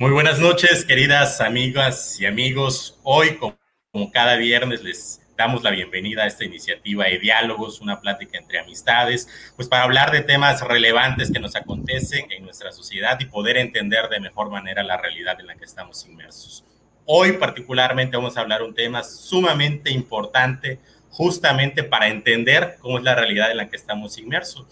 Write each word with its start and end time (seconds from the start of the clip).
Muy 0.00 0.12
buenas 0.12 0.38
noches, 0.38 0.86
queridas 0.86 1.42
amigas 1.42 2.18
y 2.18 2.24
amigos. 2.24 2.98
Hoy, 3.02 3.36
como 3.36 4.10
cada 4.10 4.36
viernes, 4.36 4.82
les 4.82 5.20
damos 5.36 5.62
la 5.62 5.70
bienvenida 5.72 6.22
a 6.22 6.26
esta 6.26 6.46
iniciativa 6.46 7.04
de 7.04 7.18
diálogos, 7.18 7.82
una 7.82 8.00
plática 8.00 8.38
entre 8.38 8.60
amistades, 8.60 9.28
pues 9.56 9.68
para 9.68 9.82
hablar 9.82 10.10
de 10.10 10.22
temas 10.22 10.62
relevantes 10.62 11.30
que 11.30 11.38
nos 11.38 11.54
acontecen 11.54 12.32
en 12.32 12.44
nuestra 12.44 12.72
sociedad 12.72 13.20
y 13.20 13.26
poder 13.26 13.58
entender 13.58 14.08
de 14.08 14.20
mejor 14.20 14.48
manera 14.48 14.82
la 14.82 14.96
realidad 14.96 15.38
en 15.38 15.48
la 15.48 15.56
que 15.56 15.66
estamos 15.66 16.06
inmersos. 16.06 16.64
Hoy 17.04 17.32
particularmente 17.32 18.16
vamos 18.16 18.38
a 18.38 18.40
hablar 18.40 18.62
un 18.62 18.74
tema 18.74 19.04
sumamente 19.04 19.90
importante 19.90 20.80
justamente 21.10 21.84
para 21.84 22.08
entender 22.08 22.78
cómo 22.80 22.96
es 22.96 23.04
la 23.04 23.16
realidad 23.16 23.50
en 23.50 23.58
la 23.58 23.68
que 23.68 23.76
estamos 23.76 24.16
inmersos. 24.16 24.64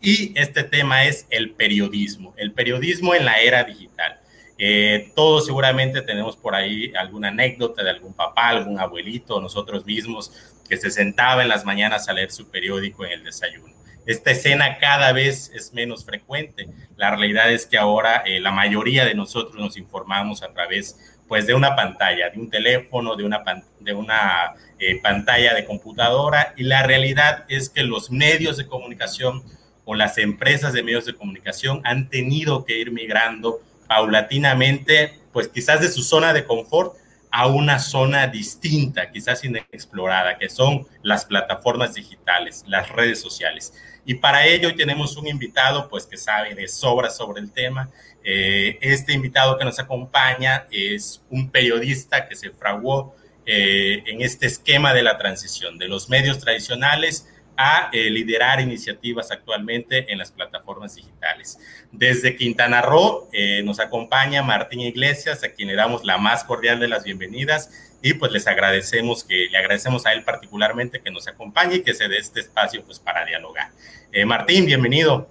Y 0.00 0.36
este 0.36 0.64
tema 0.64 1.04
es 1.04 1.28
el 1.30 1.52
periodismo, 1.52 2.34
el 2.36 2.50
periodismo 2.50 3.14
en 3.14 3.26
la 3.26 3.40
era 3.40 3.62
digital. 3.62 4.18
Eh, 4.64 5.10
todos 5.16 5.46
seguramente 5.46 6.02
tenemos 6.02 6.36
por 6.36 6.54
ahí 6.54 6.92
alguna 6.96 7.28
anécdota 7.28 7.82
de 7.82 7.90
algún 7.90 8.14
papá, 8.14 8.50
algún 8.50 8.78
abuelito, 8.78 9.40
nosotros 9.40 9.84
mismos, 9.84 10.32
que 10.68 10.76
se 10.76 10.88
sentaba 10.88 11.42
en 11.42 11.48
las 11.48 11.64
mañanas 11.64 12.08
a 12.08 12.12
leer 12.12 12.30
su 12.30 12.48
periódico 12.48 13.04
en 13.04 13.10
el 13.10 13.24
desayuno. 13.24 13.74
Esta 14.06 14.30
escena 14.30 14.78
cada 14.78 15.10
vez 15.10 15.50
es 15.52 15.72
menos 15.72 16.04
frecuente. 16.04 16.68
La 16.96 17.10
realidad 17.10 17.50
es 17.50 17.66
que 17.66 17.76
ahora 17.76 18.22
eh, 18.24 18.38
la 18.38 18.52
mayoría 18.52 19.04
de 19.04 19.16
nosotros 19.16 19.56
nos 19.56 19.76
informamos 19.76 20.44
a 20.44 20.52
través 20.52 20.96
pues, 21.26 21.48
de 21.48 21.54
una 21.54 21.74
pantalla, 21.74 22.30
de 22.30 22.38
un 22.38 22.48
teléfono, 22.48 23.16
de 23.16 23.24
una, 23.24 24.54
eh, 24.78 25.00
pantalla 25.02 25.54
de 25.54 25.64
computadora 25.64 26.54
y 26.56 26.62
la 26.62 26.84
realidad 26.84 27.46
es 27.48 27.68
que 27.68 27.82
los 27.82 28.12
medios 28.12 28.58
de 28.58 28.68
comunicación 28.68 29.42
o 29.84 29.96
las 29.96 30.18
empresas 30.18 30.72
de 30.72 30.84
medios 30.84 31.04
de 31.04 31.14
comunicación 31.14 31.80
han 31.82 32.08
tenido 32.08 32.64
que 32.64 32.78
ir 32.78 32.92
migrando 32.92 33.60
paulatinamente, 33.92 35.18
pues 35.34 35.48
quizás 35.48 35.82
de 35.82 35.88
su 35.90 36.02
zona 36.02 36.32
de 36.32 36.46
confort 36.46 36.96
a 37.30 37.46
una 37.46 37.78
zona 37.78 38.26
distinta, 38.26 39.10
quizás 39.10 39.44
inexplorada, 39.44 40.38
que 40.38 40.48
son 40.48 40.86
las 41.02 41.26
plataformas 41.26 41.92
digitales, 41.92 42.64
las 42.66 42.88
redes 42.88 43.20
sociales. 43.20 43.74
Y 44.06 44.14
para 44.14 44.46
ello 44.46 44.74
tenemos 44.74 45.18
un 45.18 45.28
invitado, 45.28 45.90
pues 45.90 46.06
que 46.06 46.16
sabe 46.16 46.54
de 46.54 46.68
sobra 46.68 47.10
sobre 47.10 47.42
el 47.42 47.52
tema. 47.52 47.90
Eh, 48.24 48.78
este 48.80 49.12
invitado 49.12 49.58
que 49.58 49.66
nos 49.66 49.78
acompaña 49.78 50.66
es 50.70 51.22
un 51.28 51.50
periodista 51.50 52.26
que 52.26 52.34
se 52.34 52.48
fraguó 52.48 53.14
eh, 53.44 54.04
en 54.06 54.22
este 54.22 54.46
esquema 54.46 54.94
de 54.94 55.02
la 55.02 55.18
transición 55.18 55.76
de 55.76 55.88
los 55.88 56.08
medios 56.08 56.38
tradicionales 56.38 57.28
a 57.56 57.90
eh, 57.92 58.10
liderar 58.10 58.60
iniciativas 58.60 59.30
actualmente 59.30 60.10
en 60.12 60.18
las 60.18 60.32
plataformas 60.32 60.94
digitales. 60.94 61.58
Desde 61.90 62.36
Quintana 62.36 62.80
Roo 62.82 63.28
eh, 63.32 63.62
nos 63.64 63.80
acompaña 63.80 64.42
Martín 64.42 64.80
Iglesias, 64.80 65.44
a 65.44 65.50
quien 65.50 65.68
le 65.68 65.74
damos 65.74 66.04
la 66.04 66.18
más 66.18 66.44
cordial 66.44 66.80
de 66.80 66.88
las 66.88 67.04
bienvenidas 67.04 67.70
y 68.02 68.14
pues 68.14 68.32
les 68.32 68.46
agradecemos 68.46 69.24
que 69.24 69.48
le 69.50 69.58
agradecemos 69.58 70.06
a 70.06 70.12
él 70.12 70.24
particularmente 70.24 71.00
que 71.00 71.10
nos 71.10 71.28
acompañe 71.28 71.76
y 71.76 71.82
que 71.82 71.94
se 71.94 72.08
dé 72.08 72.18
este 72.18 72.40
espacio 72.40 72.82
pues 72.84 72.98
para 72.98 73.24
dialogar. 73.24 73.70
Eh, 74.10 74.24
Martín, 74.24 74.66
bienvenido. 74.66 75.28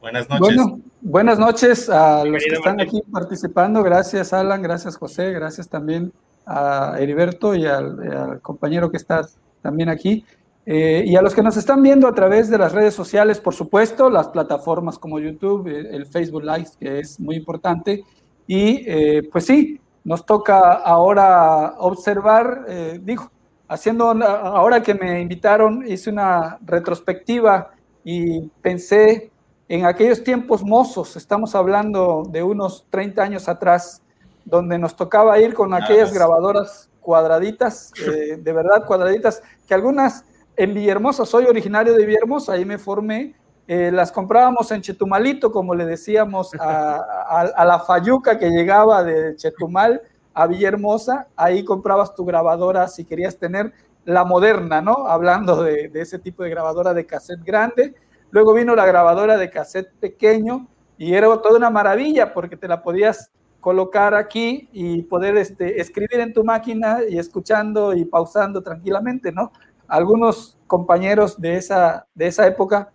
Buenas 0.00 0.28
noches. 0.28 0.56
Bueno, 0.56 0.80
buenas 1.00 1.38
noches 1.38 1.88
a 1.88 2.24
los 2.24 2.42
que 2.42 2.54
están 2.54 2.80
aquí 2.80 3.00
participando. 3.12 3.82
Gracias, 3.82 4.32
Alan. 4.32 4.60
Gracias, 4.60 4.96
José. 4.96 5.32
Gracias 5.32 5.68
también 5.68 6.12
a 6.44 6.96
Heriberto 6.98 7.54
y 7.54 7.66
al 7.66 8.40
compañero 8.42 8.90
que 8.90 8.96
está 8.96 9.24
también 9.62 9.88
aquí. 9.88 10.24
Eh, 10.64 11.02
y 11.06 11.16
a 11.16 11.22
los 11.22 11.34
que 11.34 11.42
nos 11.42 11.56
están 11.56 11.82
viendo 11.82 12.06
a 12.06 12.14
través 12.14 12.48
de 12.48 12.56
las 12.56 12.72
redes 12.72 12.94
sociales, 12.94 13.40
por 13.40 13.54
supuesto, 13.54 14.08
las 14.08 14.28
plataformas 14.28 14.98
como 14.98 15.18
YouTube, 15.18 15.66
eh, 15.66 15.88
el 15.90 16.06
Facebook 16.06 16.44
Live, 16.44 16.68
que 16.78 17.00
es 17.00 17.18
muy 17.18 17.36
importante. 17.36 18.04
Y 18.46 18.84
eh, 18.86 19.28
pues 19.30 19.46
sí, 19.46 19.80
nos 20.04 20.24
toca 20.24 20.74
ahora 20.74 21.74
observar, 21.78 22.66
digo, 23.00 23.30
haciendo, 23.68 24.10
ahora 24.10 24.82
que 24.82 24.94
me 24.94 25.20
invitaron, 25.20 25.86
hice 25.86 26.10
una 26.10 26.58
retrospectiva 26.64 27.70
y 28.04 28.40
pensé 28.60 29.30
en 29.68 29.86
aquellos 29.86 30.24
tiempos 30.24 30.64
mozos, 30.64 31.16
estamos 31.16 31.54
hablando 31.54 32.24
de 32.28 32.42
unos 32.42 32.84
30 32.90 33.22
años 33.22 33.48
atrás, 33.48 34.02
donde 34.44 34.76
nos 34.76 34.96
tocaba 34.96 35.38
ir 35.38 35.54
con 35.54 35.72
aquellas 35.72 36.12
grabadoras 36.12 36.90
cuadraditas, 37.00 37.92
de 38.04 38.52
verdad 38.52 38.84
cuadraditas, 38.84 39.40
que 39.68 39.74
algunas 39.74 40.24
en 40.56 40.74
Villahermosa, 40.74 41.24
soy 41.24 41.44
originario 41.44 41.94
de 41.94 42.04
Villahermosa, 42.04 42.52
ahí 42.54 42.64
me 42.64 42.78
formé. 42.78 43.34
Eh, 43.68 43.90
las 43.92 44.10
comprábamos 44.10 44.70
en 44.72 44.82
Chetumalito, 44.82 45.52
como 45.52 45.74
le 45.74 45.86
decíamos 45.86 46.50
a, 46.58 47.64
la 47.64 47.78
Fayuca 47.78 48.38
que 48.38 48.50
llegaba 48.50 49.04
de 49.04 49.36
Chetumal 49.36 50.02
a 50.34 50.46
Villahermosa. 50.46 51.28
Ahí 51.36 51.64
comprabas 51.64 52.14
tu 52.14 52.24
grabadora 52.24 52.88
si 52.88 53.04
querías 53.04 53.38
tener 53.38 53.72
la 54.04 54.24
moderna, 54.24 54.80
¿no? 54.82 55.06
Hablando 55.06 55.62
de, 55.62 55.90
ese 55.94 56.18
tipo 56.18 56.42
de 56.42 56.50
grabadora 56.50 56.92
de 56.92 57.06
cassette 57.06 57.44
grande. 57.44 57.94
Luego 58.30 58.52
vino 58.52 58.74
la 58.74 58.86
grabadora 58.86 59.36
de 59.36 59.50
cassette 59.50 59.92
pequeño 60.00 60.66
y 60.98 61.14
era 61.14 61.28
toda 61.40 61.56
una 61.56 61.70
maravilla 61.70 62.34
porque 62.34 62.56
te 62.56 62.68
la 62.68 62.82
podías 62.82 63.30
colocar 63.60 64.14
aquí 64.14 64.68
y 64.72 65.02
poder 65.02 65.36
este, 65.36 65.80
escribir 65.80 66.18
en 66.18 66.32
tu 66.32 66.42
máquina 66.42 66.98
y 67.08 67.16
escuchando 67.16 67.94
y 67.94 68.04
pausando 68.04 68.60
tranquilamente, 68.60 69.30
¿no? 69.30 69.52
Algunos 69.92 70.56
compañeros 70.66 71.38
de 71.38 71.56
esa, 71.56 72.06
de 72.14 72.26
esa 72.26 72.46
época 72.46 72.90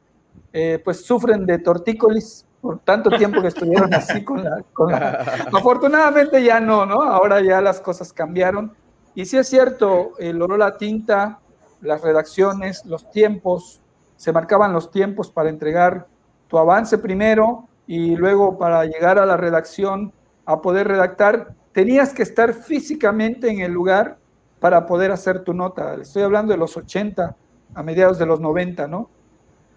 eh, 0.51 0.81
pues 0.83 1.05
sufren 1.05 1.45
de 1.45 1.59
tortícolis 1.59 2.43
por 2.59 2.79
tanto 2.79 3.11
tiempo 3.11 3.39
que 3.39 3.49
estuvieron 3.49 3.93
así 3.93 4.23
con 4.23 4.43
la, 4.43 4.63
Afortunadamente 5.53 6.43
ya 6.43 6.59
no, 6.59 6.87
¿no? 6.87 7.03
Ahora 7.03 7.39
ya 7.39 7.61
las 7.61 7.79
cosas 7.81 8.11
cambiaron. 8.11 8.73
Y 9.13 9.25
sí 9.25 9.37
es 9.37 9.47
cierto, 9.47 10.13
el 10.17 10.41
oro 10.41 10.57
la 10.57 10.75
tinta, 10.77 11.39
las 11.81 12.01
redacciones, 12.01 12.83
los 12.83 13.11
tiempos, 13.11 13.79
se 14.15 14.31
marcaban 14.31 14.73
los 14.73 14.89
tiempos 14.89 15.29
para 15.29 15.49
entregar 15.49 16.07
tu 16.47 16.57
avance 16.57 16.97
primero 16.97 17.67
y 17.85 18.15
luego 18.15 18.57
para 18.57 18.85
llegar 18.85 19.19
a 19.19 19.25
la 19.27 19.37
redacción 19.37 20.11
a 20.45 20.63
poder 20.63 20.87
redactar, 20.87 21.53
tenías 21.73 22.11
que 22.11 22.23
estar 22.23 22.53
físicamente 22.53 23.51
en 23.51 23.59
el 23.59 23.71
lugar 23.71 24.17
para 24.59 24.85
poder 24.85 25.11
hacer 25.11 25.43
tu 25.43 25.53
nota. 25.53 25.95
Estoy 25.95 26.23
hablando 26.23 26.51
de 26.51 26.57
los 26.57 26.75
80, 26.75 27.35
a 27.73 27.83
mediados 27.83 28.17
de 28.17 28.25
los 28.25 28.39
90, 28.39 28.87
¿no? 28.87 29.09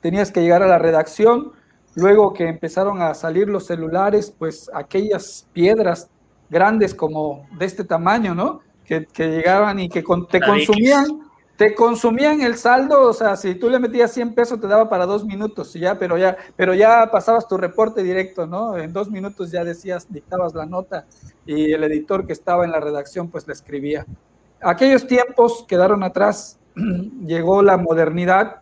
Tenías 0.01 0.33
que 0.33 0.41
llegar 0.41 0.63
a 0.63 0.67
la 0.67 0.79
redacción, 0.79 1.53
luego 1.95 2.33
que 2.33 2.49
empezaron 2.49 3.03
a 3.03 3.15
salir 3.15 3.49
los 3.49 3.67
celulares, 3.67 4.35
pues 4.37 4.71
aquellas 4.73 5.47
piedras 5.53 6.09
grandes 6.49 6.95
como 6.95 7.47
de 7.59 7.67
este 7.67 7.85
tamaño, 7.85 8.35
¿no? 8.35 8.61
Que, 8.85 9.07
llegaban 9.17 9.79
y 9.79 9.89
que 9.89 10.03
te 10.29 10.41
consumían, 10.41 11.21
te 11.57 11.75
consumían 11.77 12.41
el 12.41 12.57
saldo, 12.57 13.09
o 13.09 13.13
sea, 13.13 13.37
si 13.37 13.55
tú 13.55 13.71
le 13.71 13.79
metías 13.79 14.11
100 14.13 14.35
pesos 14.35 14.61
te 14.61 14.67
daba 14.67 14.89
para 14.89 15.07
dos 15.07 15.25
minutos, 15.25 15.73
ya, 15.75 15.97
pero 15.97 16.19
ya, 16.19 16.37
pero 16.57 16.75
ya 16.75 17.09
pasabas 17.13 17.47
tu 17.47 17.57
reporte 17.57 18.03
directo, 18.03 18.49
¿no? 18.49 18.77
En 18.77 18.93
dos 18.93 19.09
minutos 19.09 19.53
ya 19.53 19.63
decías, 19.63 20.11
dictabas 20.11 20.55
la 20.55 20.67
nota 20.67 21.07
y 21.47 21.71
el 21.71 21.85
editor 21.85 22.27
que 22.27 22.33
estaba 22.33 22.65
en 22.65 22.73
la 22.73 22.81
redacción 22.81 23.29
pues 23.29 23.47
le 23.47 23.53
escribía 23.53 24.07
aquellos 24.63 25.07
tiempos 25.07 25.65
quedaron 25.67 26.03
atrás, 26.03 26.59
llegó 27.25 27.63
la 27.63 27.77
modernidad, 27.77 28.61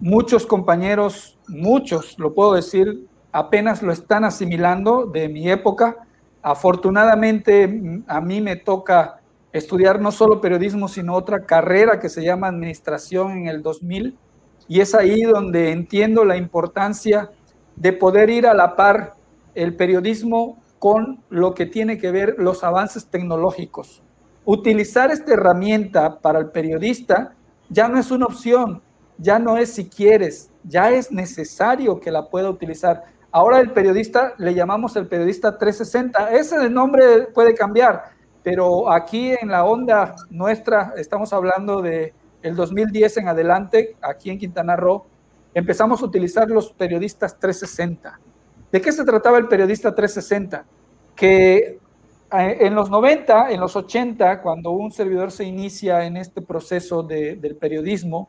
muchos 0.00 0.46
compañeros, 0.46 1.38
muchos, 1.48 2.18
lo 2.18 2.34
puedo 2.34 2.54
decir, 2.54 3.06
apenas 3.32 3.82
lo 3.82 3.92
están 3.92 4.24
asimilando 4.24 5.06
de 5.06 5.28
mi 5.28 5.50
época. 5.50 6.06
Afortunadamente 6.42 8.02
a 8.06 8.20
mí 8.20 8.40
me 8.40 8.56
toca 8.56 9.20
estudiar 9.52 10.00
no 10.00 10.12
solo 10.12 10.40
periodismo, 10.40 10.88
sino 10.88 11.14
otra 11.14 11.44
carrera 11.44 12.00
que 12.00 12.08
se 12.08 12.22
llama 12.22 12.48
administración 12.48 13.32
en 13.32 13.48
el 13.48 13.62
2000, 13.62 14.16
y 14.66 14.80
es 14.80 14.94
ahí 14.94 15.22
donde 15.22 15.72
entiendo 15.72 16.24
la 16.24 16.36
importancia 16.36 17.30
de 17.76 17.92
poder 17.92 18.30
ir 18.30 18.46
a 18.46 18.54
la 18.54 18.76
par 18.76 19.14
el 19.54 19.76
periodismo 19.76 20.62
con 20.78 21.22
lo 21.28 21.54
que 21.54 21.66
tiene 21.66 21.98
que 21.98 22.10
ver 22.10 22.36
los 22.38 22.64
avances 22.64 23.06
tecnológicos 23.06 24.03
utilizar 24.44 25.10
esta 25.10 25.32
herramienta 25.32 26.18
para 26.20 26.38
el 26.38 26.50
periodista 26.50 27.34
ya 27.68 27.88
no 27.88 27.98
es 27.98 28.10
una 28.10 28.26
opción, 28.26 28.82
ya 29.18 29.38
no 29.38 29.56
es 29.56 29.72
si 29.72 29.88
quieres, 29.88 30.50
ya 30.64 30.90
es 30.90 31.10
necesario 31.10 32.00
que 32.00 32.10
la 32.10 32.28
pueda 32.28 32.50
utilizar. 32.50 33.04
Ahora 33.30 33.60
el 33.60 33.72
periodista 33.72 34.34
le 34.38 34.54
llamamos 34.54 34.96
el 34.96 35.06
periodista 35.06 35.58
360, 35.58 36.32
ese 36.32 36.70
nombre 36.70 37.28
puede 37.34 37.54
cambiar, 37.54 38.04
pero 38.42 38.92
aquí 38.92 39.32
en 39.32 39.48
la 39.48 39.64
onda 39.64 40.14
nuestra 40.30 40.94
estamos 40.96 41.32
hablando 41.32 41.82
de 41.82 42.12
el 42.42 42.54
2010 42.54 43.16
en 43.16 43.28
adelante, 43.28 43.96
aquí 44.02 44.30
en 44.30 44.38
Quintana 44.38 44.76
Roo, 44.76 45.06
empezamos 45.54 46.02
a 46.02 46.04
utilizar 46.04 46.48
los 46.50 46.72
periodistas 46.72 47.38
360. 47.38 48.20
¿De 48.70 48.80
qué 48.80 48.92
se 48.92 49.04
trataba 49.04 49.38
el 49.38 49.48
periodista 49.48 49.94
360? 49.94 50.64
Que 51.16 51.78
en 52.40 52.74
los 52.74 52.90
90, 52.90 53.50
en 53.50 53.60
los 53.60 53.76
80, 53.76 54.42
cuando 54.42 54.70
un 54.70 54.90
servidor 54.90 55.30
se 55.30 55.44
inicia 55.44 56.04
en 56.04 56.16
este 56.16 56.42
proceso 56.42 57.02
del 57.02 57.56
periodismo, 57.56 58.28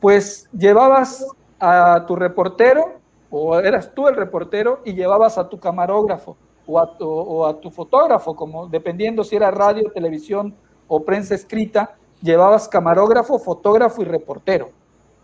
pues 0.00 0.48
llevabas 0.52 1.26
a 1.58 2.04
tu 2.06 2.16
reportero, 2.16 3.00
o 3.30 3.58
eras 3.58 3.92
tú 3.94 4.08
el 4.08 4.16
reportero, 4.16 4.80
y 4.84 4.94
llevabas 4.94 5.38
a 5.38 5.48
tu 5.48 5.58
camarógrafo, 5.58 6.36
o 6.66 6.78
a, 6.78 6.96
tu, 6.96 7.08
o 7.08 7.46
a 7.46 7.60
tu 7.60 7.70
fotógrafo, 7.70 8.34
como 8.34 8.68
dependiendo 8.68 9.24
si 9.24 9.36
era 9.36 9.50
radio, 9.50 9.90
televisión 9.92 10.54
o 10.88 11.02
prensa 11.02 11.34
escrita, 11.34 11.96
llevabas 12.20 12.68
camarógrafo, 12.68 13.38
fotógrafo 13.38 14.02
y 14.02 14.04
reportero. 14.04 14.70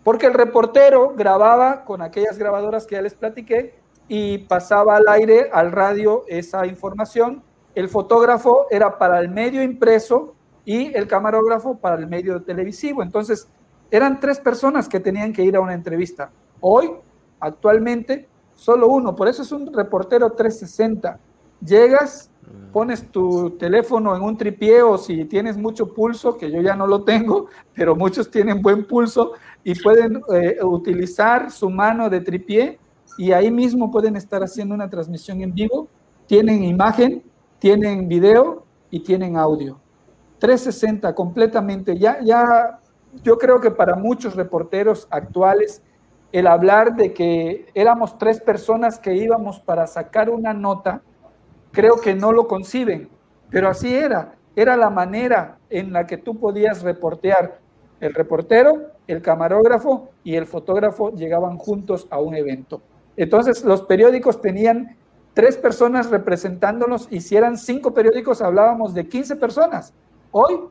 Porque 0.03 0.27
el 0.27 0.35
reportero 0.35 1.13
grababa 1.17 1.85
con 1.85 2.03
aquellas 2.03 2.39
grabadoras 2.39 2.87
que 2.87 2.97
ya 2.97 3.03
les 3.03 3.15
platiqué 3.15 3.75
y 4.09 4.39
pasaba 4.39 4.97
al 4.97 5.07
aire, 5.09 5.51
al 5.53 5.71
radio, 5.71 6.25
esa 6.29 6.67
información. 6.67 7.43
El 7.79 7.89
fotógrafo 7.89 8.67
era 8.73 8.99
para 8.99 9.21
el 9.21 9.29
medio 9.29 9.63
impreso 9.63 10.35
y 10.65 10.93
el 10.97 11.07
camarógrafo 11.07 11.77
para 11.79 11.95
el 11.95 12.09
medio 12.09 12.43
televisivo. 12.43 13.05
Entonces, 13.05 13.47
eran 13.89 14.19
tres 14.19 14.41
personas 14.41 14.89
que 14.89 14.99
tenían 14.99 15.33
que 15.33 15.45
ir 15.45 15.55
a 15.55 15.61
una 15.61 15.75
entrevista. 15.75 16.33
Hoy, 16.59 16.91
actualmente, 17.39 18.27
solo 18.53 18.89
uno. 18.89 19.15
Por 19.15 19.29
eso 19.29 19.43
es 19.43 19.53
un 19.53 19.73
reportero 19.73 20.33
360. 20.33 21.21
Llegas, 21.65 22.33
mm. 22.43 22.73
pones 22.73 23.13
tu 23.13 23.51
teléfono 23.51 24.17
en 24.17 24.23
un 24.23 24.37
tripié 24.37 24.83
o 24.83 24.99
si 24.99 25.25
tienes 25.27 25.57
mucho 25.57 25.95
pulso, 25.95 26.37
que 26.37 26.51
yo 26.51 26.61
ya 26.61 26.75
no 26.75 26.89
lo 26.89 27.05
tengo, 27.05 27.47
pero 27.77 27.95
muchos 27.95 28.29
tienen 28.29 28.61
buen 28.61 28.89
pulso 28.89 29.35
y 29.63 29.81
pueden 29.81 30.21
eh, 30.35 30.57
utilizar 30.65 31.53
su 31.53 31.71
mano 31.71 32.11
de 32.11 32.23
tripié 32.23 32.81
y 33.19 33.31
ahí 33.31 33.53
mismo 33.53 33.89
pueden 33.93 34.17
estar 34.17 34.43
haciendo 34.43 34.75
una 34.75 34.91
transmisión 34.91 35.43
en 35.43 35.55
vivo. 35.55 35.87
Tienen 36.27 36.65
imagen, 36.65 37.23
tienen 37.59 38.09
video 38.09 38.65
y 38.91 39.01
tienen 39.01 39.37
audio. 39.37 39.79
360 40.39 41.15
completamente. 41.15 41.99
Ya, 41.99 42.21
ya 42.23 42.81
yo 43.23 43.39
creo 43.39 43.61
que 43.61 43.71
para 43.71 43.97
muchos 43.97 44.37
reporteros 44.37 45.07
actuales, 45.11 45.83
el 46.33 46.47
hablar 46.47 46.95
de 46.95 47.13
que 47.13 47.67
éramos 47.75 48.19
tres 48.19 48.41
personas 48.41 48.99
que 48.99 49.15
íbamos 49.15 49.61
para 49.61 49.87
sacar 49.87 50.31
una 50.31 50.53
nota, 50.53 51.03
creo 51.73 52.01
que 52.01 52.15
no 52.15 52.33
lo 52.33 52.47
conciben, 52.47 53.09
pero 53.51 53.69
así 53.69 53.95
era, 53.95 54.35
era 54.55 54.77
la 54.77 54.91
manera 54.91 55.59
en 55.71 55.93
la 55.93 56.07
que 56.07 56.19
tú 56.19 56.39
podías 56.39 56.83
reportear. 56.83 57.61
El 58.01 58.15
reportero, 58.15 58.93
el 59.09 59.23
camarógrafo 59.23 60.11
y 60.23 60.37
el 60.37 60.47
fotógrafo 60.47 61.13
llegaban 61.13 61.59
juntos 61.59 62.07
a 62.11 62.21
un 62.21 62.37
evento. 62.37 62.81
Entonces 63.17 63.65
los 63.65 63.83
periódicos 63.83 64.41
tenían 64.41 64.97
tres 65.39 65.57
personas 65.57 66.11
representándolos 66.11 67.07
y 67.13 67.21
si 67.21 67.37
eran 67.37 67.57
cinco 67.57 67.95
periódicos 67.95 68.43
hablábamos 68.43 68.93
de 68.93 69.07
15 69.07 69.37
personas. 69.37 69.95
Hoy 70.33 70.63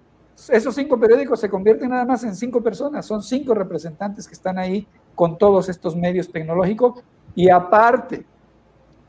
esos 0.49 0.75
cinco 0.75 0.99
periódicos 0.99 1.39
se 1.39 1.49
convierten 1.49 1.89
nada 1.89 2.03
más 2.03 2.25
en 2.25 2.35
cinco 2.35 2.61
personas, 2.61 3.05
son 3.05 3.23
cinco 3.23 3.53
representantes 3.53 4.27
que 4.27 4.33
están 4.33 4.59
ahí 4.59 4.85
con 5.15 5.37
todos 5.37 5.69
estos 5.69 5.95
medios 5.95 6.29
tecnológicos 6.29 7.01
y 7.33 7.49
aparte, 7.49 8.25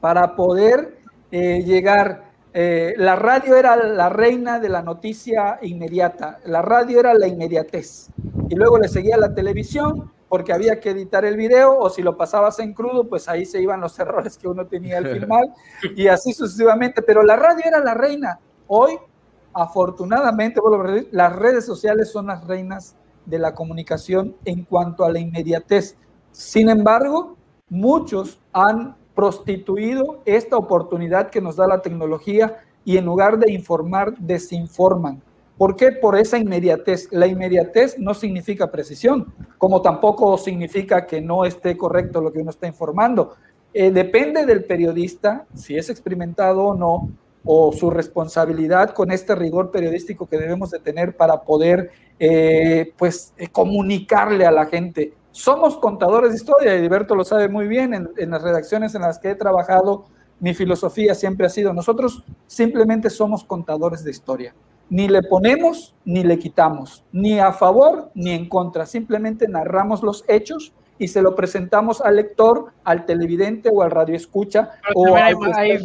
para 0.00 0.36
poder 0.36 0.98
eh, 1.32 1.64
llegar, 1.64 2.30
eh, 2.54 2.94
la 2.96 3.16
radio 3.16 3.56
era 3.56 3.74
la 3.74 4.08
reina 4.10 4.60
de 4.60 4.68
la 4.68 4.82
noticia 4.82 5.58
inmediata, 5.62 6.38
la 6.44 6.62
radio 6.62 7.00
era 7.00 7.14
la 7.14 7.26
inmediatez 7.26 8.10
y 8.48 8.54
luego 8.54 8.78
le 8.78 8.86
seguía 8.86 9.16
la 9.16 9.34
televisión 9.34 10.12
porque 10.28 10.52
había 10.52 10.80
que 10.80 10.90
editar 10.90 11.24
el 11.24 11.36
video 11.36 11.78
o 11.78 11.90
si 11.90 12.02
lo 12.02 12.16
pasabas 12.16 12.58
en 12.58 12.74
crudo, 12.74 13.08
pues 13.08 13.28
ahí 13.28 13.44
se 13.44 13.60
iban 13.60 13.80
los 13.80 13.98
errores 14.00 14.36
que 14.36 14.48
uno 14.48 14.66
tenía 14.66 14.98
al 14.98 15.08
filmar 15.08 15.44
y 15.96 16.08
así 16.08 16.32
sucesivamente, 16.32 17.02
pero 17.02 17.22
la 17.22 17.36
radio 17.36 17.62
era 17.64 17.80
la 17.80 17.94
reina. 17.94 18.38
Hoy 18.66 18.98
afortunadamente, 19.52 20.60
las 21.10 21.34
redes 21.34 21.64
sociales 21.66 22.10
son 22.12 22.26
las 22.26 22.46
reinas 22.46 22.96
de 23.26 23.38
la 23.38 23.54
comunicación 23.54 24.36
en 24.44 24.64
cuanto 24.64 25.04
a 25.04 25.10
la 25.10 25.18
inmediatez. 25.18 25.96
Sin 26.32 26.68
embargo, 26.68 27.36
muchos 27.68 28.40
han 28.52 28.96
prostituido 29.14 30.22
esta 30.24 30.56
oportunidad 30.56 31.30
que 31.30 31.40
nos 31.40 31.56
da 31.56 31.66
la 31.66 31.82
tecnología 31.82 32.58
y 32.84 32.96
en 32.96 33.04
lugar 33.04 33.38
de 33.38 33.52
informar, 33.52 34.16
desinforman. 34.18 35.20
¿Por 35.58 35.74
qué? 35.74 35.90
Por 35.90 36.16
esa 36.16 36.38
inmediatez. 36.38 37.08
La 37.10 37.26
inmediatez 37.26 37.98
no 37.98 38.14
significa 38.14 38.70
precisión, 38.70 39.34
como 39.58 39.82
tampoco 39.82 40.38
significa 40.38 41.04
que 41.04 41.20
no 41.20 41.44
esté 41.44 41.76
correcto 41.76 42.20
lo 42.20 42.32
que 42.32 42.38
uno 42.38 42.50
está 42.50 42.68
informando. 42.68 43.34
Eh, 43.74 43.90
depende 43.90 44.46
del 44.46 44.64
periodista, 44.64 45.46
si 45.54 45.76
es 45.76 45.90
experimentado 45.90 46.64
o 46.64 46.74
no, 46.74 47.10
o 47.44 47.72
su 47.72 47.90
responsabilidad 47.90 48.90
con 48.90 49.10
este 49.10 49.34
rigor 49.34 49.72
periodístico 49.72 50.28
que 50.28 50.38
debemos 50.38 50.70
de 50.70 50.78
tener 50.78 51.16
para 51.16 51.42
poder 51.42 51.90
eh, 52.20 52.92
pues 52.96 53.34
eh, 53.36 53.48
comunicarle 53.48 54.46
a 54.46 54.52
la 54.52 54.66
gente. 54.66 55.14
Somos 55.32 55.76
contadores 55.76 56.30
de 56.30 56.36
historia, 56.36 56.74
y 56.74 56.78
Heriberto 56.78 57.16
lo 57.16 57.24
sabe 57.24 57.48
muy 57.48 57.66
bien, 57.66 57.94
en, 57.94 58.10
en 58.16 58.30
las 58.30 58.42
redacciones 58.42 58.94
en 58.94 59.02
las 59.02 59.18
que 59.18 59.30
he 59.30 59.34
trabajado, 59.34 60.04
mi 60.40 60.54
filosofía 60.54 61.14
siempre 61.14 61.46
ha 61.46 61.50
sido, 61.50 61.72
nosotros 61.72 62.24
simplemente 62.46 63.10
somos 63.10 63.42
contadores 63.44 64.04
de 64.04 64.10
historia. 64.12 64.54
Ni 64.90 65.08
le 65.08 65.22
ponemos 65.22 65.94
ni 66.04 66.24
le 66.24 66.38
quitamos, 66.38 67.04
ni 67.12 67.38
a 67.38 67.52
favor 67.52 68.10
ni 68.14 68.30
en 68.30 68.48
contra, 68.48 68.86
simplemente 68.86 69.46
narramos 69.46 70.02
los 70.02 70.24
hechos 70.28 70.72
y 70.98 71.08
se 71.08 71.22
lo 71.22 71.34
presentamos 71.34 72.00
al 72.00 72.16
lector, 72.16 72.72
al 72.84 73.06
televidente 73.06 73.70
o 73.72 73.82
al 73.82 73.90
radioescucha. 73.90 74.70
o 74.94 75.14
hay, 75.14 75.34
hay, 75.54 75.78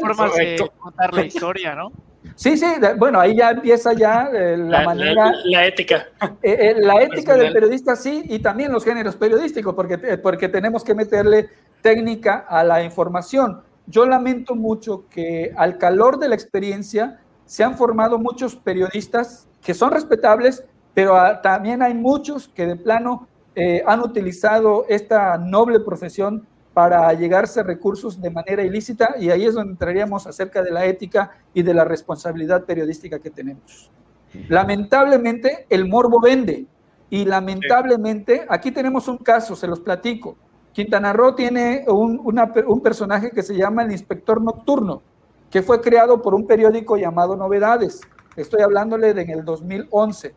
formas 0.00 0.34
de 0.34 0.70
contar 0.78 1.14
la 1.14 1.24
historia, 1.24 1.74
¿no? 1.74 1.92
Sí, 2.34 2.56
sí, 2.56 2.66
bueno, 2.98 3.20
ahí 3.20 3.36
ya 3.36 3.50
empieza 3.50 3.92
ya 3.92 4.28
eh, 4.34 4.56
la, 4.56 4.82
manera... 4.82 5.32
La, 5.44 5.66
ética. 5.66 6.08
Eh, 6.42 6.56
eh, 6.60 6.74
la 6.78 7.00
ética 7.00 7.36
del 7.36 7.52
periodista, 7.52 7.94
sí, 7.94 8.24
y 8.28 8.40
también 8.40 8.72
los 8.72 8.84
géneros 8.84 9.16
periodísticos, 9.16 9.74
porque, 9.74 9.96
porque 10.18 10.48
tenemos 10.48 10.82
que 10.82 10.94
meterle 10.94 11.48
técnica 11.82 12.44
a 12.48 12.64
la 12.64 12.82
información. 12.82 13.62
Yo 13.86 14.06
lamento 14.06 14.56
mucho 14.56 15.04
que 15.08 15.52
al 15.56 15.78
calor 15.78 16.18
de 16.18 16.28
la 16.28 16.34
experiencia 16.34 17.20
se 17.46 17.64
han 17.64 17.76
formado 17.76 18.18
muchos 18.18 18.56
periodistas 18.56 19.48
que 19.62 19.72
son 19.72 19.92
respetables, 19.92 20.64
pero 20.92 21.16
también 21.42 21.82
hay 21.82 21.94
muchos 21.94 22.48
que 22.48 22.66
de 22.66 22.76
plano 22.76 23.26
eh, 23.54 23.82
han 23.86 24.00
utilizado 24.00 24.84
esta 24.88 25.38
noble 25.38 25.80
profesión 25.80 26.46
para 26.74 27.10
llegarse 27.14 27.60
a 27.60 27.62
recursos 27.62 28.20
de 28.20 28.28
manera 28.28 28.62
ilícita 28.62 29.14
y 29.18 29.30
ahí 29.30 29.46
es 29.46 29.54
donde 29.54 29.72
entraríamos 29.72 30.26
acerca 30.26 30.62
de 30.62 30.70
la 30.70 30.84
ética 30.84 31.30
y 31.54 31.62
de 31.62 31.72
la 31.72 31.84
responsabilidad 31.84 32.64
periodística 32.64 33.18
que 33.18 33.30
tenemos. 33.30 33.90
Lamentablemente 34.48 35.66
el 35.70 35.88
morbo 35.88 36.20
vende 36.20 36.66
y 37.08 37.24
lamentablemente 37.24 38.44
aquí 38.48 38.72
tenemos 38.72 39.08
un 39.08 39.18
caso, 39.18 39.56
se 39.56 39.66
los 39.66 39.80
platico. 39.80 40.36
Quintana 40.72 41.14
Roo 41.14 41.34
tiene 41.34 41.86
un, 41.88 42.20
un 42.22 42.80
personaje 42.82 43.30
que 43.30 43.42
se 43.42 43.56
llama 43.56 43.82
el 43.82 43.92
inspector 43.92 44.42
nocturno, 44.42 45.00
que 45.50 45.62
fue 45.62 45.80
creado 45.80 46.22
por 46.22 46.34
un 46.34 46.46
periódico 46.46 46.96
llamado 46.96 47.36
Novedades. 47.36 48.00
Estoy 48.36 48.62
hablándole 48.62 49.14
de 49.14 49.22
en 49.22 49.30
el 49.30 49.44
2011. 49.44 50.34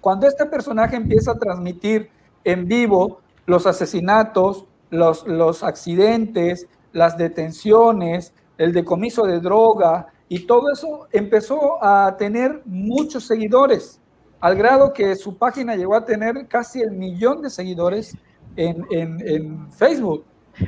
Cuando 0.00 0.26
este 0.26 0.46
personaje 0.46 0.96
empieza 0.96 1.32
a 1.32 1.38
transmitir 1.38 2.10
en 2.44 2.66
vivo 2.66 3.20
los 3.46 3.66
asesinatos, 3.66 4.64
los, 4.90 5.26
los 5.26 5.62
accidentes, 5.62 6.66
las 6.92 7.16
detenciones, 7.16 8.32
el 8.58 8.72
decomiso 8.72 9.24
de 9.24 9.40
droga 9.40 10.08
y 10.28 10.46
todo 10.46 10.72
eso 10.72 11.08
empezó 11.12 11.82
a 11.82 12.16
tener 12.16 12.62
muchos 12.64 13.24
seguidores, 13.24 14.00
al 14.40 14.56
grado 14.56 14.92
que 14.92 15.16
su 15.16 15.36
página 15.36 15.76
llegó 15.76 15.94
a 15.94 16.04
tener 16.04 16.46
casi 16.46 16.80
el 16.80 16.92
millón 16.92 17.42
de 17.42 17.50
seguidores 17.50 18.16
en, 18.56 18.86
en, 18.90 19.70
Facebook. 19.72 20.24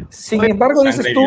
Sin 0.09 0.45
embargo, 0.45 0.83
dices 0.83 1.07
tú... 1.15 1.21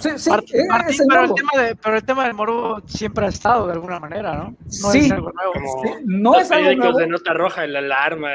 Sí, 0.00 0.10
sí, 0.16 0.30
pero, 0.30 0.42
el 0.88 1.34
tema 1.34 1.62
de, 1.62 1.76
pero, 1.76 1.96
el 1.96 2.04
tema 2.04 2.24
del 2.24 2.34
moro 2.34 2.82
siempre 2.86 3.26
ha 3.26 3.28
estado 3.28 3.66
de 3.66 3.72
alguna 3.72 4.00
manera, 4.00 4.34
¿no? 4.34 4.50
No 4.50 4.56
sí, 4.70 4.98
es 4.98 5.12
algo 5.12 5.32
nuevo. 5.32 6.00
no 6.04 6.38
es 6.38 6.50
algo 6.50 6.74
nuevo. 6.74 6.98
de 6.98 7.06
nota 7.06 7.34
roja, 7.34 7.66
la 7.66 7.80
alarma, 7.80 8.30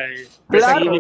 claro, 0.48 0.92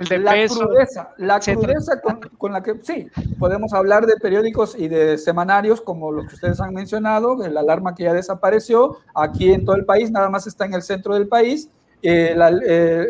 la 0.00 0.46
crudeza, 0.46 1.14
la 1.16 1.40
crudeza 1.40 2.00
con, 2.38 2.52
la 2.52 2.62
que, 2.62 2.74
sí, 2.82 3.08
podemos 3.38 3.72
hablar 3.72 4.06
de 4.06 4.16
periódicos 4.16 4.76
y 4.78 4.88
de 4.88 5.18
semanarios 5.18 5.80
como 5.80 6.12
los 6.12 6.26
que 6.28 6.34
ustedes 6.34 6.60
han 6.60 6.72
mencionado, 6.72 7.42
el 7.44 7.56
alarma 7.56 7.94
que 7.94 8.04
ya 8.04 8.12
desapareció, 8.12 8.98
aquí 9.14 9.52
en 9.52 9.64
todo 9.64 9.76
el 9.76 9.84
país, 9.84 10.10
nada 10.10 10.30
más 10.30 10.46
está 10.46 10.66
en 10.66 10.74
el 10.74 10.82
centro 10.82 11.14
del 11.14 11.26
país, 11.26 11.70
eh, 12.02 12.36
eh, 12.66 13.06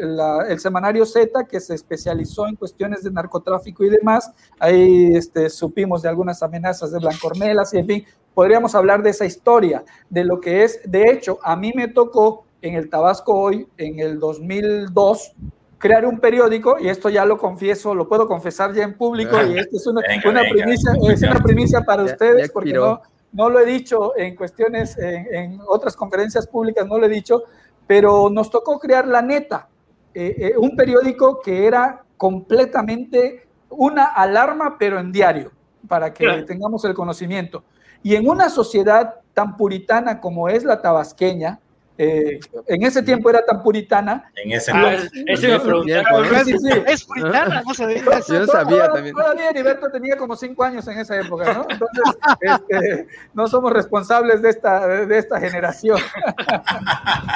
el 0.49 0.61
semanario 0.61 1.05
Z, 1.05 1.45
que 1.45 1.61
se 1.61 1.75
especializó 1.75 2.47
en 2.47 2.57
cuestiones 2.57 3.03
de 3.03 3.11
narcotráfico 3.11 3.85
y 3.85 3.91
demás, 3.91 4.31
ahí 4.59 5.15
este, 5.15 5.51
supimos 5.51 6.03
de 6.03 6.09
algunas 6.09 6.43
amenazas 6.43 6.93
de 6.93 6.99
Blancornelas 6.99 7.75
y 7.75 7.79
en 7.79 7.87
fin, 7.87 8.05
podríamos 8.35 8.75
hablar 8.75 9.03
de 9.03 9.11
esa 9.11 9.27
historia, 9.27 9.85
de 10.09 10.25
lo 10.25 10.41
que 10.41 10.65
es, 10.65 10.81
de 10.85 11.11
hecho, 11.11 11.39
a 11.43 11.57
mí 11.57 11.73
me 11.75 11.89
tocó 11.89 12.45
en 12.63 12.75
el 12.75 12.89
Tabasco 12.89 13.35
hoy, 13.35 13.67
en 13.77 13.99
el 14.01 14.19
2002, 14.19 15.33
crear 15.79 16.07
un 16.07 16.19
periódico, 16.19 16.77
y 16.79 16.89
esto 16.89 17.09
ya 17.09 17.25
lo 17.25 17.39
confieso, 17.39 17.95
lo 17.95 18.09
puedo 18.09 18.27
confesar 18.27 18.75
ya 18.75 18.83
en 18.85 18.95
público, 18.95 19.37
y 19.45 19.59
esto 19.59 19.77
es 19.77 19.87
una, 19.87 20.03
una 20.25 20.43
primicia, 20.43 20.93
es 21.09 21.23
una 21.23 21.41
primicia 21.41 21.83
para 21.83 22.03
ustedes, 22.03 22.51
porque 22.51 22.73
no, 22.73 23.01
no 23.33 23.51
lo 23.51 23.61
he 23.61 23.67
dicho 23.67 24.17
en 24.17 24.35
cuestiones, 24.37 24.97
en, 24.99 25.61
otras 25.67 25.97
conferencias 25.97 26.47
públicas, 26.47 26.87
no 26.87 26.99
lo 26.99 27.07
he 27.07 27.11
dicho, 27.11 27.45
pero 27.89 28.29
nos 28.31 28.51
tocó 28.51 28.79
crear 28.79 29.09
La 29.09 29.23
Neta, 29.23 29.67
eh, 30.15 30.35
eh, 30.39 30.53
un 30.59 30.77
periódico 30.77 31.41
que 31.41 31.67
era 31.67 32.05
completamente 32.19 33.49
una 33.71 34.05
alarma, 34.05 34.77
pero 34.79 35.01
en 35.01 35.11
diario, 35.11 35.53
para 35.89 36.13
que 36.13 36.45
tengamos 36.47 36.85
el 36.85 36.93
conocimiento. 36.93 37.65
Y 38.03 38.15
en 38.15 38.29
una 38.29 38.51
sociedad 38.51 39.15
tan 39.33 39.57
puritana 39.57 40.21
como 40.21 40.51
es 40.51 40.65
la 40.65 40.83
tabasqueña, 40.83 41.61
eh, 42.01 42.39
en 42.69 42.83
ese 42.85 43.03
tiempo 43.03 43.29
era 43.29 43.45
tan 43.45 43.61
puritana. 43.61 44.31
En 44.37 44.53
ese 44.53 44.71
ah, 44.73 44.95
ese 45.27 45.49
me 45.49 46.93
Es 46.93 47.05
puritana, 47.05 47.63
no 47.67 47.75
sabía. 47.75 48.05
Yo 48.29 48.39
no 48.39 48.47
sabía 48.47 48.89
también. 48.89 49.17
Todavía 49.17 49.51
Heriberto 49.51 49.91
tenía 49.91 50.17
como 50.17 50.37
cinco 50.37 50.63
años 50.63 50.87
en 50.87 50.97
esa 50.97 51.19
época, 51.21 51.53
¿no? 51.53 51.67
Entonces, 51.69 52.05
este, 52.41 53.09
no 53.35 53.49
somos 53.49 53.73
responsables 53.73 54.41
de 54.43 54.51
esta, 54.51 54.87
de 54.87 55.19
esta 55.19 55.41
generación. 55.41 55.99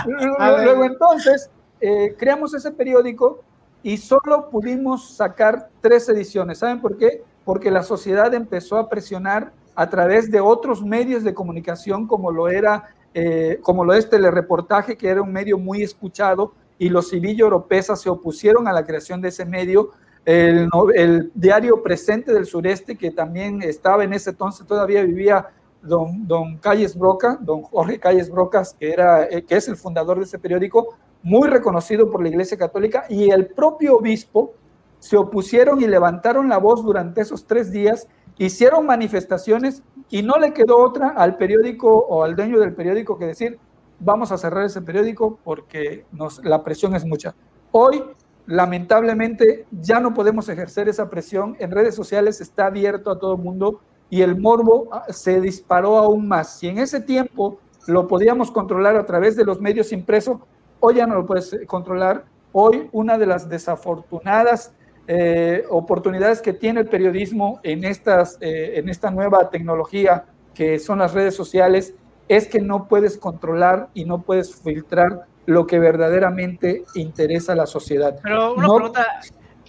Luego, 0.07 0.85
entonces, 0.85 1.51
eh, 1.81 2.15
creamos 2.17 2.55
ese 2.55 2.71
periódico 2.71 3.43
y 3.83 3.97
solo 3.97 4.49
pudimos 4.49 5.17
sacar 5.17 5.71
tres 5.81 6.09
ediciones. 6.09 6.59
¿Saben 6.59 6.81
por 6.81 6.97
qué? 6.97 7.25
Porque 7.45 7.73
la 7.73 7.83
sociedad 7.83 8.33
empezó 8.33 8.77
a 8.77 8.89
presionar 8.89 9.53
a 9.75 9.91
través 9.91 10.31
de 10.31 10.39
otros 10.39 10.85
medios 10.85 11.25
de 11.25 11.35
comunicación 11.35 12.07
como 12.07 12.31
lo 12.31 12.49
era 12.49 12.95
eh, 13.15 13.59
como 13.63 13.85
lo 13.85 13.95
es 13.95 14.09
Telereportaje, 14.09 14.97
que 14.97 15.09
era 15.09 15.23
un 15.23 15.33
medio 15.33 15.59
muy 15.59 15.83
escuchado, 15.83 16.53
y 16.79 16.89
los 16.89 17.11
civillos 17.11 17.47
europeos 17.47 18.01
se 18.01 18.11
opusieron 18.11 18.67
a 18.67 18.73
la 18.73 18.85
creación 18.85 19.21
de 19.21 19.29
ese 19.29 19.45
medio. 19.45 19.91
El, 20.25 21.31
diario 21.35 21.83
Presente 21.83 22.33
del 22.33 22.47
Sureste, 22.47 22.97
que 22.97 23.11
también 23.11 23.63
estaba 23.63 24.05
en 24.05 24.13
ese 24.13 24.31
entonces, 24.31 24.67
todavía 24.67 25.03
vivía 25.03 25.49
don, 25.83 26.27
don 26.27 26.59
Calles 26.59 26.97
Broca, 26.97 27.39
don 27.41 27.63
Jorge 27.63 27.99
Calles 27.99 28.31
Brocas, 28.31 28.75
que, 28.79 28.93
era, 28.93 29.25
eh, 29.25 29.45
que 29.45 29.57
es 29.57 29.69
el 29.69 29.77
fundador 29.77 30.19
de 30.19 30.25
ese 30.25 30.39
periódico, 30.39 30.97
muy 31.23 31.49
reconocido 31.49 32.11
por 32.11 32.23
la 32.23 32.29
Iglesia 32.29 32.57
Católica, 32.57 33.05
y 33.09 33.31
el 33.31 33.47
propio 33.47 33.97
obispo 33.97 34.55
se 34.99 35.17
opusieron 35.17 35.81
y 35.83 35.87
levantaron 35.87 36.49
la 36.49 36.59
voz 36.59 36.85
durante 36.85 37.21
esos 37.21 37.45
tres 37.45 37.71
días, 37.71 38.09
hicieron 38.39 38.87
manifestaciones 38.87 39.83
y 40.13 40.23
no 40.23 40.37
le 40.37 40.53
quedó 40.53 40.77
otra 40.77 41.09
al 41.09 41.39
periódico 41.39 41.89
o 41.91 42.23
al 42.23 42.37
dueño 42.37 42.61
del 42.61 42.75
periódico 42.75 43.19
que 43.19 43.25
decir, 43.25 43.59
vamos 43.99 44.31
a 44.31 44.37
cerrar 44.37 44.67
ese 44.67 44.83
periódico 44.83 45.39
porque 45.43 46.05
nos, 46.13 46.45
la 46.45 46.63
presión 46.63 46.95
es 46.95 47.07
mucha. 47.07 47.35
Hoy, 47.71 48.05
lamentablemente, 48.47 49.65
ya 49.71 50.01
no 50.01 50.13
podemos 50.13 50.51
ejercer 50.51 50.91
esa 50.91 51.09
presión. 51.09 51.57
En 51.59 51.71
redes 51.71 51.95
sociales 51.95 52.43
está 52.43 52.67
abierto 52.67 53.11
a 53.11 53.19
todo 53.19 53.37
el 53.37 53.43
mundo 53.43 53.81
y 54.11 54.21
el 54.21 54.39
morbo 54.39 54.91
ah, 54.93 55.07
se 55.09 55.41
disparó 55.41 55.97
aún 55.97 56.29
más. 56.29 56.59
Si 56.59 56.69
en 56.69 56.77
ese 56.77 57.01
tiempo 57.01 57.59
lo 57.87 58.07
podíamos 58.07 58.51
controlar 58.51 58.97
a 58.97 59.07
través 59.07 59.35
de 59.35 59.47
los 59.47 59.63
medios 59.63 59.93
impresos, 59.93 60.41
hoy 60.81 60.97
ya 60.97 61.07
no 61.07 61.15
lo 61.15 61.25
puedes 61.25 61.55
eh, 61.55 61.65
controlar. 61.65 62.27
Hoy 62.53 62.91
una 62.93 63.17
de 63.17 63.25
las 63.25 63.49
desafortunadas 63.49 64.75
eh, 65.09 65.65
oportunidades 65.69 66.41
que 66.41 66.53
tiene 66.53 66.81
el 66.81 66.89
periodismo 66.89 67.61
en, 67.63 67.85
estas, 67.85 68.39
eh, 68.41 68.75
en 68.77 68.89
esta 68.89 69.11
nueva 69.11 69.51
tecnología 69.51 70.25
que 70.55 70.79
son 70.79 70.99
las 70.99 71.13
redes 71.13 71.35
sociales 71.35 71.95
es 72.29 72.47
que 72.47 72.61
no 72.61 72.87
puedes 72.87 73.19
controlar 73.19 73.89
y 73.95 74.05
no 74.05 74.23
puedes 74.23 74.55
filtrar 74.55 75.27
lo 75.47 75.67
que 75.67 75.79
verdaderamente 75.79 76.85
interesa 76.95 77.53
a 77.53 77.57
la 77.57 77.67
sociedad. 77.67 78.17
Pero 78.23 78.55
una 78.55 78.69
pregunta, 78.69 79.07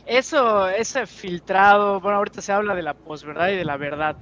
eso, 0.05 0.67
ese 0.69 1.07
filtrado, 1.07 1.99
bueno, 1.99 2.17
ahorita 2.17 2.41
se 2.41 2.51
habla 2.51 2.75
de 2.75 2.83
la 2.83 2.93
posverdad 2.93 3.49
y 3.49 3.55
de 3.55 3.65
la 3.65 3.77
verdad. 3.77 4.15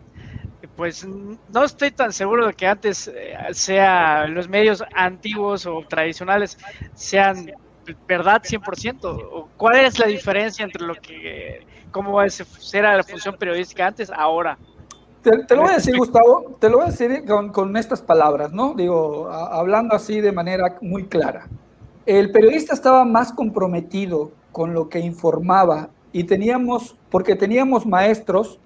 Pues 0.76 1.06
no 1.06 1.64
estoy 1.64 1.92
tan 1.92 2.14
seguro 2.14 2.48
de 2.48 2.54
que 2.54 2.66
antes 2.66 3.08
eh, 3.08 3.36
sea 3.52 4.26
los 4.28 4.48
medios 4.48 4.84
antiguos 4.96 5.66
o 5.66 5.82
tradicionales 5.88 6.58
sean 6.94 7.52
verdad 8.08 8.42
100%? 8.44 9.48
¿Cuál 9.58 9.86
es 9.86 10.00
la 10.00 10.08
diferencia 10.08 10.64
entre 10.64 10.86
lo 10.86 10.96
que, 10.96 11.66
cómo 11.92 12.22
era 12.22 12.96
la 12.96 13.04
función 13.04 13.36
periodística 13.38 13.88
antes, 13.88 14.12
ahora? 14.12 14.58
Te, 15.22 15.56
lo 15.56 15.62
voy 15.62 15.72
a 15.72 15.76
decir, 15.76 15.96
Gustavo, 15.98 16.58
te 16.60 16.70
lo 16.70 16.78
voy 16.78 16.88
a 16.88 16.90
decir 16.92 17.24
con, 17.26 17.78
estas 17.78 18.02
palabras, 18.02 18.52
¿no? 18.52 18.74
Digo, 18.74 19.30
hablando 19.32 19.96
así 19.96 20.20
de 20.22 20.32
manera 20.32 20.78
muy 20.82 21.06
clara. 21.06 21.48
El 22.06 22.32
periodista 22.32 22.74
estaba 22.74 23.06
más 23.06 23.32
comprometido 23.32 24.32
con 24.52 24.74
lo 24.74 24.90
que 24.90 25.00
informaba 25.00 25.90
y 26.12 26.24
teníamos, 26.24 26.96
porque 27.10 27.36
teníamos 27.36 27.86
maestros 27.86 28.60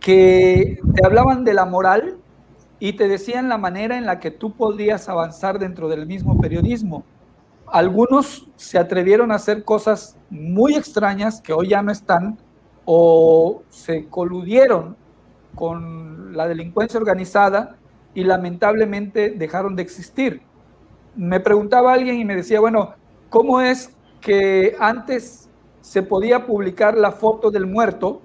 que 0.00 0.78
te 0.94 1.06
hablaban 1.06 1.44
de 1.44 1.54
la 1.54 1.64
moral 1.64 2.18
y 2.78 2.92
te 2.94 3.08
decían 3.08 3.48
la 3.48 3.56
manera 3.56 3.96
en 3.96 4.04
la 4.04 4.20
que 4.20 4.30
tú 4.30 4.52
podías 4.52 5.08
avanzar 5.08 5.58
dentro 5.58 5.88
del 5.88 6.06
mismo 6.06 6.38
periodismo. 6.38 7.04
Algunos 7.74 8.46
se 8.54 8.78
atrevieron 8.78 9.32
a 9.32 9.34
hacer 9.34 9.64
cosas 9.64 10.16
muy 10.30 10.76
extrañas 10.76 11.40
que 11.40 11.52
hoy 11.52 11.70
ya 11.70 11.82
no 11.82 11.90
están 11.90 12.38
o 12.84 13.64
se 13.68 14.08
coludieron 14.08 14.96
con 15.56 16.36
la 16.36 16.46
delincuencia 16.46 17.00
organizada 17.00 17.74
y 18.14 18.22
lamentablemente 18.22 19.30
dejaron 19.30 19.74
de 19.74 19.82
existir. 19.82 20.40
Me 21.16 21.40
preguntaba 21.40 21.92
alguien 21.92 22.20
y 22.20 22.24
me 22.24 22.36
decía, 22.36 22.60
bueno, 22.60 22.94
¿cómo 23.28 23.60
es 23.60 23.90
que 24.20 24.76
antes 24.78 25.50
se 25.80 26.04
podía 26.04 26.46
publicar 26.46 26.96
la 26.96 27.10
foto 27.10 27.50
del 27.50 27.66
muerto, 27.66 28.22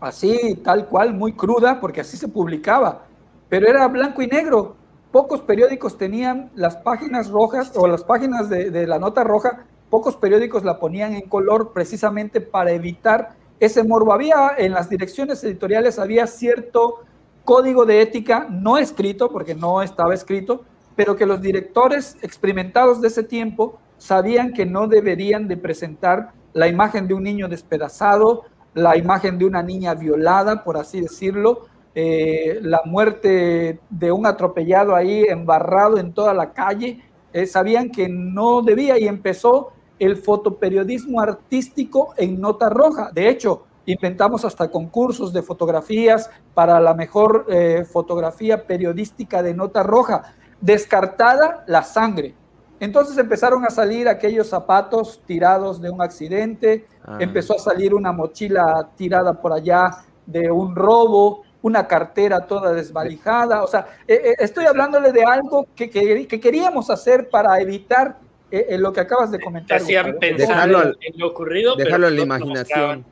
así, 0.00 0.58
tal 0.64 0.86
cual, 0.86 1.12
muy 1.12 1.34
cruda, 1.34 1.78
porque 1.78 2.00
así 2.00 2.16
se 2.16 2.26
publicaba, 2.26 3.02
pero 3.50 3.68
era 3.68 3.86
blanco 3.88 4.22
y 4.22 4.28
negro, 4.28 4.76
pocos 5.12 5.42
periódicos 5.42 5.98
tenían 5.98 6.50
las 6.54 6.76
páginas 6.78 7.28
rojas 7.28 7.72
o 7.76 7.86
las 7.86 8.02
páginas 8.02 8.48
de, 8.48 8.86
la 8.86 8.98
nota 8.98 9.22
roja, 9.22 9.66
pocos 9.90 10.16
periódicos 10.16 10.64
la 10.64 10.80
ponían 10.80 11.12
en 11.12 11.28
color 11.28 11.72
precisamente 11.72 12.40
para 12.40 12.72
evitar 12.72 13.34
ese 13.60 13.84
morbo. 13.84 14.14
Había 14.14 14.52
en 14.56 14.72
las 14.72 14.88
direcciones 14.88 15.44
editoriales, 15.44 15.98
había 15.98 16.26
cierto 16.26 17.02
código 17.44 17.84
de 17.84 18.00
ética 18.00 18.46
no 18.50 18.78
escrito, 18.78 19.30
porque 19.30 19.54
no 19.54 19.82
estaba 19.82 20.14
escrito, 20.14 20.64
pero 20.96 21.14
que 21.14 21.26
los 21.26 21.42
directores 21.42 22.16
experimentados 22.22 23.00
de 23.00 23.08
ese 23.08 23.22
tiempo 23.22 23.78
sabían 23.98 24.52
que 24.54 24.64
no 24.64 24.88
deberían 24.88 25.46
de 25.46 25.58
presentar 25.58 26.32
la 26.54 26.68
imagen 26.68 27.06
de 27.06 27.14
un 27.14 27.22
niño 27.22 27.48
despedazado, 27.48 28.44
la 28.74 28.96
imagen 28.96 29.38
de 29.38 29.44
una 29.44 29.62
niña 29.62 29.94
violada, 29.94 30.64
por 30.64 30.78
así 30.78 31.02
decirlo, 31.02 31.66
eh, 31.94 32.58
la 32.62 32.82
muerte 32.84 33.80
de 33.90 34.12
un 34.12 34.26
atropellado 34.26 34.94
ahí 34.94 35.24
embarrado 35.24 35.98
en 35.98 36.12
toda 36.12 36.32
la 36.32 36.52
calle, 36.52 37.02
eh, 37.32 37.46
sabían 37.46 37.90
que 37.90 38.08
no 38.08 38.62
debía 38.62 38.98
y 38.98 39.06
empezó 39.06 39.72
el 39.98 40.16
fotoperiodismo 40.16 41.20
artístico 41.20 42.14
en 42.16 42.40
nota 42.40 42.68
roja. 42.68 43.10
De 43.12 43.28
hecho, 43.28 43.64
inventamos 43.86 44.44
hasta 44.44 44.70
concursos 44.70 45.32
de 45.32 45.42
fotografías 45.42 46.30
para 46.54 46.80
la 46.80 46.94
mejor 46.94 47.46
eh, 47.48 47.84
fotografía 47.84 48.66
periodística 48.66 49.42
de 49.42 49.54
nota 49.54 49.82
roja. 49.82 50.34
Descartada 50.60 51.64
la 51.66 51.82
sangre. 51.82 52.34
Entonces 52.80 53.16
empezaron 53.16 53.64
a 53.64 53.70
salir 53.70 54.08
aquellos 54.08 54.48
zapatos 54.48 55.22
tirados 55.24 55.80
de 55.80 55.90
un 55.90 56.02
accidente, 56.02 56.86
ah. 57.04 57.18
empezó 57.20 57.54
a 57.54 57.58
salir 57.58 57.94
una 57.94 58.10
mochila 58.10 58.88
tirada 58.96 59.40
por 59.40 59.52
allá 59.52 59.90
de 60.26 60.50
un 60.50 60.74
robo, 60.74 61.42
una 61.62 61.86
cartera 61.86 62.40
toda 62.40 62.72
desvalijada. 62.72 63.62
O 63.62 63.66
sea, 63.66 63.86
eh, 64.06 64.20
eh, 64.24 64.34
estoy 64.38 64.66
hablándole 64.66 65.12
de 65.12 65.24
algo 65.24 65.66
que, 65.74 65.88
queríamos 65.88 66.90
hacer 66.90 67.30
para 67.30 67.58
evitar 67.60 68.18
eh, 68.50 68.76
lo 68.76 68.92
que 68.92 69.00
acabas 69.00 69.30
de 69.30 69.40
comentar. 69.40 69.78
hacían 69.78 70.18
pensar 70.18 70.68
en 70.68 71.18
lo 71.18 71.28
ocurrido. 71.28 71.74
Dejarlo 71.76 72.08
en 72.08 72.16
la 72.16 72.22
imaginación. 72.22 73.04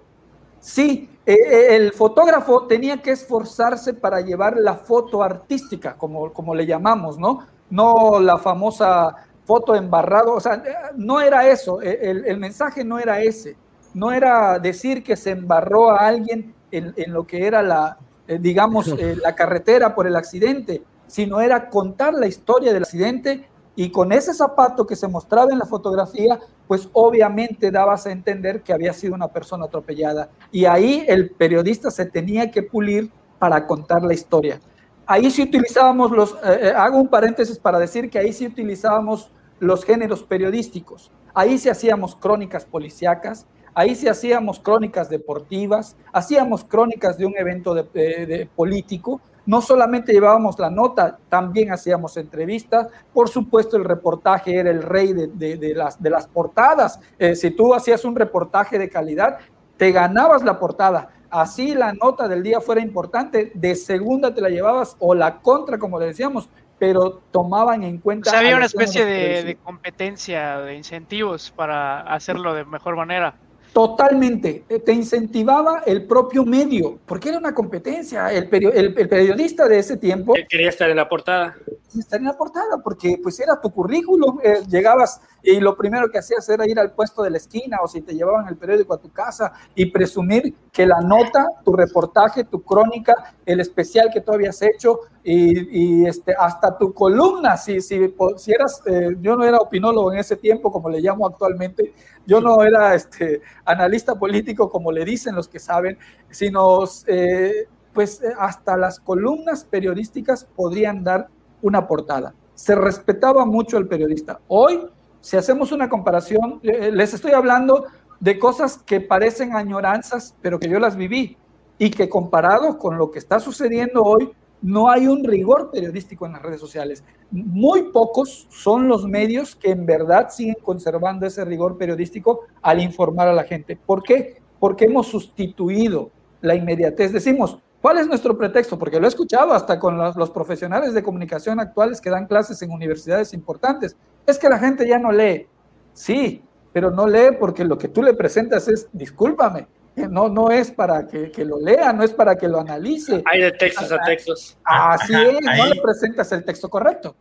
Sí, 0.60 1.08
el 1.24 1.92
fotógrafo 1.92 2.66
tenía 2.66 2.98
que 2.98 3.12
esforzarse 3.12 3.94
para 3.94 4.20
llevar 4.20 4.58
la 4.58 4.74
foto 4.74 5.22
artística, 5.22 5.94
como, 5.96 6.32
como 6.32 6.54
le 6.54 6.66
llamamos, 6.66 7.18
¿no? 7.18 7.46
No 7.70 8.20
la 8.20 8.36
famosa 8.36 9.14
foto 9.46 9.74
embarrado, 9.74 10.34
o 10.34 10.40
sea, 10.40 10.62
no 10.96 11.20
era 11.20 11.48
eso, 11.48 11.80
el, 11.80 12.24
el 12.26 12.36
mensaje 12.36 12.84
no 12.84 12.98
era 12.98 13.22
ese, 13.22 13.56
no 13.94 14.12
era 14.12 14.58
decir 14.58 15.02
que 15.02 15.16
se 15.16 15.30
embarró 15.30 15.90
a 15.90 16.06
alguien 16.06 16.54
en, 16.70 16.92
en 16.96 17.12
lo 17.12 17.26
que 17.26 17.46
era 17.46 17.62
la, 17.62 17.98
eh, 18.30 18.38
digamos, 18.40 18.86
eh, 18.86 19.16
la 19.20 19.34
carretera 19.34 19.92
por 19.92 20.06
el 20.06 20.14
accidente, 20.14 20.84
sino 21.08 21.40
era 21.40 21.68
contar 21.68 22.14
la 22.14 22.28
historia 22.28 22.72
del 22.72 22.84
accidente 22.84 23.48
y 23.74 23.90
con 23.90 24.12
ese 24.12 24.32
zapato 24.32 24.86
que 24.86 24.94
se 24.94 25.08
mostraba 25.08 25.50
en 25.50 25.58
la 25.58 25.64
fotografía, 25.66 26.38
pues 26.68 26.88
obviamente 26.92 27.72
dabas 27.72 28.06
a 28.06 28.12
entender 28.12 28.62
que 28.62 28.72
había 28.72 28.92
sido 28.92 29.14
una 29.14 29.26
persona 29.26 29.64
atropellada. 29.64 30.30
Y 30.52 30.66
ahí 30.66 31.04
el 31.08 31.30
periodista 31.30 31.90
se 31.90 32.06
tenía 32.06 32.52
que 32.52 32.62
pulir 32.62 33.10
para 33.40 33.66
contar 33.66 34.04
la 34.04 34.14
historia. 34.14 34.60
Ahí 35.06 35.28
sí 35.32 35.42
utilizábamos 35.42 36.12
los, 36.12 36.36
eh, 36.44 36.72
hago 36.76 37.00
un 37.00 37.08
paréntesis 37.08 37.58
para 37.58 37.80
decir 37.80 38.10
que 38.10 38.20
ahí 38.20 38.32
sí 38.32 38.46
utilizábamos 38.46 39.32
los 39.58 39.84
géneros 39.84 40.22
periodísticos. 40.22 41.10
Ahí 41.34 41.58
sí 41.58 41.68
hacíamos 41.68 42.14
crónicas 42.14 42.64
policíacas, 42.64 43.48
Ahí 43.74 43.94
sí 43.94 44.08
hacíamos 44.08 44.58
crónicas 44.58 45.08
deportivas, 45.08 45.96
hacíamos 46.12 46.64
crónicas 46.64 47.16
de 47.16 47.26
un 47.26 47.36
evento 47.36 47.74
de, 47.74 48.48
político, 48.56 49.20
no 49.46 49.60
solamente 49.60 50.12
llevábamos 50.12 50.58
la 50.58 50.70
nota, 50.70 51.18
también 51.28 51.72
hacíamos 51.72 52.16
entrevistas. 52.16 52.88
Por 53.12 53.28
supuesto, 53.28 53.76
el 53.76 53.84
reportaje 53.84 54.56
era 54.56 54.70
el 54.70 54.82
rey 54.82 55.12
de, 55.12 55.74
las, 55.74 56.00
de 56.00 56.10
las 56.10 56.26
portadas. 56.26 57.00
Eh, 57.18 57.34
si 57.34 57.50
tú 57.50 57.74
hacías 57.74 58.04
un 58.04 58.14
reportaje 58.14 58.78
de 58.78 58.88
calidad, 58.88 59.38
te 59.76 59.92
ganabas 59.92 60.42
la 60.44 60.58
portada. 60.58 61.10
así 61.30 61.74
la 61.74 61.92
nota 61.92 62.28
del 62.28 62.42
día 62.42 62.60
fuera 62.60 62.80
importante, 62.80 63.50
de 63.54 63.74
segunda 63.76 64.34
te 64.34 64.40
la 64.40 64.50
llevabas 64.50 64.96
o 64.98 65.14
la 65.14 65.40
contra, 65.40 65.78
como 65.78 65.98
le 65.98 66.06
decíamos, 66.06 66.48
pero 66.78 67.20
tomaban 67.30 67.82
en 67.84 67.98
cuenta... 67.98 68.30
O 68.30 68.32
sea, 68.32 68.40
había 68.40 68.56
una 68.56 68.66
especie 68.66 69.04
de, 69.04 69.44
de, 69.44 69.56
competencia, 69.56 70.58
de 70.58 70.74
incentivos 70.74 71.50
para 71.50 72.00
hacerlo 72.00 72.54
de 72.54 72.64
mejor 72.64 72.96
manera. 72.96 73.34
Totalmente, 73.72 74.64
eh, 74.68 74.80
te 74.80 74.92
incentivaba 74.92 75.82
el 75.86 76.04
propio 76.04 76.44
medio, 76.44 76.98
porque 77.06 77.28
era 77.28 77.38
una 77.38 77.54
competencia. 77.54 78.32
El, 78.32 78.48
el, 78.52 79.08
periodista 79.08 79.68
de 79.68 79.78
ese 79.78 79.96
tiempo... 79.96 80.34
quería 80.48 80.68
estar 80.68 80.90
en 80.90 80.96
la 80.96 81.08
portada. 81.08 81.56
Estar 81.96 82.18
en 82.18 82.26
la 82.26 82.36
portada, 82.36 82.82
porque 82.82 83.18
pues 83.22 83.38
era 83.38 83.60
tu 83.60 83.70
currículum, 83.70 84.40
eh, 84.42 84.62
llegabas 84.68 85.20
y 85.42 85.60
lo 85.60 85.76
primero 85.76 86.10
que 86.10 86.18
hacías 86.18 86.48
era 86.48 86.68
ir 86.68 86.78
al 86.78 86.92
puesto 86.92 87.22
de 87.22 87.30
la 87.30 87.36
esquina 87.36 87.78
o 87.82 87.88
si 87.88 88.00
te 88.02 88.14
llevaban 88.14 88.48
el 88.48 88.56
periódico 88.56 88.94
a 88.94 89.00
tu 89.00 89.10
casa 89.10 89.52
y 89.74 89.86
presumir 89.86 90.54
que 90.72 90.86
la 90.86 91.00
nota, 91.00 91.46
tu 91.64 91.72
reportaje, 91.72 92.44
tu 92.44 92.62
crónica, 92.62 93.34
el 93.44 93.60
especial 93.60 94.10
que 94.12 94.20
tú 94.20 94.32
habías 94.32 94.60
hecho 94.62 95.00
y, 95.22 96.06
este, 96.06 96.34
hasta 96.38 96.76
tu 96.78 96.94
columna, 96.94 97.56
si, 97.56 97.80
si, 97.80 98.14
si 98.36 98.52
eras, 98.52 98.82
eh, 98.86 99.16
yo 99.20 99.36
no 99.36 99.44
era 99.44 99.58
opinólogo 99.58 100.12
en 100.12 100.18
ese 100.18 100.36
tiempo 100.36 100.72
como 100.72 100.88
le 100.88 101.00
llamo 101.00 101.26
actualmente, 101.26 101.94
yo 102.26 102.40
no 102.40 102.62
era 102.62 102.94
este, 102.94 103.42
analista 103.64 104.14
político 104.14 104.70
como 104.70 104.92
le 104.92 105.04
dicen 105.04 105.34
los 105.34 105.48
que 105.48 105.58
saben, 105.58 105.98
sino 106.30 106.84
eh, 107.06 107.66
pues 107.92 108.22
hasta 108.38 108.76
las 108.76 109.00
columnas 109.00 109.64
periodísticas 109.64 110.44
podrían 110.44 111.02
dar 111.04 111.28
una 111.62 111.86
portada. 111.86 112.34
Se 112.54 112.74
respetaba 112.74 113.44
mucho 113.44 113.78
el 113.78 113.88
periodista. 113.88 114.40
Hoy 114.48 114.80
si 115.20 115.36
hacemos 115.36 115.72
una 115.72 115.88
comparación, 115.88 116.60
eh, 116.62 116.90
les 116.92 117.14
estoy 117.14 117.32
hablando 117.32 117.86
de 118.20 118.38
cosas 118.38 118.78
que 118.78 119.00
parecen 119.00 119.54
añoranzas, 119.54 120.34
pero 120.40 120.58
que 120.58 120.68
yo 120.68 120.78
las 120.78 120.96
viví 120.96 121.36
y 121.78 121.90
que 121.90 122.08
comparado 122.08 122.78
con 122.78 122.98
lo 122.98 123.10
que 123.10 123.18
está 123.18 123.40
sucediendo 123.40 124.02
hoy, 124.02 124.30
no 124.62 124.90
hay 124.90 125.06
un 125.06 125.24
rigor 125.24 125.70
periodístico 125.70 126.26
en 126.26 126.32
las 126.32 126.42
redes 126.42 126.60
sociales. 126.60 127.02
Muy 127.30 127.84
pocos 127.92 128.46
son 128.50 128.88
los 128.88 129.06
medios 129.06 129.56
que 129.56 129.70
en 129.70 129.86
verdad 129.86 130.28
siguen 130.30 130.56
conservando 130.62 131.26
ese 131.26 131.44
rigor 131.46 131.78
periodístico 131.78 132.40
al 132.60 132.80
informar 132.80 133.28
a 133.28 133.32
la 133.32 133.44
gente. 133.44 133.76
¿Por 133.76 134.02
qué? 134.02 134.42
Porque 134.58 134.84
hemos 134.84 135.06
sustituido 135.06 136.10
la 136.42 136.54
inmediatez. 136.54 137.12
Decimos, 137.12 137.58
¿cuál 137.80 137.98
es 137.98 138.06
nuestro 138.06 138.36
pretexto? 138.36 138.78
Porque 138.78 139.00
lo 139.00 139.06
he 139.06 139.08
escuchado 139.08 139.52
hasta 139.52 139.78
con 139.78 139.96
los 139.96 140.30
profesionales 140.30 140.92
de 140.92 141.02
comunicación 141.02 141.58
actuales 141.58 142.00
que 142.00 142.10
dan 142.10 142.26
clases 142.26 142.60
en 142.60 142.70
universidades 142.70 143.32
importantes 143.32 143.96
es 144.26 144.38
que 144.38 144.48
la 144.48 144.58
gente 144.58 144.86
ya 144.86 144.98
no 144.98 145.12
lee. 145.12 145.46
Sí, 145.92 146.42
pero 146.72 146.90
no 146.90 147.06
lee 147.06 147.36
porque 147.38 147.64
lo 147.64 147.76
que 147.76 147.88
tú 147.88 148.02
le 148.02 148.14
presentas 148.14 148.68
es, 148.68 148.88
discúlpame, 148.92 149.66
no, 149.96 150.28
no 150.28 150.50
es 150.50 150.70
para 150.70 151.06
que, 151.06 151.44
lo 151.44 151.60
lea, 151.60 151.92
no 151.92 152.02
es 152.02 152.12
para 152.12 152.36
que 152.36 152.48
lo 152.48 152.60
analice. 152.60 153.22
Hay 153.26 153.40
de 153.40 153.52
textos 153.52 153.92
a 153.92 153.98
textos. 154.00 154.56
Así 154.64 155.12
es, 155.12 155.40
no 155.40 155.66
le 155.66 155.80
presentas 155.80 156.30
el 156.32 156.44
texto 156.44 156.68
correcto. 156.68 157.14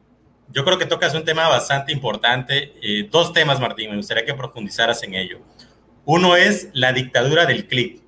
Yo 0.52 0.64
creo 0.64 0.78
que 0.78 0.86
tocas 0.86 1.14
un 1.14 1.24
tema 1.24 1.48
bastante 1.48 1.92
importante. 1.92 2.74
Eh, 2.82 3.08
dos 3.12 3.34
temas, 3.34 3.60
Martín, 3.60 3.92
me 3.92 3.98
gustaría 3.98 4.26
que 4.26 4.34
profundizaras 4.34 5.04
en 5.04 5.14
ello. 5.14 5.40
Uno 6.06 6.36
es 6.36 6.70
la 6.74 6.92
dictadura 6.92 7.46
del 7.46 7.68
clic. 7.68 8.02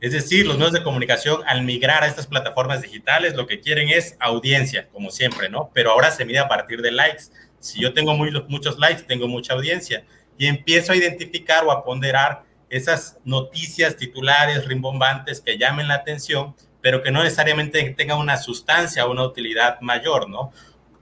Es 0.00 0.12
decir, 0.12 0.46
los 0.46 0.58
medios 0.58 0.74
de 0.74 0.82
comunicación 0.82 1.40
al 1.46 1.62
migrar 1.62 2.04
a 2.04 2.06
estas 2.06 2.26
plataformas 2.26 2.82
digitales 2.82 3.34
lo 3.34 3.46
que 3.46 3.60
quieren 3.60 3.88
es 3.88 4.16
audiencia, 4.20 4.88
como 4.92 5.10
siempre, 5.10 5.48
¿no? 5.48 5.70
Pero 5.72 5.90
ahora 5.90 6.10
se 6.10 6.24
mide 6.24 6.38
a 6.38 6.48
partir 6.48 6.82
de 6.82 6.92
likes. 6.92 7.24
Si 7.66 7.80
yo 7.80 7.92
tengo 7.92 8.14
muy, 8.14 8.30
muchos 8.48 8.78
likes, 8.78 9.02
tengo 9.02 9.26
mucha 9.28 9.54
audiencia 9.54 10.04
y 10.38 10.46
empiezo 10.46 10.92
a 10.92 10.96
identificar 10.96 11.64
o 11.64 11.72
a 11.72 11.84
ponderar 11.84 12.44
esas 12.68 13.18
noticias 13.24 13.96
titulares 13.96 14.66
rimbombantes 14.66 15.40
que 15.40 15.58
llamen 15.58 15.88
la 15.88 15.94
atención, 15.94 16.54
pero 16.80 17.02
que 17.02 17.10
no 17.10 17.22
necesariamente 17.22 17.82
tengan 17.96 18.18
una 18.18 18.36
sustancia 18.36 19.06
o 19.06 19.10
una 19.10 19.24
utilidad 19.24 19.80
mayor, 19.80 20.28
¿no? 20.28 20.52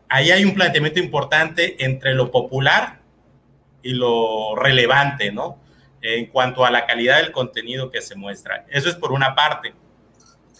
Ahí 0.08 0.30
hay 0.30 0.44
un 0.44 0.54
planteamiento 0.54 1.00
importante 1.00 1.84
entre 1.84 2.14
lo 2.14 2.30
popular 2.30 3.00
y 3.82 3.92
lo 3.92 4.54
relevante, 4.56 5.32
¿no? 5.32 5.58
En 6.00 6.26
cuanto 6.26 6.64
a 6.64 6.70
la 6.70 6.86
calidad 6.86 7.18
del 7.18 7.32
contenido 7.32 7.90
que 7.90 8.02
se 8.02 8.14
muestra. 8.14 8.66
Eso 8.68 8.88
es 8.88 8.94
por 8.94 9.12
una 9.12 9.34
parte. 9.34 9.74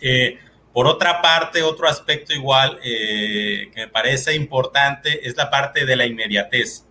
Eh, 0.01 0.39
por 0.75 0.89
otra 0.89 1.23
parte, 1.23 1.63
otro 1.63 1.87
aspecto 1.87 2.35
igual 2.35 2.81
eh, 2.83 3.71
que 3.73 3.83
me 3.83 3.89
parece 3.89 4.35
importante 4.35 5.27
es 5.27 5.37
la 5.37 5.49
parte 5.49 5.87
de 5.87 5.95
la 5.95 6.05
inmediatez. 6.05 6.85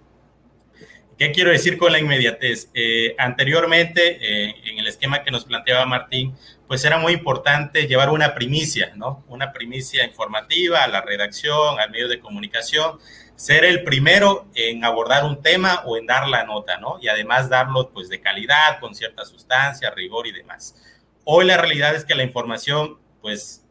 ¿Qué 1.18 1.34
quiero 1.34 1.52
decir 1.52 1.78
con 1.78 1.92
la 1.92 2.00
inmediatez? 2.00 2.70
Eh, 2.74 3.14
anteriormente, 3.18 4.20
eh, 4.22 4.56
en 4.68 4.80
el 4.80 4.88
esquema 4.88 5.22
que 5.22 5.32
nos 5.32 5.44
planteaba 5.44 5.86
Martín, 5.86 6.34
pues 6.66 6.86
era 6.86 6.98
muy 6.98 7.12
importante 7.12 7.86
llevar 7.86 8.10
una 8.10 8.34
primicia, 8.34 8.94
¿no? 8.96 9.26
Una 9.28 9.52
primicia 9.52 10.06
informativa 10.06 10.86
a 10.86 10.88
la 10.88 11.02
redacción, 11.02 11.78
al 11.78 11.92
medio 11.92 12.08
de 12.08 12.22
comunicación, 12.22 13.00
ser 13.36 13.66
el 13.66 13.84
primero 13.84 14.48
en 14.56 14.86
abordar 14.86 15.26
un 15.26 15.42
tema 15.42 15.84
o 15.86 15.98
en 15.98 16.06
dar 16.06 16.30
la 16.30 16.46
nota, 16.46 16.78
¿no? 16.78 17.00
Y 17.02 17.10
además 17.10 17.50
darlo 17.50 17.90
pues 17.90 18.08
de 18.08 18.22
calidad, 18.22 18.80
con 18.80 18.96
cierta 18.96 19.26
sustancia, 19.26 19.92
rigor 19.92 20.26
y 20.26 20.32
demás. 20.32 20.82
Hoy 21.26 21.44
la 21.44 21.58
realidad 21.58 21.96
es 21.96 22.06
que 22.06 22.16
la 22.16 22.24
información 22.24 22.98
pues 23.22 23.63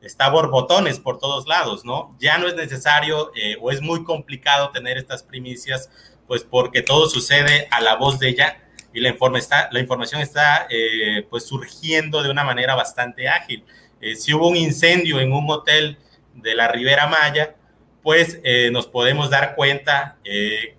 está 0.00 0.28
borbotones 0.28 0.98
por 0.98 1.18
todos 1.18 1.46
lados, 1.46 1.84
¿no? 1.84 2.16
Ya 2.20 2.38
no 2.38 2.48
es 2.48 2.54
necesario 2.54 3.32
eh, 3.34 3.56
o 3.60 3.70
es 3.70 3.80
muy 3.80 4.04
complicado 4.04 4.70
tener 4.70 4.96
estas 4.96 5.22
primicias, 5.22 5.90
pues 6.26 6.44
porque 6.44 6.82
todo 6.82 7.08
sucede 7.08 7.68
a 7.70 7.80
la 7.80 7.96
voz 7.96 8.18
de 8.18 8.28
ella 8.28 8.62
y 8.92 9.00
la, 9.00 9.10
informa 9.10 9.38
está, 9.38 9.68
la 9.72 9.80
información 9.80 10.20
está 10.20 10.66
eh, 10.70 11.26
pues 11.28 11.46
surgiendo 11.46 12.22
de 12.22 12.30
una 12.30 12.44
manera 12.44 12.74
bastante 12.74 13.28
ágil. 13.28 13.64
Eh, 14.00 14.16
si 14.16 14.32
hubo 14.32 14.48
un 14.48 14.56
incendio 14.56 15.20
en 15.20 15.32
un 15.32 15.50
hotel 15.50 15.98
de 16.34 16.54
la 16.54 16.68
Ribera 16.68 17.06
Maya, 17.06 17.56
pues 18.02 18.40
nos 18.70 18.86
podemos 18.86 19.30
dar 19.30 19.56
cuenta 19.56 20.18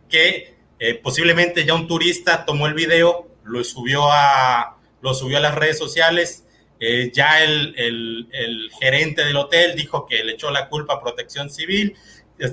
que 0.07 0.55
posiblemente 1.03 1.65
ya 1.65 1.73
un 1.73 1.85
turista 1.85 2.45
tomó 2.45 2.67
el 2.67 2.73
video, 2.73 3.27
lo 3.43 3.65
subió 3.65 4.09
a, 4.09 4.77
lo 5.01 5.13
subió 5.13 5.37
a 5.37 5.41
las 5.41 5.53
redes 5.53 5.77
sociales, 5.77 6.46
eh, 6.79 7.11
ya 7.13 7.43
el, 7.43 7.75
el, 7.77 8.69
gerente 8.79 9.25
del 9.25 9.37
hotel 9.37 9.75
dijo 9.75 10.05
que 10.05 10.23
le 10.23 10.33
echó 10.33 10.51
la 10.51 10.69
culpa 10.69 10.95
a 10.95 11.01
protección 11.01 11.49
civil. 11.49 11.95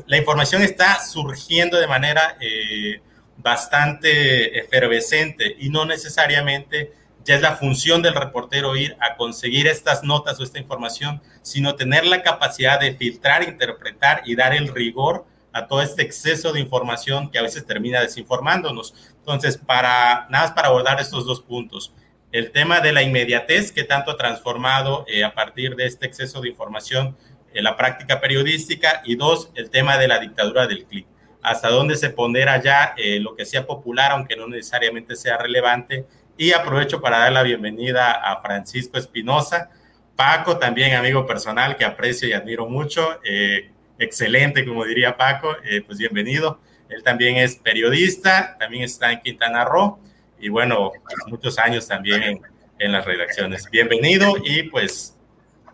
La 0.06 0.16
información 0.16 0.62
está 0.62 1.04
surgiendo 1.04 1.78
de 1.78 1.86
manera 1.86 2.38
eh, 2.40 3.00
bastante 3.36 4.58
efervescente 4.58 5.56
y 5.58 5.68
no 5.68 5.84
necesariamente 5.84 6.92
ya 7.24 7.34
es 7.34 7.42
la 7.42 7.56
función 7.56 8.02
del 8.02 8.14
reportero 8.14 8.76
ir 8.76 8.96
a 9.00 9.16
conseguir 9.16 9.66
estas 9.66 10.02
notas 10.04 10.38
o 10.40 10.44
esta 10.44 10.58
información, 10.58 11.22
sino 11.42 11.74
tener 11.74 12.06
la 12.06 12.22
capacidad 12.22 12.80
de 12.80 12.94
filtrar, 12.94 13.42
interpretar 13.42 14.22
y 14.26 14.36
dar 14.36 14.54
el 14.54 14.68
rigor 14.68 15.26
a 15.52 15.66
todo 15.66 15.82
este 15.82 16.02
exceso 16.02 16.52
de 16.52 16.60
información 16.60 17.30
que 17.30 17.38
a 17.38 17.42
veces 17.42 17.64
termina 17.64 18.00
desinformándonos. 18.00 18.94
Entonces, 19.18 19.56
para 19.56 20.26
nada 20.28 20.46
más 20.46 20.52
para 20.52 20.68
abordar 20.68 21.00
estos 21.00 21.24
dos 21.24 21.40
puntos 21.40 21.92
el 22.34 22.50
tema 22.50 22.80
de 22.80 22.92
la 22.92 23.04
inmediatez 23.04 23.70
que 23.70 23.84
tanto 23.84 24.10
ha 24.10 24.16
transformado 24.16 25.04
eh, 25.06 25.22
a 25.22 25.34
partir 25.34 25.76
de 25.76 25.86
este 25.86 26.06
exceso 26.06 26.40
de 26.40 26.48
información 26.48 27.16
en 27.52 27.62
la 27.62 27.76
práctica 27.76 28.20
periodística 28.20 29.02
y 29.04 29.14
dos, 29.14 29.52
el 29.54 29.70
tema 29.70 29.98
de 29.98 30.08
la 30.08 30.18
dictadura 30.18 30.66
del 30.66 30.84
clic. 30.84 31.06
Hasta 31.42 31.68
dónde 31.68 31.94
se 31.94 32.10
pondera 32.10 32.60
ya 32.60 32.92
eh, 32.96 33.20
lo 33.20 33.36
que 33.36 33.44
sea 33.44 33.64
popular, 33.64 34.10
aunque 34.10 34.34
no 34.34 34.48
necesariamente 34.48 35.14
sea 35.14 35.38
relevante. 35.38 36.06
Y 36.36 36.50
aprovecho 36.50 37.00
para 37.00 37.18
dar 37.18 37.30
la 37.30 37.44
bienvenida 37.44 38.10
a 38.10 38.42
Francisco 38.42 38.98
Espinosa, 38.98 39.70
Paco, 40.16 40.58
también 40.58 40.96
amigo 40.96 41.28
personal 41.28 41.76
que 41.76 41.84
aprecio 41.84 42.26
y 42.26 42.32
admiro 42.32 42.68
mucho. 42.68 43.20
Eh, 43.22 43.70
excelente, 44.00 44.66
como 44.66 44.84
diría 44.84 45.16
Paco, 45.16 45.56
pues 45.86 45.98
bienvenido. 45.98 46.58
Él 46.88 47.04
también 47.04 47.36
es 47.36 47.54
periodista, 47.54 48.56
también 48.58 48.82
está 48.82 49.12
en 49.12 49.20
Quintana 49.20 49.64
Roo 49.64 50.00
y 50.44 50.50
bueno, 50.50 50.92
muchos 51.28 51.58
años 51.58 51.88
también 51.88 52.38
en, 52.78 52.92
las 52.92 53.06
redacciones. 53.06 53.64
Bienvenido 53.72 54.34
y 54.44 54.64
pues 54.64 55.16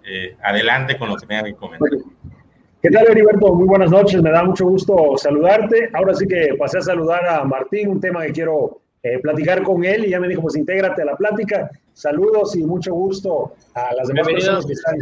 eh, 0.04 0.36
adelante 0.44 0.96
con 0.96 1.08
lo 1.08 1.16
que 1.16 1.26
tengan 1.26 1.46
que 1.46 1.54
comentar. 1.54 1.88
¿Qué 2.80 2.88
tal, 2.88 3.08
Heriberto? 3.08 3.52
Muy 3.52 3.66
buenas 3.66 3.90
noches, 3.90 4.22
me 4.22 4.30
da 4.30 4.44
mucho 4.44 4.66
gusto 4.66 5.14
saludarte. 5.16 5.90
Ahora 5.92 6.14
sí 6.14 6.24
que 6.28 6.54
pasé 6.56 6.78
a 6.78 6.82
saludar 6.82 7.26
a 7.26 7.42
Martín, 7.42 7.88
un 7.88 8.00
tema 8.00 8.22
que 8.22 8.30
quiero 8.30 8.80
eh, 9.02 9.18
platicar 9.18 9.64
con 9.64 9.84
él 9.84 10.04
y 10.04 10.10
ya 10.10 10.20
me 10.20 10.28
dijo, 10.28 10.42
pues 10.42 10.54
intégrate 10.54 11.02
a 11.02 11.06
la 11.06 11.16
plática. 11.16 11.68
Saludos 11.92 12.54
y 12.54 12.62
mucho 12.62 12.94
gusto 12.94 13.54
a 13.74 13.92
las 13.96 14.06
demás 14.06 14.28
personas 14.28 14.66
que 14.66 14.74
están 14.74 14.94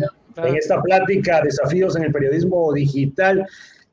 en 0.47 0.57
esta 0.57 0.81
plática, 0.81 1.43
desafíos 1.43 1.95
en 1.95 2.05
el 2.05 2.13
periodismo 2.13 2.73
digital. 2.73 3.47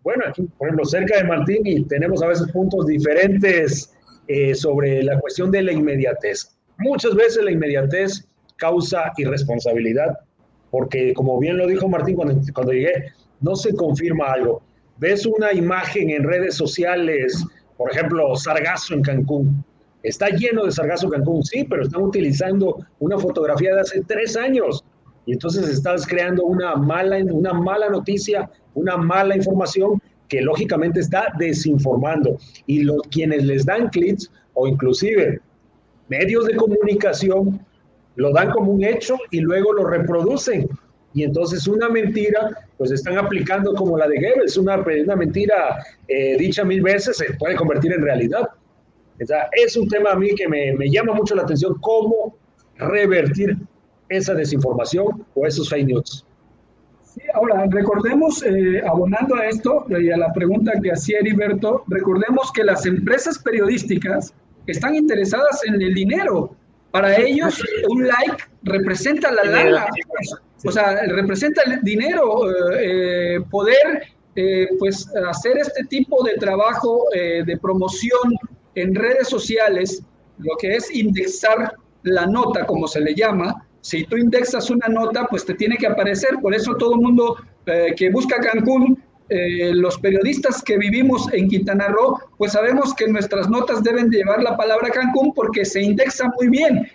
Bueno, 0.03 0.23
aquí, 0.25 0.43
por 0.57 0.69
ejemplo, 0.69 0.85
cerca 0.85 1.17
de 1.17 1.25
Martín 1.25 1.63
y 1.65 1.83
tenemos 1.83 2.23
a 2.23 2.27
veces 2.27 2.49
puntos 2.53 2.85
diferentes 2.85 3.94
eh, 4.27 4.55
sobre 4.55 5.03
la 5.03 5.19
cuestión 5.19 5.51
de 5.51 5.63
la 5.63 5.71
inmediatez. 5.71 6.57
Muchas 6.79 7.15
veces 7.15 7.43
la 7.43 7.51
inmediatez 7.51 8.27
causa 8.57 9.11
irresponsabilidad, 9.17 10.17
porque 10.71 11.13
como 11.13 11.39
bien 11.39 11.57
lo 11.57 11.67
dijo 11.67 11.87
Martín 11.87 12.15
cuando, 12.15 12.39
cuando 12.53 12.73
llegué, 12.73 13.11
no 13.41 13.55
se 13.55 13.73
confirma 13.75 14.31
algo. 14.31 14.61
Ves 14.97 15.25
una 15.25 15.53
imagen 15.53 16.09
en 16.09 16.23
redes 16.23 16.55
sociales, 16.55 17.45
por 17.77 17.91
ejemplo, 17.91 18.35
Sargazo 18.35 18.93
en 18.93 19.01
Cancún, 19.01 19.63
Está 20.05 20.29
lleno 20.29 20.65
de 20.65 20.71
sargazo 20.71 21.09
Cancún, 21.09 21.43
sí, 21.43 21.63
pero 21.67 21.81
están 21.81 22.03
utilizando 22.03 22.77
una 22.99 23.17
fotografía 23.17 23.73
de 23.73 23.81
hace 23.81 24.01
tres 24.01 24.37
años. 24.37 24.83
Y 25.25 25.33
entonces 25.33 25.67
estás 25.67 26.05
creando 26.05 26.43
una 26.43 26.75
mala, 26.75 27.17
una 27.25 27.53
mala 27.53 27.89
noticia, 27.89 28.47
una 28.75 28.97
mala 28.97 29.35
información 29.35 29.99
que 30.35 30.41
lógicamente 30.41 30.99
está 30.99 31.33
desinformando. 31.39 32.37
Y 32.67 32.83
los, 32.83 33.01
quienes 33.09 33.45
les 33.45 33.65
dan 33.65 33.87
clics 33.87 34.29
o 34.53 34.67
inclusive 34.67 35.39
medios 36.09 36.45
de 36.45 36.57
comunicación 36.57 37.65
lo 38.17 38.33
dan 38.33 38.51
como 38.51 38.73
un 38.73 38.83
hecho 38.83 39.15
y 39.31 39.39
luego 39.39 39.71
lo 39.71 39.85
reproducen. 39.85 40.67
Y 41.13 41.23
entonces 41.23 41.65
una 41.69 41.87
mentira, 41.87 42.49
pues 42.77 42.91
están 42.91 43.17
aplicando 43.17 43.73
como 43.75 43.97
la 43.97 44.09
de 44.09 44.19
Goebbels, 44.19 44.57
una, 44.57 44.75
una 44.75 45.15
mentira 45.15 45.81
eh, 46.09 46.35
dicha 46.37 46.65
mil 46.65 46.81
veces 46.81 47.15
se 47.15 47.33
puede 47.35 47.55
convertir 47.55 47.93
en 47.93 48.01
realidad. 48.01 48.49
Es 49.53 49.77
un 49.77 49.87
tema 49.87 50.11
a 50.11 50.15
mí 50.17 50.35
que 50.35 50.49
me 50.49 50.89
llama 50.89 51.13
mucho 51.13 51.33
la 51.33 51.43
atención, 51.43 51.77
cómo 51.79 52.35
revertir 52.77 53.55
esa 54.09 54.33
desinformación 54.33 55.25
o 55.33 55.47
esos 55.47 55.69
fake 55.69 55.87
news. 55.87 56.25
Ahora, 57.33 57.65
recordemos, 57.69 58.43
eh, 58.43 58.81
abonando 58.85 59.35
a 59.35 59.47
esto 59.47 59.85
y 59.89 60.11
a 60.11 60.17
la 60.17 60.31
pregunta 60.33 60.73
que 60.81 60.91
hacía 60.91 61.19
Heriberto, 61.19 61.83
recordemos 61.87 62.51
que 62.51 62.63
las 62.63 62.85
empresas 62.85 63.39
periodísticas 63.39 64.33
están 64.67 64.95
interesadas 64.95 65.61
en 65.65 65.81
el 65.81 65.93
dinero. 65.93 66.55
Para 66.91 67.15
ellos, 67.17 67.61
un 67.89 68.07
like 68.07 68.37
representa 68.63 69.31
la 69.31 69.43
lana, 69.43 69.87
o 70.63 70.71
sea, 70.71 71.01
representa 71.07 71.61
el 71.63 71.81
dinero, 71.81 72.43
eh, 72.73 73.39
poder 73.51 74.03
eh, 74.35 74.67
pues 74.79 75.07
hacer 75.27 75.57
este 75.57 75.83
tipo 75.85 76.23
de 76.23 76.35
trabajo 76.35 77.05
de 77.13 77.57
promoción 77.61 78.33
en 78.75 78.95
redes 78.95 79.27
sociales, 79.27 80.03
lo 80.37 80.55
que 80.57 80.75
es 80.75 80.93
indexar 80.93 81.75
la 82.03 82.25
nota, 82.25 82.65
como 82.65 82.87
se 82.87 83.01
le 83.01 83.13
llama, 83.13 83.65
si 83.85 84.03
tú 84.05 84.17
indexas 84.17 84.71
una 84.71 84.87
nota, 84.87 85.27
pues 85.29 85.45
te 85.45 85.53
tiene 85.53 85.77
que 85.77 85.85
aparecer. 85.85 86.39
Por 86.41 86.55
eso 86.55 86.75
todo 86.75 86.95
el 86.95 87.01
mundo 87.01 87.37
eh, 87.67 87.93
que 87.95 88.09
busca 88.09 88.39
Cancún, 88.39 88.99
eh, 89.29 89.75
los 89.75 89.99
periodistas 89.99 90.63
que 90.63 90.75
vivimos 90.79 91.31
en 91.33 91.47
Quintana 91.47 91.89
Roo, 91.89 92.17
pues 92.39 92.53
sabemos 92.53 92.95
que 92.95 93.07
nuestras 93.07 93.47
notas 93.47 93.83
deben 93.83 94.09
llevar 94.09 94.41
la 94.41 94.57
palabra 94.57 94.89
Cancún 94.89 95.35
porque 95.35 95.63
se 95.63 95.83
indexa 95.83 96.31
muy 96.35 96.49
bien. 96.49 96.87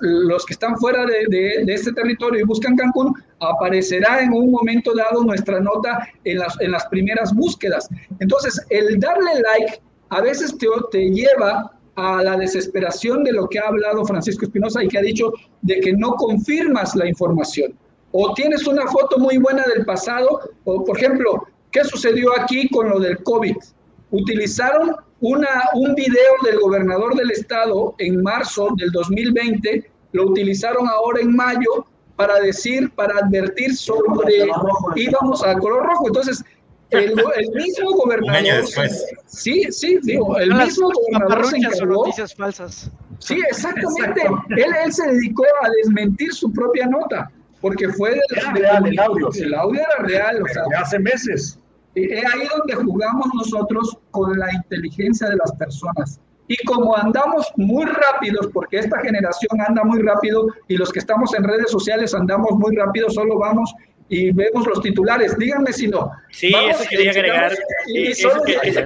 los 0.00 0.46
que 0.46 0.52
están 0.52 0.76
fuera 0.78 1.04
de, 1.04 1.64
este 1.66 1.92
territorio 1.92 2.42
y 2.42 2.44
buscan 2.44 2.76
Cancún, 2.76 3.12
aparecerá 3.40 4.22
en 4.22 4.32
un 4.32 4.52
momento 4.52 4.94
dado 4.94 5.24
nuestra 5.24 5.58
nota 5.58 6.08
en 6.22 6.38
las, 6.38 6.54
en 6.60 6.70
las 6.70 6.86
primeras 6.86 7.34
búsquedas. 7.34 7.88
Entonces, 8.20 8.64
el 8.70 9.00
darle 9.00 9.32
like 9.40 9.80
a 10.10 10.20
veces 10.20 10.56
te, 10.58 10.68
te 10.92 11.10
lleva 11.10 11.75
a 11.96 12.22
la 12.22 12.36
desesperación 12.36 13.24
de 13.24 13.32
lo 13.32 13.48
que 13.48 13.58
ha 13.58 13.68
hablado 13.68 14.04
Francisco 14.04 14.44
Espinosa 14.44 14.84
y 14.84 14.88
que 14.88 14.98
ha 14.98 15.02
dicho 15.02 15.32
de 15.62 15.80
que 15.80 15.92
no 15.92 16.12
confirmas 16.12 16.94
la 16.94 17.08
información. 17.08 17.74
O 18.12 18.32
tienes 18.34 18.66
una 18.66 18.86
foto 18.86 19.18
muy 19.18 19.38
buena 19.38 19.64
del 19.74 19.84
pasado, 19.84 20.40
o 20.64 20.84
por 20.84 20.96
ejemplo, 20.98 21.46
¿qué 21.70 21.84
sucedió 21.84 22.38
aquí 22.38 22.68
con 22.68 22.88
lo 22.88 23.00
del 23.00 23.22
COVID? 23.22 23.56
Utilizaron 24.10 24.94
una, 25.20 25.48
un 25.74 25.94
video 25.94 26.34
del 26.44 26.60
gobernador 26.60 27.16
del 27.16 27.30
estado 27.30 27.94
en 27.98 28.22
marzo 28.22 28.68
del 28.76 28.90
2020, 28.90 29.90
lo 30.12 30.26
utilizaron 30.26 30.86
ahora 30.88 31.20
en 31.20 31.34
mayo 31.34 31.86
para 32.16 32.40
decir, 32.40 32.90
para 32.94 33.18
advertir 33.18 33.76
sobre 33.76 34.46
íbamos 34.96 35.44
a 35.44 35.58
color 35.58 35.84
rojo. 35.84 36.08
Entonces, 36.08 36.44
el, 36.90 37.14
mismo 37.54 37.90
gobernador. 37.92 38.64
Sí, 39.26 39.64
sí, 39.70 39.98
digo, 40.02 40.38
el 40.38 40.54
mismo 40.54 40.90
gobernador 40.90 41.46
se 41.46 41.56
encargó. 41.56 42.04
noticias 42.04 42.34
falsas. 42.34 42.90
Sí, 43.18 43.40
exactamente. 43.50 44.22
él, 44.50 44.74
él 44.84 44.92
se 44.92 45.06
dedicó 45.06 45.44
a 45.62 45.68
desmentir 45.82 46.32
su 46.32 46.52
propia 46.52 46.86
nota, 46.86 47.30
porque 47.60 47.88
fue 47.88 48.10
de, 48.10 48.20
real, 48.54 48.86
el 48.86 48.98
audio. 48.98 49.30
El 49.34 49.54
audio 49.54 49.80
era 49.80 50.06
real, 50.06 50.42
o 50.42 50.48
sea, 50.48 50.62
hace 50.80 50.98
meses. 50.98 51.58
Es 51.94 52.24
ahí 52.34 52.46
donde 52.56 52.74
jugamos 52.74 53.26
nosotros 53.34 53.96
con 54.10 54.38
la 54.38 54.52
inteligencia 54.52 55.28
de 55.30 55.36
las 55.36 55.52
personas. 55.52 56.20
Y 56.48 56.56
como 56.64 56.96
andamos 56.96 57.50
muy 57.56 57.86
rápidos, 57.86 58.48
porque 58.52 58.78
esta 58.78 59.00
generación 59.00 59.60
anda 59.66 59.82
muy 59.82 60.00
rápido 60.00 60.46
y 60.68 60.76
los 60.76 60.92
que 60.92 61.00
estamos 61.00 61.34
en 61.34 61.42
redes 61.42 61.70
sociales 61.70 62.14
andamos 62.14 62.52
muy 62.52 62.76
rápido, 62.76 63.10
solo 63.10 63.38
vamos 63.38 63.74
y 64.08 64.30
vemos 64.32 64.66
los 64.66 64.80
titulares. 64.80 65.36
Díganme 65.38 65.72
si 65.72 65.88
no. 65.88 66.10
Sí, 66.30 66.52
eso 66.68 66.84
quería 66.88 67.10
agregar. 67.10 67.52
eso, 67.86 68.30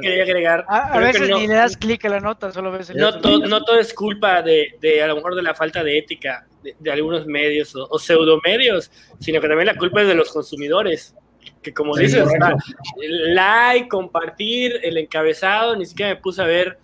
quería 0.01 0.23
agregar. 0.23 0.65
A, 0.69 0.99
veces 0.99 1.29
ni 1.29 1.47
le 1.47 1.55
das 1.55 1.77
clic 1.77 2.05
a 2.05 2.09
la 2.09 2.21
nota, 2.21 2.53
solo 2.53 2.73
ves 2.73 2.91
el 2.91 2.97
no, 2.97 3.11
no 3.13 3.65
todo 3.65 3.79
es 3.79 3.93
culpa 3.93 4.43
de, 4.43 4.77
de, 4.81 5.03
a 5.03 5.07
lo 5.07 5.17
mejor 5.17 5.35
de 5.35 5.43
la 5.43 5.55
falta 5.55 5.85
de 5.85 5.99
ética 5.99 6.47
de, 6.79 6.93
algunos 6.93 7.27
medios 7.27 7.75
o, 7.75 7.99
pseudomedios, 7.99 8.91
sino 9.19 9.41
que 9.41 9.49
también 9.49 9.67
la 9.67 9.77
culpa 9.77 10.03
es 10.03 10.09
de 10.09 10.15
los 10.15 10.31
consumidores. 10.31 11.15
Que 11.63 11.75
como 11.75 11.97
dices, 11.97 12.27
like, 12.99 13.89
compartir, 13.89 14.81
el 14.83 14.97
encabezado, 14.97 15.77
ni 15.77 15.85
siquiera 15.85 16.15
me 16.15 16.21
puse 16.21 16.41
a 16.41 16.47
ver 16.47 16.79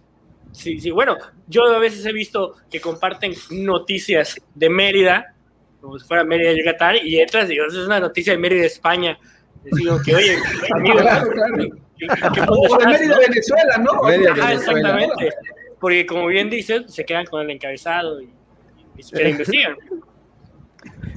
Sí, 0.56 0.80
sí, 0.80 0.90
bueno, 0.90 1.18
yo 1.48 1.64
a 1.64 1.78
veces 1.78 2.06
he 2.06 2.12
visto 2.12 2.54
que 2.70 2.80
comparten 2.80 3.34
noticias 3.50 4.36
de 4.54 4.70
Mérida 4.70 5.35
como 5.80 5.98
si 5.98 6.06
fuera 6.06 6.24
Mérida 6.24 6.50
de 6.50 6.58
Yucatán, 6.58 6.96
y 7.02 7.18
entras 7.18 7.46
y 7.46 7.52
digo, 7.52 7.66
es 7.66 7.74
una 7.74 8.00
noticia 8.00 8.32
de 8.32 8.38
Mérida 8.38 8.60
de 8.62 8.66
España. 8.66 9.18
digo 9.64 9.98
que, 10.04 10.14
oye, 10.14 10.36
amigo, 10.74 10.98
claro, 10.98 11.30
claro. 11.30 11.54
o 12.48 12.78
de 12.78 12.86
Mérida 12.86 13.18
de 13.18 13.28
Venezuela, 13.28 13.78
¿no? 13.78 14.08
Exactamente. 14.08 15.30
Porque 15.80 16.06
como 16.06 16.26
bien 16.26 16.48
dices, 16.50 16.84
se 16.88 17.04
quedan 17.04 17.26
con 17.26 17.42
el 17.42 17.50
encabezado 17.50 18.20
y, 18.20 18.30
y 18.96 19.02
se 19.02 19.28
investigan. 19.28 19.76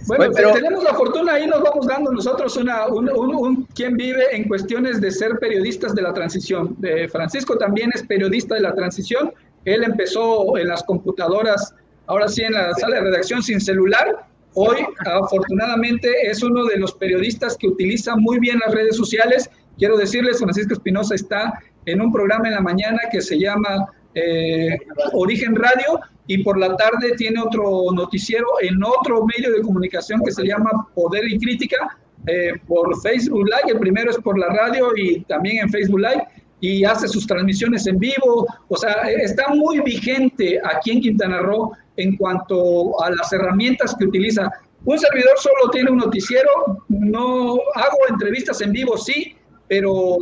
Bueno, 0.08 0.32
pero, 0.36 0.54
tenemos 0.54 0.84
la 0.84 0.94
fortuna, 0.94 1.34
ahí 1.34 1.46
nos 1.46 1.62
vamos 1.62 1.86
dando 1.86 2.12
nosotros 2.12 2.58
una, 2.58 2.88
un, 2.88 3.10
un, 3.10 3.36
un, 3.36 3.64
quien 3.76 3.96
vive 3.96 4.36
en 4.36 4.48
cuestiones 4.48 5.00
de 5.00 5.12
ser 5.12 5.38
periodistas 5.40 5.94
de 5.94 6.02
la 6.02 6.14
transición. 6.14 6.76
De 6.80 7.08
Francisco 7.08 7.58
también 7.58 7.92
es 7.94 8.04
periodista 8.04 8.56
de 8.56 8.62
la 8.62 8.74
transición. 8.74 9.32
Él 9.66 9.84
empezó 9.84 10.58
en 10.58 10.68
las 10.68 10.84
computadoras, 10.84 11.76
ahora 12.08 12.28
sí 12.28 12.44
en 12.44 12.54
la 12.54 12.74
sala 12.74 12.96
de 12.96 13.02
redacción 13.02 13.44
sin 13.44 13.62
celular, 13.62 14.26
Hoy, 14.54 14.78
afortunadamente, 15.06 16.10
es 16.24 16.42
uno 16.44 16.66
de 16.66 16.78
los 16.78 16.94
periodistas 16.94 17.56
que 17.58 17.68
utiliza 17.68 18.16
muy 18.16 18.40
bien 18.40 18.60
las 18.66 18.74
redes 18.74 18.98
sociales. 18.98 19.50
Quiero 19.78 19.96
decirles, 19.98 20.40
Francisco 20.40 20.74
Espinosa 20.74 21.16
está 21.16 21.60
en 21.86 22.02
un 22.02 22.12
programa 22.12 22.48
en 22.48 22.56
la 22.56 22.62
mañana 22.62 23.00
que 23.12 23.22
se 23.22 23.40
llama 23.40 23.88
eh, 24.16 24.78
Origen 25.14 25.56
Radio 25.56 26.00
y 26.28 26.44
por 26.44 26.58
la 26.58 26.76
tarde 26.76 27.14
tiene 27.16 27.42
otro 27.42 27.92
noticiero 27.94 28.48
en 28.62 28.84
otro 28.84 29.26
medio 29.26 29.52
de 29.52 29.62
comunicación 29.62 30.22
que 30.24 30.32
se 30.32 30.46
llama 30.46 30.88
Poder 30.96 31.28
y 31.28 31.40
Crítica 31.40 31.98
eh, 32.28 32.54
por 32.68 33.00
Facebook 33.02 33.46
Live. 33.46 33.74
El 33.74 33.80
primero 33.80 34.12
es 34.12 34.18
por 34.18 34.38
la 34.38 34.48
radio 34.48 34.90
y 34.96 35.22
también 35.22 35.64
en 35.64 35.70
Facebook 35.70 36.00
Live 36.00 36.24
y 36.62 36.84
hace 36.84 37.08
sus 37.08 37.26
transmisiones 37.26 37.88
en 37.88 37.98
vivo. 37.98 38.48
O 38.68 38.78
sea, 38.78 38.94
está 39.10 39.50
muy 39.54 39.80
vigente 39.80 40.60
aquí 40.64 40.92
en 40.92 41.02
Quintana 41.02 41.40
Roo 41.40 41.72
en 42.02 42.18
cuanto 42.18 43.02
a 43.04 43.12
las 43.12 43.32
herramientas 43.34 43.96
que 43.98 44.06
utiliza. 44.06 44.50
Un 44.86 44.98
servidor 44.98 45.38
solo 45.38 45.70
tiene 45.72 45.92
un 45.92 45.98
noticiero, 45.98 46.50
no 46.88 47.58
hago 47.76 47.98
entrevistas 48.10 48.62
en 48.62 48.72
vivo, 48.72 48.98
sí, 48.98 49.36
pero 49.68 50.18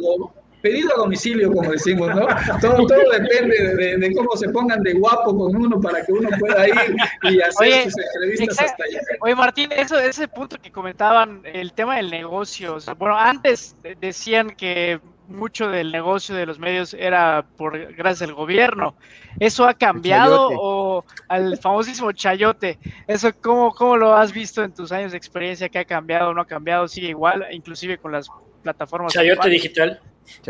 pedido 0.61 0.89
a 0.95 0.97
domicilio, 0.97 1.51
como 1.51 1.71
decimos, 1.71 2.09
¿no? 2.15 2.27
Todo, 2.59 2.87
todo 2.87 3.11
depende 3.11 3.97
de, 3.97 4.13
cómo 4.15 4.35
se 4.35 4.49
pongan 4.49 4.81
de 4.81 4.93
guapo 4.93 5.37
con 5.37 5.55
uno 5.55 5.79
para 5.79 6.03
que 6.03 6.11
uno 6.11 6.29
pueda 6.39 6.67
ir 6.67 6.95
y 7.23 7.41
hacer 7.41 7.83
sus 7.83 7.93
entrevistas 8.15 8.59
hasta 8.59 8.83
allá. 8.83 8.99
Oye, 9.21 9.35
Martín, 9.35 9.71
eso, 9.71 9.99
ese 9.99 10.27
punto 10.27 10.57
que 10.61 10.71
comentaban, 10.71 11.41
el 11.45 11.73
tema 11.73 11.97
del 11.97 12.09
negocio, 12.09 12.77
bueno, 12.97 13.15
antes 13.17 13.75
decían 14.01 14.49
que 14.49 14.99
mucho 15.27 15.69
del 15.69 15.91
negocio 15.91 16.35
de 16.35 16.45
los 16.45 16.59
medios 16.59 16.93
era 16.93 17.45
por 17.57 17.93
gracias 17.93 18.29
al 18.29 18.35
gobierno. 18.35 18.95
¿Eso 19.39 19.65
ha 19.65 19.73
cambiado 19.73 20.49
o 20.51 21.05
al 21.27 21.57
famosísimo 21.57 22.11
chayote? 22.11 22.79
¿Eso 23.07 23.29
cómo, 23.41 23.73
cómo 23.73 23.97
lo 23.97 24.15
has 24.15 24.31
visto 24.31 24.63
en 24.63 24.73
tus 24.73 24.91
años 24.91 25.11
de 25.11 25.17
experiencia? 25.17 25.69
¿Que 25.69 25.79
ha 25.79 25.85
cambiado 25.85 26.29
o 26.29 26.33
no 26.33 26.41
ha 26.41 26.47
cambiado? 26.47 26.87
¿Sigue 26.87 27.09
igual? 27.09 27.45
Inclusive 27.51 27.97
con 27.97 28.11
las 28.11 28.29
plataformas. 28.63 29.13
Chayote 29.13 29.49
digital. 29.49 29.99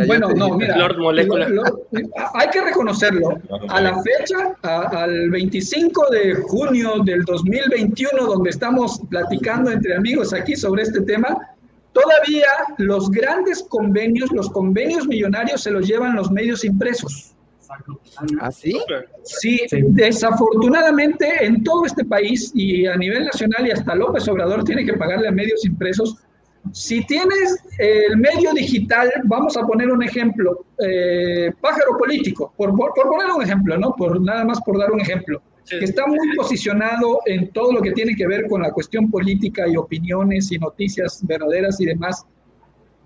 bueno, 0.08 0.30
no, 0.30 0.58
mira, 0.58 0.76
hay 2.34 2.50
que 2.50 2.62
reconocerlo. 2.62 3.40
A 3.70 3.82
la 3.82 4.02
fecha, 4.02 4.56
al 4.64 5.30
25 5.30 6.10
de 6.12 6.36
junio 6.36 6.96
del 7.04 7.24
2021, 7.26 8.26
donde 8.26 8.50
estamos 8.50 9.02
platicando 9.10 9.72
entre 9.72 9.96
amigos 9.96 10.34
aquí 10.34 10.56
sobre 10.56 10.84
este 10.84 11.02
tema, 11.02 11.38
Todavía 11.94 12.48
los 12.78 13.10
grandes 13.10 13.64
convenios, 13.64 14.32
los 14.32 14.50
convenios 14.50 15.08
millonarios 15.08 15.62
se 15.62 15.72
los 15.72 15.88
llevan 15.88 16.16
los 16.16 16.32
medios 16.32 16.64
impresos. 16.64 17.34
¿Ah, 18.40 18.52
sí? 18.52 18.80
Sí, 19.24 19.62
desafortunadamente 19.72 21.46
en 21.46 21.64
todo 21.64 21.86
este 21.86 22.06
país 22.06 22.52
y 22.56 22.86
a 22.86 22.96
nivel 22.96 23.26
nacional 23.26 23.68
y 23.68 23.72
hasta 23.72 23.96
López 23.96 24.28
Obrador 24.28 24.64
tiene 24.64 24.86
que 24.86 24.94
pagarle 24.94 25.28
a 25.28 25.32
medios 25.32 25.66
impresos, 25.66 26.18
si 26.74 27.06
tienes 27.06 27.64
el 27.80 28.18
medio 28.18 28.54
digital, 28.54 29.10
vamos 29.26 29.56
a 29.58 29.66
poner 29.66 29.90
un 29.90 30.04
ejemplo, 30.04 30.66
eh, 30.80 31.52
pájaro 31.62 31.98
político, 31.98 32.54
por, 32.58 32.76
por, 32.76 32.94
poner 32.94 33.28
un 33.36 33.44
ejemplo, 33.44 33.78
¿no? 33.78 33.96
Por, 33.96 34.22
nada 34.22 34.44
más 34.44 34.62
por 34.62 34.78
dar 34.78 34.92
un 34.92 35.00
ejemplo, 35.00 35.42
que 35.70 35.84
está 35.84 36.08
muy 36.08 36.36
posicionado 36.36 37.20
en 37.26 37.52
todo 37.52 37.74
lo 37.74 37.82
que 37.82 37.92
tiene 37.92 38.16
que 38.16 38.28
ver 38.28 38.48
con 38.48 38.62
la 38.62 38.72
cuestión 38.72 39.12
política 39.12 39.68
y 39.68 39.76
opiniones 39.76 40.52
y 40.52 40.58
noticias 40.58 41.26
verdaderas 41.26 41.80
y 41.82 41.86
demás, 41.86 42.26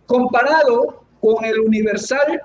comparado 0.05 1.03
con 1.19 1.43
el 1.43 1.59
Universal, 1.59 2.41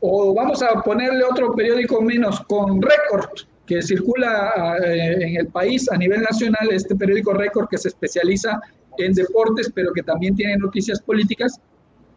o 0.00 0.34
vamos 0.34 0.62
a 0.62 0.82
ponerle 0.82 1.24
otro 1.24 1.54
periódico 1.54 2.00
menos, 2.00 2.40
con 2.42 2.80
Record, 2.80 3.30
que 3.66 3.82
circula 3.82 4.78
eh, 4.84 5.18
en 5.20 5.36
el 5.36 5.46
país 5.48 5.90
a 5.90 5.96
nivel 5.96 6.22
nacional, 6.22 6.68
este 6.72 6.96
periódico 6.96 7.32
Record 7.32 7.68
que 7.68 7.78
se 7.78 7.88
especializa 7.88 8.60
en 8.98 9.12
deportes, 9.12 9.70
pero 9.74 9.92
que 9.92 10.02
también 10.02 10.34
tiene 10.34 10.56
noticias 10.56 11.00
políticas. 11.00 11.60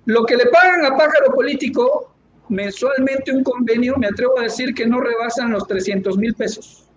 Lo 0.06 0.26
que 0.26 0.36
le 0.36 0.48
pagan 0.48 0.86
a 0.86 0.98
Pájaro 0.98 1.34
Político 1.34 2.14
mensualmente 2.50 3.32
un 3.32 3.44
convenio, 3.44 3.96
me 3.98 4.08
atrevo 4.08 4.40
a 4.40 4.44
decir 4.44 4.74
que 4.74 4.86
no 4.86 5.00
rebasan 5.00 5.52
los 5.52 5.68
300 5.68 6.18
mil 6.18 6.34
pesos. 6.34 6.90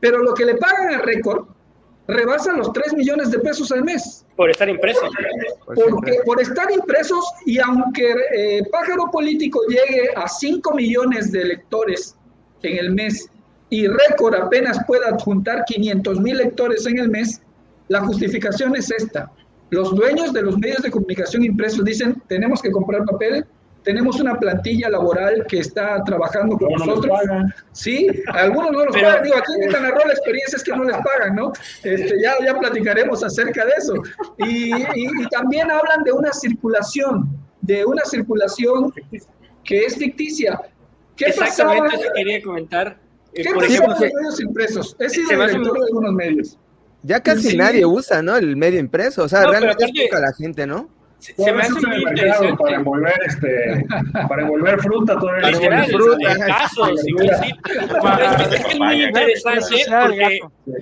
Pero 0.00 0.18
lo 0.18 0.34
que 0.34 0.44
le 0.44 0.56
pagan 0.56 0.94
a 0.94 0.98
Record 1.02 1.46
rebasa 2.08 2.52
los 2.52 2.72
3 2.72 2.94
millones 2.94 3.30
de 3.30 3.38
pesos 3.38 3.72
al 3.72 3.84
mes. 3.84 4.24
Por 4.36 4.50
estar 4.50 4.68
impresos. 4.68 5.10
Porque, 5.66 6.20
por 6.24 6.40
estar 6.40 6.70
impresos 6.70 7.24
y 7.46 7.58
aunque 7.58 8.14
eh, 8.34 8.62
Pájaro 8.70 9.10
Político 9.10 9.60
llegue 9.68 10.10
a 10.14 10.28
5 10.28 10.74
millones 10.74 11.32
de 11.32 11.44
lectores 11.44 12.14
en 12.62 12.78
el 12.78 12.92
mes 12.92 13.28
y 13.70 13.86
Récord 13.88 14.34
apenas 14.34 14.78
pueda 14.86 15.16
juntar 15.18 15.64
500 15.64 16.20
mil 16.20 16.36
lectores 16.36 16.86
en 16.86 16.98
el 16.98 17.08
mes, 17.08 17.42
la 17.88 18.00
justificación 18.00 18.76
es 18.76 18.90
esta. 18.90 19.30
Los 19.70 19.94
dueños 19.94 20.32
de 20.32 20.42
los 20.42 20.58
medios 20.58 20.82
de 20.82 20.90
comunicación 20.90 21.44
impresos 21.44 21.84
dicen, 21.84 22.22
tenemos 22.28 22.62
que 22.62 22.70
comprar 22.70 23.04
papel, 23.04 23.44
tenemos 23.86 24.18
una 24.18 24.36
plantilla 24.36 24.90
laboral 24.90 25.46
que 25.48 25.60
está 25.60 26.02
trabajando 26.02 26.58
con 26.58 26.72
nosotros. 26.72 27.20
Sí, 27.70 28.08
algunos 28.32 28.72
no 28.72 28.84
los 28.84 28.96
pagan. 28.96 29.22
Digo, 29.22 29.36
aquí 29.36 29.52
en 29.54 29.60
Quintana 29.60 29.94
la 30.04 30.12
experiencia 30.12 30.56
es 30.56 30.64
que 30.64 30.72
no 30.72 30.82
les 30.82 30.96
pagan, 30.96 31.36
¿no? 31.36 31.52
Este, 31.84 32.20
ya, 32.20 32.34
ya 32.44 32.58
platicaremos 32.58 33.22
acerca 33.22 33.64
de 33.64 33.72
eso. 33.78 33.94
Y, 34.38 34.72
también 35.28 35.70
hablan 35.70 36.02
de 36.02 36.10
una 36.10 36.32
circulación, 36.32 37.28
de 37.60 37.84
una 37.84 38.04
circulación 38.04 38.92
que 39.62 39.84
es 39.84 39.96
ficticia. 39.96 40.60
¿Qué 41.14 41.26
Exactamente, 41.26 41.96
pasaba? 41.96 42.12
quería 42.16 42.42
comentar. 42.42 42.98
¿Qué 43.32 43.42
eh, 43.42 43.54
por 43.54 43.64
ejemplo, 43.64 43.94
con 43.94 44.02
los 44.02 44.14
medios 44.14 44.40
impresos? 44.40 44.96
He 44.98 45.08
sido 45.08 45.28
director 45.30 45.78
de 45.78 45.86
algunos 45.86 46.12
medios. 46.12 46.58
Ya 47.04 47.20
casi 47.20 47.56
nadie 47.56 47.86
usa, 47.86 48.20
¿no? 48.20 48.36
El 48.36 48.56
medio 48.56 48.80
impreso. 48.80 49.22
O 49.22 49.28
sea, 49.28 49.46
realmente 49.46 49.84
es 49.84 50.08
poca 50.08 50.18
la 50.18 50.32
gente, 50.32 50.66
¿no? 50.66 50.95
Se, 51.18 51.52
me 51.52 51.62
hace 51.62 51.72
muy 51.72 51.96
interesante. 51.96 52.56
Para 52.62 52.76
envolver, 52.76 53.14
este, 53.24 53.86
para 54.28 54.42
envolver 54.42 54.80
fruta 54.80 55.18
todavía. 55.18 55.42
Para 55.42 55.56
envolver 55.56 55.86
fruta. 55.86 56.46
Casos, 56.46 57.04
es 58.52 58.78
muy 58.78 59.04
interesante 59.04 59.76
porque, 60.02 60.40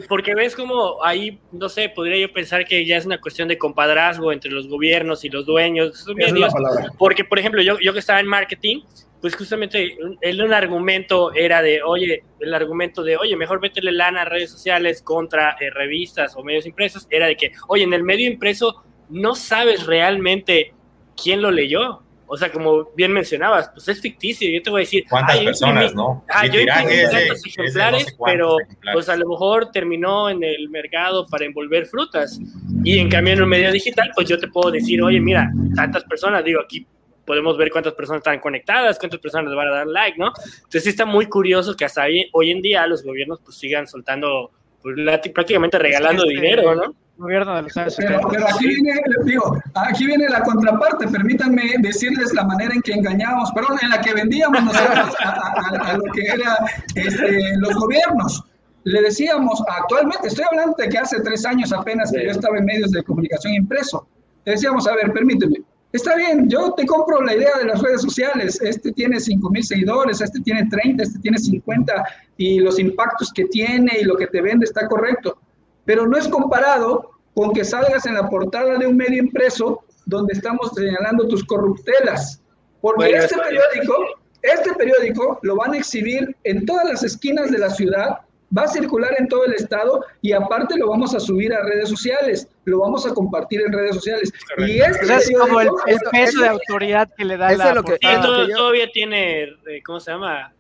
porque 0.09 0.35
ves 0.35 0.57
como 0.57 1.03
ahí, 1.05 1.40
no 1.53 1.68
sé, 1.68 1.88
podría 1.88 2.18
yo 2.27 2.33
pensar 2.33 2.64
que 2.64 2.85
ya 2.85 2.97
es 2.97 3.07
una 3.07 3.20
cuestión 3.20 3.49
de 3.49 3.59
compadrazgo 3.59 4.33
entre 4.33 4.51
los 4.51 4.68
gobiernos 4.68 5.25
y 5.25 5.29
los 5.29 5.47
dueños 5.47 6.07
medios. 6.14 6.53
Porque, 6.99 7.25
por 7.25 7.38
ejemplo, 7.38 7.62
yo, 7.62 7.79
yo 7.81 7.92
que 7.92 8.01
estaba 8.01 8.20
en 8.20 8.27
marketing, 8.27 8.83
pues 9.25 9.37
justamente 9.37 9.97
el, 10.20 10.42
un 10.42 10.53
argumento 10.53 11.33
era 11.33 11.62
de, 11.62 11.83
oye, 11.83 12.25
el 12.40 12.53
argumento 12.53 13.03
de, 13.03 13.16
oye, 13.16 13.37
mejor 13.37 13.59
métele 13.59 13.90
lana 13.90 14.20
a 14.20 14.25
redes 14.27 14.51
sociales 14.51 15.01
contra 15.01 15.57
eh, 15.61 15.70
revistas 15.70 16.37
o 16.37 16.44
medios 16.44 16.66
impresos, 16.66 17.07
era 17.09 17.27
de 17.27 17.35
que, 17.35 17.53
oye, 17.68 17.85
en 17.85 17.94
el 17.94 18.03
medio 18.03 18.27
impreso 18.27 18.85
no 19.09 19.35
sabes 19.35 19.87
realmente 19.87 20.73
quién 21.21 21.43
lo 21.43 21.51
leyó. 21.51 22.01
O 22.27 22.37
sea, 22.38 22.51
como 22.51 22.90
bien 22.97 23.12
mencionabas, 23.12 23.69
pues 23.69 23.87
es 23.88 24.01
ficticio. 24.01 24.49
Yo 24.51 24.62
te 24.62 24.71
voy 24.71 24.81
a 24.81 24.85
decir, 24.85 25.05
¿cuántas 25.09 25.38
personas, 25.40 25.95
no? 25.95 26.25
Ah, 26.29 26.47
yo 26.47 26.64
tantos 26.67 27.47
ejemplares, 27.47 28.17
pero 28.25 28.57
pues 28.93 29.09
a 29.09 29.17
lo 29.17 29.29
mejor 29.29 29.71
terminó 29.71 30.31
en 30.31 30.43
el 30.43 30.69
mercado 30.71 31.27
para 31.27 31.45
envolver 31.45 31.87
frutas. 31.87 32.40
Y 32.83 32.99
en 32.99 33.11
cambio 33.11 33.35
en 33.35 33.43
un 33.43 33.49
medio 33.49 33.71
digital, 33.71 34.11
pues 34.14 34.27
yo 34.29 34.38
te 34.38 34.49
puedo 34.49 34.71
decir, 34.71 35.03
oye, 35.03 35.21
mira, 35.21 35.51
tantas 35.77 36.05
personas, 36.05 36.43
digo, 36.45 36.61
aquí 36.61 36.87
podemos 37.27 37.57
ver 37.57 37.71
cuántas 37.71 37.93
personas 37.93 38.21
están 38.21 38.40
conectadas, 38.40 38.99
cuántas 38.99 39.21
personas 39.21 39.49
les 39.49 39.57
van 39.57 39.69
a 39.69 39.73
dar 39.73 39.87
like, 39.87 40.19
¿no? 40.19 40.33
Entonces 40.57 40.87
está 40.87 41.05
muy 41.05 41.27
curioso 41.27 41.77
que 41.77 41.85
hasta 41.85 42.05
hoy, 42.33 42.51
en 42.51 42.62
día 42.62 42.87
los 42.87 43.05
gobiernos 43.05 43.40
pues 43.45 43.57
sigan 43.59 43.87
soltando, 43.87 44.51
pues, 44.83 44.97
prácticamente 45.33 45.79
regalando 45.79 46.25
dinero, 46.25 46.75
¿no? 46.75 46.95
Gobierno 47.16 47.55
de 47.55 47.62
los 47.62 47.72
pero, 47.96 48.20
pero 48.29 48.48
aquí 48.48 48.66
viene, 48.66 49.00
digo, 49.24 49.57
aquí 49.74 50.05
viene 50.05 50.29
la 50.29 50.42
contraparte, 50.42 51.07
permítanme 51.07 51.74
decirles 51.79 52.35
la 52.35 52.44
manera 52.44 52.74
en 52.74 52.83
que 52.83 52.92
engañamos, 52.92 53.53
perdón, 53.53 53.79
en 53.83 53.90
la 53.90 54.00
que 54.00 54.14
vendíamos 54.14 54.64
nosotros 54.64 55.14
a, 55.20 55.96
lo 55.96 56.12
que 56.12 56.22
eran 56.22 56.57
este, 56.96 57.57
los 57.59 57.74
gobiernos. 57.77 58.42
Le 58.83 59.00
decíamos, 59.03 59.62
actualmente, 59.68 60.27
estoy 60.27 60.44
hablando 60.50 60.74
de 60.77 60.88
que 60.88 60.98
hace 60.98 61.20
tres 61.20 61.46
años 61.46 61.72
apenas 61.72 62.11
que 62.11 62.24
yo 62.24 62.33
estaba 62.33 62.59
en 62.59 62.64
medios 62.64 62.90
de 62.90 63.03
comunicación 63.05 63.55
impreso, 63.55 64.09
le 64.44 64.53
decíamos, 64.53 64.88
a 64.88 64.96
ver, 64.96 65.12
permíteme, 65.12 65.59
Está 65.94 66.16
bien, 66.16 66.48
yo 66.48 66.72
te 66.72 66.85
compro 66.87 67.22
la 67.22 67.37
idea 67.37 67.57
de 67.57 67.66
las 67.66 67.81
redes 67.81 68.03
sociales. 68.03 68.61
Este 68.61 68.90
tiene 68.90 69.20
5 69.20 69.48
mil 69.48 69.62
seguidores, 69.62 70.20
este 70.20 70.40
tiene 70.40 70.66
30, 70.66 71.00
este 71.05 71.20
tiene 71.20 71.38
50 71.38 72.05
y 72.37 72.59
los 72.59 72.81
impactos 72.81 73.33
que 73.33 73.44
tiene 73.44 73.98
y 74.00 74.03
lo 74.03 74.16
que 74.16 74.27
te 74.27 74.42
vende 74.42 74.64
está 74.64 74.88
correcto. 74.88 75.38
Pero 75.85 76.07
no 76.07 76.16
es 76.16 76.29
comparado 76.29 77.11
con 77.35 77.53
que 77.53 77.64
salgas 77.64 78.07
en 78.07 78.14
la 78.14 78.29
portada 78.29 78.79
de 78.79 78.87
un 78.87 78.97
medio 78.97 79.23
impreso 79.23 79.83
donde 80.07 80.35
estamos 80.35 80.70
señalando 80.75 81.29
tus 81.29 81.44
corruptelas. 81.44 82.40
Porque 82.81 83.12
este 83.12 83.37
periódico, 83.37 83.94
este 84.42 84.75
periódico 84.75 85.38
lo 85.42 85.57
van 85.57 85.75
a 85.75 85.79
exhibir 85.79 86.37
en 86.44 86.66
todas 86.66 86.88
las 86.88 87.03
esquinas 87.03 87.51
de 87.51 87.59
la 87.59 87.70
ciudad 87.70 88.18
va 88.57 88.62
a 88.62 88.68
circular 88.68 89.14
en 89.18 89.29
todo 89.29 89.44
el 89.44 89.55
estado 89.55 90.05
y 90.23 90.33
aparte 90.33 90.77
lo 90.77 90.88
vamos 90.88 91.14
a 91.14 91.20
subir 91.20 91.53
a 91.53 91.62
redes 91.62 91.88
sociales, 91.88 92.49
lo 92.64 92.81
vamos 92.81 93.07
a 93.07 93.14
compartir 93.14 93.61
en 93.62 93.73
redes 93.73 93.97
sociales. 93.97 94.33
Y 94.59 94.79
este 94.81 95.14
es 95.14 95.33
como 95.38 95.61
el, 95.61 95.68
peso 96.12 96.40
de 96.40 96.49
autoridad 96.49 97.11
que 97.16 97.25
le 97.25 97.37
da 97.37 97.53
la 97.53 97.75
lo 97.75 97.83
que, 97.83 97.99
todavía 97.99 98.90
tiene, 98.92 99.42
eh, 99.42 99.83
¿cómo 99.85 100.01
se 100.01 100.12
llama? 100.12 100.53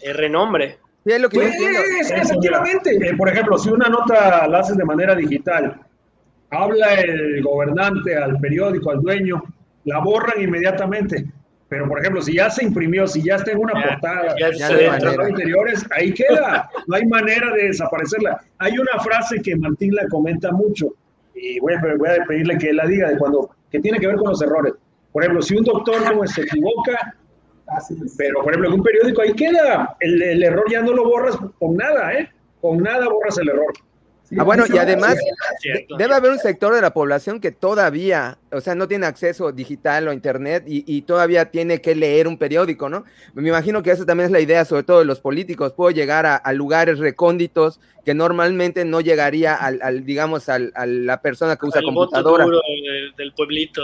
El 0.00 0.14
renombre. 0.14 0.78
Sí, 1.04 1.12
es 1.12 1.20
lo 1.20 1.28
que 1.28 1.38
pues, 1.38 2.10
efectivamente. 2.10 2.90
Eh, 2.94 3.16
por 3.16 3.28
ejemplo, 3.28 3.58
si 3.58 3.70
una 3.70 3.88
nota 3.88 4.46
la 4.46 4.58
haces 4.58 4.76
de 4.76 4.84
manera 4.84 5.14
digital, 5.14 5.80
habla 6.50 6.94
el 6.94 7.42
gobernante 7.42 8.16
al 8.16 8.38
periódico, 8.38 8.90
al 8.90 9.00
dueño, 9.00 9.42
la 9.84 9.98
borran 9.98 10.42
inmediatamente 10.42 11.26
pero, 11.70 11.86
por 11.86 12.00
ejemplo, 12.00 12.20
si 12.20 12.34
ya 12.34 12.50
se 12.50 12.64
imprimió, 12.64 13.06
si 13.06 13.22
ya 13.22 13.36
está 13.36 13.52
en 13.52 13.58
una 13.58 13.72
portada, 13.72 14.34
ya, 14.40 14.50
ya 14.50 15.28
interiores, 15.28 15.86
ahí 15.92 16.12
queda. 16.12 16.68
No 16.88 16.96
hay 16.96 17.06
manera 17.06 17.52
de 17.54 17.68
desaparecerla. 17.68 18.40
Hay 18.58 18.76
una 18.76 19.00
frase 19.00 19.40
que 19.40 19.54
Martín 19.54 19.94
la 19.94 20.08
comenta 20.08 20.50
mucho, 20.50 20.88
y 21.32 21.60
voy 21.60 21.74
a, 21.74 21.80
voy 21.96 22.08
a 22.08 22.24
pedirle 22.26 22.58
que 22.58 22.72
la 22.72 22.86
diga, 22.86 23.10
de 23.10 23.18
cuando, 23.18 23.50
que 23.70 23.78
tiene 23.78 24.00
que 24.00 24.08
ver 24.08 24.16
con 24.16 24.30
los 24.30 24.42
errores. 24.42 24.74
Por 25.12 25.22
ejemplo, 25.22 25.42
si 25.42 25.54
un 25.54 25.62
doctor 25.62 26.02
como 26.08 26.26
se 26.26 26.42
equivoca, 26.42 27.14
pero 28.16 28.42
por 28.42 28.52
ejemplo 28.52 28.68
en 28.68 28.74
un 28.74 28.82
periódico 28.82 29.22
ahí 29.22 29.34
queda, 29.34 29.96
el, 30.00 30.22
el 30.22 30.42
error 30.42 30.64
ya 30.70 30.82
no 30.82 30.92
lo 30.92 31.04
borras 31.04 31.36
con 31.58 31.76
nada, 31.76 32.12
¿eh? 32.14 32.30
Con 32.60 32.78
nada 32.78 33.08
borras 33.08 33.38
el 33.38 33.48
error. 33.48 33.72
Ah, 34.38 34.44
bueno, 34.44 34.64
y 34.68 34.78
además 34.78 35.16
debe 35.98 36.14
haber 36.14 36.30
un 36.30 36.38
sector 36.38 36.72
de 36.74 36.80
la 36.80 36.92
población 36.92 37.40
que 37.40 37.50
todavía, 37.50 38.38
o 38.52 38.60
sea, 38.60 38.74
no 38.74 38.88
tiene 38.88 39.06
acceso 39.06 39.52
digital 39.52 40.08
o 40.08 40.12
internet 40.12 40.64
y, 40.66 41.02
todavía 41.02 41.50
tiene 41.50 41.80
que 41.80 41.94
leer 41.94 42.28
un 42.28 42.36
periódico, 42.36 42.88
¿no? 42.88 43.04
Me 43.34 43.48
imagino 43.48 43.82
que 43.82 43.90
esa 43.90 44.04
también 44.04 44.26
es 44.26 44.32
la 44.32 44.40
idea, 44.40 44.64
sobre 44.64 44.82
todo 44.82 44.98
de 45.00 45.04
los 45.04 45.20
políticos. 45.20 45.72
Puedo 45.72 45.90
llegar 45.90 46.26
a, 46.26 46.52
lugares 46.52 46.98
recónditos 46.98 47.80
que 48.04 48.14
normalmente 48.14 48.84
no 48.84 49.00
llegaría 49.00 49.54
al, 49.54 50.04
digamos, 50.04 50.48
al, 50.48 50.72
a 50.74 50.86
la 50.86 51.20
persona 51.22 51.56
que 51.56 51.66
usa 51.66 51.82
computadora. 51.82 52.44
Voto 52.44 52.56
duro 52.56 52.62
del, 53.16 53.32
pueblito. 53.32 53.82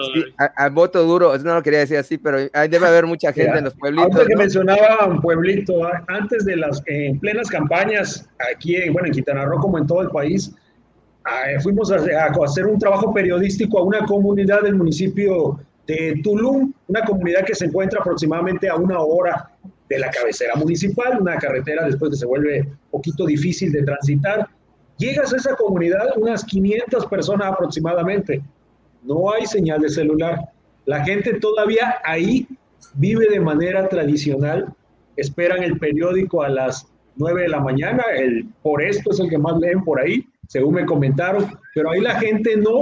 al, 0.56 0.70
voto 0.70 1.02
duro, 1.04 1.36
no 1.38 1.54
lo 1.54 1.62
quería 1.62 1.80
decir 1.80 1.98
así, 1.98 2.18
pero 2.18 2.38
debe 2.38 2.86
haber 2.86 3.06
mucha 3.06 3.32
gente 3.32 3.58
en 3.58 3.64
los 3.64 3.74
pueblitos. 3.74 4.10
Antes 4.12 4.28
que 4.28 4.36
mencionaba 4.36 5.06
un 5.06 5.20
pueblito, 5.20 5.74
antes 6.08 6.44
de 6.44 6.56
las, 6.56 6.82
en 6.86 7.18
plenas 7.20 7.48
campañas, 7.48 8.28
aquí, 8.52 8.76
bueno, 8.90 9.06
en 9.06 9.14
Quintana 9.14 9.44
Roo 9.44 9.60
como 9.60 9.78
en 9.78 9.86
todo 9.86 10.02
el 10.02 10.08
país, 10.08 10.52
fuimos 11.62 11.90
a, 11.90 11.96
hacer 12.44 12.66
un 12.66 12.78
trabajo 12.78 13.12
periodístico 13.12 13.78
a 13.78 13.82
una 13.82 14.04
comunidad 14.06 14.62
del 14.62 14.76
municipio 14.76 15.60
de 15.86 16.20
Tulum, 16.22 16.72
una 16.88 17.02
comunidad 17.04 17.44
que 17.44 17.54
se 17.54 17.66
encuentra 17.66 18.00
aproximadamente 18.00 18.68
a 18.68 18.76
una 18.76 19.00
hora 19.00 19.50
de 19.88 19.98
la 19.98 20.10
cabecera 20.10 20.54
municipal, 20.56 21.20
una 21.20 21.36
carretera 21.36 21.84
después 21.84 22.10
que 22.10 22.16
se 22.16 22.26
vuelve 22.26 22.68
poquito 22.90 23.26
difícil 23.26 23.72
de 23.72 23.82
transitar. 23.82 24.48
Llegas 24.98 25.32
a 25.32 25.36
esa 25.36 25.54
comunidad, 25.54 26.16
unas 26.16 26.44
500 26.44 27.06
personas 27.06 27.52
aproximadamente. 27.52 28.42
No 29.02 29.32
hay 29.32 29.46
señal 29.46 29.80
de 29.80 29.90
celular. 29.90 30.40
La 30.86 31.04
gente 31.04 31.34
todavía 31.34 31.96
ahí 32.04 32.48
vive 32.94 33.28
de 33.28 33.40
manera 33.40 33.88
tradicional, 33.88 34.74
esperan 35.16 35.62
el 35.62 35.78
periódico 35.78 36.42
a 36.42 36.48
las 36.48 36.88
9 37.16 37.42
de 37.42 37.48
la 37.48 37.60
mañana, 37.60 38.04
el, 38.16 38.46
por 38.62 38.82
esto 38.82 39.10
es 39.10 39.20
el 39.20 39.28
que 39.28 39.38
más 39.38 39.58
leen 39.58 39.82
por 39.84 40.00
ahí, 40.00 40.26
según 40.48 40.74
me 40.74 40.86
comentaron, 40.86 41.46
pero 41.74 41.90
ahí 41.90 42.00
la 42.00 42.18
gente 42.18 42.56
no 42.56 42.80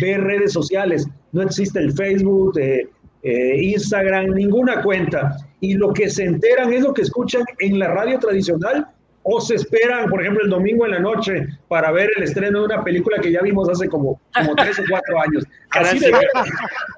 ver 0.00 0.20
redes 0.22 0.52
sociales. 0.52 1.06
No 1.32 1.42
existe 1.42 1.78
el 1.78 1.92
Facebook, 1.92 2.58
eh, 2.58 2.88
eh, 3.22 3.56
Instagram, 3.62 4.30
ninguna 4.30 4.82
cuenta. 4.82 5.36
Y 5.60 5.74
lo 5.74 5.92
que 5.92 6.10
se 6.10 6.24
enteran 6.24 6.72
es 6.72 6.82
lo 6.82 6.92
que 6.92 7.02
escuchan 7.02 7.42
en 7.60 7.78
la 7.78 7.88
radio 7.88 8.18
tradicional 8.18 8.86
o 9.24 9.40
se 9.40 9.54
esperan, 9.54 10.08
por 10.08 10.20
ejemplo, 10.20 10.42
el 10.42 10.50
domingo 10.50 10.84
en 10.84 10.92
la 10.92 10.98
noche 10.98 11.46
para 11.68 11.92
ver 11.92 12.10
el 12.16 12.24
estreno 12.24 12.60
de 12.60 12.64
una 12.64 12.82
película 12.82 13.18
que 13.20 13.30
ya 13.30 13.40
vimos 13.40 13.68
hace 13.68 13.88
como, 13.88 14.20
como 14.34 14.54
tres 14.56 14.78
o 14.80 14.82
cuatro 14.88 15.20
años. 15.20 15.44
Así 15.70 16.00
de, 16.00 16.12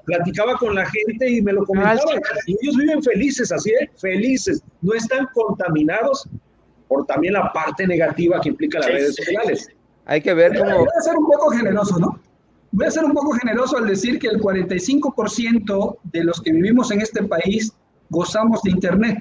platicaba 0.05 0.55
con 0.55 0.73
la 0.73 0.85
gente 0.87 1.29
y 1.29 1.41
me 1.41 1.53
lo 1.53 1.63
comentaba. 1.65 1.99
Y 2.47 2.57
ellos 2.61 2.77
viven 2.77 3.03
felices, 3.03 3.51
así 3.51 3.71
es, 3.79 4.01
felices. 4.01 4.63
No 4.81 4.93
están 4.93 5.27
contaminados 5.33 6.27
por 6.87 7.05
también 7.05 7.33
la 7.33 7.53
parte 7.53 7.87
negativa 7.87 8.41
que 8.41 8.49
implica 8.49 8.79
las 8.79 8.89
redes 8.89 9.15
sociales. 9.15 9.69
Hay 10.05 10.21
que 10.21 10.33
ver 10.33 10.57
cómo... 10.57 10.79
Voy 10.79 10.87
a 10.97 11.01
ser 11.01 11.17
un 11.17 11.25
poco 11.25 11.49
generoso, 11.49 11.99
¿no? 11.99 12.19
Voy 12.71 12.87
a 12.87 12.91
ser 12.91 13.05
un 13.05 13.13
poco 13.13 13.31
generoso 13.33 13.77
al 13.77 13.87
decir 13.87 14.19
que 14.19 14.27
el 14.27 14.39
45% 14.39 15.97
de 16.03 16.23
los 16.23 16.41
que 16.41 16.51
vivimos 16.51 16.91
en 16.91 17.01
este 17.01 17.23
país 17.23 17.73
gozamos 18.09 18.61
de 18.63 18.71
Internet. 18.71 19.17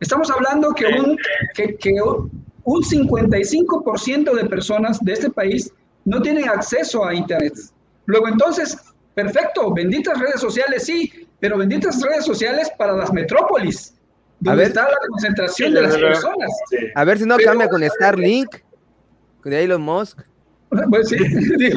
Estamos 0.00 0.30
hablando 0.30 0.72
que 0.74 0.86
un, 0.86 1.16
que, 1.54 1.76
que 1.76 1.92
un 2.64 2.82
55% 2.82 4.34
de 4.34 4.44
personas 4.46 5.00
de 5.00 5.12
este 5.12 5.30
país 5.30 5.72
no 6.04 6.20
tienen 6.20 6.48
acceso 6.48 7.04
a 7.04 7.14
Internet. 7.14 7.54
Luego 8.06 8.28
entonces, 8.28 8.76
perfecto, 9.14 9.72
benditas 9.72 10.18
redes 10.18 10.40
sociales, 10.40 10.84
sí, 10.84 11.26
pero 11.40 11.58
benditas 11.58 12.00
redes 12.02 12.24
sociales 12.24 12.70
para 12.78 12.92
las 12.92 13.12
metrópolis, 13.12 13.94
donde 14.40 14.64
está 14.64 14.82
la 14.82 14.96
concentración 15.08 15.72
de 15.72 15.82
las 15.82 15.96
personas. 15.96 16.50
A 16.94 17.04
ver 17.04 17.18
si 17.18 17.24
no 17.24 17.36
cambia 17.38 17.68
con 17.68 17.82
Starlink, 17.82 18.56
con 19.42 19.52
Elon 19.52 19.82
Musk. 19.82 20.22
Pues 20.88 21.10
sí, 21.10 21.18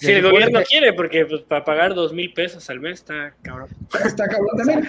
Si 0.00 0.10
el 0.12 0.22
gobierno 0.22 0.60
quiere, 0.66 0.94
porque 0.94 1.26
pues, 1.26 1.42
para 1.42 1.62
pagar 1.62 1.94
dos 1.94 2.14
mil 2.14 2.32
pesos 2.32 2.70
al 2.70 2.80
mes 2.80 3.00
está 3.00 3.34
cabrón. 3.42 3.68
Está 4.02 4.26
cabrón 4.28 4.56
también. 4.56 4.88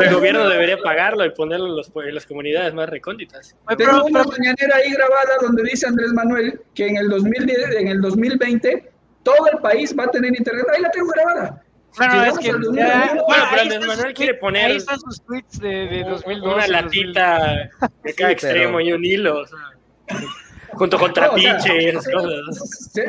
el 0.00 0.14
gobierno 0.14 0.48
debería 0.48 0.78
pagarlo 0.78 1.24
y 1.24 1.30
ponerlo 1.30 1.66
en, 1.66 1.76
los, 1.76 1.90
las 2.12 2.26
comunidades 2.26 2.72
más 2.72 2.88
recónditas. 2.88 3.56
Tengo 3.76 4.04
una 4.04 4.22
mañanera 4.22 4.76
ahí 4.76 4.92
grabada 4.92 5.34
donde 5.40 5.64
dice 5.64 5.88
Andrés 5.88 6.12
Manuel 6.12 6.60
que 6.74 6.86
en 6.86 6.96
el, 6.96 7.08
2010, 7.08 7.58
en 7.76 7.88
el 7.88 8.00
2020 8.00 8.92
todo 9.24 9.48
el 9.52 9.58
país 9.58 9.96
va 9.98 10.04
a 10.04 10.10
tener 10.12 10.32
internet. 10.36 10.64
Ahí 10.72 10.82
la 10.82 10.90
tengo 10.92 11.08
grabada. 11.08 11.64
Bueno, 11.98 12.24
es 12.24 12.38
que 12.38 12.52
bueno, 12.52 13.46
pero 13.50 13.62
Andrés 13.62 13.86
Manuel 13.86 14.14
quiere 14.14 14.34
poner 14.34 14.66
ahí 14.66 14.76
están 14.76 15.00
sus 15.00 15.20
tweets 15.24 15.58
de, 15.58 15.88
de 15.88 16.04
2012, 16.04 16.54
una 16.54 16.68
latita 16.68 17.68
de 18.04 18.14
cada 18.14 18.30
extremo 18.30 18.80
y 18.80 18.92
un 18.92 19.04
hilo. 19.04 19.40
O 19.40 19.46
sea 19.46 19.58
junto 20.74 20.98
con 20.98 21.12
Trapiche 21.14 21.98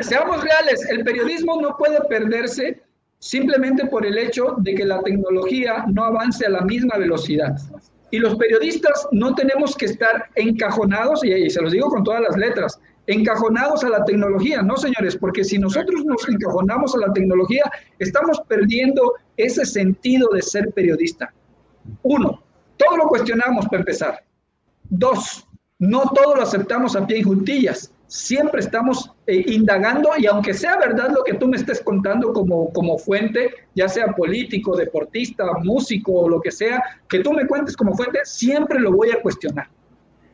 Seamos 0.02 0.42
reales, 0.42 0.88
el 0.90 1.04
periodismo 1.04 1.60
no 1.60 1.76
puede 1.76 2.00
perderse 2.08 2.82
simplemente 3.18 3.86
por 3.86 4.04
el 4.04 4.18
hecho 4.18 4.54
de 4.58 4.74
que 4.74 4.84
la 4.84 5.00
tecnología 5.00 5.84
no 5.88 6.04
avance 6.04 6.44
a 6.44 6.50
la 6.50 6.60
misma 6.60 6.98
velocidad. 6.98 7.56
Y 8.10 8.18
los 8.18 8.36
periodistas 8.36 9.08
no 9.12 9.34
tenemos 9.34 9.74
que 9.76 9.86
estar 9.86 10.26
encajonados, 10.34 11.24
y, 11.24 11.48
se 11.48 11.62
los 11.62 11.72
digo 11.72 11.88
con 11.88 12.04
todas 12.04 12.20
las 12.20 12.36
letras, 12.36 12.78
encajonados 13.06 13.82
a 13.82 13.88
la 13.88 14.04
tecnología, 14.04 14.62
no 14.62 14.76
señores, 14.76 15.16
porque 15.16 15.42
si 15.42 15.58
nosotros 15.58 16.04
nos 16.04 16.28
encajonamos 16.28 16.94
a 16.94 16.98
la 16.98 17.12
tecnología, 17.12 17.64
estamos 17.98 18.40
perdiendo 18.46 19.14
ese 19.36 19.64
sentido 19.64 20.28
de 20.32 20.42
ser 20.42 20.70
periodista. 20.72 21.32
Uno, 22.02 22.42
todo 22.76 22.96
lo 22.96 23.08
cuestionamos 23.08 23.66
para 23.66 23.78
empezar. 23.78 24.22
Dos, 24.90 25.46
no 25.84 26.02
todo 26.14 26.36
lo 26.36 26.42
aceptamos 26.42 26.96
a 26.96 27.06
pie 27.06 27.18
y 27.18 27.22
juntillas. 27.22 27.92
Siempre 28.06 28.60
estamos 28.60 29.10
eh, 29.26 29.44
indagando 29.48 30.10
y 30.16 30.26
aunque 30.26 30.54
sea 30.54 30.76
verdad 30.78 31.10
lo 31.14 31.24
que 31.24 31.34
tú 31.34 31.48
me 31.48 31.56
estés 31.56 31.80
contando 31.80 32.32
como, 32.32 32.72
como 32.72 32.96
fuente, 32.96 33.50
ya 33.74 33.88
sea 33.88 34.06
político, 34.14 34.76
deportista, 34.76 35.44
músico 35.62 36.12
o 36.12 36.28
lo 36.28 36.40
que 36.40 36.50
sea, 36.50 36.82
que 37.08 37.20
tú 37.20 37.32
me 37.32 37.46
cuentes 37.46 37.76
como 37.76 37.94
fuente, 37.94 38.20
siempre 38.24 38.78
lo 38.78 38.92
voy 38.92 39.10
a 39.10 39.20
cuestionar. 39.20 39.68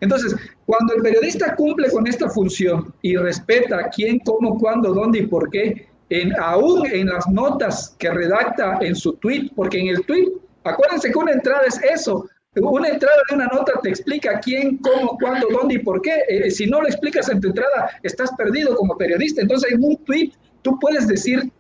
Entonces, 0.01 0.35
cuando 0.67 0.95
el 0.95 1.03
periodista 1.03 1.55
cumple 1.57 1.91
con 1.91 2.07
esta 2.07 2.29
función 2.29 2.93
y 3.03 3.17
respeta 3.17 3.91
quién, 3.95 4.19
cómo, 4.21 4.59
cuándo, 4.59 4.95
dónde 4.95 5.21
y 5.21 5.27
por 5.27 5.51
qué, 5.51 5.89
en, 6.11 6.33
aún 6.41 6.87
en 6.87 7.09
las 7.09 7.29
notas 7.29 7.95
que 7.99 8.11
redacta 8.11 8.79
en 8.81 8.95
su 8.95 9.15
tweet, 9.15 9.51
porque 9.55 9.79
en 9.79 9.89
el 9.89 10.05
tweet, 10.07 10.29
acuérdense 10.65 11.11
que 11.11 11.19
una 11.19 11.33
entrada 11.33 11.63
es 11.67 11.81
eso, 11.83 12.27
una 12.57 12.89
entrada 12.89 13.17
de 13.29 13.37
una 13.37 13.47
nota 13.47 13.75
te 13.81 13.91
explica 13.91 14.41
quién, 14.41 14.79
cómo, 14.79 15.17
cuándo, 15.19 15.47
dónde 15.51 15.75
y 15.75 15.79
por 15.79 16.03
qué. 16.03 16.25
Eh, 16.29 16.51
si 16.51 16.67
no 16.67 16.81
lo 16.81 16.89
explicas 16.89 17.29
en 17.29 17.41
tu 17.41 17.49
entrada, 17.49 17.91
estás 18.03 18.33
perdido 18.37 18.75
como 18.75 18.97
periodista. 18.97 19.43
Entonces, 19.43 19.73
en 19.73 19.85
un 19.85 19.97
tweet 20.05 20.33
tú 20.63 20.77
puedes 20.81 21.07
decir 21.07 21.51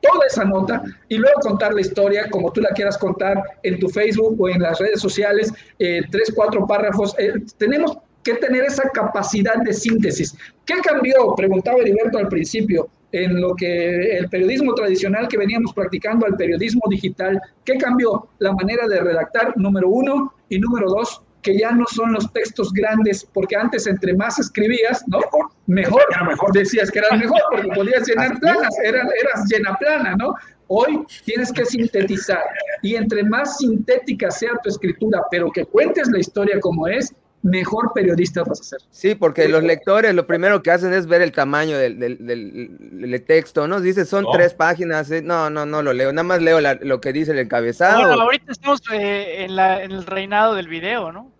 toda 0.00 0.26
esa 0.26 0.44
nota 0.44 0.82
y 1.08 1.16
luego 1.16 1.40
contar 1.40 1.74
la 1.74 1.80
historia 1.80 2.30
como 2.30 2.52
tú 2.52 2.60
la 2.60 2.70
quieras 2.70 2.96
contar 2.96 3.42
en 3.64 3.80
tu 3.80 3.88
Facebook 3.88 4.40
o 4.40 4.48
en 4.48 4.62
las 4.62 4.78
redes 4.78 5.00
sociales, 5.00 5.52
eh, 5.80 6.02
tres, 6.10 6.32
cuatro 6.34 6.66
párrafos. 6.66 7.16
Eh, 7.18 7.32
tenemos 7.56 7.98
que 8.22 8.34
tener 8.34 8.64
esa 8.64 8.88
capacidad 8.90 9.56
de 9.56 9.72
síntesis. 9.72 10.36
¿Qué 10.64 10.74
cambió? 10.84 11.34
Preguntaba 11.34 11.78
Heriberto 11.78 12.18
al 12.18 12.28
principio 12.28 12.88
en 13.12 13.40
lo 13.40 13.54
que 13.54 14.18
el 14.18 14.28
periodismo 14.28 14.74
tradicional 14.74 15.28
que 15.28 15.38
veníamos 15.38 15.72
practicando 15.72 16.26
al 16.26 16.36
periodismo 16.36 16.82
digital, 16.90 17.40
¿qué 17.64 17.78
cambió? 17.78 18.28
La 18.38 18.52
manera 18.52 18.86
de 18.86 19.00
redactar, 19.00 19.56
número 19.56 19.88
uno, 19.88 20.34
y 20.48 20.58
número 20.58 20.90
dos, 20.90 21.22
que 21.42 21.56
ya 21.58 21.70
no 21.70 21.86
son 21.86 22.12
los 22.12 22.30
textos 22.32 22.72
grandes, 22.72 23.26
porque 23.32 23.56
antes 23.56 23.86
entre 23.86 24.14
más 24.14 24.38
escribías, 24.38 25.04
¿no? 25.06 25.20
Mejor, 25.66 26.02
mejor 26.26 26.52
decías 26.52 26.90
que 26.90 26.98
eras 26.98 27.18
mejor, 27.18 27.40
porque 27.50 27.68
podías 27.68 28.06
llenar 28.06 28.38
planas, 28.40 28.74
eras, 28.84 29.08
eras 29.22 29.44
llena 29.48 29.76
plana, 29.76 30.16
¿no? 30.16 30.34
Hoy 30.66 31.06
tienes 31.24 31.50
que 31.52 31.64
sintetizar, 31.64 32.42
y 32.82 32.96
entre 32.96 33.24
más 33.24 33.58
sintética 33.58 34.30
sea 34.30 34.52
tu 34.62 34.68
escritura, 34.68 35.22
pero 35.30 35.50
que 35.50 35.64
cuentes 35.64 36.08
la 36.08 36.18
historia 36.18 36.60
como 36.60 36.86
es, 36.86 37.14
mejor 37.42 37.92
periodista 37.94 38.42
vas 38.42 38.60
a 38.60 38.64
ser. 38.64 38.80
Sí, 38.90 39.14
porque 39.14 39.48
los 39.48 39.62
lectores 39.62 40.14
lo 40.14 40.26
primero 40.26 40.62
que 40.62 40.70
hacen 40.70 40.92
es 40.92 41.06
ver 41.06 41.22
el 41.22 41.32
tamaño 41.32 41.76
del, 41.78 41.98
del, 41.98 43.24
texto, 43.26 43.68
¿no? 43.68 43.80
Dice, 43.80 44.04
son 44.04 44.26
tres 44.32 44.54
páginas, 44.54 45.10
eh, 45.10 45.22
no, 45.22 45.50
no, 45.50 45.66
no 45.66 45.82
lo 45.82 45.92
leo, 45.92 46.12
nada 46.12 46.22
más 46.24 46.42
leo 46.42 46.60
lo 46.60 47.00
que 47.00 47.12
dice 47.12 47.32
el 47.32 47.38
encabezado. 47.38 48.00
Bueno, 48.00 48.22
ahorita 48.22 48.52
estamos 48.52 48.80
eh, 48.92 49.44
en, 49.44 49.56
la, 49.56 49.82
en 49.82 49.92
el 49.92 50.06
reinado 50.06 50.54
del 50.54 50.68
video, 50.68 51.12
¿no? 51.12 51.32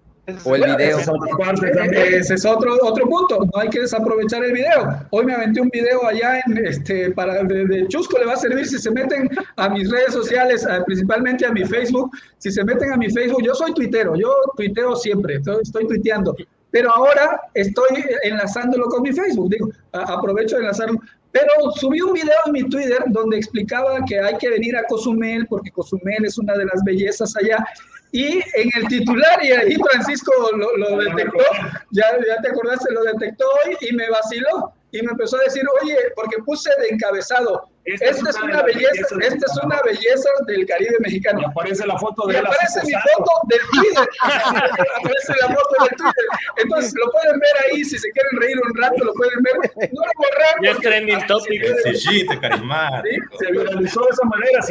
O 0.44 0.54
el 0.54 0.62
video. 0.64 0.98
Ese 0.98 2.34
es 2.34 2.44
otro, 2.44 2.76
otro 2.82 3.08
punto, 3.08 3.48
no 3.52 3.60
hay 3.60 3.68
que 3.68 3.80
desaprovechar 3.80 4.44
el 4.44 4.52
video. 4.52 5.00
Hoy 5.10 5.24
me 5.24 5.34
aventé 5.34 5.60
un 5.60 5.68
video 5.70 6.06
allá 6.06 6.40
en 6.46 6.66
este 6.66 7.10
para 7.12 7.42
de, 7.44 7.86
Chusco 7.88 8.18
le 8.18 8.26
va 8.26 8.34
a 8.34 8.36
servir 8.36 8.66
si 8.66 8.78
se 8.78 8.90
meten 8.90 9.28
a 9.56 9.68
mis 9.68 9.90
redes 9.90 10.12
sociales, 10.12 10.66
principalmente 10.86 11.46
a 11.46 11.52
mi 11.52 11.64
Facebook, 11.64 12.10
si 12.38 12.50
se 12.50 12.64
meten 12.64 12.92
a 12.92 12.96
mi 12.96 13.10
Facebook, 13.10 13.42
yo 13.42 13.54
soy 13.54 13.72
tuitero, 13.72 14.14
yo 14.16 14.34
tuiteo 14.56 14.96
siempre, 14.96 15.36
estoy, 15.36 15.62
estoy 15.62 15.86
tuiteando, 15.86 16.36
pero 16.70 16.90
ahora 16.94 17.40
estoy 17.54 18.04
enlazándolo 18.22 18.86
con 18.86 19.02
mi 19.02 19.12
Facebook, 19.12 19.50
digo, 19.50 19.70
aprovecho 19.92 20.56
de 20.56 20.62
enlazarlo. 20.62 21.00
Pero 21.30 21.50
subí 21.76 22.00
un 22.00 22.14
video 22.14 22.36
en 22.46 22.52
mi 22.52 22.62
Twitter 22.68 23.04
donde 23.08 23.36
explicaba 23.36 24.02
que 24.06 24.18
hay 24.18 24.36
que 24.38 24.48
venir 24.48 24.76
a 24.76 24.84
Cozumel 24.84 25.46
porque 25.46 25.70
Cozumel 25.70 26.24
es 26.24 26.38
una 26.38 26.54
de 26.54 26.64
las 26.64 26.82
bellezas 26.84 27.36
allá 27.36 27.64
y 28.12 28.38
en 28.54 28.70
el 28.76 28.88
titular, 28.88 29.44
y 29.44 29.52
ahí 29.52 29.76
Francisco 29.90 30.32
lo, 30.54 30.96
detectó, 30.96 31.44
ya, 31.90 32.06
ya 32.26 32.40
te 32.42 32.48
acordaste, 32.48 32.92
lo 32.92 33.02
detectó 33.04 33.44
hoy 33.64 33.76
y 33.80 33.94
me 33.94 34.08
vaciló. 34.08 34.72
Y 34.90 35.02
me 35.02 35.12
empezó 35.12 35.36
a 35.36 35.42
decir, 35.42 35.62
oye, 35.82 35.96
porque 36.16 36.38
puse 36.44 36.70
de 36.80 36.88
encabezado, 36.88 37.68
esta, 37.84 38.30
es, 38.30 38.36
una 38.42 38.62
belleza, 38.62 39.06
esta 39.20 39.46
es 39.46 39.64
una 39.64 39.80
belleza 39.82 40.28
del 40.46 40.66
Caribe 40.66 40.96
mexicano. 41.00 41.40
Y 41.40 41.44
aparece 41.44 41.86
la 41.86 41.98
foto 41.98 42.26
de 42.26 42.34
y 42.34 42.36
aparece 42.36 42.80
mi 42.84 42.92
foto 42.92 43.30
del 43.48 43.60
Twitter. 43.70 44.08
aparece 44.22 45.32
la 45.40 45.48
foto 45.48 45.84
del 45.84 45.96
Twitter. 45.96 46.24
Entonces 46.56 46.94
lo 46.94 47.10
pueden 47.12 47.38
ver 47.38 47.50
ahí, 47.64 47.84
si 47.84 47.98
se 47.98 48.10
quieren 48.12 48.40
reír 48.40 48.60
un 48.62 48.74
rato, 48.76 49.04
lo 49.04 49.12
pueden 49.14 49.42
ver. 49.42 49.90
No 49.92 50.02
lo 50.04 50.12
borrar. 50.16 50.54
Ya 50.62 50.70
es 50.70 50.78
trending 50.78 51.26
topic. 51.26 51.62
Sí, 51.94 52.26
carismático. 52.26 53.38
Se 53.38 53.52
viralizó 53.52 54.00
de 54.00 54.08
esa 54.10 54.24
manera, 54.24 54.62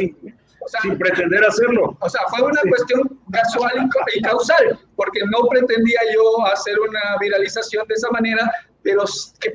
sin, 0.68 0.90
sin 0.90 0.98
pretender 0.98 1.44
hacerlo. 1.44 1.96
O 2.00 2.08
sea, 2.08 2.20
fue 2.28 2.42
una 2.42 2.60
cuestión 2.68 3.18
casual 3.32 3.88
y 4.14 4.22
causal, 4.22 4.78
porque 4.96 5.20
no 5.30 5.46
pretendía 5.48 6.00
yo 6.14 6.46
hacer 6.46 6.78
una 6.78 7.00
viralización 7.20 7.86
de 7.88 7.94
esa 7.94 8.10
manera, 8.10 8.50
pero, 8.82 9.04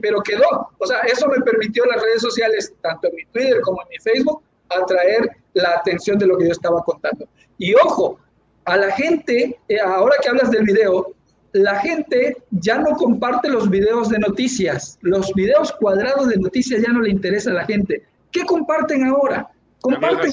pero 0.02 0.22
quedó. 0.22 0.70
O 0.78 0.86
sea, 0.86 1.00
eso 1.02 1.28
me 1.28 1.40
permitió 1.42 1.86
las 1.86 2.02
redes 2.02 2.22
sociales, 2.22 2.74
tanto 2.82 3.08
en 3.08 3.16
mi 3.16 3.26
Twitter 3.26 3.62
como 3.62 3.82
en 3.84 3.90
mi 3.90 3.98
Facebook, 4.00 4.44
atraer 4.70 5.30
la 5.54 5.72
atención 5.72 6.18
de 6.18 6.28
lo 6.28 6.38
que 6.38 6.46
yo 6.46 6.52
estaba 6.52 6.84
contando. 6.84 7.28
Y 7.58 7.74
ojo, 7.76 8.20
a 8.66 8.78
la 8.78 8.92
gente, 8.92 9.60
eh, 9.68 9.80
ahora 9.80 10.16
que 10.22 10.30
hablas 10.30 10.52
del 10.52 10.64
video, 10.64 11.14
la 11.54 11.80
gente 11.80 12.38
ya 12.52 12.80
no 12.80 12.96
comparte 12.96 13.50
los 13.50 13.70
videos 13.70 14.10
de 14.10 14.20
noticias. 14.20 14.98
Los 15.02 15.32
videos 15.34 15.72
cuadrados 15.74 16.28
de 16.28 16.38
noticias 16.38 16.82
ya 16.82 16.92
no 16.92 17.02
le 17.02 17.12
interesa 17.12 17.52
a 17.52 17.54
la 17.54 17.66
gente. 17.66 18.04
¿Qué 18.32 18.44
comparten 18.46 19.06
ahora? 19.06 19.48
Comparten 19.84 20.32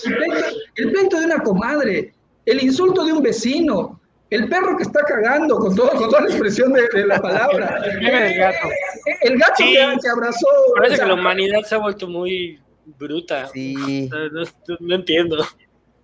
el 0.76 0.92
pleito, 0.92 1.18
de 1.18 1.26
una 1.26 1.42
comadre, 1.42 2.14
el 2.46 2.62
insulto 2.62 3.05
de 3.05 3.12
un 3.12 3.20
vecino, 3.20 4.01
el 4.30 4.48
perro 4.48 4.76
que 4.76 4.84
está 4.84 5.03
cagando 5.03 5.59
con, 5.59 5.74
todo, 5.74 5.90
con 5.90 6.09
toda 6.09 6.20
la 6.20 6.28
expresión 6.28 6.72
de, 6.72 7.05
la 7.05 7.20
palabra. 7.20 7.82
el 7.84 8.38
gato. 8.38 8.68
El 9.22 9.38
gato 9.38 9.64
que, 10.01 10.09
abrazó. 10.09 10.46
Parece 10.76 11.01
que 11.01 11.07
la 11.07 11.14
humanidad 11.14 11.62
se 11.62 11.74
ha 11.74 11.78
vuelto 11.78 12.07
muy 12.07 12.61
bruta. 12.96 13.48
Sí. 13.48 14.09
No, 14.78 14.94
entiendo. 14.94 15.44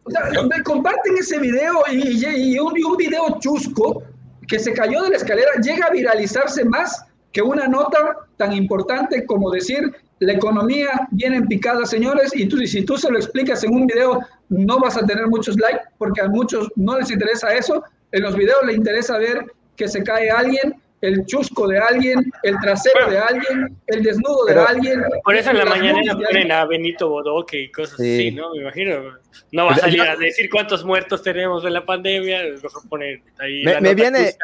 O 0.02 0.10
sea, 0.10 0.28
comparten 0.64 1.16
ese 1.16 1.38
video 1.38 1.84
y, 1.92 2.58
un, 2.58 2.72
un 2.84 2.96
video 2.96 3.38
chusco 3.38 4.02
que 4.48 4.58
se 4.58 4.72
cayó 4.72 5.02
de 5.04 5.10
la 5.10 5.16
escalera 5.18 5.52
llega 5.62 5.86
a 5.86 5.90
viralizarse 5.90 6.64
más 6.64 7.04
que 7.30 7.42
una 7.42 7.68
nota 7.68 8.26
tan 8.38 8.52
importante 8.52 9.24
como 9.24 9.52
decir 9.52 9.94
la 10.20 10.32
economía 10.32 11.08
viene 11.10 11.36
en 11.36 11.46
picada, 11.46 11.84
señores, 11.84 12.30
y 12.34 12.46
tú, 12.46 12.58
si 12.66 12.84
tú 12.84 12.96
se 12.96 13.10
lo 13.10 13.18
explicas 13.18 13.62
en 13.64 13.74
un 13.74 13.86
video, 13.86 14.20
no 14.48 14.78
vas 14.78 14.96
a 14.96 15.04
tener 15.04 15.26
muchos 15.26 15.56
likes, 15.56 15.84
porque 15.98 16.22
a 16.22 16.28
muchos 16.28 16.70
no 16.76 16.98
les 16.98 17.10
interesa 17.10 17.54
eso. 17.54 17.82
En 18.12 18.22
los 18.22 18.36
videos 18.36 18.64
les 18.64 18.76
interesa 18.76 19.18
ver 19.18 19.44
que 19.76 19.88
se 19.88 20.02
cae 20.02 20.30
alguien, 20.30 20.74
el 21.02 21.26
chusco 21.26 21.68
de 21.68 21.78
alguien, 21.78 22.32
el 22.42 22.58
trasero 22.60 23.10
de 23.10 23.18
alguien, 23.18 23.76
el 23.86 24.02
desnudo 24.02 24.46
de 24.46 24.58
alguien. 24.58 25.02
Por 25.22 25.36
eso 25.36 25.50
en 25.50 25.58
la 25.58 25.64
mañana 25.66 26.00
ponen 26.14 26.50
a 26.50 26.64
Benito 26.64 27.08
Bodoque 27.08 27.60
y 27.60 27.70
cosas 27.70 27.94
así, 27.94 28.30
¿no? 28.30 28.54
Me 28.54 28.62
imagino. 28.62 29.18
No 29.52 29.66
va 29.66 29.72
a 29.72 29.76
salir 29.76 30.00
a 30.00 30.16
decir 30.16 30.48
cuántos 30.50 30.84
muertos 30.84 31.22
tenemos 31.22 31.64
en 31.64 31.74
la 31.74 31.84
pandemia, 31.84 32.40
poner 32.88 33.20
ahí. 33.38 33.64
Me, 33.64 33.94
viene. 33.94 34.34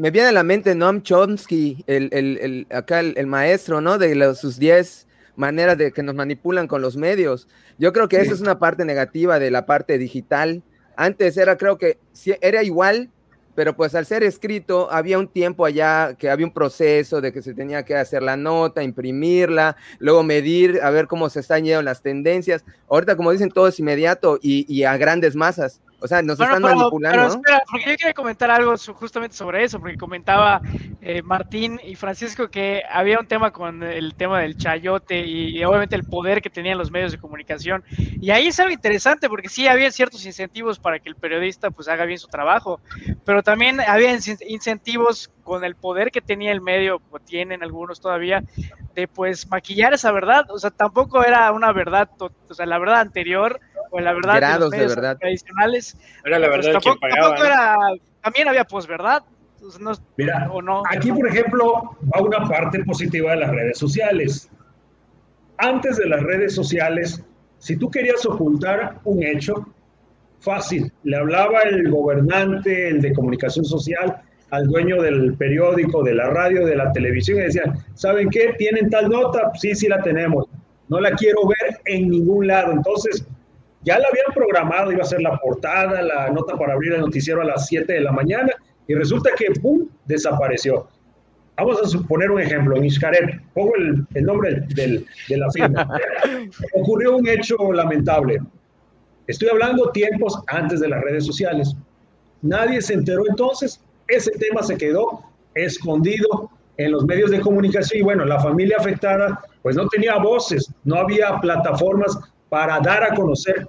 Me 0.00 0.10
viene 0.10 0.28
a 0.28 0.32
la 0.32 0.42
mente 0.42 0.74
Noam 0.74 1.02
Chomsky, 1.02 1.84
el, 1.86 2.08
el, 2.12 2.38
el 2.38 2.66
acá 2.74 3.00
el, 3.00 3.26
maestro, 3.26 3.82
¿no? 3.82 3.98
De 3.98 4.14
los, 4.14 4.38
sus 4.38 4.58
10 4.58 5.06
maneras 5.36 5.76
de 5.76 5.92
que 5.92 6.02
nos 6.02 6.14
manipulan 6.14 6.68
con 6.68 6.80
los 6.80 6.96
medios. 6.96 7.48
Yo 7.76 7.92
creo 7.92 8.08
que 8.08 8.18
esa 8.18 8.32
es 8.32 8.40
una 8.40 8.58
parte 8.58 8.86
negativa 8.86 9.38
de 9.38 9.50
la 9.50 9.66
parte 9.66 9.98
digital. 9.98 10.62
Antes 10.96 11.36
era, 11.36 11.58
creo 11.58 11.76
que 11.76 11.98
era 12.40 12.62
igual, 12.62 13.10
pero 13.54 13.76
pues 13.76 13.94
al 13.94 14.06
ser 14.06 14.22
escrito 14.22 14.90
había 14.90 15.18
un 15.18 15.28
tiempo 15.28 15.66
allá 15.66 16.14
que 16.18 16.30
había 16.30 16.46
un 16.46 16.54
proceso 16.54 17.20
de 17.20 17.30
que 17.30 17.42
se 17.42 17.52
tenía 17.52 17.84
que 17.84 17.94
hacer 17.94 18.22
la 18.22 18.38
nota, 18.38 18.82
imprimirla, 18.82 19.76
luego 19.98 20.22
medir, 20.22 20.80
a 20.82 20.88
ver 20.88 21.08
cómo 21.08 21.28
se 21.28 21.40
están 21.40 21.64
yendo 21.64 21.82
las 21.82 22.00
tendencias. 22.00 22.64
Ahorita, 22.88 23.16
como 23.16 23.32
dicen, 23.32 23.50
todo 23.50 23.68
es 23.68 23.78
inmediato 23.78 24.38
y 24.40 24.82
a 24.82 24.96
grandes 24.96 25.36
masas. 25.36 25.82
O 26.02 26.08
sea, 26.08 26.22
nos 26.22 26.40
están 26.40 26.62
manipulando. 26.62 27.18
Pero 27.18 27.28
espera, 27.28 27.62
porque 27.70 27.90
yo 27.90 27.96
quería 27.96 28.14
comentar 28.14 28.50
algo 28.50 28.74
justamente 28.94 29.36
sobre 29.36 29.64
eso, 29.64 29.78
porque 29.78 29.98
comentaba 29.98 30.60
eh, 31.02 31.22
Martín 31.22 31.78
y 31.84 31.94
Francisco 31.94 32.48
que 32.48 32.82
había 32.90 33.18
un 33.18 33.26
tema 33.26 33.50
con 33.50 33.82
el 33.82 34.14
tema 34.14 34.40
del 34.40 34.56
chayote 34.56 35.26
y, 35.26 35.62
obviamente 35.64 35.96
el 35.96 36.04
poder 36.04 36.40
que 36.40 36.48
tenían 36.48 36.78
los 36.78 36.90
medios 36.90 37.12
de 37.12 37.18
comunicación. 37.18 37.84
Y 38.20 38.30
ahí 38.30 38.46
es 38.46 38.58
algo 38.60 38.72
interesante, 38.72 39.28
porque 39.28 39.48
sí 39.48 39.68
había 39.68 39.90
ciertos 39.90 40.24
incentivos 40.24 40.78
para 40.78 40.98
que 41.00 41.08
el 41.10 41.16
periodista 41.16 41.70
pues 41.70 41.88
haga 41.88 42.06
bien 42.06 42.18
su 42.18 42.28
trabajo, 42.28 42.80
pero 43.24 43.42
también 43.42 43.80
había 43.80 44.16
incentivos 44.48 45.30
con 45.42 45.64
el 45.64 45.74
poder 45.74 46.10
que 46.10 46.20
tenía 46.20 46.52
el 46.52 46.60
medio, 46.60 47.02
o 47.10 47.18
tienen 47.18 47.62
algunos 47.62 48.00
todavía, 48.00 48.42
de 48.94 49.06
pues 49.06 49.48
maquillar 49.50 49.92
esa 49.92 50.12
verdad. 50.12 50.50
O 50.50 50.58
sea, 50.58 50.70
tampoco 50.70 51.24
era 51.24 51.50
una 51.52 51.72
verdad, 51.72 52.08
o 52.18 52.54
sea, 52.54 52.66
la 52.66 52.78
verdad 52.78 53.00
anterior 53.00 53.60
o 53.90 54.00
la 54.00 54.12
verdad 54.12 54.36
Grados 54.36 54.70
de, 54.70 54.86
verdad. 54.86 55.18
tradicionales. 55.18 55.96
Era 56.24 56.38
la 56.38 56.48
pues, 56.48 56.66
verdad 56.66 56.80
tampoco, 56.80 57.06
tampoco 57.08 57.44
era, 57.44 57.76
también 58.22 58.48
había 58.48 58.64
posverdad. 58.64 59.22
No, 59.78 59.92
Mira, 60.16 60.48
o 60.50 60.62
no. 60.62 60.82
aquí 60.88 61.12
por 61.12 61.28
ejemplo 61.28 61.96
va 62.14 62.22
una 62.22 62.48
parte 62.48 62.82
positiva 62.84 63.32
de 63.32 63.36
las 63.38 63.50
redes 63.50 63.78
sociales. 63.78 64.48
Antes 65.58 65.98
de 65.98 66.06
las 66.06 66.22
redes 66.22 66.54
sociales, 66.54 67.22
si 67.58 67.76
tú 67.76 67.90
querías 67.90 68.24
ocultar 68.24 68.98
un 69.04 69.22
hecho, 69.22 69.66
fácil, 70.40 70.90
le 71.04 71.16
hablaba 71.16 71.60
el 71.62 71.90
gobernante, 71.90 72.88
el 72.88 73.02
de 73.02 73.12
comunicación 73.12 73.64
social, 73.64 74.22
al 74.50 74.66
dueño 74.66 75.00
del 75.00 75.34
periódico, 75.34 76.02
de 76.02 76.14
la 76.14 76.28
radio, 76.28 76.66
de 76.66 76.76
la 76.76 76.90
televisión 76.92 77.38
y 77.38 77.42
decían, 77.42 77.74
¿saben 77.94 78.30
qué? 78.30 78.54
¿Tienen 78.58 78.90
tal 78.90 79.08
nota? 79.08 79.52
Sí, 79.54 79.74
sí 79.74 79.86
la 79.88 80.02
tenemos. 80.02 80.46
No 80.88 81.00
la 81.00 81.12
quiero 81.12 81.46
ver 81.46 81.80
en 81.84 82.08
ningún 82.08 82.48
lado. 82.48 82.72
Entonces, 82.72 83.24
ya 83.82 83.98
la 83.98 84.08
habían 84.08 84.32
programado, 84.34 84.92
iba 84.92 85.02
a 85.02 85.06
ser 85.06 85.22
la 85.22 85.38
portada, 85.38 86.02
la 86.02 86.30
nota 86.30 86.56
para 86.56 86.74
abrir 86.74 86.92
el 86.92 87.00
noticiero 87.00 87.40
a 87.40 87.44
las 87.44 87.66
7 87.66 87.92
de 87.92 88.00
la 88.00 88.12
mañana 88.12 88.50
y 88.86 88.94
resulta 88.94 89.30
que 89.36 89.46
¡pum! 89.60 89.88
desapareció. 90.06 90.88
Vamos 91.56 91.80
a 91.82 91.88
suponer 91.88 92.30
un 92.30 92.40
ejemplo, 92.40 92.76
en 92.76 92.86
Iscaret, 92.86 93.40
pongo 93.52 93.72
el, 93.76 94.24
nombre 94.24 94.62
del, 94.74 95.06
de 95.28 95.36
la 95.36 95.50
firma. 95.50 95.88
Ocurrió 96.74 97.16
un 97.16 97.28
hecho 97.28 97.56
lamentable. 97.72 98.40
Estoy 99.26 99.48
hablando 99.50 99.90
tiempos 99.90 100.42
antes 100.46 100.80
de 100.80 100.88
las 100.88 101.02
redes 101.02 101.26
sociales. 101.26 101.74
Nadie 102.42 102.80
se 102.80 102.94
enteró 102.94 103.24
entonces, 103.28 103.80
ese 104.08 104.32
tema 104.32 104.62
se 104.62 104.76
quedó 104.76 105.22
escondido 105.54 106.50
en 106.78 106.92
los 106.92 107.04
medios 107.04 107.30
de 107.30 107.40
comunicación 107.40 108.00
y 108.00 108.02
bueno, 108.02 108.24
la 108.24 108.40
familia 108.40 108.76
afectada 108.78 109.40
pues 109.62 109.76
no 109.76 109.86
tenía 109.88 110.16
voces, 110.16 110.72
no 110.84 110.96
había 110.96 111.38
plataformas 111.40 112.18
para 112.50 112.78
dar 112.80 113.02
a 113.04 113.14
conocer 113.14 113.66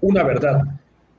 una 0.00 0.24
verdad. 0.24 0.62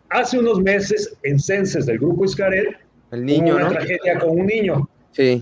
Hace 0.10 0.38
unos 0.38 0.60
meses, 0.60 1.16
en 1.24 1.40
Censes 1.40 1.86
del 1.86 2.00
Grupo 2.00 2.26
Iscaret, 2.26 2.76
el 3.12 3.26
niño, 3.26 3.56
una 3.56 3.70
tragedia 3.70 4.20
con 4.20 4.32
un 4.42 4.46
niño. 4.48 4.90
Sí. 5.12 5.42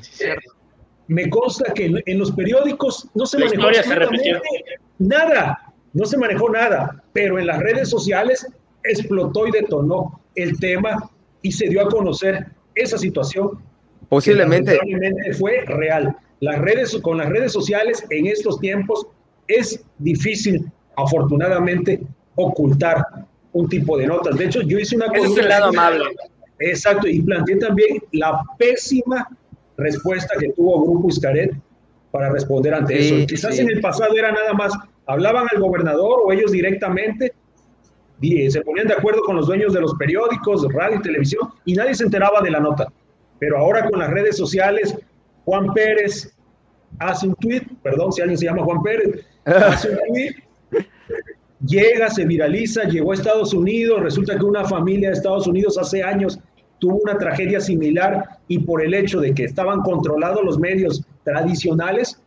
Me 1.07 1.27
consta 1.29 1.73
que 1.73 1.91
en, 2.05 2.19
los 2.19 2.31
periódicos 2.33 3.09
no 3.15 3.25
se 3.25 3.39
manejó 3.39 3.67
nada, 4.99 5.73
no 5.93 6.05
se 6.05 6.17
manejó 6.17 6.49
nada, 6.49 7.03
pero 7.13 7.39
en 7.39 7.47
las 7.47 7.59
redes 7.59 7.89
sociales 7.89 8.45
explotó 8.83 9.47
y 9.47 9.51
detonó 9.51 10.21
el 10.35 10.59
tema 10.59 11.09
y 11.41 11.51
se 11.51 11.67
dio 11.67 11.81
a 11.81 11.89
conocer 11.89 12.47
esa 12.75 12.97
situación. 12.97 13.59
Posiblemente. 14.07 14.77
fue 15.37 15.63
real. 15.65 16.15
Las 16.41 16.59
redes, 16.59 16.97
con 17.01 17.17
las 17.17 17.29
redes 17.29 17.53
sociales 17.53 18.05
en 18.09 18.27
estos 18.27 18.59
tiempos 18.59 19.07
es 19.47 19.83
difícil 19.97 20.71
afortunadamente 21.03 22.01
ocultar 22.35 23.03
un 23.53 23.67
tipo 23.67 23.97
de 23.97 24.07
notas. 24.07 24.37
De 24.37 24.45
hecho, 24.45 24.61
yo 24.61 24.79
hice 24.79 24.95
una 24.95 25.07
cosa. 25.07 25.41
lado 25.41 25.69
amable. 25.69 26.05
Exacto, 26.59 27.07
y 27.07 27.21
planteé 27.21 27.55
también 27.57 27.99
la 28.11 28.41
pésima 28.57 29.27
respuesta 29.77 30.35
que 30.37 30.49
tuvo 30.49 30.83
Grupo 30.83 31.07
Iscaret 31.07 31.53
para 32.11 32.29
responder 32.29 32.73
ante 32.73 32.99
eso. 32.99 33.27
Quizás 33.27 33.57
en 33.59 33.69
el 33.69 33.79
pasado 33.79 34.15
era 34.15 34.31
nada 34.31 34.53
más, 34.53 34.73
hablaban 35.05 35.47
al 35.51 35.61
gobernador 35.61 36.19
o 36.25 36.31
ellos 36.33 36.51
directamente, 36.51 37.33
y 38.21 38.51
se 38.51 38.61
ponían 38.61 38.87
de 38.87 38.93
acuerdo 38.93 39.21
con 39.21 39.37
los 39.37 39.47
dueños 39.47 39.73
de 39.73 39.79
los 39.79 39.93
periódicos, 39.95 40.67
radio 40.73 40.97
y 40.97 41.01
televisión, 41.01 41.49
y 41.63 41.73
nadie 41.73 41.95
se 41.95 42.03
enteraba 42.03 42.41
de 42.41 42.51
la 42.51 42.59
nota. 42.59 42.91
Pero 43.39 43.57
ahora 43.57 43.89
con 43.89 43.99
las 43.99 44.09
redes 44.09 44.35
sociales, 44.35 44.97
Juan 45.45 45.73
Pérez 45.73 46.35
hace 46.99 47.27
un 47.27 47.35
tweet, 47.35 47.61
perdón 47.81 48.11
si 48.11 48.21
alguien 48.21 48.37
se 48.37 48.45
llama 48.45 48.63
Juan 48.63 48.81
Pérez, 48.81 49.25
hace 49.45 49.91
un 49.91 49.97
tweet 50.09 50.35
llega, 51.65 52.09
se 52.09 52.25
viraliza, 52.25 52.83
llegó 52.83 53.11
a 53.11 53.15
Estados 53.15 53.53
Unidos, 53.53 54.01
resulta 54.01 54.37
que 54.37 54.45
una 54.45 54.65
familia 54.65 55.09
de 55.09 55.15
Estados 55.15 55.47
Unidos 55.47 55.77
hace 55.77 56.03
años 56.03 56.39
tuvo 56.79 56.97
una 56.97 57.17
tragedia 57.17 57.59
similar 57.59 58.39
y 58.47 58.59
por 58.59 58.81
el 58.81 58.93
hecho 58.93 59.19
de 59.19 59.33
que 59.33 59.43
estaban 59.43 59.81
controlados 59.81 60.43
los 60.43 60.57
medios 60.57 61.03
tradicionales, 61.23 62.21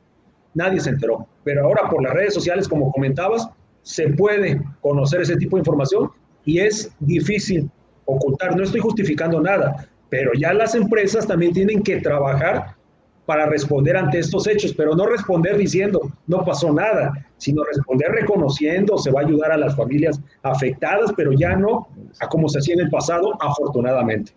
nadie 0.55 0.81
se 0.81 0.91
enteró. 0.91 1.27
Pero 1.45 1.65
ahora 1.65 1.89
por 1.89 2.03
las 2.03 2.13
redes 2.13 2.35
sociales, 2.35 2.69
como 2.69 2.93
comentabas, 2.93 3.49
se 3.83 4.11
puede 4.11 4.61
conocer 4.81 5.23
ese 5.23 5.37
tipo 5.37 5.57
de 5.57 5.61
información 5.61 6.11
y 6.45 6.59
es 6.59 6.93
difícil 7.01 7.71
ocultar. 8.05 8.57
No 8.57 8.63
estoy 8.63 8.81
justificando 8.81 9.41
nada, 9.41 9.89
pero 10.11 10.33
ya 10.35 10.53
las 10.53 10.75
empresas 10.75 11.27
también 11.27 11.53
tienen 11.53 11.83
que 11.83 12.01
trabajar 12.01 12.77
para 13.27 13.47
responder 13.47 13.97
ante 13.97 14.19
estos 14.19 14.47
hechos, 14.47 14.75
pero 14.75 14.95
no 14.95 15.07
responder 15.07 15.57
diciendo 15.57 16.01
no 16.27 16.45
pasó 16.45 16.73
nada, 16.73 17.13
sino 17.37 17.63
responder 17.65 18.11
reconociendo, 18.11 18.99
se 18.99 19.11
va 19.11 19.21
a 19.21 19.25
ayudar 19.25 19.53
a 19.53 19.57
las 19.57 19.77
familias 19.77 20.21
afectadas, 20.43 21.13
pero 21.17 21.33
ya 21.33 21.57
no 21.57 21.89
a 22.21 22.29
como 22.29 22.49
se 22.49 22.59
hacía 22.59 22.75
en 22.75 22.81
el 22.81 22.91
pasado, 22.91 23.33
afortunadamente. 23.41 24.33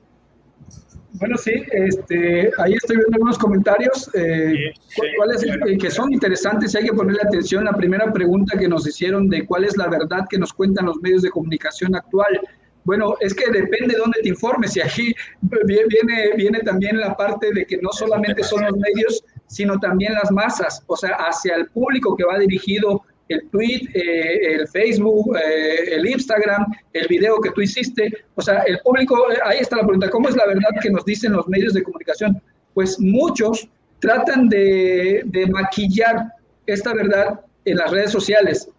Bueno, 1.18 1.38
sí, 1.38 1.52
este, 1.72 2.52
ahí 2.58 2.74
estoy 2.74 2.98
viendo 2.98 3.14
algunos 3.14 3.38
comentarios 3.38 4.10
eh, 4.14 4.74
¿cuáles, 5.18 5.46
que 5.80 5.90
son 5.90 6.12
interesantes 6.12 6.74
y 6.74 6.78
hay 6.78 6.84
que 6.86 6.94
ponerle 6.94 7.22
atención. 7.26 7.64
La 7.64 7.72
primera 7.72 8.12
pregunta 8.12 8.58
que 8.58 8.68
nos 8.68 8.86
hicieron 8.86 9.30
de 9.30 9.46
cuál 9.46 9.64
es 9.64 9.78
la 9.78 9.88
verdad 9.88 10.26
que 10.30 10.38
nos 10.38 10.52
cuentan 10.52 10.88
los 10.88 10.98
medios 11.02 11.22
de 11.22 11.30
comunicación 11.30 11.96
actual. 11.96 12.42
Bueno, 12.86 13.16
es 13.20 13.34
que 13.34 13.52
depende 13.52 13.96
de 13.96 14.00
dónde 14.00 14.22
te 14.22 14.30
informes 14.30 14.78
y 14.78 14.82
aquí 14.82 15.14
viene, 15.42 16.34
viene 16.38 16.60
también 16.60 17.00
la 17.00 17.18
parte 17.18 17.52
de 17.52 17.66
que 17.66 17.78
no 17.78 17.92
solamente 17.92 18.44
son 18.44 18.64
los 18.64 18.78
medios, 18.78 19.24
sino 19.48 19.80
también 19.80 20.14
las 20.14 20.32
masas, 20.32 20.84
o 20.86 20.96
sea, 20.96 21.16
hacia 21.16 21.56
el 21.56 21.68
público 21.70 22.16
que 22.16 22.24
va 22.24 22.38
dirigido 22.38 23.04
el 23.30 23.50
tweet, 23.50 23.90
eh, 23.96 24.54
el 24.54 24.68
Facebook, 24.68 25.36
eh, 25.36 25.96
el 25.96 26.08
Instagram, 26.08 26.68
el 26.94 27.08
video 27.08 27.42
que 27.42 27.50
tú 27.52 27.62
hiciste. 27.62 28.12
O 28.36 28.42
sea, 28.42 28.60
el 28.68 28.80
público, 28.82 29.32
eh, 29.32 29.38
ahí 29.44 29.58
está 29.60 29.78
la 29.78 29.84
pregunta, 29.84 30.10
¿cómo 30.12 30.30
es 30.30 30.36
la 30.36 30.46
verdad 30.46 30.70
que 30.80 30.92
nos 30.92 31.04
dicen 31.06 31.34
los 31.34 31.48
medios 31.48 31.74
de 31.74 31.82
comunicación? 31.82 32.40
Pues 32.76 33.00
muchos 33.00 33.68
tratan 34.00 34.48
de, 34.48 35.24
de 35.26 35.48
maquillar 35.48 36.34
esta 36.68 36.94
verdad 36.94 37.40
en 37.66 37.78
las 37.78 37.90
redes 37.90 38.12
sociales 38.12 38.70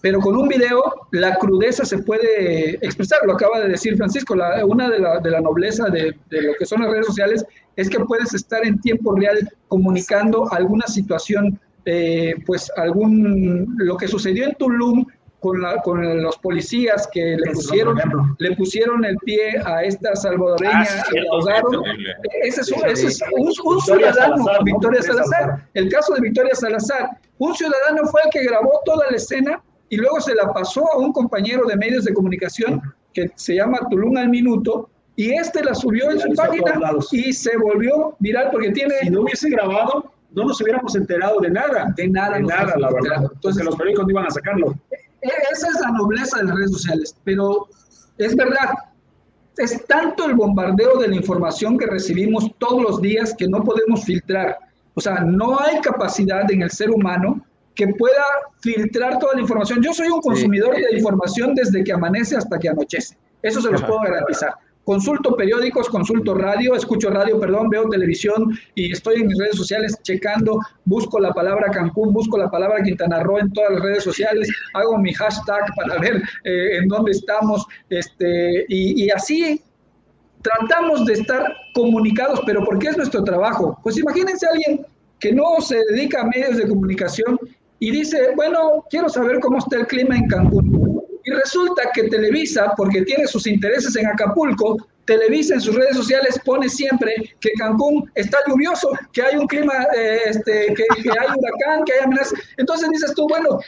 pero 0.00 0.20
con 0.20 0.36
un 0.36 0.48
video 0.48 0.82
la 1.12 1.36
crudeza 1.36 1.84
se 1.84 1.98
puede 1.98 2.74
expresar, 2.84 3.20
lo 3.24 3.32
acaba 3.32 3.60
de 3.60 3.70
decir 3.70 3.96
Francisco, 3.96 4.34
la, 4.34 4.64
una 4.64 4.88
de 4.88 4.98
la, 4.98 5.18
de 5.20 5.30
la 5.30 5.40
nobleza 5.40 5.86
de, 5.86 6.14
de, 6.30 6.42
lo 6.42 6.54
que 6.58 6.66
son 6.66 6.82
las 6.82 6.90
redes 6.90 7.06
sociales 7.06 7.44
es 7.76 7.88
que 7.90 8.00
puedes 8.00 8.32
estar 8.34 8.64
en 8.66 8.80
tiempo 8.80 9.14
real 9.14 9.48
comunicando 9.68 10.50
alguna 10.52 10.86
situación 10.86 11.58
eh, 11.88 12.34
pues 12.44 12.70
algún, 12.76 13.76
lo 13.78 13.96
que 13.96 14.08
sucedió 14.08 14.44
en 14.44 14.54
Tulum 14.56 15.06
con, 15.38 15.62
la, 15.62 15.80
con 15.82 16.20
los 16.20 16.36
policías 16.38 17.08
que 17.12 17.36
le 17.36 17.52
pusieron, 17.52 17.96
le 18.38 18.56
pusieron 18.56 19.04
el 19.04 19.16
pie 19.18 19.56
a 19.64 19.84
esta 19.84 20.16
salvadoreña 20.16 20.82
ah, 20.82 21.04
y 21.12 21.26
ahogaron. 21.28 21.84
Ese 22.42 22.62
es, 22.62 22.72
un, 22.72 22.84
ese 22.86 23.06
es 23.06 23.20
un, 23.30 23.80
ciudadano, 23.80 24.44
Victoria 24.64 25.00
Salazar. 25.00 25.64
El 25.74 25.88
caso 25.88 26.14
de 26.14 26.22
Victoria 26.22 26.54
Salazar. 26.56 27.10
Un 27.38 27.54
ciudadano 27.54 28.04
fue 28.08 28.22
el 28.24 28.30
que 28.30 28.44
grabó 28.44 28.80
toda 28.84 29.08
la 29.08 29.16
escena 29.16 29.62
y 29.88 29.96
luego 29.96 30.20
se 30.20 30.34
la 30.34 30.52
pasó 30.52 30.84
a 30.92 30.98
un 30.98 31.12
compañero 31.12 31.66
de 31.66 31.76
medios 31.76 32.04
de 32.04 32.14
comunicación 32.14 32.80
que 33.12 33.30
se 33.34 33.54
llama 33.54 33.78
Tulum 33.88 34.16
al 34.16 34.28
Minuto 34.28 34.90
y 35.16 35.32
este 35.32 35.64
la 35.64 35.74
subió 35.74 36.10
en 36.10 36.20
su 36.20 36.34
página 36.34 36.78
y 37.12 37.32
se 37.32 37.56
volvió 37.56 38.14
viral 38.18 38.50
porque 38.52 38.70
tiene... 38.72 38.94
Si 39.00 39.10
no 39.10 39.22
hubiese 39.22 39.48
grabado, 39.48 40.12
no 40.32 40.44
nos 40.44 40.60
hubiéramos 40.60 40.94
enterado 40.94 41.40
de 41.40 41.50
nada. 41.50 41.94
De 41.96 42.08
nada. 42.08 42.36
De 42.36 42.42
nada, 42.42 42.74
la 42.76 42.90
verdad. 42.92 43.30
Entonces 43.32 43.64
los 43.64 43.76
periódicos 43.76 44.04
no 44.04 44.10
iban 44.10 44.26
a 44.26 44.30
sacarlo. 44.30 44.74
E, 45.22 45.30
esa 45.52 45.68
es 45.68 45.80
la 45.80 45.90
nobleza 45.92 46.38
de 46.38 46.44
las 46.44 46.56
redes 46.56 46.72
sociales, 46.72 47.16
pero 47.24 47.66
es 48.18 48.36
verdad, 48.36 48.74
es 49.56 49.86
tanto 49.86 50.26
el 50.26 50.34
bombardeo 50.34 50.98
de 50.98 51.08
la 51.08 51.16
información 51.16 51.78
que 51.78 51.86
recibimos 51.86 52.50
todos 52.58 52.82
los 52.82 53.00
días 53.00 53.34
que 53.38 53.48
no 53.48 53.64
podemos 53.64 54.04
filtrar. 54.04 54.58
O 54.94 55.00
sea, 55.00 55.20
no 55.20 55.58
hay 55.60 55.80
capacidad 55.80 56.50
en 56.50 56.62
el 56.62 56.70
ser 56.70 56.90
humano 56.90 57.44
que 57.76 57.86
pueda 57.88 58.24
filtrar 58.60 59.18
toda 59.18 59.34
la 59.34 59.42
información. 59.42 59.82
Yo 59.82 59.92
soy 59.92 60.08
un 60.08 60.20
consumidor 60.20 60.74
de 60.74 60.96
información 60.96 61.54
desde 61.54 61.84
que 61.84 61.92
amanece 61.92 62.36
hasta 62.36 62.58
que 62.58 62.70
anochece. 62.70 63.16
Eso 63.42 63.60
se 63.60 63.70
los 63.70 63.82
puedo 63.82 64.00
garantizar. 64.00 64.54
Consulto 64.84 65.36
periódicos, 65.36 65.88
consulto 65.88 66.34
radio, 66.34 66.74
escucho 66.74 67.10
radio, 67.10 67.40
perdón, 67.40 67.68
veo 67.68 67.88
televisión 67.88 68.56
y 68.76 68.92
estoy 68.92 69.16
en 69.16 69.26
mis 69.26 69.36
redes 69.36 69.56
sociales 69.56 69.98
checando, 70.02 70.60
busco 70.84 71.18
la 71.18 71.32
palabra 71.32 71.72
Cancún, 71.72 72.12
busco 72.12 72.38
la 72.38 72.48
palabra 72.48 72.82
Quintana 72.84 73.20
Roo 73.20 73.40
en 73.40 73.52
todas 73.52 73.72
las 73.72 73.82
redes 73.82 74.04
sociales, 74.04 74.48
hago 74.74 74.96
mi 74.98 75.12
hashtag 75.12 75.64
para 75.74 75.98
ver 76.00 76.22
eh, 76.44 76.78
en 76.78 76.86
dónde 76.86 77.10
estamos, 77.10 77.66
este, 77.90 78.64
y, 78.68 79.04
y 79.06 79.10
así 79.10 79.60
tratamos 80.42 81.04
de 81.04 81.14
estar 81.14 81.52
comunicados, 81.74 82.40
pero 82.46 82.64
¿por 82.64 82.78
qué 82.78 82.86
es 82.86 82.96
nuestro 82.96 83.24
trabajo? 83.24 83.76
Pues 83.82 83.98
imagínense 83.98 84.46
a 84.46 84.50
alguien 84.50 84.86
que 85.18 85.32
no 85.32 85.60
se 85.60 85.78
dedica 85.90 86.20
a 86.20 86.26
medios 86.26 86.56
de 86.56 86.68
comunicación 86.68 87.38
y 87.78 87.90
dice, 87.90 88.30
bueno, 88.34 88.84
quiero 88.90 89.08
saber 89.08 89.40
cómo 89.40 89.58
está 89.58 89.76
el 89.76 89.86
clima 89.86 90.16
en 90.16 90.26
Cancún. 90.28 91.02
Y 91.24 91.30
resulta 91.30 91.90
que 91.92 92.04
Televisa, 92.04 92.72
porque 92.76 93.02
tiene 93.02 93.26
sus 93.26 93.46
intereses 93.46 93.96
en 93.96 94.06
Acapulco, 94.06 94.76
Televisa 95.04 95.54
en 95.54 95.60
sus 95.60 95.74
redes 95.74 95.96
sociales 95.96 96.40
pone 96.44 96.68
siempre 96.68 97.14
que 97.40 97.50
Cancún 97.58 98.10
está 98.14 98.38
lluvioso, 98.46 98.90
que 99.12 99.22
hay 99.22 99.36
un 99.36 99.46
clima, 99.46 99.72
eh, 99.96 100.20
este, 100.26 100.74
que, 100.74 100.84
hay 100.92 101.26
huracán, 101.28 101.84
que 101.84 101.92
hay 101.92 102.04
amenazas. 102.04 102.38
Entonces 102.56 102.88
dices 102.90 103.12
tú, 103.14 103.26
bueno, 103.28 103.58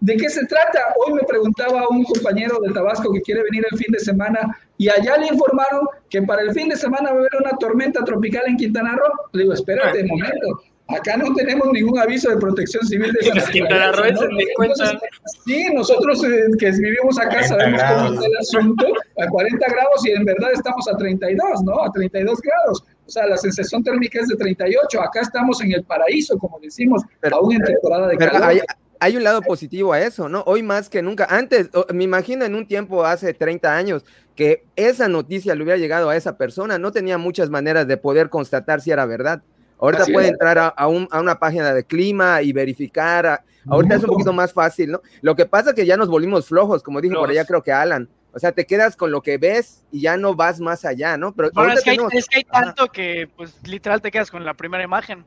¿de 0.00 0.16
qué 0.16 0.28
se 0.28 0.44
trata? 0.46 0.94
Hoy 1.04 1.14
me 1.14 1.22
preguntaba 1.22 1.88
un 1.88 2.04
compañero 2.04 2.58
de 2.60 2.72
Tabasco 2.72 3.12
que 3.12 3.20
quiere 3.22 3.42
venir 3.42 3.64
el 3.70 3.78
fin 3.78 3.92
de 3.92 3.98
semana 3.98 4.56
y 4.78 4.88
allá 4.88 5.16
le 5.16 5.28
informaron 5.28 5.86
que 6.10 6.22
para 6.22 6.42
el 6.42 6.52
fin 6.52 6.68
de 6.68 6.76
semana 6.76 7.10
va 7.10 7.16
a 7.16 7.20
haber 7.20 7.36
una 7.40 7.56
tormenta 7.58 8.04
tropical 8.04 8.44
en 8.46 8.56
Quintana 8.56 8.96
Roo. 8.96 9.28
Le 9.32 9.42
digo, 9.42 9.52
espérate 9.52 10.02
un 10.02 10.08
momento 10.08 10.62
Acá 10.88 11.16
no 11.16 11.32
tenemos 11.34 11.66
ningún 11.72 11.98
aviso 11.98 12.28
de 12.28 12.36
protección 12.36 12.86
civil 12.86 13.10
de 13.12 13.26
esa 13.26 15.00
Sí, 15.46 15.66
nosotros 15.72 16.22
eh, 16.24 16.44
que 16.58 16.70
vivimos 16.72 17.18
acá 17.18 17.42
sabemos 17.42 17.82
cómo 17.82 18.12
está 18.12 18.26
el 18.26 18.36
asunto, 18.36 18.86
a 19.18 19.26
40 19.26 19.66
grados 19.66 20.06
y 20.06 20.10
en 20.10 20.26
verdad 20.26 20.50
estamos 20.52 20.86
a 20.88 20.96
32, 20.96 21.62
¿no? 21.64 21.82
A 21.82 21.90
32 21.90 22.38
grados. 22.38 22.84
O 23.06 23.10
sea, 23.10 23.26
la 23.26 23.38
sensación 23.38 23.82
térmica 23.82 24.20
es 24.20 24.28
de 24.28 24.36
38. 24.36 25.00
Acá 25.00 25.20
estamos 25.22 25.62
en 25.62 25.72
el 25.72 25.84
paraíso, 25.84 26.36
como 26.36 26.60
decimos, 26.60 27.02
aún 27.32 27.54
en 27.54 27.62
temporada 27.62 28.08
de 28.08 28.18
calor. 28.18 28.42
Hay, 28.42 28.60
hay, 29.00 29.16
un 29.16 29.24
lado 29.24 29.40
positivo 29.40 29.94
a 29.94 30.00
eso, 30.02 30.28
¿no? 30.28 30.42
Hoy 30.46 30.62
más 30.62 30.90
que 30.90 31.00
nunca. 31.00 31.26
Antes, 31.30 31.70
me 31.94 32.04
imagino 32.04 32.44
en 32.44 32.54
un 32.54 32.66
tiempo, 32.66 33.04
hace 33.04 33.32
30 33.32 33.74
años, 33.74 34.04
que 34.34 34.64
esa 34.76 35.08
noticia 35.08 35.54
le 35.54 35.62
hubiera 35.62 35.78
llegado 35.78 36.10
a 36.10 36.16
esa 36.16 36.36
persona. 36.36 36.78
No 36.78 36.92
tenía 36.92 37.16
muchas 37.16 37.48
maneras 37.48 37.86
de 37.86 37.96
poder 37.96 38.28
constatar 38.28 38.82
si 38.82 38.90
era 38.90 39.06
verdad. 39.06 39.42
Ahorita 39.78 40.06
puede 40.06 40.28
entrar 40.28 40.74
a, 40.76 40.86
una 40.86 41.38
página 41.38 41.72
de 41.74 41.84
clima 41.84 42.42
y 42.42 42.52
verificar. 42.52 43.42
ahorita 43.66 43.96
es 43.96 44.02
un 44.02 44.10
poquito 44.10 44.32
más 44.32 44.52
fácil, 44.52 44.92
¿no? 44.92 45.02
Lo 45.20 45.34
que 45.34 45.46
pasa 45.46 45.70
es 45.70 45.76
que 45.76 45.86
ya 45.86 45.96
nos 45.96 46.08
volvimos 46.08 46.46
flojos, 46.46 46.82
como 46.82 47.00
dijo 47.00 47.16
por 47.16 47.30
allá, 47.30 47.44
creo 47.44 47.62
que 47.62 47.72
Alan. 47.72 48.08
O 48.32 48.38
sea, 48.40 48.50
te 48.50 48.66
quedas 48.66 48.96
con 48.96 49.12
lo 49.12 49.22
que 49.22 49.38
ves 49.38 49.84
y 49.92 50.00
ya 50.00 50.16
no 50.16 50.34
vas 50.34 50.58
más 50.58 50.84
allá, 50.84 51.16
¿no? 51.16 51.32
Pero 51.34 51.48
es, 51.48 51.84
que 51.84 51.90
hay, 51.90 52.44
tanto 52.44 52.88
que, 52.88 53.28
pues, 53.36 53.56
literal 53.64 54.02
te 54.02 54.10
quedas 54.10 54.28
con 54.28 54.44
la 54.44 54.54
primera 54.54 54.82
imagen. 54.82 55.24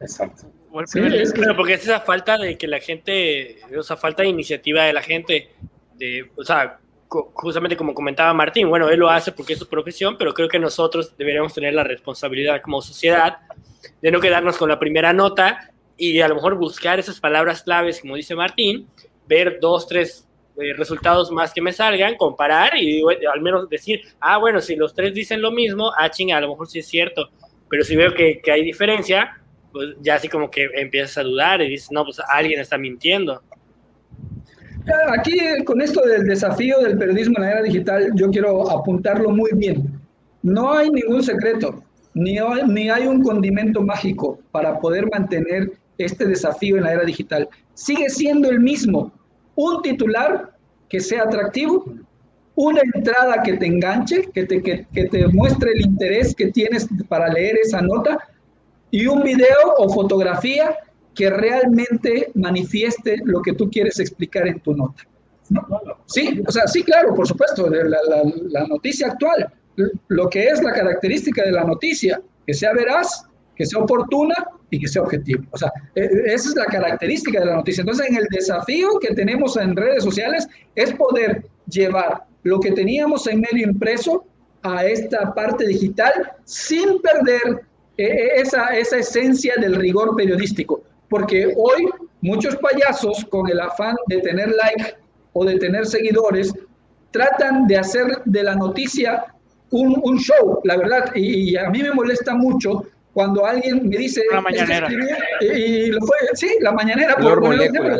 Exacto. 0.00 0.50
Sí, 0.86 1.00
es 1.00 1.34
porque 1.56 1.74
es 1.74 1.82
esa 1.82 2.00
falta 2.00 2.38
de 2.38 2.56
que 2.56 2.66
la 2.66 2.78
gente, 2.78 3.58
o 3.76 3.82
sea, 3.82 3.96
falta 3.96 4.22
de 4.22 4.28
iniciativa 4.28 4.84
de 4.84 4.92
la 4.92 5.02
gente, 5.02 5.50
de, 5.96 6.30
o 6.36 6.44
sea, 6.44 6.78
justamente 7.08 7.76
como 7.76 7.94
comentaba 7.94 8.34
Martín, 8.34 8.68
bueno, 8.68 8.88
él 8.88 9.00
lo 9.00 9.08
hace 9.08 9.32
porque 9.32 9.54
es 9.54 9.58
su 9.58 9.68
profesión, 9.68 10.16
pero 10.18 10.34
creo 10.34 10.48
que 10.48 10.58
nosotros 10.58 11.16
deberíamos 11.16 11.54
tener 11.54 11.74
la 11.74 11.84
responsabilidad 11.84 12.60
como 12.62 12.82
sociedad 12.82 13.38
de 14.02 14.10
no 14.10 14.20
quedarnos 14.20 14.56
con 14.56 14.68
la 14.68 14.78
primera 14.78 15.12
nota 15.12 15.72
y 15.96 16.20
a 16.20 16.28
lo 16.28 16.36
mejor 16.36 16.56
buscar 16.56 16.98
esas 16.98 17.18
palabras 17.18 17.62
claves, 17.62 18.00
como 18.00 18.16
dice 18.16 18.34
Martín, 18.34 18.88
ver 19.26 19.58
dos, 19.60 19.86
tres 19.86 20.28
eh, 20.60 20.74
resultados 20.74 21.30
más 21.30 21.52
que 21.52 21.62
me 21.62 21.72
salgan, 21.72 22.16
comparar 22.16 22.76
y 22.76 23.02
al 23.32 23.40
menos 23.40 23.68
decir, 23.68 24.02
ah, 24.20 24.38
bueno, 24.38 24.60
si 24.60 24.76
los 24.76 24.94
tres 24.94 25.14
dicen 25.14 25.40
lo 25.40 25.50
mismo, 25.50 25.92
ah, 25.96 26.10
chinga, 26.10 26.36
a 26.36 26.40
lo 26.40 26.50
mejor 26.50 26.68
sí 26.68 26.80
es 26.80 26.86
cierto, 26.86 27.30
pero 27.68 27.84
si 27.84 27.96
veo 27.96 28.14
que, 28.14 28.40
que 28.42 28.52
hay 28.52 28.62
diferencia, 28.62 29.40
pues 29.72 29.96
ya 30.00 30.14
así 30.14 30.28
como 30.28 30.50
que 30.50 30.68
empiezas 30.74 31.18
a 31.18 31.22
dudar 31.22 31.60
y 31.62 31.68
dices, 31.68 31.90
no, 31.90 32.04
pues 32.04 32.20
alguien 32.32 32.60
está 32.60 32.78
mintiendo. 32.78 33.42
Aquí 35.12 35.38
con 35.64 35.80
esto 35.80 36.00
del 36.02 36.26
desafío 36.26 36.80
del 36.80 36.98
periodismo 36.98 37.34
en 37.38 37.42
la 37.42 37.50
era 37.52 37.62
digital, 37.62 38.10
yo 38.14 38.30
quiero 38.30 38.70
apuntarlo 38.70 39.30
muy 39.30 39.50
bien. 39.54 40.00
No 40.42 40.72
hay 40.72 40.90
ningún 40.90 41.22
secreto 41.22 41.82
ni 42.14 42.88
hay, 42.90 43.06
un 43.06 43.22
condimento 43.22 43.80
mágico 43.82 44.38
para 44.50 44.80
poder 44.80 45.08
mantener 45.10 45.72
este 45.98 46.24
desafío 46.26 46.76
en 46.76 46.84
la 46.84 46.92
era 46.94 47.04
digital. 47.04 47.48
Sigue 47.74 48.08
siendo 48.08 48.50
el 48.50 48.60
mismo. 48.60 49.12
Un 49.54 49.82
titular 49.82 50.52
que 50.88 51.00
sea 51.00 51.22
atractivo, 51.24 51.84
una 52.54 52.80
entrada 52.94 53.42
que 53.42 53.56
te 53.56 53.66
enganche, 53.66 54.28
que 54.32 54.44
te, 54.46 54.62
que, 54.62 54.86
te 54.92 55.28
muestre 55.28 55.72
el 55.72 55.82
interés 55.82 56.34
que 56.34 56.50
tienes 56.50 56.88
para 57.08 57.28
leer 57.28 57.56
esa 57.62 57.80
nota 57.82 58.18
y 58.90 59.06
un 59.06 59.22
video 59.22 59.74
o 59.78 59.88
fotografía 59.92 60.76
que 61.18 61.30
realmente 61.30 62.30
manifieste 62.34 63.16
lo 63.24 63.42
que 63.42 63.52
tú 63.54 63.68
quieres 63.68 63.98
explicar 63.98 64.46
en 64.46 64.60
tu 64.60 64.72
nota. 64.72 65.02
Sí, 66.06 66.40
o 66.46 66.52
sea, 66.52 66.68
sí, 66.68 66.84
claro, 66.84 67.12
por 67.12 67.26
supuesto, 67.26 67.68
la, 67.68 67.98
la 68.50 68.66
noticia 68.68 69.08
actual, 69.08 69.52
lo 70.06 70.30
que 70.30 70.46
es 70.46 70.62
la 70.62 70.72
característica 70.72 71.42
de 71.44 71.50
la 71.50 71.64
noticia, 71.64 72.22
que 72.46 72.54
sea 72.54 72.72
veraz, 72.72 73.24
que 73.56 73.66
sea 73.66 73.80
oportuna 73.80 74.36
y 74.70 74.78
que 74.78 74.86
sea 74.86 75.02
objetivo. 75.02 75.42
O 75.50 75.58
sea, 75.58 75.72
e, 75.96 76.02
e, 76.02 76.34
esa 76.34 76.50
es 76.50 76.54
la 76.54 76.66
característica 76.66 77.40
de 77.40 77.46
la 77.46 77.56
noticia. 77.56 77.80
Entonces, 77.80 78.08
en 78.08 78.16
el 78.16 78.26
desafío 78.30 79.00
que 79.00 79.12
tenemos 79.12 79.56
en 79.56 79.74
redes 79.74 80.04
sociales 80.04 80.46
es 80.76 80.94
poder 80.94 81.44
llevar 81.68 82.22
lo 82.44 82.60
que 82.60 82.70
teníamos 82.70 83.26
en 83.26 83.40
medio 83.40 83.66
impreso 83.66 84.24
a 84.62 84.86
esta 84.86 85.34
parte 85.34 85.66
digital 85.66 86.12
sin 86.44 87.02
perder 87.02 87.62
e, 87.96 88.40
esa, 88.40 88.68
esa 88.68 88.98
esencia 88.98 89.54
del 89.60 89.74
rigor 89.74 90.14
periodístico. 90.14 90.84
Porque 91.08 91.54
hoy 91.56 91.88
muchos 92.20 92.56
payasos 92.56 93.24
con 93.30 93.48
el 93.48 93.60
afán 93.60 93.96
de 94.08 94.20
tener 94.20 94.48
like 94.48 94.96
o 95.32 95.44
de 95.44 95.58
tener 95.58 95.86
seguidores 95.86 96.52
tratan 97.10 97.66
de 97.66 97.78
hacer 97.78 98.06
de 98.24 98.42
la 98.42 98.54
noticia 98.54 99.24
un, 99.70 100.00
un 100.02 100.18
show, 100.18 100.60
la 100.64 100.76
verdad, 100.76 101.10
y, 101.14 101.56
a 101.56 101.68
mí 101.70 101.82
me 101.82 101.92
molesta 101.92 102.34
mucho 102.34 102.84
cuando 103.12 103.44
alguien 103.44 103.88
me 103.88 103.96
dice 103.96 104.22
la 104.30 104.40
mañanera 104.40 104.88
y, 105.40 105.86
lo 105.86 106.00
fue 106.06 106.16
sí 106.34 106.48
la 106.60 106.72
mañanera 106.72 107.16
por 107.16 107.40
molécula. 107.40 107.98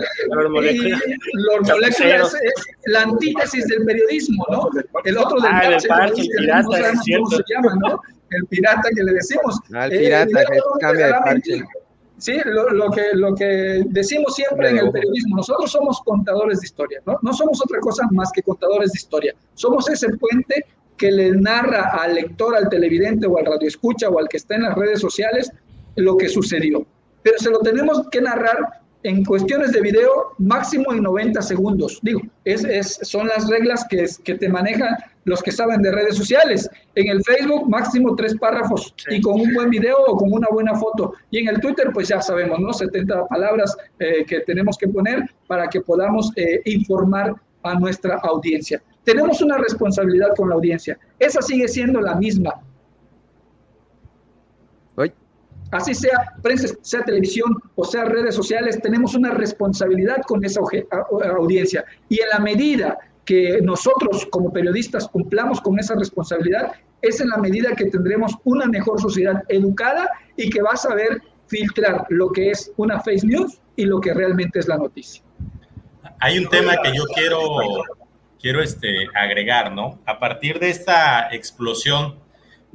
es, 1.76 2.22
la 2.86 3.02
antítesis 3.02 3.66
del 3.66 3.84
periodismo 3.84 4.46
no 4.50 4.68
el 5.04 5.18
otro 5.18 5.40
del 5.40 5.50
ah, 5.52 5.76
el 5.76 5.88
parche, 5.88 6.22
el 6.22 6.28
pirata, 6.28 6.62
no 6.62 6.72
sabemos 6.72 7.04
cómo 7.04 7.30
se 7.30 7.42
llama 7.48 7.74
no 7.80 8.00
el 8.30 8.46
pirata 8.46 8.88
que 8.94 9.02
le 9.02 9.12
decimos. 9.14 9.58
Ah, 9.74 9.86
el 9.86 9.98
pirata 9.98 10.42
eh, 10.42 10.46
que 10.52 10.80
cambia 10.80 11.06
de 11.06 11.12
parche 11.12 11.64
Sí, 12.18 12.36
lo, 12.44 12.70
lo, 12.70 12.90
que, 12.90 13.14
lo 13.14 13.34
que 13.34 13.84
decimos 13.86 14.34
siempre 14.34 14.70
en 14.70 14.78
el 14.78 14.90
periodismo, 14.90 15.36
nosotros 15.36 15.70
somos 15.70 16.00
contadores 16.04 16.60
de 16.60 16.66
historia, 16.66 17.00
¿no? 17.06 17.16
no 17.22 17.32
somos 17.32 17.60
otra 17.62 17.78
cosa 17.78 18.08
más 18.10 18.32
que 18.32 18.42
contadores 18.42 18.92
de 18.92 18.98
historia. 18.98 19.34
Somos 19.54 19.88
ese 19.88 20.08
puente 20.16 20.66
que 20.96 21.12
le 21.12 21.30
narra 21.30 21.90
al 22.02 22.16
lector, 22.16 22.56
al 22.56 22.68
televidente 22.68 23.26
o 23.26 23.38
al 23.38 23.46
radioescucha 23.46 24.08
o 24.08 24.18
al 24.18 24.28
que 24.28 24.36
está 24.36 24.56
en 24.56 24.64
las 24.64 24.74
redes 24.74 25.00
sociales 25.00 25.52
lo 25.94 26.16
que 26.16 26.28
sucedió. 26.28 26.84
Pero 27.22 27.38
se 27.38 27.50
lo 27.50 27.60
tenemos 27.60 28.08
que 28.10 28.20
narrar 28.20 28.82
en 29.02 29.24
cuestiones 29.24 29.72
de 29.72 29.80
video, 29.80 30.34
máximo 30.38 30.92
en 30.92 31.02
90 31.02 31.40
segundos. 31.42 31.98
Digo, 32.02 32.20
es, 32.44 32.64
es, 32.64 32.98
son 33.02 33.28
las 33.28 33.48
reglas 33.48 33.86
que, 33.88 34.06
que 34.24 34.34
te 34.34 34.48
manejan 34.48 34.96
los 35.24 35.42
que 35.42 35.52
saben 35.52 35.82
de 35.82 35.92
redes 35.92 36.16
sociales. 36.16 36.68
En 36.94 37.08
el 37.08 37.22
Facebook, 37.22 37.68
máximo 37.68 38.16
tres 38.16 38.36
párrafos 38.36 38.94
y 39.10 39.20
con 39.20 39.40
un 39.40 39.52
buen 39.54 39.70
video 39.70 39.96
o 40.06 40.16
con 40.16 40.32
una 40.32 40.48
buena 40.50 40.74
foto. 40.74 41.14
Y 41.30 41.38
en 41.38 41.48
el 41.48 41.60
Twitter, 41.60 41.90
pues 41.92 42.08
ya 42.08 42.20
sabemos, 42.20 42.58
¿no? 42.58 42.72
70 42.72 43.26
palabras 43.26 43.76
eh, 43.98 44.24
que 44.26 44.40
tenemos 44.40 44.76
que 44.76 44.88
poner 44.88 45.22
para 45.46 45.68
que 45.68 45.80
podamos 45.80 46.32
eh, 46.36 46.60
informar 46.64 47.34
a 47.62 47.74
nuestra 47.78 48.16
audiencia. 48.22 48.82
Tenemos 49.04 49.40
una 49.40 49.58
responsabilidad 49.58 50.34
con 50.36 50.48
la 50.48 50.56
audiencia. 50.56 50.98
Esa 51.18 51.40
sigue 51.42 51.68
siendo 51.68 52.00
la 52.00 52.14
misma. 52.14 52.54
Así 55.70 55.94
sea 55.94 56.34
prensa, 56.42 56.74
sea 56.80 57.02
televisión 57.02 57.56
o 57.74 57.84
sea 57.84 58.04
redes 58.04 58.34
sociales, 58.34 58.80
tenemos 58.80 59.14
una 59.14 59.30
responsabilidad 59.32 60.22
con 60.26 60.44
esa 60.44 60.60
audiencia. 61.36 61.84
Y 62.08 62.20
en 62.20 62.28
la 62.30 62.38
medida 62.38 62.98
que 63.24 63.60
nosotros 63.62 64.26
como 64.30 64.50
periodistas 64.50 65.06
cumplamos 65.08 65.60
con 65.60 65.78
esa 65.78 65.94
responsabilidad, 65.94 66.72
es 67.02 67.20
en 67.20 67.28
la 67.28 67.36
medida 67.36 67.76
que 67.76 67.84
tendremos 67.84 68.34
una 68.44 68.66
mejor 68.66 69.00
sociedad 69.00 69.44
educada 69.48 70.08
y 70.36 70.48
que 70.48 70.62
va 70.62 70.70
a 70.72 70.76
saber 70.76 71.20
filtrar 71.46 72.06
lo 72.08 72.30
que 72.30 72.50
es 72.50 72.72
una 72.76 73.00
face 73.00 73.26
news 73.26 73.60
y 73.76 73.84
lo 73.84 74.00
que 74.00 74.14
realmente 74.14 74.58
es 74.58 74.66
la 74.66 74.78
noticia. 74.78 75.22
Hay 76.20 76.38
un 76.38 76.48
tema 76.48 76.76
que 76.82 76.96
yo 76.96 77.04
quiero, 77.14 77.38
quiero 78.40 78.62
este, 78.62 79.06
agregar, 79.14 79.72
¿no? 79.72 79.98
A 80.06 80.18
partir 80.18 80.58
de 80.58 80.70
esta 80.70 81.28
explosión 81.30 82.16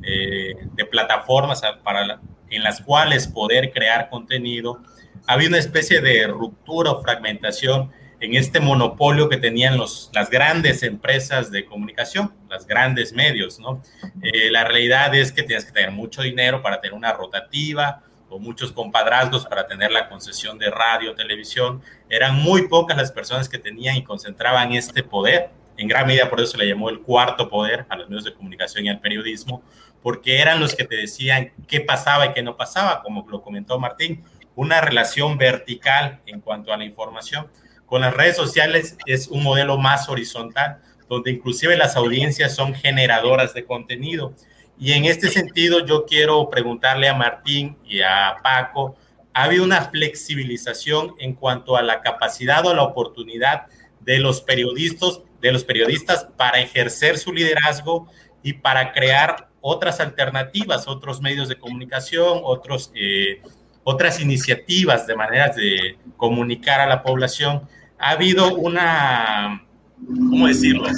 eh, 0.03 0.53
de 0.73 0.85
plataformas 0.85 1.61
para 1.83 2.05
la, 2.05 2.21
en 2.55 2.63
las 2.63 2.81
cuales 2.81 3.27
poder 3.27 3.71
crear 3.71 4.09
contenido, 4.09 4.81
había 5.27 5.47
una 5.47 5.57
especie 5.57 6.01
de 6.01 6.27
ruptura 6.27 6.91
o 6.91 7.01
fragmentación 7.01 7.91
en 8.23 8.35
este 8.35 8.61
monopolio 8.61 9.27
que 9.27 9.37
tenían 9.37 9.77
los, 9.77 10.09
las 10.13 10.29
grandes 10.29 10.81
empresas 10.81 11.51
de 11.51 11.65
comunicación, 11.65 12.33
las 12.49 12.65
grandes 12.65 13.11
medios, 13.11 13.59
¿no? 13.59 13.81
Eh, 14.21 14.49
la 14.49 14.63
realidad 14.63 15.13
es 15.13 15.33
que 15.33 15.43
tienes 15.43 15.65
que 15.65 15.73
tener 15.73 15.91
mucho 15.91 16.21
dinero 16.21 16.61
para 16.61 16.79
tener 16.79 16.93
una 16.93 17.11
rotativa 17.11 18.01
o 18.29 18.39
muchos 18.39 18.71
compadrazgos 18.71 19.45
para 19.45 19.67
tener 19.67 19.91
la 19.91 20.07
concesión 20.07 20.57
de 20.57 20.69
radio, 20.69 21.13
televisión. 21.15 21.81
Eran 22.09 22.35
muy 22.35 22.69
pocas 22.69 22.95
las 22.95 23.11
personas 23.11 23.49
que 23.49 23.59
tenían 23.59 23.97
y 23.97 24.03
concentraban 24.03 24.71
este 24.71 25.03
poder. 25.03 25.49
En 25.75 25.89
gran 25.89 26.07
medida 26.07 26.29
por 26.29 26.39
eso 26.39 26.53
se 26.53 26.57
le 26.59 26.67
llamó 26.67 26.89
el 26.89 27.01
cuarto 27.01 27.49
poder 27.49 27.85
a 27.89 27.97
los 27.97 28.07
medios 28.07 28.23
de 28.23 28.33
comunicación 28.33 28.85
y 28.85 28.89
al 28.89 29.01
periodismo, 29.01 29.63
porque 30.03 30.39
eran 30.39 30.59
los 30.59 30.75
que 30.75 30.83
te 30.83 30.97
decían 30.97 31.53
qué 31.65 31.79
pasaba 31.79 32.27
y 32.27 32.33
qué 32.33 32.43
no 32.43 32.57
pasaba, 32.57 33.01
como 33.01 33.25
lo 33.29 33.41
comentó 33.41 33.79
Martín, 33.79 34.23
una 34.53 34.81
relación 34.81 35.37
vertical 35.37 36.19
en 36.25 36.41
cuanto 36.41 36.73
a 36.73 36.77
la 36.77 36.83
información. 36.83 37.47
Con 37.85 38.01
las 38.01 38.13
redes 38.13 38.35
sociales 38.35 38.97
es 39.05 39.29
un 39.29 39.41
modelo 39.41 39.77
más 39.77 40.09
horizontal, 40.09 40.81
donde 41.07 41.31
inclusive 41.31 41.77
las 41.77 41.95
audiencias 41.95 42.53
son 42.53 42.75
generadoras 42.75 43.53
de 43.53 43.65
contenido. 43.65 44.33
Y 44.77 44.91
en 44.91 45.05
este 45.05 45.29
sentido 45.29 45.85
yo 45.85 46.05
quiero 46.05 46.49
preguntarle 46.49 47.07
a 47.07 47.13
Martín 47.13 47.77
y 47.85 48.01
a 48.01 48.35
Paco, 48.43 48.97
¿ha 49.33 49.45
habido 49.45 49.63
una 49.63 49.83
flexibilización 49.85 51.15
en 51.17 51.33
cuanto 51.33 51.77
a 51.77 51.81
la 51.81 52.01
capacidad 52.01 52.65
o 52.65 52.73
la 52.73 52.83
oportunidad 52.83 53.67
de 54.01 54.19
los 54.19 54.41
periodistas, 54.41 55.21
de 55.39 55.53
los 55.53 55.63
periodistas 55.63 56.27
para 56.35 56.59
ejercer 56.59 57.17
su 57.17 57.31
liderazgo 57.31 58.09
y 58.41 58.53
para 58.53 58.91
crear 58.91 59.52
otras 59.65 60.01
alternativas, 60.01 60.89
otros 60.89 61.21
medios 61.21 61.47
de 61.47 61.55
comunicación, 61.55 62.41
otros, 62.43 62.91
eh, 62.95 63.41
otras 63.85 64.19
iniciativas 64.19 65.07
de 65.07 65.15
maneras 65.15 65.55
de 65.55 65.97
comunicar 66.17 66.81
a 66.81 66.85
la 66.85 67.01
población. 67.01 67.61
Ha 67.97 68.09
habido 68.09 68.55
una, 68.55 69.65
¿cómo 70.05 70.47
decirlo? 70.47 70.89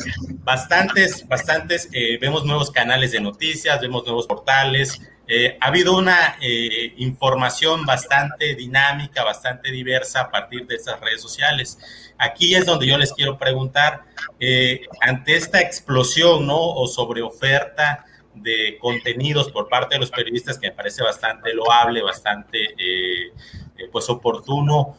Bastantes, 0.44 1.28
bastantes, 1.28 1.90
eh, 1.94 2.18
vemos 2.20 2.44
nuevos 2.44 2.72
canales 2.72 3.12
de 3.12 3.22
noticias, 3.22 3.80
vemos 3.80 4.04
nuevos 4.04 4.26
portales, 4.26 5.00
eh, 5.28 5.60
ha 5.62 5.68
habido 5.68 5.96
una 5.96 6.36
información 6.98 7.86
bastante 7.86 8.56
dinámica, 8.56 9.24
bastante 9.24 9.72
diversa 9.72 10.22
a 10.22 10.32
partir 10.32 10.66
de 10.66 10.76
estas 10.76 11.00
redes 11.02 11.22
sociales. 11.22 11.78
Aquí 12.18 12.56
es 12.56 12.66
donde 12.66 12.88
yo 12.88 12.98
les 12.98 13.14
quiero 13.14 13.38
preguntar, 13.38 14.06
ante 15.02 15.36
esta 15.36 15.62
explosión 15.62 16.48
¿no? 16.48 16.60
o 16.60 16.88
sobreoferta 16.88 18.05
de 18.36 18.78
contenidos 18.80 19.52
por 19.52 19.68
parte 19.68 19.96
de 19.96 20.00
los 20.00 20.12
periodistas 20.12 20.58
que 20.58 20.70
me 20.70 20.76
parece 20.76 21.04
bastante 21.04 21.54
loable, 21.54 22.02
bastante 22.02 22.64
eh, 22.64 23.32
eh, 23.78 23.90
pues 23.92 24.10
oportuno. 24.10 24.98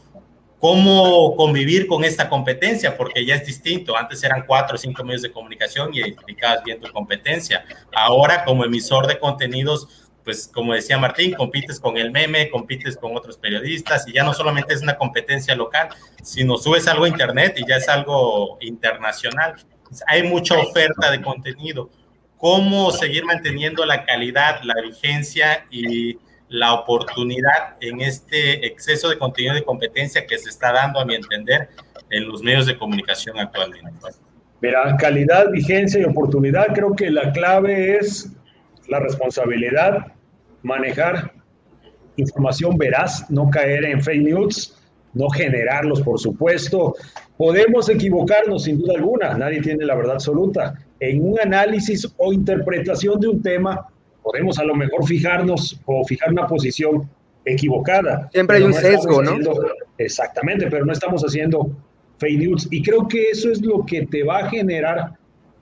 ¿Cómo 0.59 1.37
convivir 1.37 1.87
con 1.87 2.03
esta 2.03 2.29
competencia? 2.29 2.97
Porque 2.97 3.25
ya 3.25 3.35
es 3.35 3.47
distinto. 3.47 3.97
Antes 3.97 4.25
eran 4.25 4.45
cuatro 4.47 4.77
o 4.77 4.79
cinco 4.79 5.05
medios 5.05 5.23
de 5.23 5.31
comunicación 5.31 5.93
y 5.93 6.01
identificabas 6.01 6.65
bien 6.65 6.81
tu 6.81 6.91
competencia. 6.91 7.65
Ahora, 7.95 8.45
como 8.45 8.65
emisor 8.65 9.07
de 9.07 9.19
contenidos, 9.19 10.07
pues 10.25 10.49
como 10.49 10.73
decía 10.73 10.99
Martín, 10.99 11.35
compites 11.35 11.79
con 11.79 11.97
el 11.99 12.11
meme, 12.11 12.51
compites 12.51 12.97
con 12.97 13.17
otros 13.17 13.37
periodistas 13.37 14.09
y 14.09 14.13
ya 14.15 14.25
no 14.25 14.35
solamente 14.35 14.75
es 14.75 14.83
una 14.83 14.97
competencia 14.97 15.55
local, 15.55 15.91
sino 16.21 16.57
subes 16.57 16.89
algo 16.89 17.05
a 17.05 17.09
internet 17.09 17.55
y 17.59 17.69
ya 17.69 17.77
es 17.77 17.89
algo 17.89 18.59
internacional. 18.61 19.55
Hay 20.09 20.25
mucha 20.25 20.59
oferta 20.59 21.13
de 21.13 21.23
contenido 21.23 21.91
cómo 22.37 22.91
seguir 22.91 23.25
manteniendo 23.25 23.85
la 23.85 24.05
calidad, 24.05 24.61
la 24.63 24.75
vigencia 24.83 25.67
y 25.71 26.19
la 26.49 26.75
oportunidad 26.75 27.77
en 27.81 28.01
este 28.01 28.67
exceso 28.67 29.09
de 29.09 29.19
contenido 29.19 29.55
de 29.55 29.65
competencia 29.65 30.27
que 30.27 30.39
se 30.39 30.49
está 30.49 30.73
dando, 30.73 31.01
a 31.01 31.05
mi 31.05 31.15
entender, 31.15 31.69
en 32.11 32.29
los 32.29 32.43
medios 32.43 32.67
de 32.67 32.79
comunicación 32.79 33.39
actualmente. 33.39 33.91
Mira, 34.61 34.97
calidad, 34.97 35.51
vigencia 35.51 36.01
y 36.01 36.05
oportunidad, 36.05 36.69
creo 36.75 36.95
que 36.95 37.11
la 37.11 37.33
clave 37.33 37.97
es 37.97 38.33
la 38.89 39.01
responsabilidad, 39.01 40.13
manejar 40.63 41.33
información 42.17 42.79
veraz, 42.79 43.29
no 43.31 43.51
caer 43.51 43.85
en 43.85 44.03
fake 44.03 44.23
news, 44.23 44.77
no 45.13 45.29
generarlos, 45.31 46.01
por 46.03 46.19
supuesto. 46.19 46.95
Podemos 47.37 47.89
equivocarnos 47.89 48.65
sin 48.65 48.79
duda 48.79 48.95
alguna, 48.97 49.35
nadie 49.35 49.61
tiene 49.61 49.85
la 49.85 49.95
verdad 49.95 50.15
absoluta, 50.15 50.75
en 51.01 51.23
un 51.23 51.39
análisis 51.39 52.11
o 52.17 52.33
interpretación 52.33 53.21
de 53.21 53.29
un 53.29 53.43
tema, 53.43 53.87
podemos 54.23 54.59
a 54.59 54.65
lo 54.65 54.75
mejor 54.75 55.07
fijarnos 55.07 55.81
o 55.85 56.05
fijar 56.05 56.33
una 56.33 56.47
posición 56.47 57.09
equivocada. 57.45 58.29
Siempre 58.33 58.57
hay 58.57 58.63
un 58.65 58.75
sesgo, 58.75 59.23
¿no? 59.23 59.37
Exactamente, 59.99 60.67
pero 60.69 60.85
no 60.85 60.93
estamos 60.93 61.23
haciendo 61.23 61.71
fake 62.19 62.39
news. 62.39 62.69
Y 62.71 62.83
creo 62.83 63.07
que 63.07 63.31
eso 63.31 63.51
es 63.51 63.63
lo 63.63 63.85
que 63.87 64.07
te 64.07 64.25
va 64.25 64.39
a 64.39 64.51
generar 64.51 65.13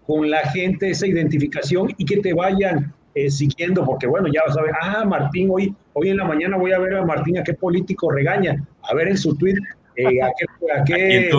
con 0.06 0.30
la 0.30 0.40
gente 0.50 0.90
esa 0.90 1.06
identificación 1.06 1.94
y 1.98 2.04
que 2.04 2.18
te 2.18 2.32
vayan 2.32 2.92
eh, 3.14 3.30
siguiendo, 3.30 3.84
porque 3.84 4.06
bueno, 4.06 4.28
ya 4.32 4.40
a 4.40 4.62
ver, 4.62 4.72
ah, 4.80 5.04
Martín, 5.04 5.48
hoy, 5.50 5.74
hoy 5.92 6.10
en 6.10 6.16
la 6.16 6.24
mañana 6.24 6.56
voy 6.56 6.72
a 6.72 6.78
ver 6.78 6.94
a 6.94 7.04
Martín 7.04 7.38
a 7.38 7.44
qué 7.44 7.54
político 7.54 8.10
regaña, 8.10 8.66
a 8.82 8.94
ver 8.94 9.08
en 9.08 9.16
su 9.16 9.36
tweet 9.36 9.54
eh, 9.96 10.22
a 10.22 10.30
qué... 10.36 10.46
A 10.80 10.84
qué 10.84 11.30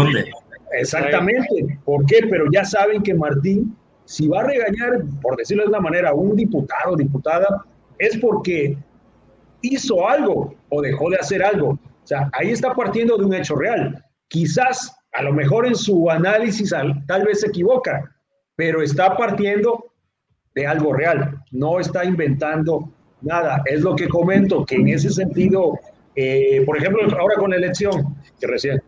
exactamente, 0.72 1.80
¿por 1.84 2.06
qué? 2.06 2.28
Pero 2.30 2.46
ya 2.52 2.66
saben 2.66 3.02
que 3.02 3.14
Martín 3.14 3.76
si 4.06 4.28
va 4.28 4.41
a 4.41 4.43
regañar, 4.43 5.03
por 5.22 5.36
decirlo 5.36 5.64
de 5.64 5.70
una 5.70 5.80
manera, 5.80 6.10
a 6.10 6.14
un 6.14 6.36
diputado 6.36 6.93
o 6.93 6.95
diputada, 6.95 7.66
es 7.97 8.18
porque 8.18 8.78
hizo 9.62 10.08
algo 10.08 10.53
o 10.70 10.82
dejó 10.82 11.10
de 11.10 11.18
hacer 11.18 11.43
algo. 11.43 11.70
O 11.70 12.08
sea, 12.08 12.30
ahí 12.34 12.51
está 12.51 12.74
partiendo 12.74 13.18
de 13.18 13.26
un 13.26 13.34
hecho 13.34 13.56
real. 13.56 14.03
Quizás, 14.28 14.95
a 15.14 15.24
lo 15.24 15.34
mejor 15.34 15.66
en 15.66 15.76
su 15.76 16.10
análisis 16.10 16.74
tal 17.08 17.24
vez 17.24 17.41
se 17.41 17.47
equivoca, 17.47 18.16
pero 18.56 18.82
está 18.82 19.18
partiendo 19.18 19.91
de 20.53 20.68
algo 20.68 20.93
real, 20.93 21.41
no 21.51 21.80
está 21.80 22.06
inventando 22.06 22.91
nada. 23.22 23.62
Es 23.66 23.82
lo 23.82 23.95
que 23.95 24.08
comento, 24.08 24.66
que 24.66 24.76
en 24.76 24.89
ese 24.89 25.10
sentido, 25.10 25.80
eh, 26.16 26.64
por 26.66 26.78
ejemplo, 26.78 27.01
ahora 27.20 27.36
con 27.38 27.49
la 27.49 27.58
elección, 27.58 28.16
que 28.39 28.47
recién, 28.47 28.82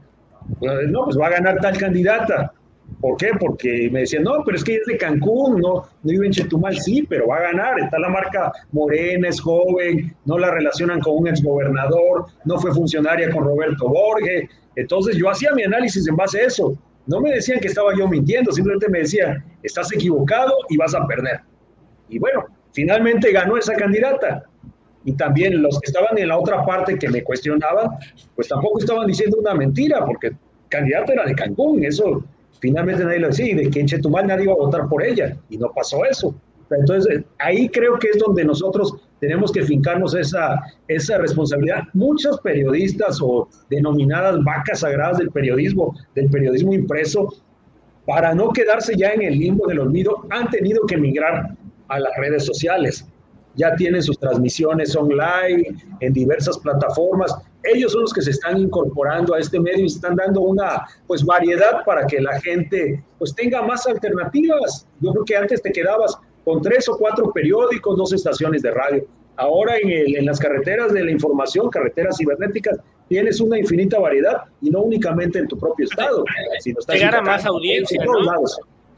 no, 0.61 1.05
pues 1.05 1.20
va 1.20 1.28
a 1.28 1.32
ganar 1.32 1.59
tal 1.59 1.78
candidata, 1.78 2.53
¿Por 3.01 3.15
qué? 3.17 3.29
Porque 3.39 3.89
me 3.91 4.01
decían, 4.01 4.23
no, 4.23 4.43
pero 4.43 4.57
es 4.57 4.63
que 4.63 4.75
es 4.75 4.85
de 4.88 4.97
Cancún, 4.97 5.61
no, 5.61 5.73
no 5.75 5.88
vive 6.03 6.25
en 6.25 6.31
Chetumal, 6.31 6.75
sí, 6.79 7.05
pero 7.07 7.27
va 7.27 7.38
a 7.38 7.41
ganar, 7.41 7.79
está 7.79 7.99
la 7.99 8.09
marca 8.09 8.51
Morena, 8.71 9.29
es 9.29 9.39
joven, 9.39 10.15
no 10.25 10.38
la 10.38 10.49
relacionan 10.49 10.99
con 11.01 11.17
un 11.17 11.27
exgobernador, 11.27 12.25
no 12.45 12.57
fue 12.57 12.73
funcionaria 12.73 13.29
con 13.29 13.43
Roberto 13.43 13.88
Borges. 13.88 14.49
Entonces 14.75 15.15
yo 15.15 15.29
hacía 15.29 15.53
mi 15.53 15.63
análisis 15.63 16.07
en 16.07 16.15
base 16.15 16.41
a 16.41 16.45
eso. 16.45 16.75
No 17.05 17.21
me 17.21 17.31
decían 17.31 17.59
que 17.59 17.67
estaba 17.67 17.95
yo 17.95 18.07
mintiendo, 18.07 18.51
simplemente 18.51 18.89
me 18.89 18.99
decían, 18.99 19.43
estás 19.61 19.93
equivocado 19.93 20.53
y 20.69 20.77
vas 20.77 20.95
a 20.95 21.05
perder. 21.05 21.41
Y 22.09 22.17
bueno, 22.17 22.45
finalmente 22.71 23.31
ganó 23.31 23.57
esa 23.57 23.75
candidata. 23.75 24.43
Y 25.05 25.13
también 25.13 25.61
los 25.61 25.79
que 25.79 25.88
estaban 25.88 26.17
en 26.17 26.27
la 26.27 26.38
otra 26.38 26.65
parte 26.65 26.97
que 26.97 27.09
me 27.09 27.23
cuestionaban, 27.23 27.91
pues 28.35 28.47
tampoco 28.47 28.79
estaban 28.79 29.07
diciendo 29.07 29.38
una 29.39 29.53
mentira, 29.53 30.03
porque 30.03 30.31
candidato 30.67 31.13
era 31.13 31.25
de 31.25 31.35
Cancún, 31.35 31.83
eso 31.85 32.23
Finalmente 32.60 33.03
nadie 33.03 33.20
lo 33.20 33.28
decía, 33.28 33.47
y 33.47 33.55
de 33.55 33.70
que 33.70 33.80
en 33.80 33.88
Chetumal 33.88 34.28
nadie 34.28 34.43
iba 34.43 34.53
a 34.53 34.58
votar 34.58 34.88
por 34.88 35.03
ella, 35.03 35.38
y 35.49 35.58
no 35.58 35.72
pasó 35.74 36.03
eso. 36.05 36.36
Entonces, 36.70 37.24
ahí 37.39 37.70
creo 37.70 37.97
que 37.97 38.10
es 38.10 38.20
donde 38.20 38.43
nosotros 38.43 38.95
tenemos 39.20 39.51
que 39.51 39.64
fincarnos 39.64 40.14
esa, 40.16 40.62
esa 40.88 41.18
responsabilidad. 41.18 41.84
Muchos 41.93 42.39
periodistas 42.41 43.20
o 43.22 43.47
denominadas 43.70 44.43
vacas 44.43 44.82
sagradas 44.82 45.18
del 45.18 45.32
periodismo, 45.32 45.95
del 46.16 46.30
periodismo 46.30 46.74
impreso, 46.74 47.34
para 48.05 48.34
no 48.34 48.51
quedarse 48.51 48.95
ya 48.95 49.12
en 49.12 49.22
el 49.22 49.38
limbo 49.38 49.68
del 49.68 49.80
olvido, 49.80 50.26
han 50.30 50.49
tenido 50.49 50.86
que 50.86 50.97
migrar 50.97 51.55
a 51.89 51.99
las 51.99 52.12
redes 52.18 52.45
sociales. 52.45 53.05
Ya 53.55 53.76
tienen 53.76 54.01
sus 54.03 54.18
transmisiones 54.20 54.95
online 54.95 55.76
en 55.99 56.14
diversas 56.14 56.58
plataformas. 56.60 57.36
Ellos 57.64 57.91
son 57.91 58.01
los 58.01 58.14
que 58.14 58.22
se 58.22 58.32
están 58.32 58.58
incorporando 58.58 59.34
a 59.34 59.39
este 59.39 59.60
medio 59.60 59.84
y 59.84 59.88
están 59.88 60.16
dando 60.16 60.41
una 60.41 60.88
pues 61.08 61.24
variedad 61.24 61.84
para 61.86 62.05
que 62.05 62.22
la 62.22 62.39
gente 62.41 63.03
pues 63.18 63.36
tenga 63.36 63.62
más 63.62 63.86
alternativas. 63.88 64.88
Yo 65.01 65.12
creo 65.12 65.26
que 65.26 65.36
antes 65.36 65.62
te 65.62 65.72
quedabas 65.72 66.18
con 66.45 66.62
tres 66.62 66.88
o 66.88 66.97
cuatro 66.97 67.32
periódicos, 67.34 67.97
dos 67.97 68.14
estaciones 68.14 68.62
de 68.62 68.72
radio. 68.72 69.05
Ahora 69.36 69.76
en, 69.82 70.26
las 70.26 70.39
carreteras 70.39 70.93
de 70.93 71.03
la 71.03 71.12
información, 71.12 71.70
carreteras 71.70 72.18
cibernéticas, 72.18 72.80
tienes 73.08 73.39
una 73.39 73.60
infinita 73.60 73.99
variedad 73.99 74.43
y 74.62 74.70
no 74.70 74.82
únicamente 74.82 75.39
en 75.39 75.47
tu 75.47 75.60
propio 75.60 75.86
estado. 75.86 76.24
Sino 76.60 76.80
Llegar 76.88 77.16
a 77.16 77.22
más 77.22 77.45
audiencia. 77.45 78.03
¿no? 78.03 78.14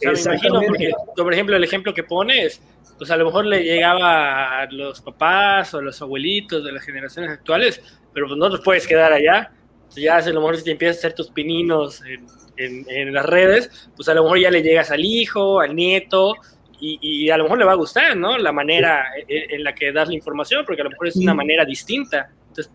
Exactamente. 0.02 0.92
por 1.16 1.34
ejemplo, 1.34 1.56
el 1.56 1.64
ejemplo 1.64 1.94
que 1.94 2.04
pones, 2.04 2.62
pues 2.98 3.12
a 3.12 3.18
lo 3.18 3.26
mejor 3.26 3.46
le 3.46 3.64
llegaba 3.64 4.62
a 4.62 4.72
los 4.72 5.02
papás 5.02 5.74
o 5.74 5.80
a 5.80 5.82
los 5.82 6.02
abuelitos 6.02 6.64
de 6.64 6.72
las 6.72 6.84
generaciones 6.84 7.32
actuales, 7.32 7.82
pero 8.20 8.28
pues 8.28 8.38
no 8.38 8.52
te 8.52 8.64
puedes 8.64 8.86
quedar 8.86 9.14
allá. 9.14 9.52
Ya 9.96 10.18
a 10.18 10.30
lo 10.30 10.42
mejor 10.42 10.58
si 10.58 10.66
te 10.66 10.72
empiezas 10.72 10.98
a 10.98 11.00
hacer 11.00 11.14
tus 11.14 11.32
pininos 11.32 12.02
en, 12.58 12.86
en 12.90 13.14
las 13.14 13.26
redes, 13.26 13.90
pues 13.96 14.10
a 14.10 14.14
lo 14.14 14.24
mejor 14.24 14.40
ya 14.40 14.52
le 14.52 14.62
llegas 14.62 14.92
al 14.92 15.04
hijo, 15.04 15.62
al 15.62 15.74
nieto, 15.74 16.36
y, 16.82 17.30
a 17.30 17.38
lo 17.38 17.44
mejor 17.44 17.60
le 17.60 17.66
va 17.66 17.74
a 17.74 17.76
gustar, 17.76 18.16
¿no? 18.16 18.38
La 18.38 18.54
manera 18.54 19.06
en, 19.28 19.64
la 19.64 19.74
que 19.74 19.92
das 19.92 20.08
la 20.08 20.16
información, 20.16 20.64
porque 20.66 20.82
a 20.82 20.86
lo 20.86 20.92
mejor 20.92 21.08
es 21.08 21.16
una 21.18 21.34
manera 21.34 21.66
distinta. 21.66 22.30
Entonces, 22.50 22.72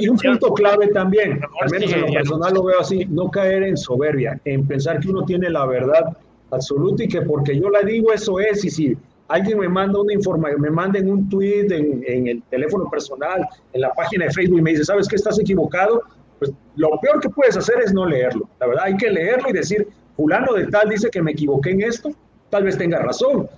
y 0.00 0.08
un 0.08 0.16
punto 0.16 0.52
clave 0.54 0.88
también, 0.88 1.40
al 1.60 1.70
menos 1.70 1.92
en 1.92 2.00
lo 2.02 2.12
personal 2.12 2.54
lo 2.54 2.64
veo 2.64 2.80
así, 2.80 3.04
no 3.06 3.30
caer 3.30 3.64
en 3.64 3.76
soberbia, 3.76 4.40
en 4.44 4.66
pensar 4.66 4.98
que 5.00 5.08
uno 5.08 5.24
tiene 5.24 5.50
la 5.50 5.66
verdad 5.66 6.16
absoluta 6.50 7.04
y 7.04 7.08
que 7.08 7.22
porque 7.22 7.58
yo 7.58 7.68
la 7.68 7.82
digo 7.82 8.12
eso 8.12 8.40
es, 8.40 8.64
y 8.64 8.70
si 8.70 8.96
alguien 9.28 9.58
me 9.58 9.68
manda 9.68 10.00
una 10.00 10.12
información, 10.12 10.60
me 10.60 10.70
manda 10.70 10.98
en 10.98 11.10
un 11.10 11.28
tweet, 11.28 11.66
en, 11.70 12.26
el 12.26 12.42
teléfono 12.44 12.88
personal, 12.90 13.46
en 13.72 13.80
la 13.80 13.92
página 13.92 14.26
de 14.26 14.32
Facebook 14.32 14.58
y 14.58 14.62
me 14.62 14.70
dice, 14.70 14.84
¿sabes 14.84 15.08
que 15.08 15.16
estás 15.16 15.38
equivocado? 15.38 16.02
Pues 16.38 16.52
lo 16.76 16.90
peor 17.00 17.20
que 17.20 17.28
puedes 17.30 17.56
hacer 17.56 17.76
es 17.84 17.92
no 17.92 18.06
leerlo. 18.06 18.48
La 18.60 18.66
verdad, 18.66 18.84
hay 18.86 18.96
que 18.96 19.10
leerlo 19.10 19.48
y 19.48 19.52
decir, 19.52 19.88
fulano 20.16 20.52
de 20.52 20.66
tal 20.66 20.88
dice 20.88 21.10
que 21.10 21.22
me 21.22 21.32
equivoqué 21.32 21.70
en 21.70 21.82
esto, 21.82 22.10
tal 22.50 22.64
vez 22.64 22.76
tenga 22.76 22.98
razón. 23.00 23.48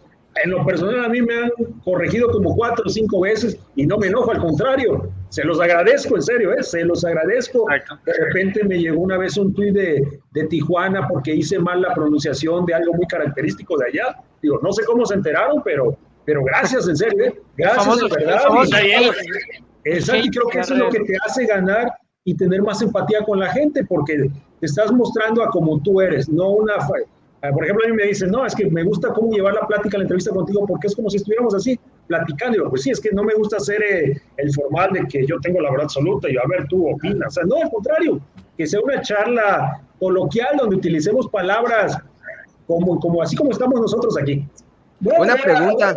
En 0.44 0.50
lo 0.50 0.64
personal 0.64 1.04
a 1.04 1.08
mí 1.08 1.22
me 1.22 1.34
han 1.34 1.50
corregido 1.84 2.30
como 2.30 2.54
cuatro 2.54 2.84
o 2.86 2.90
cinco 2.90 3.20
veces 3.20 3.58
y 3.74 3.86
no 3.86 3.96
me 3.96 4.08
enojo, 4.08 4.32
al 4.32 4.40
contrario, 4.40 5.10
se 5.30 5.44
los 5.44 5.60
agradezco, 5.60 6.16
en 6.16 6.22
serio, 6.22 6.52
¿eh? 6.52 6.62
se 6.62 6.84
los 6.84 7.04
agradezco. 7.04 7.66
De 8.04 8.12
repente 8.12 8.64
me 8.64 8.78
llegó 8.78 9.00
una 9.00 9.16
vez 9.16 9.36
un 9.36 9.54
tuit 9.54 9.74
de, 9.74 10.20
de, 10.32 10.44
Tijuana 10.44 11.08
porque 11.08 11.34
hice 11.34 11.58
mal 11.58 11.80
la 11.80 11.94
pronunciación 11.94 12.66
de 12.66 12.74
algo 12.74 12.92
muy 12.94 13.06
característico 13.06 13.78
de 13.78 13.86
allá. 13.86 14.22
Digo, 14.42 14.60
no 14.62 14.72
sé 14.72 14.84
cómo 14.84 15.06
se 15.06 15.14
enteraron, 15.14 15.62
pero, 15.64 15.96
pero 16.24 16.44
gracias, 16.44 16.86
en 16.88 16.96
serio, 16.96 17.24
¿eh? 17.24 17.40
gracias, 17.56 17.96
de 17.96 18.08
verdad. 18.08 18.42
Exacto, 19.84 20.26
y 20.26 20.30
creo 20.30 20.48
que 20.48 20.58
eso 20.58 20.74
es 20.74 20.80
lo 20.80 20.90
que 20.90 21.00
te 21.00 21.14
hace 21.24 21.46
ganar 21.46 21.92
y 22.24 22.34
tener 22.34 22.60
más 22.60 22.82
empatía 22.82 23.22
con 23.24 23.38
la 23.38 23.52
gente, 23.52 23.84
porque 23.84 24.28
te 24.60 24.66
estás 24.66 24.92
mostrando 24.92 25.42
a 25.42 25.48
como 25.48 25.80
tú 25.80 26.00
eres, 26.00 26.28
no 26.28 26.50
una 26.50 26.74
por 27.52 27.64
ejemplo, 27.64 27.84
a 27.86 27.90
mí 27.90 27.96
me 27.96 28.04
dicen, 28.04 28.30
no, 28.30 28.46
es 28.46 28.54
que 28.54 28.68
me 28.70 28.82
gusta 28.84 29.12
cómo 29.12 29.32
llevar 29.32 29.54
la 29.54 29.66
plática, 29.66 29.98
la 29.98 30.04
entrevista 30.04 30.30
contigo, 30.30 30.66
porque 30.66 30.86
es 30.86 30.96
como 30.96 31.10
si 31.10 31.16
estuviéramos 31.16 31.54
así, 31.54 31.78
platicando. 32.06 32.56
Y 32.56 32.58
digo, 32.60 32.70
pues 32.70 32.82
sí, 32.82 32.90
es 32.90 33.00
que 33.00 33.10
no 33.12 33.24
me 33.24 33.34
gusta 33.34 33.56
hacer 33.56 33.82
eh, 33.82 34.20
el 34.36 34.52
formal 34.52 34.92
de 34.92 35.06
que 35.08 35.26
yo 35.26 35.38
tengo 35.40 35.60
la 35.60 35.70
verdad 35.70 35.84
absoluta 35.84 36.30
y 36.30 36.36
a 36.36 36.42
ver, 36.48 36.66
tú 36.68 36.88
opinas. 36.88 37.28
O 37.28 37.30
sea, 37.30 37.44
no, 37.44 37.56
al 37.62 37.70
contrario, 37.70 38.20
que 38.56 38.66
sea 38.66 38.80
una 38.80 39.00
charla 39.02 39.82
coloquial 39.98 40.56
donde 40.58 40.76
utilicemos 40.76 41.28
palabras 41.28 41.98
como, 42.66 42.98
como 43.00 43.22
así 43.22 43.36
como 43.36 43.50
estamos 43.50 43.80
nosotros 43.80 44.16
aquí 44.18 44.46
una 45.00 45.36
pregunta. 45.36 45.96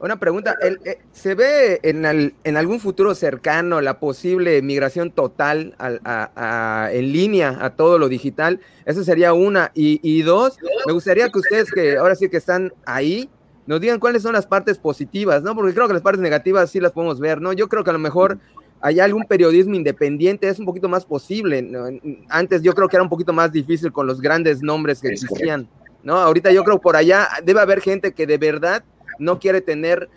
Una 0.00 0.18
pregunta. 0.18 0.56
Eh, 0.62 0.98
¿Se 1.12 1.34
ve 1.34 1.80
en, 1.82 2.56
algún 2.56 2.80
futuro 2.80 3.14
cercano 3.14 3.80
la 3.80 3.98
posible 3.98 4.60
migración 4.62 5.10
total 5.10 5.76
en 5.78 7.12
línea 7.12 7.58
a 7.60 7.70
todo 7.70 7.98
lo 7.98 8.08
digital? 8.08 8.60
Esa 8.84 9.04
sería 9.04 9.32
una. 9.32 9.70
Y, 9.74 10.22
dos, 10.22 10.58
me 10.86 10.92
gustaría 10.92 11.28
que 11.28 11.38
ustedes, 11.38 11.70
que 11.70 11.96
ahora 11.96 12.14
sí 12.14 12.28
que 12.28 12.36
están 12.36 12.72
ahí, 12.86 13.28
nos 13.66 13.80
digan 13.80 13.98
cuáles 13.98 14.22
son 14.22 14.34
las 14.34 14.46
partes 14.46 14.78
positivas, 14.78 15.42
¿no? 15.42 15.54
Porque 15.54 15.72
creo 15.72 15.86
que 15.86 15.94
las 15.94 16.02
partes 16.02 16.20
negativas 16.20 16.70
sí 16.70 16.80
las 16.80 16.92
podemos 16.92 17.18
ver, 17.18 17.40
¿no? 17.40 17.52
Yo 17.52 17.68
creo 17.68 17.82
que 17.82 17.90
a 17.90 17.94
lo 17.94 17.98
mejor 17.98 18.38
hay 18.80 19.00
algún 19.00 19.24
periodismo 19.24 19.74
independiente, 19.74 20.48
es 20.48 20.58
un 20.58 20.66
poquito 20.66 20.90
más 20.90 21.06
posible. 21.06 21.66
Antes 22.28 22.62
yo 22.62 22.74
creo 22.74 22.88
que 22.88 22.96
era 22.96 23.02
un 23.02 23.08
poquito 23.08 23.32
más 23.32 23.50
difícil 23.50 23.92
con 23.92 24.06
los 24.06 24.20
grandes 24.20 24.62
nombres 24.62 25.00
que 25.00 25.08
existían. 25.08 25.68
¿no? 26.02 26.16
Ahorita 26.18 26.52
yo 26.52 26.62
creo 26.64 26.78
por 26.78 26.94
allá 26.94 27.28
debe 27.42 27.60
haber 27.60 27.80
gente 27.80 28.12
que 28.12 28.26
de 28.26 28.36
verdad 28.36 28.84
no 29.18 29.38
quiere 29.38 29.60
tener 29.60 30.08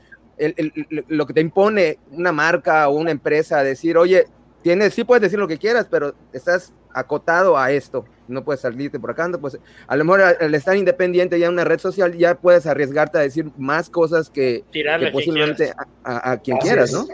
lo 1.07 1.25
que 1.25 1.33
te 1.33 1.41
impone 1.41 1.97
una 2.11 2.31
marca 2.31 2.87
o 2.89 2.95
una 2.95 3.11
empresa, 3.11 3.63
decir, 3.63 3.97
oye, 3.97 4.27
tienes, 4.61 4.93
sí 4.93 5.03
puedes 5.03 5.21
decir 5.21 5.39
lo 5.39 5.47
que 5.47 5.57
quieras, 5.57 5.87
pero 5.89 6.13
estás 6.31 6.73
acotado 6.93 7.57
a 7.57 7.71
esto, 7.71 8.05
no 8.27 8.43
puedes 8.43 8.61
salirte 8.61 8.99
por 8.99 9.11
acá, 9.11 9.29
pues 9.39 9.57
a 9.87 9.95
lo 9.95 10.03
mejor 10.03 10.21
al 10.21 10.55
estar 10.55 10.75
independiente 10.75 11.39
ya 11.39 11.47
en 11.47 11.53
una 11.53 11.63
red 11.63 11.79
social 11.79 12.15
ya 12.17 12.35
puedes 12.35 12.65
arriesgarte 12.65 13.17
a 13.17 13.21
decir 13.21 13.51
más 13.57 13.89
cosas 13.89 14.29
que, 14.29 14.63
posiblemente 15.11 15.73
a, 16.03 16.37
quien 16.37 16.57
quieras, 16.57 16.91
¿no? 16.91 17.07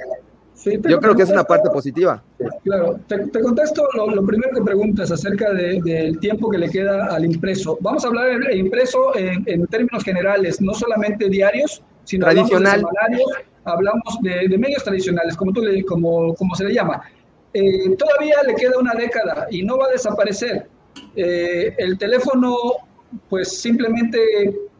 Yo 0.65 0.99
creo 0.99 1.15
que 1.15 1.23
es 1.23 1.29
una 1.29 1.43
parte 1.43 1.69
positiva. 1.69 2.23
Claro, 2.63 2.99
te, 3.07 3.41
contesto 3.41 3.87
lo, 3.95 4.25
primero 4.25 4.51
que 4.55 4.61
preguntas 4.61 5.11
acerca 5.11 5.51
del 5.53 6.19
tiempo 6.19 6.49
que 6.49 6.57
le 6.57 6.69
queda 6.69 7.07
al 7.07 7.25
impreso. 7.25 7.77
Vamos 7.81 8.03
a 8.05 8.07
hablar 8.07 8.39
de 8.39 8.57
impreso 8.57 9.15
en, 9.15 9.65
términos 9.67 10.03
generales, 10.03 10.61
no 10.61 10.73
solamente 10.73 11.29
diarios, 11.29 11.83
sino 12.03 12.25
Tradicional. 12.25 12.85
hablamos 13.65 14.19
de, 14.21 14.57
medios 14.57 14.83
tradicionales, 14.83 15.35
como, 15.35 15.51
tú 15.51 15.61
le, 15.61 15.83
como, 15.83 16.33
como 16.35 16.55
se 16.55 16.65
le 16.65 16.73
llama. 16.73 17.01
Eh, 17.53 17.95
todavía 17.97 18.35
le 18.47 18.55
queda 18.55 18.79
una 18.79 18.93
década 18.93 19.47
y 19.51 19.63
no 19.63 19.77
va 19.77 19.87
a 19.87 19.91
desaparecer. 19.91 20.67
Eh, 21.15 21.75
el 21.77 21.97
teléfono, 21.97 22.55
pues 23.29 23.61
simplemente 23.61 24.19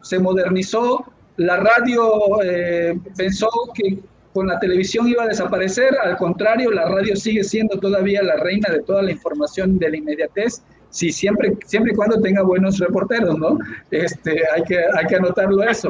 se 0.02 0.18
modernizó, 0.18 1.04
la 1.36 1.56
radio 1.56 2.42
eh, 2.42 2.98
pensó 3.16 3.48
que 3.74 3.98
con 4.34 4.48
la 4.48 4.58
televisión 4.58 5.06
iba 5.08 5.22
a 5.22 5.28
desaparecer, 5.28 5.96
al 6.02 6.16
contrario, 6.16 6.72
la 6.72 6.86
radio 6.86 7.14
sigue 7.14 7.44
siendo 7.44 7.78
todavía 7.78 8.20
la 8.20 8.36
reina 8.36 8.68
de 8.68 8.80
toda 8.80 9.00
la 9.00 9.12
información 9.12 9.78
de 9.78 9.90
la 9.90 9.96
inmediatez, 9.96 10.60
si 10.90 11.12
siempre, 11.12 11.56
siempre 11.64 11.92
y 11.92 11.94
cuando 11.94 12.20
tenga 12.20 12.42
buenos 12.42 12.78
reporteros, 12.80 13.38
¿no? 13.38 13.58
Este, 13.92 14.42
hay, 14.52 14.62
que, 14.64 14.76
hay 14.76 15.06
que 15.06 15.16
anotarlo 15.16 15.62
eso. 15.62 15.88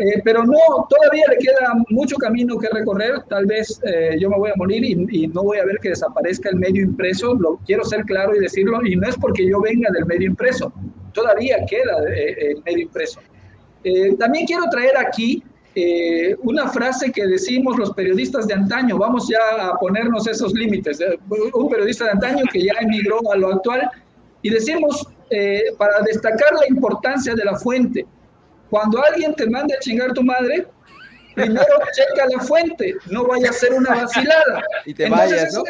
Eh, 0.00 0.20
pero 0.24 0.44
no, 0.44 0.58
todavía 0.90 1.24
le 1.30 1.38
queda 1.38 1.72
mucho 1.88 2.16
camino 2.16 2.58
que 2.58 2.68
recorrer, 2.68 3.22
tal 3.28 3.46
vez 3.46 3.80
eh, 3.84 4.16
yo 4.18 4.28
me 4.28 4.38
voy 4.38 4.50
a 4.50 4.54
morir 4.56 4.84
y, 4.84 5.28
no 5.28 5.44
voy 5.44 5.58
a 5.58 5.64
ver 5.64 5.78
que 5.78 5.90
desaparezca 5.90 6.50
el 6.50 6.56
medio 6.56 6.82
impreso, 6.82 7.34
lo 7.34 7.58
quiero 7.64 7.84
ser 7.84 8.04
claro 8.06 8.34
y 8.34 8.40
decirlo, 8.40 8.84
y 8.84 8.96
no 8.96 9.08
es 9.08 9.16
porque 9.16 9.46
yo 9.46 9.60
venga 9.60 9.88
del 9.92 10.04
medio 10.06 10.26
impreso, 10.26 10.72
todavía 11.12 11.58
queda 11.68 11.96
eh, 12.12 12.54
el 12.56 12.62
medio 12.64 12.82
impreso. 12.82 13.20
también 14.18 14.46
quiero 14.46 14.64
traer 14.68 14.98
aquí 14.98 15.44
eh, 15.76 16.36
una 16.42 16.68
frase 16.68 17.10
que 17.10 17.26
decimos 17.26 17.76
los 17.76 17.92
periodistas 17.94 18.46
de 18.46 18.54
antaño, 18.54 18.96
vamos 18.96 19.28
ya 19.28 19.66
a 19.66 19.76
ponernos 19.78 20.26
esos 20.28 20.52
límites, 20.52 21.00
un 21.52 21.68
periodista 21.68 22.04
de 22.04 22.10
antaño 22.12 22.44
que 22.52 22.64
ya 22.64 22.74
emigró 22.80 23.20
a 23.32 23.36
lo 23.36 23.54
actual, 23.54 23.90
y 24.42 24.50
decimos, 24.50 25.08
eh, 25.30 25.64
para 25.78 26.00
destacar 26.02 26.52
la 26.60 26.68
importancia 26.68 27.34
de 27.34 27.44
la 27.44 27.56
fuente, 27.56 28.06
cuando 28.70 29.02
alguien 29.02 29.34
te 29.34 29.48
manda 29.48 29.74
a 29.74 29.80
chingar 29.80 30.12
tu 30.12 30.22
madre, 30.22 30.66
primero 31.34 31.64
checa 31.96 32.26
la 32.30 32.40
fuente, 32.40 32.94
no 33.10 33.26
vaya 33.26 33.50
a 33.50 33.52
ser 33.52 33.72
una 33.72 33.94
vacilada. 33.94 34.62
Y 34.84 34.94
te 34.94 35.08
vayas, 35.08 35.54
¿no? 35.54 35.62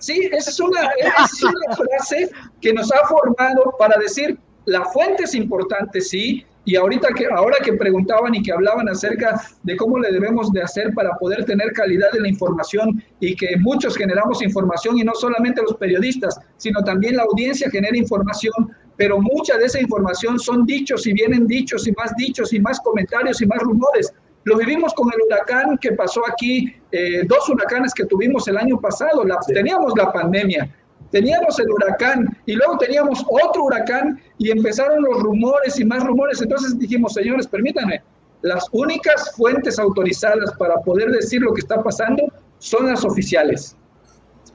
sí, 0.00 0.28
esa 0.32 0.50
es, 0.50 0.60
una, 0.60 0.90
es 0.98 1.42
una 1.42 1.76
frase 1.76 2.30
que 2.60 2.72
nos 2.72 2.90
ha 2.92 3.06
formado 3.06 3.74
para 3.78 3.98
decir, 3.98 4.38
la 4.64 4.84
fuente 4.86 5.24
es 5.24 5.34
importante, 5.34 6.00
sí, 6.00 6.44
y 6.64 6.76
ahorita 6.76 7.08
que, 7.14 7.26
ahora 7.26 7.56
que 7.62 7.74
preguntaban 7.74 8.34
y 8.34 8.42
que 8.42 8.52
hablaban 8.52 8.88
acerca 8.88 9.40
de 9.62 9.76
cómo 9.76 9.98
le 9.98 10.10
debemos 10.10 10.50
de 10.52 10.62
hacer 10.62 10.92
para 10.94 11.16
poder 11.16 11.44
tener 11.44 11.72
calidad 11.72 12.10
de 12.12 12.20
la 12.20 12.28
información 12.28 13.02
y 13.20 13.36
que 13.36 13.56
muchos 13.58 13.96
generamos 13.96 14.42
información 14.42 14.98
y 14.98 15.04
no 15.04 15.12
solamente 15.14 15.62
los 15.62 15.76
periodistas, 15.76 16.38
sino 16.56 16.82
también 16.82 17.16
la 17.16 17.24
audiencia 17.24 17.70
genera 17.70 17.96
información, 17.96 18.54
pero 18.96 19.20
mucha 19.20 19.58
de 19.58 19.66
esa 19.66 19.80
información 19.80 20.38
son 20.38 20.64
dichos 20.64 21.06
y 21.06 21.12
vienen 21.12 21.46
dichos 21.46 21.86
y 21.86 21.92
más 21.92 22.14
dichos 22.16 22.52
y 22.52 22.60
más 22.60 22.80
comentarios 22.80 23.42
y 23.42 23.46
más 23.46 23.60
rumores. 23.60 24.12
Lo 24.44 24.58
vivimos 24.58 24.92
con 24.94 25.08
el 25.12 25.20
huracán 25.26 25.78
que 25.78 25.92
pasó 25.92 26.20
aquí, 26.30 26.74
eh, 26.92 27.22
dos 27.26 27.48
huracanes 27.48 27.94
que 27.94 28.04
tuvimos 28.04 28.46
el 28.46 28.58
año 28.58 28.78
pasado, 28.78 29.24
la, 29.24 29.38
teníamos 29.46 29.94
la 29.96 30.12
pandemia, 30.12 30.70
teníamos 31.14 31.60
el 31.60 31.70
huracán 31.70 32.36
y 32.44 32.54
luego 32.54 32.76
teníamos 32.76 33.24
otro 33.30 33.66
huracán 33.66 34.20
y 34.36 34.50
empezaron 34.50 35.00
los 35.04 35.22
rumores 35.22 35.78
y 35.78 35.84
más 35.84 36.02
rumores. 36.02 36.42
Entonces 36.42 36.76
dijimos, 36.76 37.14
señores, 37.14 37.46
permítanme, 37.46 38.02
las 38.42 38.66
únicas 38.72 39.32
fuentes 39.36 39.78
autorizadas 39.78 40.52
para 40.58 40.74
poder 40.80 41.12
decir 41.12 41.40
lo 41.40 41.54
que 41.54 41.60
está 41.60 41.80
pasando 41.84 42.24
son 42.58 42.88
las 42.88 43.04
oficiales. 43.04 43.76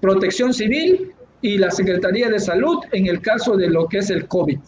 Protección 0.01 0.53
Civil 0.53 1.13
y 1.41 1.57
la 1.57 1.71
Secretaría 1.71 2.27
de 2.27 2.39
Salud 2.41 2.79
en 2.91 3.07
el 3.07 3.21
caso 3.21 3.55
de 3.55 3.69
lo 3.69 3.87
que 3.87 3.99
es 3.99 4.09
el 4.09 4.27
COVID. 4.27 4.59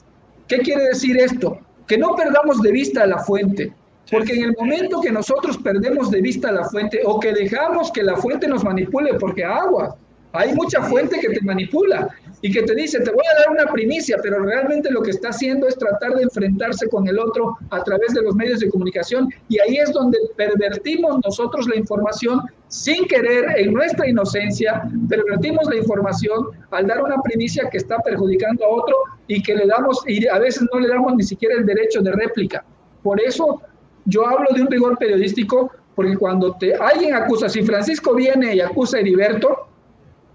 ¿Qué 0.48 0.60
quiere 0.60 0.86
decir 0.86 1.18
esto? 1.18 1.60
Que 1.88 1.98
no 1.98 2.16
perdamos 2.16 2.62
de 2.62 2.72
vista 2.72 3.06
la 3.06 3.20
fuente, 3.20 3.74
porque 4.10 4.32
en 4.32 4.44
el 4.44 4.56
momento 4.58 5.02
que 5.02 5.12
nosotros 5.12 5.58
perdemos 5.58 6.10
de 6.10 6.22
vista 6.22 6.54
la 6.54 6.64
fuente 6.70 7.02
o 7.04 7.20
que 7.20 7.34
dejamos 7.34 7.92
que 7.92 8.02
la 8.02 8.16
fuente 8.16 8.48
nos 8.48 8.64
manipule, 8.64 9.16
porque 9.16 9.44
agua, 9.44 9.98
hay 10.34 10.54
mucha 10.54 10.82
fuente 10.84 11.20
que 11.20 11.30
te 11.30 11.42
manipula 11.42 12.10
y 12.42 12.52
que 12.52 12.64
te 12.64 12.74
dice, 12.74 13.00
te 13.02 13.12
voy 13.12 13.24
a 13.34 13.40
dar 13.40 13.52
una 13.52 13.72
primicia, 13.72 14.18
pero 14.22 14.44
realmente 14.44 14.90
lo 14.92 15.02
que 15.02 15.12
está 15.12 15.30
haciendo 15.30 15.68
es 15.68 15.78
tratar 15.78 16.16
de 16.16 16.24
enfrentarse 16.24 16.90
con 16.90 17.08
el 17.08 17.20
otro 17.20 17.58
a 17.70 17.84
través 17.84 18.14
de 18.14 18.22
los 18.22 18.36
medios 18.36 18.60
de 18.60 18.70
comunicación 18.70 19.30
y 19.50 19.60
ahí 19.60 19.78
es 19.78 19.92
donde 19.92 20.18
pervertimos 20.36 21.20
nosotros 21.24 21.68
la 21.68 21.76
información 21.76 22.42
sin 22.68 23.06
querer, 23.06 23.58
en 23.58 23.74
nuestra 23.74 24.08
inocencia, 24.08 24.84
pervertimos 25.10 25.68
la 25.68 25.76
información 25.76 26.48
al 26.72 26.88
dar 26.88 27.04
una 27.04 27.22
primicia 27.22 27.70
que 27.70 27.78
está 27.78 27.98
perjudicando 28.00 28.66
a 28.66 28.70
otro 28.70 28.96
y 29.28 29.44
que 29.44 29.56
le 29.56 29.68
damos, 29.68 30.02
y 30.08 30.26
a 30.26 30.40
veces 30.40 30.68
no 30.74 30.80
le 30.80 30.88
damos 30.88 31.16
ni 31.16 31.24
siquiera 31.24 31.56
el 31.56 31.66
derecho 31.66 32.02
de 32.02 32.14
réplica. 32.14 32.64
Por 33.04 33.20
eso 33.20 33.62
yo 34.06 34.26
hablo 34.26 34.48
de 34.56 34.62
un 34.62 34.72
rigor 34.72 34.98
periodístico, 34.98 35.70
porque 35.96 36.16
cuando 36.16 36.56
te, 36.56 36.74
alguien 36.74 37.14
acusa, 37.14 37.50
si 37.50 37.62
Francisco 37.62 38.16
viene 38.16 38.56
y 38.56 38.62
acusa 38.62 38.98
a 38.98 39.00
Heriberto, 39.02 39.68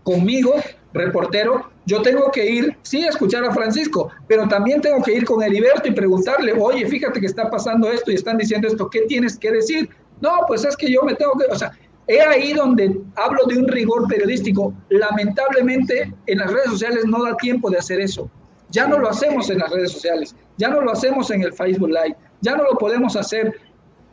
conmigo, 0.06 0.54
reportero, 0.92 1.68
yo 1.84 2.00
tengo 2.00 2.30
que 2.30 2.48
ir, 2.48 2.76
sí, 2.82 3.02
a 3.02 3.08
escuchar 3.08 3.44
a 3.44 3.52
Francisco, 3.52 4.08
pero 4.28 4.46
también 4.46 4.80
tengo 4.80 5.02
que 5.02 5.14
ir 5.14 5.24
con 5.24 5.42
Heriberto 5.42 5.88
y 5.88 5.90
preguntarle, 5.90 6.52
oye, 6.52 6.86
fíjate 6.86 7.20
que 7.20 7.26
está 7.26 7.50
pasando 7.50 7.90
esto 7.90 8.12
y 8.12 8.14
están 8.14 8.38
diciendo 8.38 8.68
esto, 8.68 8.88
¿qué 8.88 9.00
tienes 9.02 9.36
que 9.36 9.50
decir? 9.50 9.90
No, 10.20 10.30
pues 10.46 10.64
es 10.64 10.76
que 10.76 10.92
yo 10.92 11.02
me 11.02 11.16
tengo 11.16 11.32
que, 11.32 11.52
o 11.52 11.58
sea, 11.58 11.72
he 12.06 12.20
ahí 12.20 12.52
donde 12.52 13.00
hablo 13.16 13.40
de 13.48 13.58
un 13.58 13.66
rigor 13.66 14.06
periodístico. 14.06 14.72
Lamentablemente 14.90 16.14
en 16.26 16.38
las 16.38 16.52
redes 16.52 16.70
sociales 16.70 17.04
no 17.04 17.24
da 17.24 17.36
tiempo 17.36 17.68
de 17.68 17.78
hacer 17.78 18.00
eso. 18.00 18.30
Ya 18.70 18.86
no 18.86 18.98
lo 18.98 19.08
hacemos 19.08 19.50
en 19.50 19.58
las 19.58 19.70
redes 19.70 19.90
sociales, 19.90 20.36
ya 20.56 20.68
no 20.68 20.82
lo 20.82 20.92
hacemos 20.92 21.32
en 21.32 21.42
el 21.42 21.52
Facebook 21.52 21.88
Live, 21.88 22.16
ya 22.42 22.54
no 22.54 22.62
lo 22.62 22.78
podemos 22.78 23.16
hacer 23.16 23.52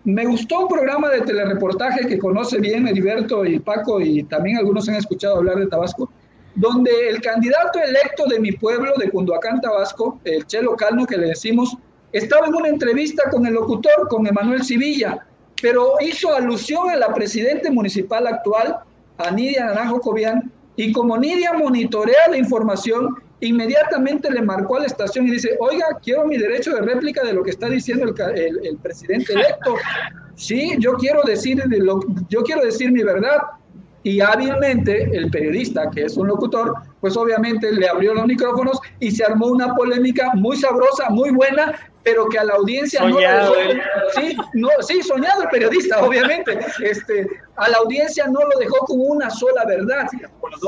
me 0.06 0.26
gustó 0.26 0.62
un 0.62 0.68
programa 0.68 1.10
de 1.10 1.22
telereportaje 1.22 2.08
que 2.08 2.20
conoce 2.20 2.60
bien 2.60 2.88
Heriberto 2.88 3.46
y 3.46 3.60
Paco 3.60 4.02
y 4.02 4.24
también 4.24 4.58
algunos 4.58 4.88
han 4.90 4.96
escuchado 4.96 5.38
hablar 5.38 5.58
de 5.58 5.68
Tabasco, 5.68 6.10
donde 6.56 7.10
el 7.10 7.22
candidato 7.22 7.80
electo 7.80 8.26
de 8.28 8.40
mi 8.40 8.52
pueblo, 8.52 8.94
de 8.98 9.10
Cunduacán, 9.10 9.62
Tabasco, 9.62 10.20
el 10.26 10.46
Chelo 10.46 10.76
Calno 10.76 11.06
que 11.06 11.18
le 11.18 11.28
decimos, 11.28 11.78
estaba 12.12 12.48
en 12.48 12.54
una 12.54 12.68
entrevista 12.68 13.30
con 13.32 13.46
el 13.46 13.54
locutor, 13.54 14.08
con 14.10 14.28
Emanuel 14.28 14.64
Civilla, 14.64 15.26
pero 15.62 15.94
hizo 16.02 16.36
alusión 16.36 16.90
a 16.90 16.98
la 16.98 17.14
presidente 17.14 17.72
municipal 17.72 18.28
actual, 18.28 18.80
a 19.18 19.32
Nidia 19.32 19.66
Naranjo 19.66 20.02
Cobian, 20.02 20.52
y 20.76 20.92
como 20.92 21.18
Nidia 21.18 21.54
monitorea 21.54 22.28
la 22.30 22.38
información, 22.38 23.16
inmediatamente 23.48 24.32
le 24.32 24.42
marcó 24.42 24.78
a 24.78 24.82
la 24.82 24.86
estación 24.86 25.28
y 25.28 25.32
dice, 25.32 25.58
oiga, 25.60 25.86
quiero 26.02 26.26
mi 26.26 26.38
derecho 26.38 26.74
de 26.74 26.82
réplica 26.82 27.24
de 27.24 27.34
lo 27.34 27.44
que 27.44 27.52
está 27.52 27.70
diciendo 27.70 28.06
el, 28.06 28.60
el, 28.64 28.78
presidente 28.78 29.34
electo. 29.34 29.76
Sí, 30.36 30.76
yo 30.80 30.94
quiero 30.94 31.22
decir 31.24 31.62
yo 32.30 32.44
quiero 32.44 32.62
decir 32.64 32.92
mi 32.92 33.04
verdad. 33.04 33.42
Y 34.06 34.20
hábilmente 34.20 35.10
el 35.16 35.32
periodista, 35.32 35.90
que 35.90 36.04
es 36.04 36.18
un 36.18 36.28
locutor, 36.28 36.74
pues 37.00 37.16
obviamente 37.16 37.72
le 37.72 37.88
abrió 37.88 38.14
los 38.14 38.26
micrófonos 38.26 38.78
y 39.00 39.12
se 39.12 39.24
armó 39.24 39.48
una 39.48 39.74
polémica 39.76 40.32
muy 40.36 40.58
sabrosa, 40.58 41.10
muy 41.10 41.30
buena, 41.30 41.74
pero 42.04 42.28
que 42.28 42.38
a 42.38 42.44
la 42.44 42.56
audiencia 42.56 43.02
no, 43.08 43.18
sí, 44.14 44.38
no, 44.54 44.70
sí, 44.82 45.02
soñado 45.02 45.44
el 45.44 45.50
periodista, 45.50 46.04
obviamente, 46.06 46.60
este, 46.84 47.28
a 47.56 47.70
la 47.70 47.78
audiencia 47.78 48.28
no 48.28 48.42
lo 48.42 48.60
dejó 48.60 48.86
con 48.86 48.98
una 49.00 49.30
sola 49.30 49.66
verdad, 49.66 50.08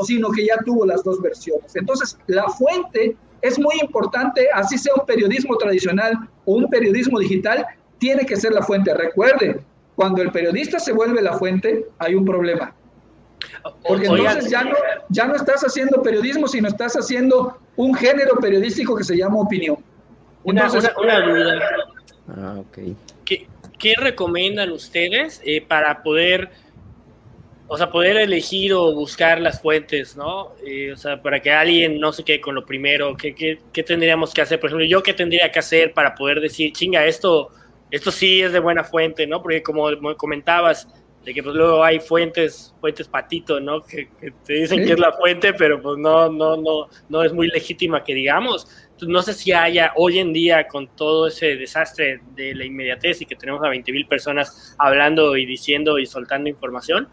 sino 0.05 0.31
que 0.31 0.45
ya 0.45 0.57
tuvo 0.65 0.85
las 0.85 1.03
dos 1.03 1.21
versiones. 1.21 1.75
Entonces, 1.75 2.17
la 2.27 2.47
fuente 2.47 3.15
es 3.41 3.59
muy 3.59 3.75
importante, 3.81 4.47
así 4.53 4.77
sea 4.77 4.93
un 4.95 5.05
periodismo 5.05 5.57
tradicional 5.57 6.13
o 6.45 6.55
un 6.55 6.69
periodismo 6.69 7.19
digital, 7.19 7.65
tiene 7.97 8.25
que 8.25 8.35
ser 8.37 8.53
la 8.53 8.61
fuente. 8.61 8.93
Recuerden, 8.93 9.61
cuando 9.95 10.21
el 10.21 10.31
periodista 10.31 10.79
se 10.79 10.93
vuelve 10.93 11.21
la 11.21 11.33
fuente, 11.33 11.85
hay 11.99 12.15
un 12.15 12.25
problema. 12.25 12.73
Porque 13.87 14.07
entonces 14.07 14.49
ya 14.49 14.63
no, 14.63 14.75
ya 15.09 15.27
no 15.27 15.35
estás 15.35 15.61
haciendo 15.63 16.01
periodismo, 16.01 16.47
sino 16.47 16.67
estás 16.67 16.95
haciendo 16.95 17.57
un 17.75 17.93
género 17.93 18.35
periodístico 18.37 18.95
que 18.95 19.03
se 19.03 19.17
llama 19.17 19.41
opinión. 19.41 19.77
Una, 20.45 20.69
duda. 20.69 21.59
Ah, 22.29 22.61
¿Qué, 23.25 23.93
recomiendan 23.97 24.71
ustedes 24.71 25.41
eh, 25.43 25.59
para 25.59 26.03
poder, 26.03 26.49
o 27.67 27.77
sea, 27.77 27.89
poder 27.89 28.17
elegir 28.17 28.73
o 28.73 28.93
buscar 28.93 29.41
las 29.41 29.59
fuentes, 29.59 30.15
¿no? 30.15 30.53
Eh, 30.65 30.91
o 30.91 30.97
sea, 30.97 31.19
para 31.21 31.39
que 31.39 31.51
alguien 31.51 31.99
no 31.99 32.13
se 32.13 32.23
quede 32.23 32.41
con 32.41 32.53
lo 32.53 32.63
primero, 32.63 33.17
¿qué, 33.17 33.33
¿qué, 33.33 33.83
tendríamos 33.83 34.33
que 34.33 34.41
hacer? 34.41 34.59
Por 34.59 34.69
ejemplo, 34.69 34.85
yo 34.85 35.01
qué 35.01 35.15
tendría 35.15 35.51
que 35.51 35.59
hacer 35.59 35.93
para 35.93 36.13
poder 36.13 36.39
decir, 36.39 36.71
chinga, 36.73 37.05
esto, 37.05 37.49
esto 37.89 38.11
sí 38.11 38.41
es 38.41 38.53
de 38.53 38.59
buena 38.59 38.83
fuente, 38.83 39.25
¿no? 39.25 39.41
Porque 39.41 39.63
como 39.63 39.87
comentabas, 40.15 40.87
de 41.25 41.33
que 41.33 41.41
pues 41.41 41.55
luego 41.55 41.83
hay 41.83 41.99
fuentes, 41.99 42.73
fuentes 42.79 43.07
patito, 43.07 43.59
¿no? 43.59 43.81
Que, 43.81 44.09
te 44.45 44.53
dicen 44.53 44.85
que 44.85 44.93
es 44.93 44.99
la 44.99 45.11
fuente, 45.11 45.53
pero 45.53 45.81
pues 45.81 45.97
no, 45.97 46.29
no, 46.29 46.55
no, 46.55 46.87
no 47.09 47.23
es 47.23 47.33
muy 47.33 47.47
legítima 47.47 48.03
que 48.03 48.13
digamos. 48.13 48.67
No 49.01 49.21
sé 49.21 49.33
si 49.33 49.51
haya 49.51 49.91
hoy 49.95 50.19
en 50.19 50.31
día 50.33 50.67
con 50.67 50.87
todo 50.87 51.27
ese 51.27 51.55
desastre 51.55 52.21
de 52.35 52.55
la 52.55 52.65
inmediatez 52.65 53.21
y 53.21 53.25
que 53.25 53.35
tenemos 53.35 53.63
a 53.63 53.69
20 53.69 53.91
mil 53.91 54.07
personas 54.07 54.75
hablando 54.77 55.35
y 55.37 55.45
diciendo 55.45 55.99
y 55.99 56.05
soltando 56.05 56.49
información, 56.49 57.09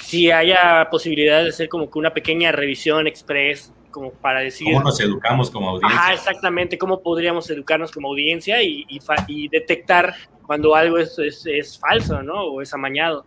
si 0.00 0.30
haya 0.30 0.88
posibilidad 0.90 1.42
de 1.42 1.50
hacer 1.50 1.68
como 1.68 1.90
que 1.90 1.98
una 1.98 2.12
pequeña 2.12 2.52
revisión 2.52 3.06
express 3.06 3.72
como 3.90 4.10
para 4.10 4.40
decir... 4.40 4.66
¿Cómo 4.72 4.84
nos 4.86 5.00
educamos 5.00 5.50
como 5.50 5.70
audiencia? 5.70 6.00
Ah, 6.02 6.12
exactamente, 6.12 6.76
cómo 6.76 7.00
podríamos 7.00 7.48
educarnos 7.48 7.92
como 7.92 8.08
audiencia 8.08 8.60
y, 8.60 8.84
y 9.28 9.48
detectar 9.48 10.14
cuando 10.46 10.74
algo 10.74 10.98
es, 10.98 11.16
es, 11.18 11.78
falso, 11.78 12.22
¿no? 12.22 12.42
O 12.42 12.60
es 12.60 12.74
amañado. 12.74 13.24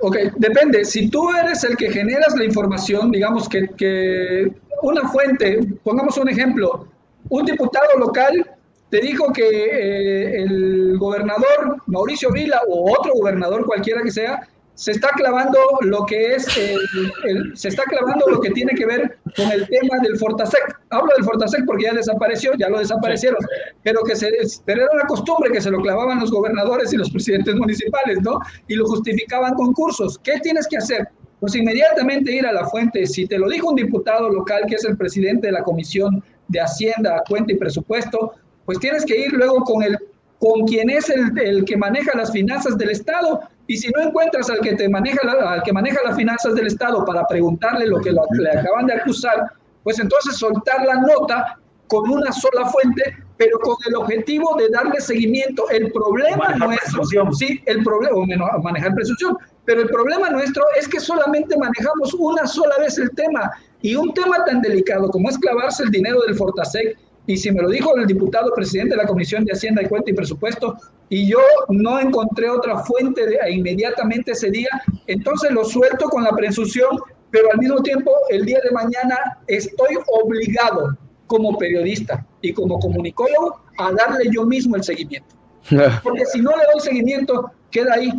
Ok, 0.00 0.16
depende. 0.36 0.84
Si 0.84 1.08
tú 1.08 1.30
eres 1.30 1.64
el 1.64 1.76
que 1.76 1.90
generas 1.90 2.34
la 2.36 2.44
información, 2.44 3.10
digamos 3.10 3.48
que, 3.48 3.68
que 3.76 4.52
una 4.82 5.08
fuente, 5.08 5.60
pongamos 5.82 6.18
un 6.18 6.28
ejemplo, 6.28 6.88
un 7.32 7.46
diputado 7.46 7.98
local 7.98 8.50
te 8.90 9.00
dijo 9.00 9.32
que 9.32 9.42
eh, 9.42 10.42
el 10.42 10.98
gobernador 10.98 11.78
Mauricio 11.86 12.30
Vila 12.30 12.60
o 12.68 12.92
otro 12.92 13.14
gobernador 13.14 13.64
cualquiera 13.64 14.02
que 14.02 14.10
sea 14.10 14.46
se 14.74 14.90
está 14.90 15.08
clavando 15.16 15.58
lo 15.80 16.04
que 16.04 16.34
es, 16.34 16.46
el, 16.56 17.56
se 17.56 17.68
está 17.68 17.84
clavando 17.84 18.26
lo 18.28 18.40
que 18.40 18.50
tiene 18.50 18.74
que 18.74 18.84
ver 18.84 19.18
con 19.36 19.50
el 19.50 19.66
tema 19.68 19.98
del 20.02 20.18
Fortasec. 20.18 20.78
Hablo 20.90 21.10
del 21.16 21.24
Fortasec 21.24 21.64
porque 21.66 21.84
ya 21.84 21.94
desapareció, 21.94 22.52
ya 22.58 22.68
lo 22.68 22.78
desaparecieron, 22.78 23.38
pero 23.82 24.02
que 24.02 24.16
se, 24.16 24.30
pero 24.66 24.82
era 24.82 24.90
una 24.92 25.06
costumbre 25.06 25.50
que 25.52 25.60
se 25.60 25.70
lo 25.70 25.80
clavaban 25.80 26.20
los 26.20 26.30
gobernadores 26.30 26.92
y 26.92 26.96
los 26.96 27.10
presidentes 27.10 27.54
municipales, 27.54 28.18
¿no? 28.22 28.40
Y 28.68 28.74
lo 28.74 28.86
justificaban 28.86 29.54
con 29.54 29.72
cursos. 29.72 30.18
¿Qué 30.18 30.38
tienes 30.40 30.66
que 30.66 30.78
hacer? 30.78 31.08
Pues 31.40 31.54
inmediatamente 31.54 32.32
ir 32.32 32.46
a 32.46 32.52
la 32.52 32.66
fuente. 32.66 33.06
Si 33.06 33.26
te 33.26 33.38
lo 33.38 33.48
dijo 33.48 33.70
un 33.70 33.76
diputado 33.76 34.28
local 34.28 34.64
que 34.68 34.76
es 34.76 34.84
el 34.84 34.96
presidente 34.96 35.48
de 35.48 35.52
la 35.52 35.62
Comisión 35.62 36.22
de 36.52 36.60
Hacienda, 36.60 37.22
Cuenta 37.28 37.52
y 37.52 37.56
Presupuesto, 37.56 38.34
pues 38.64 38.78
tienes 38.78 39.04
que 39.04 39.18
ir 39.18 39.32
luego 39.32 39.64
con 39.64 39.82
el 39.82 39.98
con 40.38 40.66
quien 40.66 40.90
es 40.90 41.08
el, 41.08 41.38
el 41.38 41.64
que 41.64 41.76
maneja 41.76 42.16
las 42.16 42.32
finanzas 42.32 42.76
del 42.76 42.90
Estado. 42.90 43.42
Y 43.68 43.76
si 43.76 43.88
no 43.90 44.02
encuentras 44.02 44.50
al 44.50 44.58
que 44.58 44.74
te 44.74 44.88
maneja 44.88 45.20
al 45.22 45.62
que 45.62 45.72
maneja 45.72 46.00
las 46.04 46.16
finanzas 46.16 46.56
del 46.56 46.66
Estado 46.66 47.04
para 47.04 47.24
preguntarle 47.28 47.86
lo 47.86 48.00
que 48.00 48.10
le 48.10 48.50
acaban 48.50 48.86
de 48.86 48.94
acusar, 48.94 49.52
pues 49.84 50.00
entonces 50.00 50.36
soltar 50.36 50.84
la 50.84 50.96
nota 50.96 51.60
con 51.86 52.10
una 52.10 52.32
sola 52.32 52.66
fuente, 52.66 53.16
pero 53.36 53.56
con 53.60 53.76
el 53.86 53.94
objetivo 53.94 54.56
de 54.56 54.68
darle 54.70 55.00
seguimiento. 55.00 55.70
El 55.70 55.92
problema 55.92 56.54
nuestro, 56.56 57.04
sí, 57.32 57.62
el 57.66 57.84
problema, 57.84 58.58
manejar 58.62 58.94
presunción, 58.94 59.38
pero 59.64 59.82
el 59.82 59.88
problema 59.88 60.30
nuestro 60.30 60.64
es 60.78 60.88
que 60.88 61.00
solamente 61.00 61.56
manejamos 61.56 62.14
una 62.14 62.46
sola 62.46 62.76
vez 62.78 62.98
el 62.98 63.10
tema 63.10 63.50
y 63.80 63.94
un 63.94 64.12
tema 64.14 64.44
tan 64.44 64.60
delicado 64.60 65.08
como 65.08 65.28
es 65.28 65.38
clavarse 65.38 65.84
el 65.84 65.90
dinero 65.90 66.20
del 66.22 66.34
Fortasec 66.34 66.98
y 67.26 67.36
si 67.36 67.52
me 67.52 67.62
lo 67.62 67.68
dijo 67.68 67.96
el 67.96 68.06
diputado 68.06 68.52
presidente 68.54 68.96
de 68.96 69.02
la 69.02 69.06
Comisión 69.06 69.44
de 69.44 69.52
Hacienda 69.52 69.82
y 69.82 69.86
Cuenta 69.86 70.10
y 70.10 70.14
Presupuesto, 70.14 70.76
y 71.08 71.28
yo 71.30 71.38
no 71.68 72.00
encontré 72.00 72.50
otra 72.50 72.78
fuente 72.78 73.26
de, 73.26 73.38
inmediatamente 73.50 74.32
ese 74.32 74.50
día, 74.50 74.70
entonces 75.06 75.52
lo 75.52 75.64
suelto 75.64 76.06
con 76.06 76.24
la 76.24 76.30
presunción, 76.30 76.98
pero 77.30 77.48
al 77.52 77.58
mismo 77.58 77.80
tiempo 77.82 78.10
el 78.28 78.44
día 78.44 78.58
de 78.64 78.72
mañana 78.72 79.16
estoy 79.46 79.98
obligado 80.08 80.96
como 81.28 81.56
periodista 81.56 82.26
y 82.40 82.52
como 82.52 82.78
comunicólogo 82.80 83.60
a 83.78 83.92
darle 83.92 84.24
yo 84.32 84.44
mismo 84.44 84.74
el 84.76 84.82
seguimiento. 84.82 85.34
Porque 86.02 86.26
si 86.26 86.40
no 86.40 86.50
le 86.50 86.64
doy 86.72 86.80
seguimiento, 86.80 87.52
queda 87.70 87.94
ahí 87.94 88.12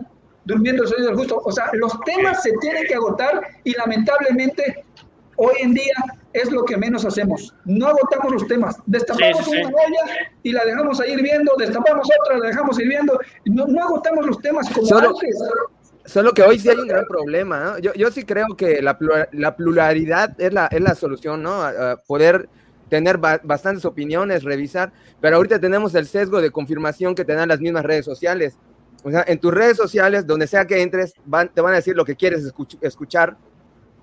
durmiendo 0.45 0.83
el 0.83 0.89
sueño 0.89 1.05
del 1.07 1.15
justo. 1.15 1.41
O 1.43 1.51
sea, 1.51 1.69
los 1.73 1.99
temas 2.01 2.43
se 2.43 2.51
tienen 2.61 2.85
que 2.85 2.95
agotar 2.95 3.41
y 3.63 3.73
lamentablemente 3.73 4.85
hoy 5.35 5.55
en 5.61 5.73
día 5.73 5.95
es 6.33 6.51
lo 6.51 6.65
que 6.65 6.77
menos 6.77 7.05
hacemos. 7.05 7.53
No 7.65 7.87
agotamos 7.87 8.33
los 8.33 8.47
temas. 8.47 8.77
Destapamos 8.85 9.47
una 9.47 9.67
olla 9.67 10.29
y 10.41 10.51
la 10.51 10.65
dejamos 10.65 10.99
ahí 10.99 11.13
hirviendo, 11.13 11.53
destapamos 11.57 12.07
otra, 12.21 12.37
la 12.39 12.47
dejamos 12.47 12.79
hirviendo. 12.79 13.19
No, 13.45 13.67
no 13.67 13.83
agotamos 13.83 14.25
los 14.25 14.39
temas 14.39 14.69
como 14.69 14.87
solo, 14.87 15.09
antes. 15.09 15.37
Solo 16.05 16.33
que 16.33 16.43
hoy 16.43 16.59
sí 16.59 16.69
hay 16.69 16.77
un 16.77 16.87
gran 16.87 17.05
problema. 17.05 17.77
Yo, 17.79 17.93
yo 17.93 18.11
sí 18.11 18.25
creo 18.25 18.47
que 18.57 18.81
la, 18.81 18.97
la 19.31 19.55
pluralidad 19.55 20.39
es 20.39 20.51
la, 20.51 20.67
es 20.67 20.81
la 20.81 20.95
solución, 20.95 21.43
¿no? 21.43 21.61
poder 22.07 22.49
tener 22.89 23.17
bastantes 23.17 23.85
opiniones, 23.85 24.43
revisar, 24.43 24.91
pero 25.19 25.37
ahorita 25.37 25.59
tenemos 25.59 25.95
el 25.95 26.05
sesgo 26.05 26.41
de 26.41 26.51
confirmación 26.51 27.15
que 27.15 27.25
te 27.25 27.33
dan 27.33 27.49
las 27.49 27.59
mismas 27.59 27.83
redes 27.83 28.05
sociales. 28.05 28.57
O 29.03 29.11
sea, 29.11 29.23
en 29.27 29.37
tus 29.37 29.53
redes 29.53 29.77
sociales, 29.77 30.25
donde 30.25 30.47
sea 30.47 30.65
que 30.65 30.81
entres, 30.81 31.13
van, 31.25 31.53
te 31.53 31.61
van 31.61 31.73
a 31.73 31.77
decir 31.77 31.95
lo 31.95 32.05
que 32.05 32.15
quieres 32.15 32.43
escuchar, 32.81 33.35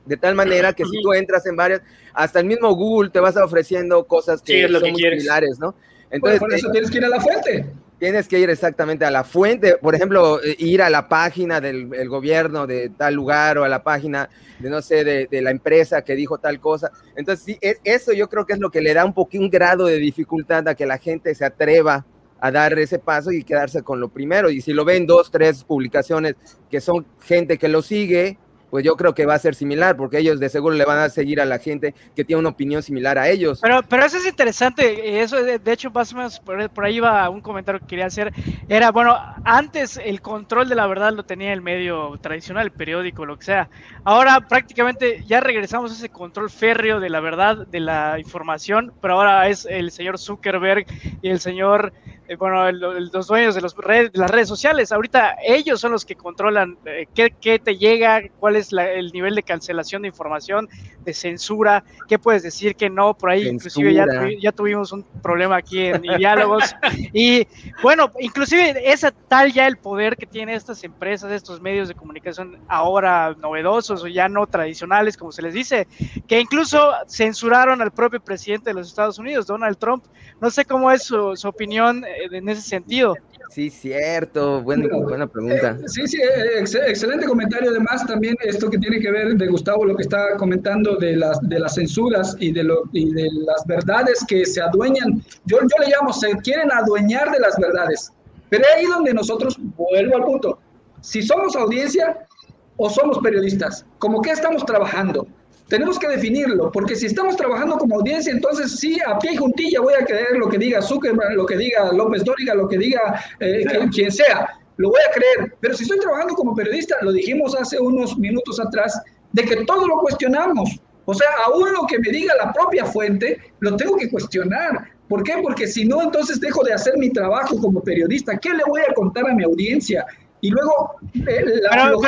de 0.05 0.17
tal 0.17 0.35
manera 0.35 0.73
que 0.73 0.85
si 0.85 1.03
tú 1.03 1.13
entras 1.13 1.47
en 1.47 1.57
varias, 1.57 1.83
hasta 2.13 2.41
el 2.41 2.47
mismo 2.47 2.75
Google 2.75 3.11
te 3.11 3.21
vas 3.21 3.37
ofreciendo 3.37 4.05
cosas 4.07 4.43
que 4.43 4.69
son 4.69 4.91
muy 4.91 5.01
similares, 5.01 5.59
¿no? 5.59 5.75
Entonces, 6.11 6.41
por 6.41 6.53
eso 6.53 6.69
eh, 6.69 6.73
tienes 6.73 6.91
que 6.91 6.99
ir 6.99 7.05
a 7.05 7.09
la 7.09 7.21
fuente. 7.21 7.67
Tienes 7.99 8.27
que 8.27 8.39
ir 8.39 8.51
exactamente 8.51 9.05
a 9.05 9.11
la 9.11 9.25
fuente, 9.25 9.77
por 9.77 9.95
ejemplo, 9.95 10.43
eh, 10.43 10.57
ir 10.59 10.83
a 10.83 10.91
la 10.91 11.09
página 11.09 11.61
del 11.61 12.09
gobierno 12.09 12.67
de 12.67 12.89
tal 12.91 13.15
lugar 13.15 13.59
o 13.59 13.65
a 13.65 13.69
la 13.69 13.83
página 13.83 14.29
de, 14.59 14.71
no 14.71 14.81
sé, 14.83 15.05
de, 15.05 15.29
de, 15.31 15.43
la 15.43 15.51
empresa 15.51 16.03
que 16.03 16.17
dijo 16.17 16.39
tal 16.39 16.61
cosa. 16.61 16.91
Entonces, 17.15 17.45
sí, 17.45 17.59
es, 17.61 17.79
eso 17.85 18.13
yo 18.13 18.29
creo 18.29 18.47
que 18.47 18.55
es 18.55 18.59
lo 18.59 18.71
que 18.71 18.81
le 18.81 18.95
da 18.95 19.05
un 19.05 19.13
poquito 19.13 19.45
un 19.45 19.51
grado 19.51 19.87
de 19.87 19.99
dificultad 19.99 20.67
a 20.67 20.75
que 20.75 20.87
la 20.87 20.99
gente 20.99 21.35
se 21.35 21.45
atreva 21.45 22.07
a 22.41 22.51
dar 22.51 22.78
ese 22.78 22.99
paso 22.99 23.30
y 23.32 23.45
quedarse 23.45 23.82
con 23.82 24.01
lo 24.01 24.09
primero. 24.09 24.51
Y 24.51 24.61
si 24.61 24.72
lo 24.72 24.84
ven 24.84 25.07
dos, 25.07 25.30
tres 25.30 25.64
publicaciones 25.64 26.34
que 26.70 26.80
son 26.80 27.07
gente 27.20 27.59
que 27.59 27.68
lo 27.68 27.82
sigue, 27.82 28.38
pues 28.71 28.85
yo 28.85 28.97
creo 28.97 29.14
que 29.14 29.27
va 29.27 29.35
a 29.35 29.39
ser 29.39 29.55
similar, 29.55 29.97
porque 29.97 30.18
ellos 30.18 30.41
de 30.41 30.49
seguro 30.49 30.75
le 30.75 30.85
van 30.85 30.99
a 30.99 31.09
seguir 31.09 31.41
a 31.41 31.45
la 31.45 31.59
gente 31.59 31.95
que 32.14 32.25
tiene 32.25 32.41
una 32.41 32.51
opinión 32.51 32.83
similar 32.83 33.18
a 33.18 33.29
ellos. 33.29 33.61
Pero, 33.61 33.83
pero 33.83 34.05
eso 34.05 34.18
es 34.18 34.27
interesante, 34.27 35.21
eso 35.21 35.43
de, 35.43 35.61
hecho 35.66 35.91
más 35.91 36.12
o 36.12 36.16
menos 36.16 36.41
por, 36.41 36.85
ahí 36.85 37.01
va 37.01 37.29
un 37.29 37.41
comentario 37.41 37.81
que 37.81 37.87
quería 37.87 38.07
hacer, 38.07 38.33
era, 38.68 38.91
bueno, 38.91 39.16
antes 39.45 39.99
el 40.03 40.21
control 40.21 40.68
de 40.68 40.75
la 40.75 40.87
verdad 40.87 41.12
lo 41.12 41.25
tenía 41.25 41.53
el 41.53 41.62
medio 41.62 42.18
tradicional, 42.21 42.66
el 42.66 42.73
periódico, 42.73 43.27
lo 43.27 43.39
que 43.39 43.45
sea. 43.45 43.68
Ahora 44.05 44.47
prácticamente 44.49 45.25
ya 45.27 45.41
regresamos 45.41 45.91
a 45.91 45.95
ese 45.95 46.09
control 46.09 46.51
férreo 46.51 47.01
de 47.01 47.11
la 47.11 47.21
verdad, 47.21 47.66
de 47.66 47.81
la 47.81 48.18
información, 48.18 48.93
pero 49.01 49.14
ahora 49.14 49.49
es 49.49 49.66
el 49.66 49.91
señor 49.91 50.18
Zuckerberg 50.18 50.87
y 51.23 51.29
el 51.29 51.41
señor 51.41 51.93
eh, 52.31 52.37
bueno, 52.37 52.71
los 52.71 53.27
dueños 53.27 53.57
de, 53.57 53.61
las 53.61 54.31
redes 54.31 54.47
sociales. 54.47 54.93
Ahorita 54.93 55.35
ellos 55.45 55.81
son 55.81 55.91
los 55.91 56.05
que 56.05 56.14
controlan 56.14 56.79
eh, 56.85 57.09
qué, 57.12 57.59
te 57.59 57.77
llega, 57.77 58.23
cuál 58.39 58.55
es 58.55 58.60
el 58.71 59.13
nivel 59.13 59.35
de 59.35 59.43
cancelación 59.43 60.03
de 60.03 60.09
información, 60.09 60.69
de 61.05 61.15
censura, 61.15 61.85
qué 62.09 62.19
puedes 62.19 62.43
decir, 62.43 62.75
que 62.77 62.91
no. 62.91 63.15
Por 63.15 63.31
ahí 63.31 63.49
inclusive 63.49 63.93
ya, 63.95 64.07
ya, 64.41 64.53
tuvimos 64.53 64.93
un 64.93 65.05
problema 65.23 65.57
aquí 65.57 65.87
en, 65.87 66.03
diálogos. 66.03 66.75
y 67.13 67.47
bueno, 67.83 68.11
inclusive 68.21 68.91
es 68.91 69.07
tal 69.29 69.53
ya 69.53 69.67
el 69.67 69.77
poder 69.77 70.17
que 70.17 70.27
tienen 70.27 70.55
estas 70.55 70.85
empresas, 70.85 71.33
estos 71.33 71.61
medios 71.61 71.89
de 71.89 71.95
comunicación 71.95 72.59
ahora 72.69 73.35
novedosos 73.39 74.03
o 74.03 74.07
ya 74.07 74.29
no 74.29 74.47
tradicionales, 74.47 75.17
como 75.17 75.33
se 75.33 75.43
les 75.43 75.55
dice, 75.55 75.87
que 76.27 76.41
incluso 76.41 76.93
censuraron 77.07 77.81
al 77.83 77.91
propio 77.91 78.21
presidente 78.21 78.71
de 78.71 78.75
los 78.75 78.89
Estados 78.89 79.19
Unidos, 79.19 79.47
Donald 79.47 79.79
Trump. 79.79 80.05
No 80.41 80.51
sé 80.51 80.65
cómo 80.65 80.91
es 80.91 81.05
su, 81.05 81.37
su 81.37 81.49
opinión 81.49 82.05
eh, 82.05 82.29
en 82.31 82.49
ese 82.49 82.63
sentido. 82.63 83.15
Sí, 83.51 83.69
cierto, 83.69 84.63
buena, 84.63 84.87
buena 84.97 85.27
pregunta. 85.27 85.77
Eh, 85.81 85.89
sí, 85.89 86.07
sí, 86.07 86.19
eh, 86.19 86.61
excelente 86.61 87.27
comentario. 87.27 87.71
Además, 87.71 88.07
también 88.07 88.37
esto 88.43 88.71
que 88.71 88.79
tiene 88.79 89.01
que 89.01 89.11
ver 89.11 89.35
de 89.35 89.49
Gustavo, 89.49 89.85
lo 89.85 89.97
que 89.97 90.03
está 90.03 90.37
comentando 90.37 90.95
de 90.95 91.17
las, 91.17 91.41
de 91.49 91.59
las 91.59 91.75
censuras 91.75 92.37
y 92.39 92.53
de, 92.53 92.63
lo, 92.63 92.85
y 92.93 93.13
de 93.13 93.29
las 93.45 93.67
verdades 93.67 94.25
que 94.29 94.47
se 94.47 94.63
adueñan. 94.63 95.21
Yo, 95.47 95.59
yo 95.63 95.85
le 95.85 95.91
llamo, 95.91 96.13
se 96.13 96.31
quieren 96.45 96.71
adueñar 96.71 97.33
de 97.33 97.41
las 97.41 97.59
verdades. 97.59 98.13
Pero 98.51 98.65
ahí 98.77 98.87
donde 98.87 99.13
nosotros, 99.13 99.59
vuelvo 99.77 100.17
al 100.17 100.25
punto, 100.25 100.61
si 101.01 101.21
somos 101.21 101.57
audiencia 101.57 102.29
o 102.77 102.89
somos 102.89 103.19
periodistas, 103.19 103.85
¿cómo 103.99 104.23
que 104.23 104.31
estamos 104.31 104.65
trabajando? 104.65 105.27
Tenemos 105.71 106.01
que 106.01 106.09
definirlo, 106.09 106.73
porque 106.73 106.97
si 106.97 107.07
estamos 107.07 107.37
trabajando 107.37 107.79
como 107.79 107.95
audiencia, 107.95 108.33
entonces 108.33 108.77
sí, 108.81 108.99
a 109.07 109.16
pie 109.21 109.35
y 109.35 109.37
juntilla 109.37 109.81
voy 109.81 109.95
a 109.95 110.05
creer 110.05 110.37
lo 110.37 110.49
que 110.49 110.59
diga 110.59 110.83
Zuckerberg, 110.83 111.35
lo 111.37 111.47
que 111.47 111.57
diga 111.57 111.93
López 111.93 112.25
Dóriga, 112.25 112.57
lo 112.57 112.66
que 112.66 112.77
diga 112.77 113.25
eh, 113.39 113.64
quien, 113.95 114.11
sea, 114.11 114.49
lo 114.79 114.89
voy 114.89 115.01
a 115.09 115.12
creer. 115.12 115.55
Pero 115.61 115.75
si 115.75 115.85
estoy 115.85 116.01
trabajando 116.01 116.35
como 116.35 116.57
periodista, 116.57 116.97
lo 117.03 117.12
dijimos 117.12 117.55
hace 117.55 117.79
unos 117.79 118.18
minutos 118.18 118.59
atrás, 118.59 119.01
de 119.31 119.45
que 119.45 119.64
todo 119.64 119.87
lo 119.87 119.99
cuestionamos. 119.99 120.81
O 121.05 121.14
sea, 121.14 121.29
aún 121.47 121.73
lo 121.73 121.87
que 121.87 122.01
me 122.01 122.11
diga 122.11 122.35
la 122.45 122.53
propia 122.53 122.85
fuente, 122.85 123.41
lo 123.61 123.77
tengo 123.77 123.97
que 123.97 124.11
cuestionar. 124.11 124.91
¿Por 125.09 125.23
qué? 125.23 125.35
Porque 125.41 125.68
si 125.68 125.85
no, 125.85 126.03
entonces 126.03 126.41
dejo 126.41 126.64
de 126.64 126.73
hacer 126.73 126.99
mi 126.99 127.11
trabajo 127.11 127.57
como 127.61 127.81
periodista. 127.81 128.37
¿Qué 128.37 128.51
le 128.51 128.64
voy 128.64 128.81
a 128.81 128.93
contar 128.93 129.31
a 129.31 129.35
mi 129.35 129.45
audiencia? 129.45 130.05
Y 130.41 130.51
luego... 130.51 130.97
Eh, 131.14 131.45
pero, 131.70 132.01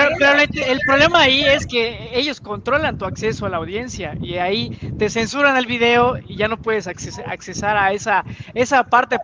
el 0.67 0.81
problema 0.87 1.21
ahí 1.21 1.45
es 1.45 1.67
que 1.67 2.11
ellos 2.15 2.41
controlan 2.41 2.99
tu 2.99 3.05
acceso 3.05 3.47
a 3.47 3.49
la 3.51 3.59
audiencia 3.59 4.17
y 4.21 4.37
ahí 4.37 4.71
te 4.99 5.11
censuran 5.11 5.57
el 5.57 5.67
video 5.67 6.19
y 6.27 6.37
ya 6.37 6.49
no 6.49 6.57
puedes 6.57 6.87
accesar 6.87 7.77
a 7.77 7.93
esa, 7.93 8.25
esa 8.55 8.85
parte 8.85 9.19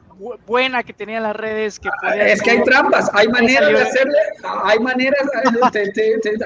buena 0.46 0.82
que 0.82 0.92
tenían 0.92 1.22
las 1.22 1.36
redes. 1.36 1.78
Que 1.78 1.88
es 2.26 2.42
que 2.42 2.50
hay 2.50 2.62
trampas, 2.64 3.10
hay 3.14 3.28
maneras 3.28 3.70
de 3.70 3.82
hacerle, 3.82 4.18
hay 4.64 4.78
maneras, 4.78 5.28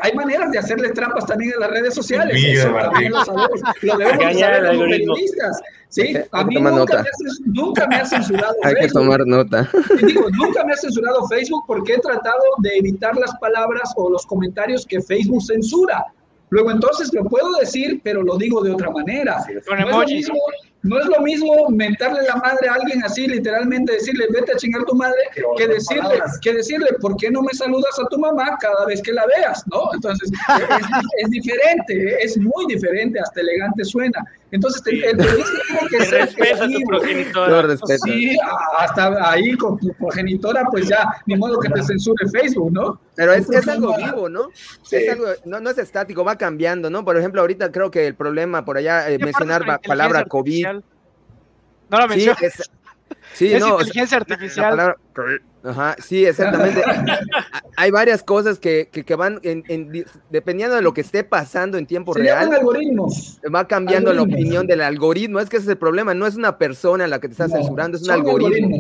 hay 0.03 0.15
maneras 0.15 0.51
de 0.51 0.59
hacerle 0.59 0.91
trampas 0.91 1.27
también 1.27 1.53
en 1.55 1.61
las 1.61 1.71
redes 1.71 1.95
sociales. 1.95 2.37
Eso 2.37 2.73
también 2.73 3.13
lo 3.13 3.25
sabemos, 3.25 3.61
lo 3.83 3.97
debemos 3.99 4.39
saber 4.39 4.67
como 4.69 4.85
periodistas. 4.89 5.63
Sí, 5.93 6.15
a 6.31 6.45
mí 6.45 6.55
nunca 6.55 7.03
me, 7.03 7.03
ha, 7.03 7.13
nunca 7.45 7.87
me, 7.87 7.97
ha, 7.97 8.07
censurado 8.07 8.55
Hay 8.65 8.75
que 8.77 8.89
tomar 8.89 9.27
nota. 9.27 9.69
digo, 10.03 10.27
nunca 10.31 10.65
me 10.65 10.73
ha 10.73 10.77
censurado 10.77 11.29
Facebook 11.29 11.65
porque 11.67 11.93
he 11.93 11.99
tratado 11.99 12.43
de 12.61 12.79
evitar 12.79 13.15
las 13.15 13.37
palabras 13.37 13.93
o 13.97 14.09
los 14.09 14.25
comentarios 14.25 14.87
que 14.87 15.03
Facebook 15.03 15.43
censura. 15.43 16.03
Luego 16.49 16.71
entonces 16.71 17.13
lo 17.13 17.25
puedo 17.25 17.53
decir, 17.61 18.01
pero 18.03 18.23
lo 18.23 18.39
digo 18.39 18.63
de 18.63 18.71
otra 18.71 18.91
manera. 18.91 19.45
Con 19.69 19.81
emojis. 19.81 20.31
No 20.83 20.99
es 20.99 21.07
lo 21.07 21.21
mismo 21.21 21.69
mentarle 21.69 22.23
la 22.23 22.37
madre 22.37 22.69
a 22.69 22.75
alguien 22.75 23.05
así, 23.05 23.27
literalmente 23.29 23.93
decirle, 23.93 24.27
vete 24.31 24.53
a 24.53 24.57
chingar 24.57 24.85
tu 24.85 24.97
madre, 24.97 25.17
que 25.57 25.69
decirle, 25.69 26.21
que 26.41 26.55
decirle, 26.55 26.89
¿por 27.01 27.17
qué 27.17 27.31
no 27.31 27.43
me 27.43 27.53
saludas 27.53 27.97
a 28.01 28.09
tu 28.09 28.19
mamá 28.19 28.57
cada 28.61 28.85
vez 28.87 29.01
que 29.01 29.13
la 29.13 29.25
veas? 29.27 29.63
¿No? 29.69 29.91
Entonces, 29.95 30.31
es, 31.19 31.31
diferente, 31.31 32.17
es 32.21 32.37
muy 32.37 32.67
diferente, 32.67 33.21
hasta 33.21 33.41
elegante 33.43 33.85
suena. 33.85 34.25
Entonces, 34.53 34.83
el, 34.87 35.17
periodista 35.17 35.59
tiene 35.67 35.89
que 35.89 36.05
ser 36.05 36.21
respeta 36.27 36.65
a 36.65 36.69
tu 36.69 36.81
progenitora. 36.87 37.77
Sí, 38.05 38.37
hasta 38.79 39.31
ahí 39.31 39.57
con 39.57 39.79
tu 39.79 39.93
progenitora, 39.95 40.65
pues 40.71 40.89
ya, 40.89 41.09
ni 41.25 41.37
modo 41.37 41.59
que 41.59 41.71
te 41.71 41.83
censure 41.83 42.29
Facebook, 42.29 42.71
¿no? 42.71 43.01
Pero 43.17 43.33
es, 43.33 43.49
es 43.49 43.67
algo 43.67 43.97
vivo, 43.97 44.29
¿no? 44.29 44.49
Es 44.91 45.11
algo, 45.11 45.25
no, 45.47 45.59
no 45.59 45.71
es 45.71 45.79
estático, 45.79 46.23
va 46.23 46.37
cambiando, 46.37 46.91
¿no? 46.91 47.03
Por 47.03 47.17
ejemplo, 47.17 47.41
ahorita 47.41 47.73
creo 47.73 47.91
que 47.91 48.07
el 48.07 48.15
problema 48.15 48.63
por 48.63 48.77
allá, 48.77 49.09
eh, 49.09 49.19
mencionar 49.19 49.67
la 49.67 49.79
palabra 49.79 50.27
COVID, 50.27 50.67
no 51.89 51.99
la 51.99 52.07
menciono. 52.07 52.37
Sí, 53.33 53.53
es, 53.55 53.65
inteligencia 53.65 54.19
artificial. 54.19 54.97
Ajá, 55.65 55.97
sí, 55.99 56.27
exactamente. 56.27 56.83
Hay 57.77 57.91
varias 57.91 58.23
cosas 58.23 58.59
que, 58.59 58.89
que, 58.89 59.15
van 59.15 59.41
en, 59.43 60.05
dependiendo 60.29 60.77
de 60.77 60.83
lo 60.83 60.93
que 60.93 61.01
esté 61.01 61.25
pasando 61.25 61.79
en 61.79 61.87
tiempo 61.87 62.15
real. 62.15 62.53
algoritmos. 62.53 63.41
Va 63.55 63.67
cambiando 63.69 64.13
la 64.13 64.23
opinión 64.23 64.67
del 64.67 64.81
algoritmo. 64.81 65.39
Es 65.41 65.49
que 65.49 65.57
ese 65.57 65.67
es 65.67 65.71
el 65.71 65.79
problema. 65.79 66.15
No 66.15 66.27
es 66.27 66.35
una 66.35 66.59
persona 66.59 67.07
la 67.07 67.21
que 67.21 67.29
te 67.29 67.33
está 67.33 67.49
censurando, 67.49 67.97
es 67.97 68.05
un 68.05 68.11
algoritmo. 68.11 68.77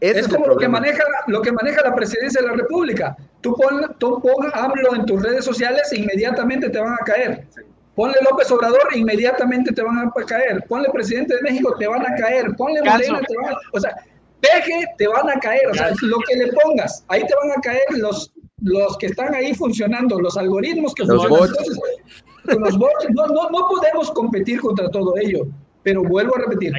Es, 0.00 0.28
como 0.28 0.46
lo 0.46 0.56
que, 0.58 0.68
maneja, 0.68 1.02
lo 1.26 1.40
que 1.40 1.52
maneja 1.52 1.82
la 1.82 1.94
presidencia 1.94 2.42
de 2.42 2.48
la 2.48 2.54
República. 2.54 3.16
Tú 3.40 3.54
pon, 3.54 3.94
tú 3.98 4.20
pon 4.20 4.50
AMLO 4.52 4.94
en 4.94 5.06
tus 5.06 5.22
redes 5.22 5.44
sociales 5.44 5.90
e 5.92 6.00
inmediatamente 6.00 6.68
te 6.68 6.78
van 6.78 6.92
a 6.92 7.04
caer. 7.04 7.46
Ponle 7.94 8.14
López 8.30 8.50
Obrador, 8.50 8.94
inmediatamente 8.94 9.72
te 9.72 9.82
van 9.82 9.98
a 9.98 10.12
caer. 10.26 10.62
Ponle 10.68 10.90
presidente 10.90 11.34
de 11.34 11.42
México, 11.42 11.74
te 11.78 11.86
van 11.86 12.02
a 12.02 12.14
caer. 12.16 12.54
Ponle 12.54 12.82
Morena, 12.82 13.20
te 13.26 13.36
van 13.36 13.54
a 13.54 13.58
O 13.72 13.80
sea, 13.80 13.96
peje, 14.40 14.84
te 14.98 15.06
van 15.08 15.28
a 15.30 15.38
caer. 15.40 15.66
O 15.70 15.74
sea, 15.74 15.92
lo 16.02 16.18
que 16.28 16.36
le 16.36 16.52
pongas, 16.52 17.04
ahí 17.08 17.22
te 17.26 17.34
van 17.34 17.58
a 17.58 17.60
caer 17.60 17.84
los, 17.98 18.32
los 18.62 18.96
que 18.98 19.06
están 19.06 19.34
ahí 19.34 19.54
funcionando, 19.54 20.20
los 20.20 20.36
algoritmos 20.36 20.94
que 20.94 21.04
los 21.04 21.26
funcionan. 21.26 21.54
Bots. 21.54 22.58
los 22.58 22.78
bots, 22.78 23.06
no, 23.10 23.26
no, 23.26 23.50
no 23.50 23.68
podemos 23.68 24.10
competir 24.12 24.60
contra 24.60 24.88
todo 24.90 25.16
ello. 25.16 25.46
Pero 25.82 26.02
vuelvo 26.02 26.34
a 26.36 26.40
repetir, 26.40 26.72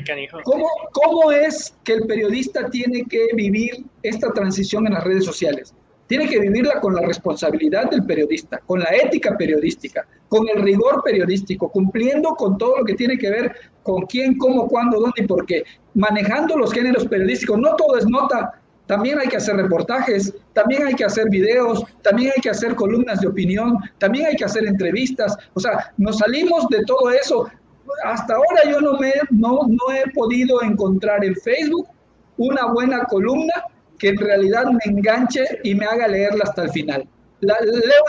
¿cómo, 0.43 0.67
¿cómo 0.91 1.31
es 1.31 1.73
que 1.85 1.93
el 1.93 2.07
periodista 2.07 2.69
tiene 2.69 3.05
que 3.05 3.29
vivir 3.35 3.85
esta 4.03 4.33
transición 4.33 4.85
en 4.85 4.95
las 4.95 5.03
redes 5.05 5.23
sociales? 5.23 5.73
Tiene 6.07 6.27
que 6.27 6.39
vivirla 6.39 6.79
con 6.79 6.95
la 6.95 7.01
responsabilidad 7.01 7.89
del 7.89 8.05
periodista, 8.05 8.59
con 8.65 8.79
la 8.79 8.89
ética 8.89 9.37
periodística, 9.37 10.07
con 10.29 10.47
el 10.47 10.61
rigor 10.63 11.03
periodístico, 11.03 11.69
cumpliendo 11.69 12.29
con 12.35 12.57
todo 12.57 12.79
lo 12.79 12.85
que 12.85 12.95
tiene 12.95 13.17
que 13.17 13.29
ver 13.29 13.55
con 13.83 14.05
quién, 14.05 14.37
cómo, 14.37 14.67
cuándo, 14.67 14.99
dónde 14.99 15.23
y 15.23 15.27
por 15.27 15.45
qué. 15.45 15.63
Manejando 15.93 16.57
los 16.57 16.71
géneros 16.73 17.07
periodísticos, 17.07 17.59
no 17.59 17.75
todo 17.75 17.97
es 17.97 18.07
nota, 18.07 18.61
también 18.85 19.19
hay 19.19 19.27
que 19.27 19.37
hacer 19.37 19.57
reportajes, 19.57 20.33
también 20.53 20.87
hay 20.87 20.93
que 20.93 21.03
hacer 21.03 21.29
videos, 21.29 21.83
también 22.01 22.31
hay 22.35 22.41
que 22.41 22.49
hacer 22.49 22.73
columnas 22.75 23.19
de 23.19 23.27
opinión, 23.27 23.77
también 23.97 24.27
hay 24.27 24.35
que 24.35 24.45
hacer 24.45 24.65
entrevistas. 24.65 25.37
O 25.53 25.59
sea, 25.59 25.91
nos 25.97 26.19
salimos 26.19 26.67
de 26.69 26.83
todo 26.85 27.11
eso 27.11 27.49
hasta 28.03 28.35
ahora 28.35 28.69
yo 28.69 28.81
no, 28.81 28.97
me, 28.97 29.13
no, 29.31 29.61
no 29.67 29.93
he 29.93 30.09
podido 30.11 30.61
encontrar 30.61 31.23
en 31.23 31.35
Facebook 31.35 31.87
una 32.37 32.67
buena 32.67 33.03
columna 33.05 33.53
que 33.97 34.09
en 34.09 34.17
realidad 34.17 34.65
me 34.65 34.91
enganche 34.91 35.43
y 35.63 35.75
me 35.75 35.85
haga 35.85 36.07
leerla 36.07 36.43
hasta 36.43 36.63
el 36.63 36.69
final. 36.69 37.07
leo 37.41 37.51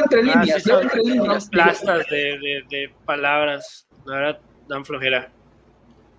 entre 0.02 0.20
ah, 0.20 0.22
líneas, 0.22 0.66
leo 0.66 0.80
entre 0.82 1.02
líneas. 1.02 1.48
Plastas 1.48 2.06
de, 2.10 2.62
de, 2.70 2.90
palabras, 3.04 3.86
la 4.04 4.14
verdad, 4.14 4.40
dan 4.68 4.84
flojera. 4.84 5.30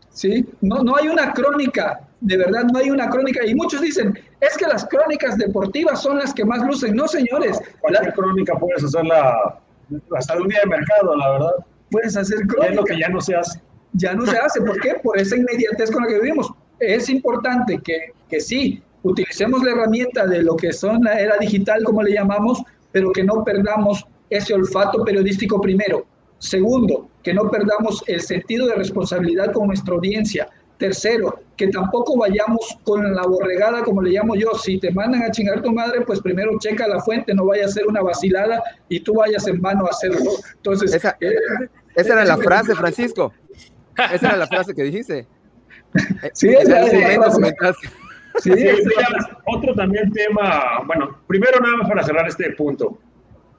Sí, 0.10 0.46
no, 0.62 0.84
no 0.84 0.96
hay 0.96 1.08
una 1.08 1.34
crónica, 1.34 2.02
de 2.20 2.38
verdad 2.38 2.64
no 2.72 2.80
hay 2.80 2.90
una 2.90 3.10
crónica. 3.10 3.46
Y 3.46 3.54
muchos 3.56 3.82
dicen, 3.82 4.18
es 4.42 4.58
que 4.58 4.66
las 4.66 4.86
crónicas 4.86 5.38
deportivas 5.38 6.02
son 6.02 6.18
las 6.18 6.34
que 6.34 6.44
más 6.44 6.66
lucen. 6.66 6.96
No, 6.96 7.08
señores. 7.08 7.60
¿Cuál 7.80 8.14
crónica 8.14 8.58
puedes 8.58 8.84
hacerla 8.84 9.60
hasta 10.16 10.38
un 10.38 10.48
día 10.48 10.60
de 10.62 10.68
mercado, 10.68 11.16
la 11.16 11.32
verdad? 11.32 11.52
Puedes 11.92 12.18
hacer 12.18 12.40
crónica. 12.48 12.70
Es 12.70 12.76
lo 12.76 12.84
que 12.84 13.00
ya 13.00 13.10
no 13.10 13.22
se 13.22 13.36
hace. 13.36 13.62
Ya 13.94 14.14
no 14.14 14.26
se 14.26 14.38
hace. 14.38 14.62
¿Por 14.62 14.80
qué? 14.82 14.96
Por 15.02 15.18
esa 15.18 15.36
inmediatez 15.36 15.92
con 15.92 16.04
la 16.04 16.10
que 16.10 16.20
vivimos. 16.20 16.52
Es 16.80 17.10
importante 17.10 17.80
que, 17.84 18.14
que 18.30 18.40
sí, 18.40 18.82
utilicemos 19.04 19.64
la 19.64 19.72
herramienta 19.72 20.26
de 20.26 20.41
lo 20.43 20.56
que 20.56 20.74
son 20.74 21.04
la 21.04 21.20
era 21.20 21.38
digital, 21.38 21.84
como 21.84 22.04
le 22.04 22.14
llamamos, 22.14 22.62
pero 22.91 23.12
que 23.12 23.24
no 23.24 23.43
perdamos 23.43 24.06
ese 24.30 24.54
olfato 24.54 25.04
periodístico 25.04 25.60
primero. 25.62 26.06
Segundo, 26.39 27.10
que 27.24 27.34
no 27.34 27.50
perdamos 27.50 28.04
el 28.08 28.22
sentido 28.22 28.68
de 28.68 28.76
responsabilidad 28.76 29.52
con 29.52 29.68
nuestra 29.68 29.93
audiencia. 29.95 30.47
Tercero, 30.78 31.41
que 31.58 31.68
tampoco 31.68 32.18
vayamos 32.18 32.80
con 32.86 33.14
la 33.14 33.24
borregada, 33.24 33.84
como 33.84 34.02
le 34.02 34.12
llamo 34.12 34.36
yo. 34.36 34.54
Si 34.54 34.80
te 34.80 34.91
mandan 34.91 35.24
a 35.24 35.32
chingar 35.32 35.62
tu 35.62 35.74
madre, 35.74 36.02
pues 36.02 36.22
primero 36.22 36.58
checa 36.58 36.88
la 36.88 37.02
fuente, 37.02 37.34
no 37.34 37.45
vaya 37.45 37.66
a 37.66 37.70
ser 37.70 37.86
una 37.86 38.02
vacilada 38.02 38.64
y 38.88 39.02
tú 39.02 39.16
vayas 39.16 39.45
en 39.47 39.60
vano 39.60 39.86
a 39.86 39.89
hacerlo. 39.89 40.32
Entonces, 40.56 40.93
esa, 40.93 41.18
eh, 41.20 41.34
era 41.95 42.24
la 42.24 42.38
frase, 42.38 42.76
Francisco. 42.76 43.34
Esa 44.14 44.28
era 44.28 44.38
la 44.38 44.47
frase 44.47 44.74
que 44.74 44.84
dijiste. 44.84 45.28
Sí, 46.34 46.50
esa 46.50 46.86
era 46.86 47.18
la 47.18 47.32
frase. 47.32 47.89
Sí, 48.42 48.54
otro 49.46 49.74
también 49.76 50.12
tema, 50.12 50.84
bueno, 50.86 51.18
primero 51.28 51.60
nada 51.60 51.78
más 51.78 51.90
para 51.90 52.04
cerrar 52.04 52.28
este 52.28 52.52
punto. 52.52 52.98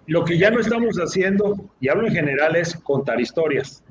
Lo 0.07 0.25
que 0.25 0.39
ya 0.39 0.51
no 0.51 0.61
estamos 0.61 0.97
haciendo, 0.97 1.57
y 1.81 1.89
hablo 1.89 2.07
en 2.07 2.15
general, 2.15 2.57
es 2.57 2.75
contar 2.77 3.21
historias. 3.21 3.85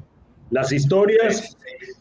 Las 0.52 0.72
historias 0.72 1.56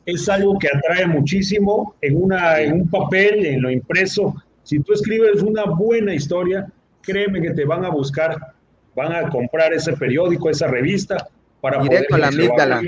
es 0.07 0.29
algo 0.29 0.59
que 0.59 0.69
atrae 0.69 1.07
muchísimo 1.07 1.95
en, 2.01 2.23
una, 2.23 2.61
en 2.61 2.73
un 2.73 2.91
papel, 2.91 3.45
en 3.45 3.63
lo 3.63 3.71
impreso. 3.71 4.35
Si 4.63 4.81
tú 4.81 4.95
escribes 4.95 5.43
una 5.43 5.65
buena 5.65 6.15
historia, 6.15 6.67
créeme 7.03 7.43
que 7.43 7.51
te 7.51 7.65
van 7.65 7.85
a 7.85 7.91
buscar, 7.91 8.37
van 8.97 9.13
a 9.13 9.29
comprar 9.29 9.73
ese 9.73 9.93
periódico, 9.95 10.51
esa 10.51 10.67
revista, 10.67 11.29
para 11.61 11.83
Directo 11.83 12.15
a 12.15 12.67
la. 12.67 12.83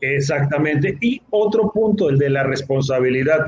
Exactamente. 0.00 0.96
Y 1.00 1.20
otro 1.30 1.70
punto, 1.70 2.10
el 2.10 2.18
de 2.18 2.30
la 2.30 2.42
responsabilidad. 2.42 3.46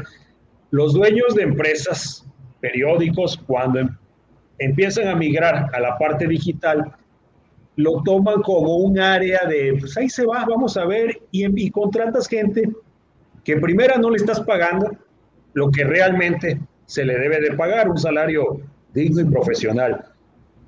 Los 0.70 0.94
dueños 0.94 1.34
de 1.34 1.42
empresas, 1.42 2.26
periódicos, 2.60 3.36
cuando 3.46 3.80
em, 3.80 3.88
empiezan 4.58 5.08
a 5.08 5.14
migrar 5.14 5.68
a 5.72 5.80
la 5.80 5.96
parte 5.98 6.26
digital, 6.26 6.92
lo 7.76 8.02
toman 8.02 8.42
como 8.42 8.76
un 8.76 8.98
área 8.98 9.44
de, 9.46 9.76
pues 9.78 9.96
ahí 9.96 10.08
se 10.08 10.24
va, 10.24 10.44
vamos 10.44 10.76
a 10.76 10.86
ver, 10.86 11.20
y, 11.30 11.66
y 11.66 11.70
contratas 11.70 12.26
gente 12.26 12.68
que 13.44 13.56
primera 13.58 13.96
no 13.98 14.10
le 14.10 14.16
estás 14.16 14.40
pagando 14.40 14.90
lo 15.54 15.70
que 15.70 15.84
realmente 15.84 16.60
se 16.86 17.04
le 17.04 17.18
debe 17.18 17.40
de 17.40 17.52
pagar, 17.54 17.88
un 17.88 17.98
salario 17.98 18.60
digno 18.92 19.20
y 19.20 19.24
profesional. 19.24 20.04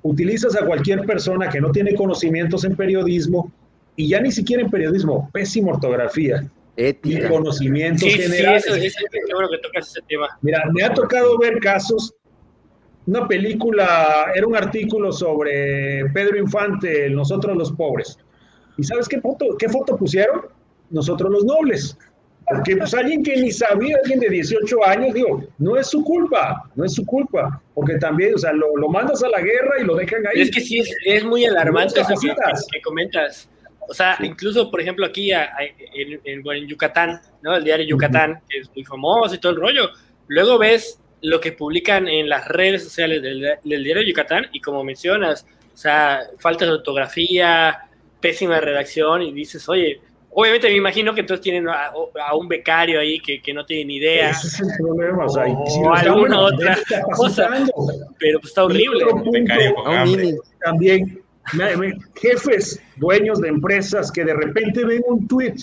Utilizas 0.01 0.55
a 0.55 0.65
cualquier 0.65 1.05
persona 1.05 1.49
que 1.49 1.59
no 1.59 1.71
tiene 1.71 1.95
conocimientos 1.95 2.63
en 2.63 2.75
periodismo 2.75 3.51
y 3.95 4.07
ya 4.07 4.21
ni 4.21 4.31
siquiera 4.31 4.63
en 4.63 4.69
periodismo, 4.69 5.29
pésima 5.33 5.71
ortografía, 5.71 6.49
y 7.03 7.27
conocimientos 7.27 8.07
generales. 8.07 8.63
Sí, 8.63 8.85
eso, 8.85 9.05
que 9.09 9.57
tocas 9.57 9.87
ese 9.87 10.01
tema. 10.07 10.27
Mira, 10.41 10.63
me 10.73 10.83
ha 10.83 10.93
tocado 10.93 11.37
ver 11.37 11.59
casos, 11.59 12.15
una 13.05 13.27
película, 13.27 14.31
era 14.35 14.47
un 14.47 14.55
artículo 14.55 15.11
sobre 15.11 16.05
Pedro 16.13 16.37
Infante, 16.37 17.09
Nosotros 17.09 17.57
los 17.57 17.71
pobres. 17.71 18.17
¿Y 18.77 18.83
sabes 18.83 19.07
qué 19.09 19.19
foto, 19.19 19.45
qué 19.57 19.67
foto 19.67 19.97
pusieron? 19.97 20.41
Nosotros 20.89 21.31
los 21.31 21.43
nobles. 21.43 21.97
Porque 22.49 22.77
pues 22.77 22.93
alguien 22.95 23.21
que 23.21 23.35
ni 23.35 23.51
sabía, 23.51 23.95
alguien 24.01 24.19
de 24.19 24.29
18 24.29 24.85
años, 24.85 25.13
digo, 25.13 25.43
no 25.59 25.77
es 25.77 25.87
su 25.87 26.03
culpa, 26.03 26.63
no 26.75 26.83
es 26.83 26.93
su 26.93 27.05
culpa, 27.05 27.61
porque 27.75 27.97
también, 27.97 28.33
o 28.33 28.37
sea, 28.39 28.53
lo, 28.53 28.75
lo 28.75 28.89
mandas 28.89 29.21
a 29.21 29.29
la 29.29 29.39
guerra 29.39 29.79
y 29.79 29.85
lo 29.85 29.95
dejan 29.95 30.25
ahí. 30.25 30.41
Es 30.41 30.51
que 30.51 30.61
sí, 30.61 30.79
es, 30.79 30.89
es 31.05 31.23
muy 31.23 31.45
alarmante 31.45 32.01
eso 32.01 32.13
que, 32.19 32.33
que, 32.71 32.81
comentas. 32.81 33.47
O 33.89 33.93
sea, 33.93 34.17
incluso, 34.21 34.69
por 34.69 34.79
ejemplo, 34.81 35.05
aquí 35.05 35.31
en, 35.31 36.21
en, 36.23 36.67
Yucatán, 36.67 37.19
¿no? 37.41 37.55
El 37.55 37.63
diario 37.63 37.87
Yucatán, 37.87 38.39
que 38.47 38.59
es 38.59 38.69
muy 38.75 38.85
famoso 38.85 39.33
y 39.33 39.39
todo 39.39 39.51
el 39.53 39.59
rollo. 39.59 39.89
Luego 40.27 40.59
ves 40.59 40.99
lo 41.21 41.41
que 41.41 41.51
publican 41.51 42.07
en 42.07 42.29
las 42.29 42.47
redes 42.47 42.83
sociales 42.83 43.21
del, 43.21 43.83
diario 43.83 44.03
Yucatán 44.03 44.45
y 44.53 44.61
como 44.61 44.83
mencionas, 44.83 45.45
o 45.73 45.77
sea, 45.77 46.21
falta 46.37 46.65
de 46.65 46.71
ortografía, 46.71 47.79
pésima 48.19 48.59
redacción 48.59 49.23
y 49.23 49.33
dices, 49.33 49.67
oye, 49.67 49.99
obviamente 50.31 50.69
me 50.69 50.75
imagino 50.75 51.13
que 51.13 51.21
entonces 51.21 51.43
tienen 51.43 51.67
a, 51.67 51.91
un 52.35 52.47
becario 52.47 52.99
ahí 52.99 53.19
que, 53.19 53.41
que, 53.41 53.53
no 53.53 53.65
tiene 53.65 53.85
ni 53.85 53.95
idea. 53.95 54.29
Ese 54.29 54.47
es 54.47 54.59
el 54.61 54.67
problema, 54.77 55.25
o, 55.25 55.29
sea, 55.29 55.45
o 55.45 55.93
alguna 55.93 56.39
otra 56.41 56.77
cosa, 57.15 57.49
pero 58.19 58.39
pues 58.39 58.51
está 58.51 58.63
horrible. 58.65 59.05
También 60.63 61.23
jefes, 62.15 62.81
dueños 62.97 63.39
de 63.41 63.49
empresas 63.49 64.11
que 64.11 64.23
de 64.23 64.33
repente 64.33 64.85
ven 64.85 65.03
un 65.07 65.27
tweet 65.27 65.55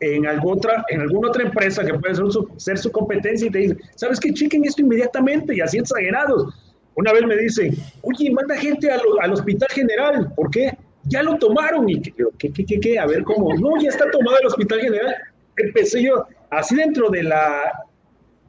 en, 0.00 0.26
alguna 0.26 0.56
otra, 0.56 1.42
empresa 1.42 1.84
que 1.84 1.94
puede 1.94 2.14
ser 2.56 2.78
su, 2.78 2.92
competencia 2.92 3.48
y 3.48 3.50
te 3.50 3.58
dicen, 3.58 3.80
¿sabes 3.96 4.18
qué? 4.18 4.32
Chequen 4.32 4.64
esto 4.64 4.82
inmediatamente 4.82 5.54
y 5.54 5.60
así 5.60 5.78
exagerados. 5.78 6.54
Una 6.94 7.12
vez 7.12 7.24
me 7.24 7.36
dicen, 7.36 7.74
oye, 8.02 8.30
manda 8.30 8.56
gente 8.56 8.90
al 8.90 9.32
hospital 9.32 9.68
general, 9.70 10.32
¿por 10.34 10.50
qué? 10.50 10.76
Ya 11.04 11.22
lo 11.22 11.36
tomaron 11.38 11.88
y 11.88 12.00
¿qué, 12.00 12.12
qué, 12.38 12.52
qué, 12.52 12.80
qué? 12.80 12.98
A 12.98 13.06
ver 13.06 13.22
cómo, 13.24 13.54
no, 13.54 13.80
ya 13.80 13.90
está 13.90 14.10
tomado 14.10 14.38
el 14.40 14.46
hospital 14.46 14.80
general. 14.80 15.14
Empecé 15.56 16.02
yo, 16.02 16.26
así 16.50 16.74
dentro 16.74 17.10
de 17.10 17.22
la, 17.22 17.84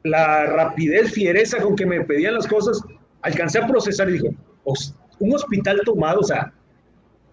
la 0.04 0.46
rapidez, 0.46 1.12
fiereza 1.12 1.58
con 1.58 1.76
que 1.76 1.86
me 1.86 2.00
pedían 2.02 2.34
las 2.34 2.46
cosas, 2.46 2.82
alcancé 3.22 3.58
a 3.58 3.66
procesar 3.66 4.08
y 4.08 4.14
dijo, 4.14 4.28
un 5.18 5.34
hospital 5.34 5.80
tomado, 5.84 6.20
o 6.20 6.24
sea, 6.24 6.52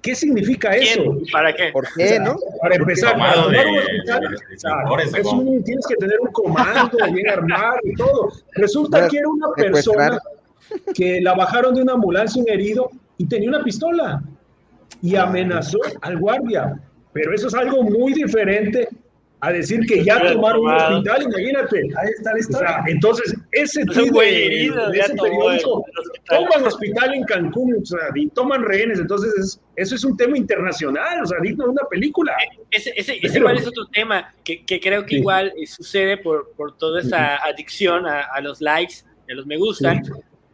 ¿Qué 0.01 0.15
significa 0.15 0.75
eso? 0.75 1.17
¿Para 1.31 1.53
qué? 1.53 1.71
¿Por 1.73 1.85
qué, 1.93 2.19
no? 2.19 2.37
Para 2.61 2.75
empezar, 2.75 3.17
para 3.17 3.33
tomar 3.43 3.67
un 3.67 3.77
hospital, 3.77 5.63
tienes 5.65 5.87
que 5.87 5.95
tener 5.95 6.19
un 6.21 6.31
comando 6.31 6.97
bien 7.13 7.29
armado 7.29 7.79
y 7.83 7.93
todo. 7.95 8.31
Resulta 8.53 9.07
que 9.07 9.17
era 9.17 9.27
una 9.27 9.49
persona 9.55 10.19
que 10.93 11.19
la 11.21 11.33
bajaron 11.33 11.75
de 11.75 11.81
una 11.81 11.93
ambulancia, 11.93 12.41
un 12.41 12.49
herido, 12.49 12.89
y 13.17 13.25
tenía 13.25 13.49
una 13.49 13.63
pistola 13.63 14.21
y 15.01 15.15
amenazó 15.15 15.79
al 16.01 16.17
guardia. 16.17 16.79
Pero 17.11 17.33
eso 17.33 17.47
es 17.47 17.53
algo 17.53 17.83
muy 17.83 18.13
diferente 18.13 18.87
a 19.41 19.51
decir 19.53 19.85
que 19.87 20.03
ya 20.03 20.19
tomaron 20.19 20.61
un 20.61 20.73
hospital, 20.73 21.23
imagínate. 21.23 21.77
Ahí 21.77 22.09
está 22.17 22.33
la 22.33 22.39
historia. 22.39 22.83
entonces, 22.87 23.33
ese 23.51 23.85
tipo 23.85 24.19
de, 24.19 24.65
ese 24.65 25.15
periódico 25.15 25.85
toman 26.27 26.65
hospital 26.65 27.13
en 27.13 27.23
Cancún 27.23 27.75
o 27.81 27.85
sea, 27.85 27.99
y 28.15 28.27
toman 28.29 28.63
rehenes, 28.63 28.99
entonces 28.99 29.59
eso 29.75 29.95
es 29.95 30.03
un 30.03 30.17
tema 30.17 30.37
internacional, 30.37 31.23
o 31.23 31.25
sea, 31.25 31.39
digno 31.41 31.65
de 31.65 31.69
una 31.71 31.87
película. 31.89 32.33
E, 32.33 32.59
ese, 32.71 32.93
ese, 32.95 33.19
ese 33.21 33.37
igual 33.37 33.57
es 33.57 33.67
otro 33.67 33.85
tema 33.87 34.33
que, 34.43 34.65
que 34.65 34.79
creo 34.79 35.05
que 35.05 35.17
igual 35.17 35.53
sucede 35.65 36.17
por, 36.17 36.51
por 36.57 36.77
toda 36.77 37.01
esa 37.01 37.37
adicción 37.37 38.05
a, 38.05 38.21
a, 38.21 38.41
los 38.41 38.59
likes, 38.59 38.95
a 39.29 39.33
los 39.33 39.45
me 39.45 39.57
gustan. 39.57 40.01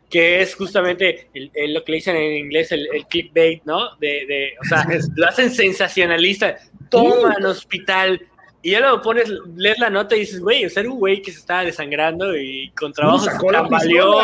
que 0.10 0.42
es 0.42 0.54
justamente 0.54 1.30
el, 1.34 1.74
lo 1.74 1.84
que 1.84 1.92
le 1.92 1.96
dicen 1.98 2.16
en 2.16 2.38
inglés 2.38 2.72
el, 2.72 2.88
el 2.94 3.06
clickbait, 3.08 3.64
¿no? 3.66 3.96
De, 3.98 4.26
de, 4.28 4.54
o 4.62 4.64
sea, 4.64 4.86
lo 5.16 5.28
hacen 5.28 5.50
sensacionalista. 5.50 6.56
Toman 6.92 7.44
hospital, 7.44 8.22
y 8.66 8.72
ya 8.72 8.80
luego 8.80 9.00
pones, 9.00 9.32
lees 9.56 9.78
la 9.78 9.92
nota 9.92 10.16
y 10.16 10.22
dices, 10.22 10.40
güey, 10.40 10.66
o 10.66 10.70
sea, 10.72 10.82
era 10.82 10.92
un 10.92 10.98
güey 10.98 11.22
que 11.22 11.32
se 11.32 11.38
estaba 11.38 11.64
desangrando 11.64 12.36
y 12.36 12.72
con 12.72 12.92
trabajo 12.92 13.20
se 13.20 13.30
tambaleó, 13.30 14.16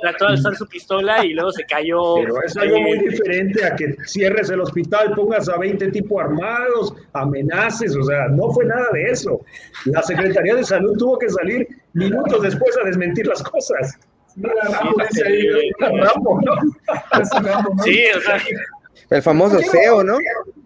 trató 0.00 0.24
de 0.24 0.32
alzar 0.32 0.56
su 0.56 0.66
pistola 0.66 1.22
y 1.22 1.34
luego 1.34 1.52
se 1.52 1.66
cayó. 1.66 2.14
Pero 2.14 2.42
es 2.42 2.56
algo 2.56 2.80
muy 2.80 2.98
diferente 2.98 3.62
a 3.62 3.76
que 3.76 3.94
cierres 4.06 4.48
el 4.48 4.62
hospital, 4.62 5.12
pongas 5.14 5.50
a 5.50 5.58
20 5.58 5.90
tipos 5.90 6.18
armados, 6.18 6.94
amenaces, 7.12 7.94
o 7.94 8.02
sea, 8.04 8.28
no 8.28 8.50
fue 8.50 8.64
nada 8.64 8.88
de 8.94 9.10
eso. 9.10 9.38
La 9.84 10.02
Secretaría 10.02 10.54
de 10.54 10.64
Salud 10.64 10.96
tuvo 10.96 11.18
que 11.18 11.28
salir 11.28 11.68
minutos 11.92 12.40
después 12.40 12.74
a 12.82 12.86
desmentir 12.86 13.26
las 13.26 13.42
cosas. 13.42 13.98
Sí, 17.84 18.04
o 18.16 18.20
sea. 18.22 18.40
El 19.10 19.22
famoso 19.22 19.58
CEO, 19.58 20.04
¿no? 20.04 20.18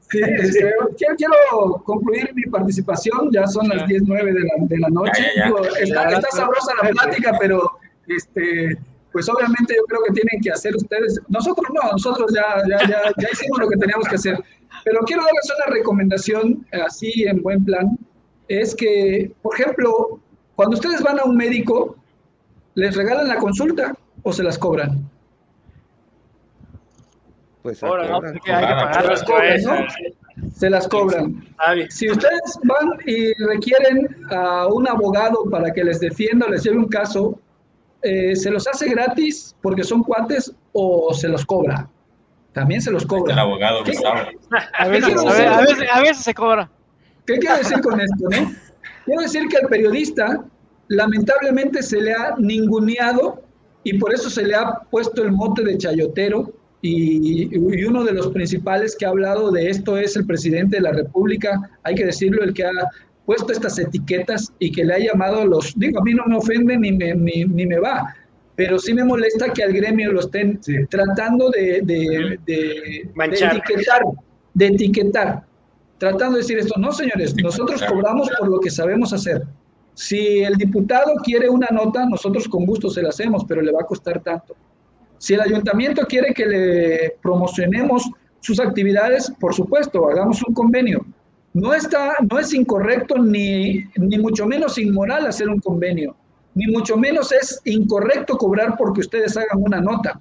quiero, 0.08 1.82
concluir 1.84 2.30
mi 2.34 2.42
participación, 2.44 3.30
ya 3.32 3.46
son 3.46 3.68
las 3.68 3.86
10, 3.88 4.02
9 4.06 4.32
de 4.32 4.40
la, 4.40 4.54
de 4.58 4.78
la 4.78 4.88
noche. 4.88 5.24
está, 5.80 6.20
sabrosa 6.30 6.72
la 6.82 6.90
plática, 6.90 7.36
pero 7.40 7.72
este, 8.06 8.78
pues 9.12 9.28
obviamente 9.28 9.74
yo 9.76 9.84
creo 9.84 10.02
que 10.06 10.12
tienen 10.12 10.40
que 10.42 10.50
hacer 10.50 10.76
ustedes, 10.76 11.20
nosotros 11.28 11.66
no, 11.72 11.92
nosotros 11.92 12.32
ya, 12.34 12.62
ya, 12.68 12.86
ya, 12.86 13.28
hicimos 13.32 13.58
lo 13.58 13.68
que 13.68 13.76
teníamos 13.76 14.08
que 14.08 14.16
hacer, 14.16 14.38
pero 14.84 15.00
quiero 15.00 15.22
darles 15.22 15.52
una 15.56 15.74
recomendación 15.74 16.66
así 16.86 17.24
en 17.24 17.42
buen 17.42 17.64
plan. 17.64 17.98
es 18.48 18.74
que, 18.74 19.32
por 19.40 19.58
ejemplo, 19.58 20.20
cuando 20.54 20.76
ustedes 20.76 21.02
van 21.02 21.18
a 21.18 21.24
un 21.24 21.36
médico, 21.36 21.96
¿les 22.74 22.94
regalan 22.94 23.28
la 23.28 23.36
consulta 23.36 23.96
o 24.22 24.32
se 24.32 24.42
las 24.42 24.58
cobran? 24.58 25.10
Pues 27.64 27.82
Ahora, 27.82 28.06
no, 28.06 28.16
cobran. 28.16 28.34
hay 28.34 28.40
que 28.40 28.52
pagar 28.52 29.06
las 29.06 29.22
cosas. 29.24 29.64
Se 30.54 30.68
las 30.68 30.86
cobran. 30.86 31.42
Si 31.88 32.10
ustedes 32.10 32.58
van 32.64 32.90
y 33.06 33.32
requieren 33.42 34.06
a 34.30 34.66
un 34.66 34.86
abogado 34.86 35.44
para 35.50 35.72
que 35.72 35.82
les 35.82 35.98
defienda 35.98 36.44
o 36.44 36.50
les 36.50 36.62
lleve 36.62 36.76
un 36.76 36.88
caso, 36.88 37.40
eh, 38.02 38.36
¿se 38.36 38.50
los 38.50 38.68
hace 38.68 38.90
gratis 38.90 39.56
porque 39.62 39.82
son 39.82 40.02
cuates 40.02 40.54
o 40.74 41.14
se 41.14 41.26
los 41.26 41.46
cobra? 41.46 41.88
También 42.52 42.82
se 42.82 42.90
los 42.90 43.04
El 43.04 43.08
cobra. 43.08 43.40
abogado 43.40 43.82
¿Qué? 43.82 43.92
Gustavo. 43.92 44.18
A 44.78 44.88
veces, 44.88 45.16
a 45.16 45.24
veces, 45.24 45.46
a 45.46 45.60
veces- 45.62 45.88
a 45.90 46.00
veces 46.02 46.18
se 46.18 46.34
cobra. 46.34 46.70
¿Qué 47.26 47.38
quiero 47.38 47.56
decir 47.56 47.80
con 47.80 47.98
esto? 47.98 48.28
No? 48.30 48.52
Quiero 49.06 49.22
decir 49.22 49.48
que 49.48 49.56
al 49.56 49.68
periodista 49.68 50.44
lamentablemente 50.88 51.82
se 51.82 51.98
le 52.02 52.12
ha 52.12 52.34
ninguneado 52.36 53.42
y 53.84 53.96
por 53.98 54.12
eso 54.12 54.28
se 54.28 54.42
le 54.44 54.54
ha 54.54 54.80
puesto 54.90 55.22
el 55.22 55.32
mote 55.32 55.62
de 55.64 55.78
chayotero 55.78 56.52
y, 56.88 57.48
y 57.54 57.84
uno 57.84 58.04
de 58.04 58.12
los 58.12 58.28
principales 58.28 58.94
que 58.96 59.06
ha 59.06 59.10
hablado 59.10 59.50
de 59.50 59.70
esto 59.70 59.96
es 59.96 60.16
el 60.16 60.26
presidente 60.26 60.76
de 60.76 60.82
la 60.82 60.92
República, 60.92 61.70
hay 61.82 61.94
que 61.94 62.04
decirlo, 62.04 62.42
el 62.42 62.52
que 62.52 62.64
ha 62.64 62.70
puesto 63.24 63.52
estas 63.52 63.78
etiquetas 63.78 64.52
y 64.58 64.70
que 64.70 64.84
le 64.84 64.94
ha 64.94 64.98
llamado 64.98 65.40
a 65.40 65.44
los, 65.46 65.72
digo, 65.78 66.00
a 66.00 66.04
mí 66.04 66.12
no 66.12 66.24
me 66.26 66.36
ofende 66.36 66.76
ni 66.76 66.92
me, 66.92 67.14
ni, 67.14 67.44
ni 67.44 67.64
me 67.66 67.78
va, 67.78 68.14
pero 68.54 68.78
sí 68.78 68.92
me 68.92 69.02
molesta 69.02 69.52
que 69.52 69.62
al 69.62 69.72
gremio 69.72 70.12
lo 70.12 70.20
estén 70.20 70.60
tratando 70.90 71.50
de, 71.50 71.80
de- 71.82 72.38
de- 72.46 73.10
etiquetar, 73.50 74.02
de 74.52 74.66
etiquetar, 74.66 75.42
tratando 75.98 76.32
de 76.36 76.42
decir 76.42 76.58
esto, 76.58 76.78
no 76.78 76.92
señores, 76.92 77.34
nosotros 77.42 77.82
cobramos 77.88 78.28
por 78.38 78.48
lo 78.48 78.60
que 78.60 78.70
sabemos 78.70 79.12
hacer. 79.12 79.42
Si 79.94 80.42
el 80.42 80.54
diputado 80.56 81.14
quiere 81.24 81.48
una 81.48 81.68
nota, 81.72 82.04
nosotros 82.04 82.46
con 82.48 82.66
gusto 82.66 82.90
se 82.90 83.00
la 83.00 83.08
hacemos, 83.08 83.44
pero 83.48 83.62
le 83.62 83.72
va 83.72 83.80
a 83.80 83.86
costar 83.86 84.20
tanto. 84.22 84.54
Si 85.18 85.34
el 85.34 85.40
ayuntamiento 85.40 86.06
quiere 86.06 86.34
que 86.34 86.46
le 86.46 87.16
promocionemos 87.22 88.10
sus 88.40 88.60
actividades, 88.60 89.32
por 89.40 89.54
supuesto, 89.54 90.08
hagamos 90.08 90.42
un 90.46 90.54
convenio. 90.54 91.04
No, 91.54 91.72
está, 91.72 92.16
no 92.28 92.38
es 92.38 92.52
incorrecto 92.52 93.16
ni, 93.16 93.84
ni 93.96 94.18
mucho 94.18 94.44
menos 94.46 94.76
inmoral 94.76 95.26
hacer 95.26 95.48
un 95.48 95.60
convenio, 95.60 96.16
ni 96.54 96.66
mucho 96.66 96.96
menos 96.96 97.32
es 97.32 97.60
incorrecto 97.64 98.36
cobrar 98.36 98.76
porque 98.76 99.00
ustedes 99.00 99.36
hagan 99.36 99.62
una 99.62 99.80
nota. 99.80 100.20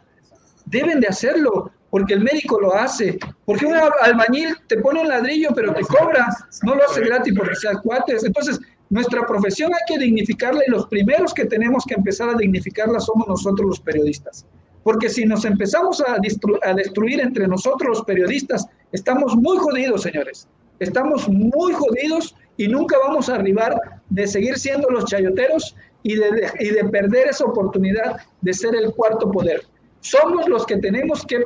Deben 0.65 0.99
de 0.99 1.07
hacerlo, 1.07 1.71
porque 1.89 2.15
el 2.15 2.21
médico 2.21 2.59
lo 2.59 2.73
hace. 2.73 3.19
Porque 3.45 3.65
un 3.65 3.75
albañil 3.75 4.55
te 4.67 4.77
pone 4.77 5.01
un 5.01 5.07
ladrillo, 5.07 5.49
pero 5.53 5.73
te 5.73 5.81
cobra, 5.81 6.27
no 6.63 6.73
lo 6.73 6.83
hace 6.89 7.01
gratis 7.01 7.33
porque 7.37 7.55
seas 7.55 7.77
cuates. 7.83 8.23
Entonces, 8.23 8.59
nuestra 8.89 9.25
profesión 9.27 9.71
hay 9.73 9.81
que 9.87 10.03
dignificarla 10.03 10.61
y 10.65 10.71
los 10.71 10.87
primeros 10.87 11.33
que 11.33 11.45
tenemos 11.45 11.83
que 11.85 11.93
empezar 11.93 12.29
a 12.29 12.35
dignificarla 12.35 12.99
somos 12.99 13.27
nosotros 13.27 13.67
los 13.67 13.79
periodistas. 13.79 14.45
Porque 14.83 15.09
si 15.09 15.25
nos 15.25 15.45
empezamos 15.45 16.01
a, 16.01 16.17
destru- 16.17 16.59
a 16.63 16.73
destruir 16.73 17.21
entre 17.21 17.47
nosotros 17.47 17.97
los 17.97 18.05
periodistas, 18.05 18.67
estamos 18.91 19.35
muy 19.35 19.57
jodidos, 19.57 20.01
señores. 20.03 20.47
Estamos 20.79 21.27
muy 21.29 21.71
jodidos 21.73 22.35
y 22.57 22.67
nunca 22.67 22.97
vamos 22.99 23.29
a 23.29 23.35
arribar 23.35 23.79
de 24.09 24.27
seguir 24.27 24.57
siendo 24.57 24.89
los 24.89 25.05
chayoteros 25.05 25.75
y 26.03 26.15
de- 26.15 26.51
y 26.59 26.69
de 26.69 26.83
perder 26.85 27.27
esa 27.29 27.45
oportunidad 27.45 28.17
de 28.41 28.53
ser 28.53 28.75
el 28.75 28.91
cuarto 28.93 29.31
poder. 29.31 29.63
Somos 30.01 30.49
los 30.49 30.65
que 30.65 30.77
tenemos 30.77 31.25
que 31.25 31.43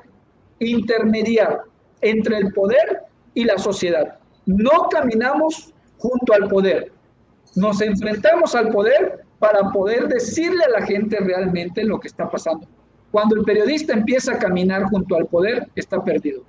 intermediar 0.59 1.61
entre 2.01 2.37
el 2.37 2.51
poder 2.53 3.01
y 3.33 3.43
la 3.45 3.57
sociedad. 3.57 4.17
No 4.45 4.89
caminamos 4.89 5.73
junto 5.99 6.33
al 6.33 6.47
poder. 6.47 6.91
Nos 7.55 7.81
enfrentamos 7.81 8.55
al 8.55 8.69
poder 8.69 9.19
para 9.39 9.69
poder 9.71 10.07
decirle 10.07 10.63
a 10.65 10.79
la 10.79 10.85
gente 10.85 11.17
realmente 11.19 11.83
lo 11.83 11.99
que 11.99 12.07
está 12.07 12.29
pasando. 12.29 12.67
Cuando 13.17 13.35
el 13.35 13.45
periodista 13.45 13.93
empieza 13.93 14.33
a 14.33 14.37
caminar 14.37 14.83
junto 14.91 15.15
al 15.15 15.25
poder, 15.25 15.67
está 15.75 16.03
perdido. 16.03 16.43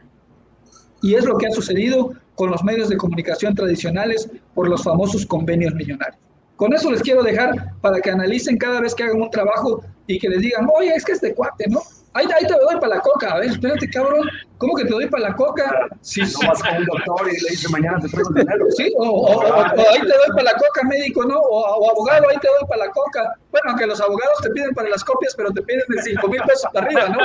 Y 1.01 1.15
es 1.15 1.24
lo 1.24 1.39
que 1.39 1.47
ha 1.47 1.51
sucedido 1.51 2.12
con 2.35 2.51
los 2.51 2.62
medios 2.62 2.90
de 2.90 2.99
comunicación 2.99 3.55
tradicionales 3.55 4.31
por 4.53 4.69
los 4.69 4.82
famosos 4.82 5.24
convenios 5.24 5.73
millonarios. 5.73 6.20
Con 6.57 6.74
eso 6.74 6.90
les 6.90 7.01
quiero 7.01 7.23
dejar 7.23 7.73
para 7.81 8.03
que 8.03 8.11
analicen 8.11 8.59
cada 8.59 8.82
vez 8.82 8.95
que 8.95 9.05
hagan 9.05 9.23
un 9.23 9.31
trabajo 9.31 9.82
y 10.07 10.19
que 10.19 10.28
les 10.28 10.43
digan, 10.43 10.69
oye, 10.78 10.93
es 10.95 11.07
que 11.07 11.12
este 11.12 11.35
cuate, 11.35 11.69
¿no? 11.70 11.81
Ahí, 12.14 12.26
ahí 12.36 12.47
te 12.47 12.55
doy 12.55 12.74
para 12.80 12.97
la 12.97 13.01
coca. 13.01 13.35
A 13.35 13.39
ver, 13.39 13.51
espérate, 13.51 13.89
cabrón. 13.90 14.28
¿Cómo 14.56 14.74
que 14.74 14.85
te 14.85 14.90
doy 14.90 15.06
para 15.06 15.28
la 15.28 15.35
coca? 15.36 15.70
Sí, 16.01 16.22
No 16.22 16.48
vas 16.48 16.62
con 16.62 16.76
un 16.78 16.85
doctor 16.86 17.28
y 17.28 17.40
le 17.44 17.51
dice 17.51 17.68
mañana 17.68 18.01
te 18.01 18.09
traigo 18.09 18.30
dinero. 18.30 18.64
Sí, 18.76 18.93
o, 18.97 19.05
o- 19.05 19.36
o- 19.36 19.40
o 19.40 19.52
ahí 19.90 20.01
te 20.01 20.06
doy 20.06 20.28
para 20.30 20.43
la 20.44 20.52
coca, 20.55 20.82
médico, 20.89 21.24
¿no? 21.24 21.39
O, 21.39 21.60
o 21.76 21.90
abogado, 21.90 22.28
ahí 22.30 22.36
te 22.39 22.48
doy 22.48 22.68
para 22.68 22.86
la 22.86 22.90
coca. 22.90 23.35
Bueno, 23.52 23.70
aunque 23.70 23.86
los 23.86 24.01
abogados 24.01 24.39
te 24.43 24.51
piden 24.51 24.74
para 24.74 24.89
las 24.89 25.05
copias, 25.05 25.35
pero 25.36 25.51
te 25.52 25.62
piden 25.62 25.85
de 25.89 26.02
5 26.02 26.28
mil 26.28 26.40
pesos 26.43 26.68
para 26.72 26.86
arriba, 26.86 27.09
¿no? 27.10 27.18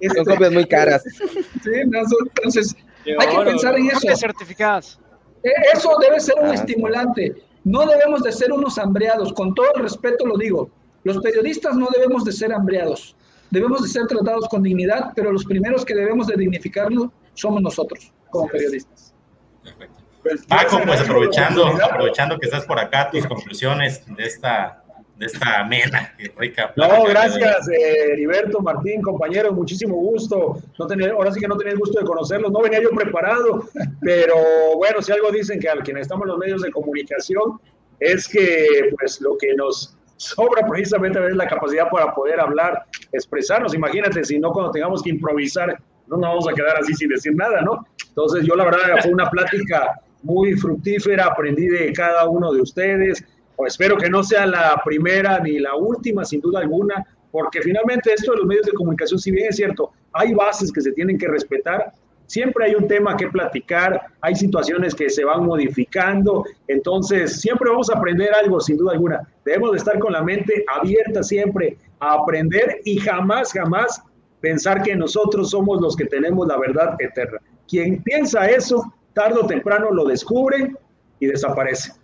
Este, 0.00 0.16
Son 0.24 0.24
copias 0.24 0.52
muy 0.52 0.64
caras. 0.66 1.02
sí, 1.04 1.70
no, 1.86 2.00
son- 2.08 2.30
entonces, 2.36 2.74
hay 3.06 3.28
que 3.36 3.44
pensar 3.44 3.76
en 3.78 3.90
eso. 3.90 4.16
Certificadas. 4.16 4.98
Eh, 5.42 5.50
Eso 5.74 5.96
debe 6.00 6.18
ser 6.20 6.34
un 6.40 6.50
Ah, 6.50 6.54
estimulante. 6.54 7.34
No 7.64 7.86
debemos 7.86 8.22
de 8.22 8.32
ser 8.32 8.52
unos 8.52 8.78
hambreados. 8.78 9.32
Con 9.32 9.54
todo 9.54 9.66
el 9.74 9.82
respeto 9.82 10.26
lo 10.26 10.36
digo. 10.36 10.70
Los 11.04 11.18
periodistas 11.18 11.76
no 11.76 11.88
debemos 11.94 12.24
de 12.24 12.32
ser 12.32 12.52
hambreados. 12.52 13.16
Debemos 13.50 13.82
de 13.82 13.88
ser 13.88 14.06
tratados 14.06 14.48
con 14.48 14.62
dignidad, 14.62 15.12
pero 15.14 15.32
los 15.32 15.44
primeros 15.44 15.84
que 15.84 15.94
debemos 15.94 16.26
de 16.26 16.36
dignificarlo 16.36 17.12
somos 17.34 17.60
nosotros, 17.62 18.12
como 18.30 18.48
periodistas. 18.48 19.14
Perfecto. 19.62 20.00
Pues, 20.22 20.44
Paco, 20.46 20.80
pues 20.84 21.00
aprovechando, 21.00 21.66
aprovechando 21.82 22.38
que 22.38 22.46
estás 22.46 22.64
por 22.66 22.78
acá, 22.78 23.10
tus 23.10 23.26
conclusiones 23.26 24.04
de 24.06 24.24
esta, 24.24 24.84
de 25.16 25.26
esta 25.26 25.60
amena 25.60 26.14
y 26.18 26.28
rica 26.28 26.72
No, 26.76 27.04
gracias, 27.04 27.68
eh, 27.68 28.12
Heriberto, 28.12 28.60
Martín, 28.60 29.00
compañero, 29.00 29.50
muchísimo 29.52 29.94
gusto. 29.96 30.60
No 30.78 30.86
tener, 30.86 31.10
ahora 31.12 31.32
sí 31.32 31.40
que 31.40 31.48
no 31.48 31.56
tenía 31.56 31.72
el 31.72 31.78
gusto 31.78 32.00
de 32.00 32.04
conocerlos, 32.04 32.52
no 32.52 32.60
venía 32.60 32.82
yo 32.82 32.90
preparado, 32.90 33.64
pero 34.02 34.36
bueno, 34.76 35.00
si 35.00 35.10
algo 35.12 35.30
dicen 35.30 35.58
que 35.58 35.70
a 35.70 35.76
quienes 35.76 36.02
estamos 36.02 36.24
en 36.24 36.28
los 36.28 36.38
medios 36.38 36.62
de 36.62 36.70
comunicación 36.70 37.58
es 37.98 38.28
que 38.28 38.90
pues 38.98 39.20
lo 39.20 39.36
que 39.38 39.54
nos 39.54 39.96
sobra 40.20 40.66
precisamente 40.68 41.18
es 41.26 41.34
la 41.34 41.46
capacidad 41.46 41.88
para 41.88 42.14
poder 42.14 42.38
hablar, 42.40 42.84
expresarnos. 43.10 43.74
Imagínate, 43.74 44.22
si 44.22 44.38
no 44.38 44.52
cuando 44.52 44.70
tengamos 44.70 45.02
que 45.02 45.08
improvisar, 45.10 45.80
no 46.08 46.18
nos 46.18 46.28
vamos 46.28 46.48
a 46.48 46.52
quedar 46.52 46.76
así 46.76 46.92
sin 46.94 47.08
decir 47.08 47.34
nada, 47.34 47.62
¿no? 47.62 47.86
Entonces 48.06 48.44
yo 48.46 48.54
la 48.54 48.66
verdad 48.66 48.98
fue 49.00 49.12
una 49.12 49.30
plática 49.30 49.98
muy 50.22 50.52
fructífera, 50.54 51.24
aprendí 51.24 51.68
de 51.68 51.92
cada 51.94 52.28
uno 52.28 52.52
de 52.52 52.60
ustedes. 52.60 53.24
O 53.56 53.66
espero 53.66 53.96
que 53.96 54.10
no 54.10 54.22
sea 54.22 54.46
la 54.46 54.80
primera 54.84 55.38
ni 55.40 55.58
la 55.58 55.74
última, 55.74 56.24
sin 56.24 56.42
duda 56.42 56.60
alguna, 56.60 57.02
porque 57.32 57.62
finalmente 57.62 58.12
esto 58.12 58.32
de 58.32 58.38
los 58.38 58.46
medios 58.46 58.66
de 58.66 58.72
comunicación, 58.72 59.18
si 59.18 59.30
bien 59.30 59.46
es 59.48 59.56
cierto, 59.56 59.90
hay 60.12 60.34
bases 60.34 60.70
que 60.70 60.82
se 60.82 60.92
tienen 60.92 61.16
que 61.16 61.28
respetar, 61.28 61.92
siempre 62.30 62.66
hay 62.66 62.76
un 62.76 62.86
tema 62.86 63.16
que 63.16 63.26
platicar, 63.26 64.00
hay 64.20 64.36
situaciones 64.36 64.94
que 64.94 65.10
se 65.10 65.24
van 65.24 65.44
modificando, 65.44 66.44
entonces 66.68 67.40
siempre 67.40 67.68
vamos 67.68 67.90
a 67.90 67.98
aprender 67.98 68.32
algo, 68.32 68.60
sin 68.60 68.76
duda 68.76 68.92
alguna. 68.92 69.28
Debemos 69.44 69.72
de 69.72 69.78
estar 69.78 69.98
con 69.98 70.12
la 70.12 70.22
mente 70.22 70.64
abierta 70.72 71.24
siempre 71.24 71.76
a 71.98 72.12
aprender 72.12 72.82
y 72.84 72.98
jamás, 72.98 73.52
jamás 73.52 74.00
pensar 74.40 74.80
que 74.84 74.94
nosotros 74.94 75.50
somos 75.50 75.80
los 75.80 75.96
que 75.96 76.04
tenemos 76.04 76.46
la 76.46 76.56
verdad 76.56 76.94
eterna. 77.00 77.40
Quien 77.68 78.00
piensa 78.04 78.48
eso, 78.48 78.84
tarde 79.12 79.40
o 79.42 79.46
temprano 79.46 79.90
lo 79.90 80.04
descubre 80.04 80.72
y 81.18 81.26
desaparece. 81.26 81.94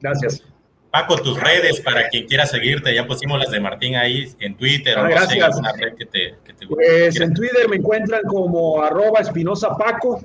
Gracias. 0.00 0.42
Paco, 0.96 1.16
tus 1.16 1.38
redes 1.38 1.82
para 1.82 2.08
quien 2.08 2.26
quiera 2.26 2.46
seguirte, 2.46 2.94
ya 2.94 3.06
pusimos 3.06 3.38
las 3.38 3.50
de 3.50 3.60
Martín 3.60 3.96
ahí 3.96 4.32
en 4.40 4.56
Twitter 4.56 4.94
Ah, 4.96 5.02
o 5.02 5.08
no 5.08 5.26
sé, 5.26 5.42
alguna 5.42 5.72
red 5.72 5.94
que 5.94 6.06
te, 6.06 6.34
que 6.42 6.54
te 6.54 6.66
Pues 6.66 7.20
en 7.20 7.34
Twitter 7.34 7.68
me 7.68 7.76
encuentran 7.76 8.22
como 8.22 8.82
arroba 8.82 9.20
espinosa 9.20 9.76
Paco, 9.76 10.22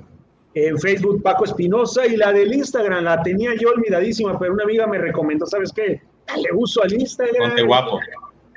en 0.54 0.78
Facebook 0.78 1.22
Paco 1.22 1.44
Espinosa 1.44 2.06
y 2.06 2.16
la 2.16 2.32
del 2.32 2.54
Instagram 2.54 3.04
la 3.04 3.22
tenía 3.22 3.50
yo 3.60 3.68
olvidadísima, 3.68 4.38
pero 4.38 4.54
una 4.54 4.64
amiga 4.64 4.86
me 4.86 4.96
recomendó, 4.96 5.44
¿sabes 5.46 5.72
qué? 5.72 6.00
Le 6.36 6.52
uso 6.54 6.82
al 6.82 6.94
Instagram. 6.94 7.50
Ponte 7.50 7.62
guapo. 7.64 8.00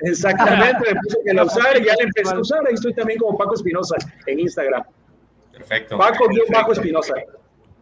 Exactamente, 0.00 0.94
me 0.94 1.00
puse 1.00 1.18
que 1.22 1.34
la 1.34 1.44
usara 1.44 1.78
y 1.78 1.84
ya 1.84 1.94
la 1.98 2.04
empecé 2.04 2.34
a 2.34 2.38
usar. 2.38 2.66
Ahí 2.66 2.74
estoy 2.74 2.94
también 2.94 3.18
como 3.18 3.36
Paco 3.36 3.54
Espinosa 3.54 3.96
en 4.26 4.40
Instagram. 4.40 4.84
Perfecto. 5.52 5.98
Paco 5.98 6.28
guion 6.28 6.46
Paco 6.46 6.68
Perfecto. 6.68 6.80
Espinosa. 6.80 7.14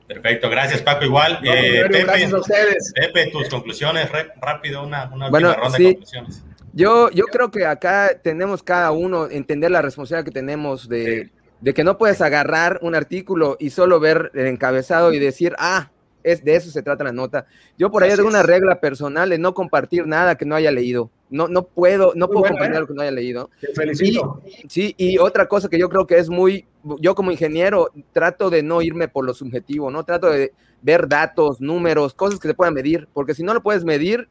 Perfecto, 0.06 0.50
gracias 0.50 0.82
Paco. 0.82 1.04
Igual, 1.04 1.38
No, 1.42 1.52
eh, 1.52 1.82
Pepe, 1.88 2.04
gracias 2.04 2.32
a 2.32 2.38
ustedes. 2.38 2.92
Pepe, 2.94 3.30
tus 3.30 3.48
conclusiones, 3.48 4.10
re- 4.10 4.28
rápido, 4.40 4.82
una, 4.84 5.10
una 5.12 5.30
Bueno, 5.30 5.48
última 5.48 5.62
ronda 5.64 5.78
sí. 5.78 5.84
de 5.84 5.92
conclusiones. 5.94 6.44
Yo, 6.72 7.10
yo 7.10 7.24
creo 7.26 7.50
que 7.50 7.64
acá 7.66 8.10
tenemos 8.22 8.62
cada 8.62 8.90
uno 8.90 9.28
entender 9.30 9.70
la 9.70 9.80
responsabilidad 9.80 10.24
que 10.24 10.32
tenemos 10.32 10.88
de, 10.88 11.30
de 11.60 11.72
que 11.74 11.84
no 11.84 11.96
puedes 11.96 12.20
agarrar 12.20 12.80
un 12.82 12.94
artículo 12.94 13.56
y 13.60 13.70
solo 13.70 14.00
ver 14.00 14.30
el 14.34 14.46
encabezado 14.48 15.12
y 15.12 15.18
decir, 15.20 15.54
ah, 15.58 15.90
es, 16.24 16.42
de 16.42 16.56
eso 16.56 16.70
se 16.70 16.82
trata 16.82 17.04
la 17.04 17.12
nota. 17.12 17.46
Yo 17.78 17.90
por 17.90 18.02
ahí 18.02 18.14
tengo 18.16 18.28
una 18.28 18.42
regla 18.42 18.80
personal 18.80 19.28
de 19.28 19.38
no 19.38 19.54
compartir 19.54 20.06
nada 20.06 20.34
que 20.36 20.44
no 20.44 20.56
haya 20.56 20.72
leído. 20.72 21.10
No, 21.30 21.48
no 21.48 21.64
puedo, 21.64 22.12
no 22.14 22.28
puedo 22.28 22.46
compartir 22.46 22.74
¿eh? 22.74 22.76
algo 22.78 22.88
que 22.88 22.94
no 22.94 23.02
haya 23.02 23.10
leído. 23.10 23.50
Te 23.60 23.72
felicito. 23.72 24.42
sí, 24.68 24.94
y 24.96 25.18
otra 25.18 25.46
cosa 25.46 25.68
que 25.68 25.78
yo 25.78 25.88
creo 25.88 26.06
que 26.06 26.18
es 26.18 26.28
muy, 26.28 26.66
yo 27.00 27.14
como 27.14 27.30
ingeniero 27.30 27.90
trato 28.12 28.50
de 28.50 28.62
no 28.62 28.82
irme 28.82 29.08
por 29.08 29.24
lo 29.24 29.34
subjetivo, 29.34 29.90
¿no? 29.90 30.04
Trato 30.04 30.30
de 30.30 30.52
ver 30.82 31.08
datos, 31.08 31.60
números, 31.60 32.14
cosas 32.14 32.38
que 32.38 32.48
se 32.48 32.54
puedan 32.54 32.74
medir, 32.74 33.08
porque 33.12 33.34
si 33.34 33.42
no 33.42 33.54
lo 33.54 33.62
puedes 33.62 33.84
medir, 33.84 34.28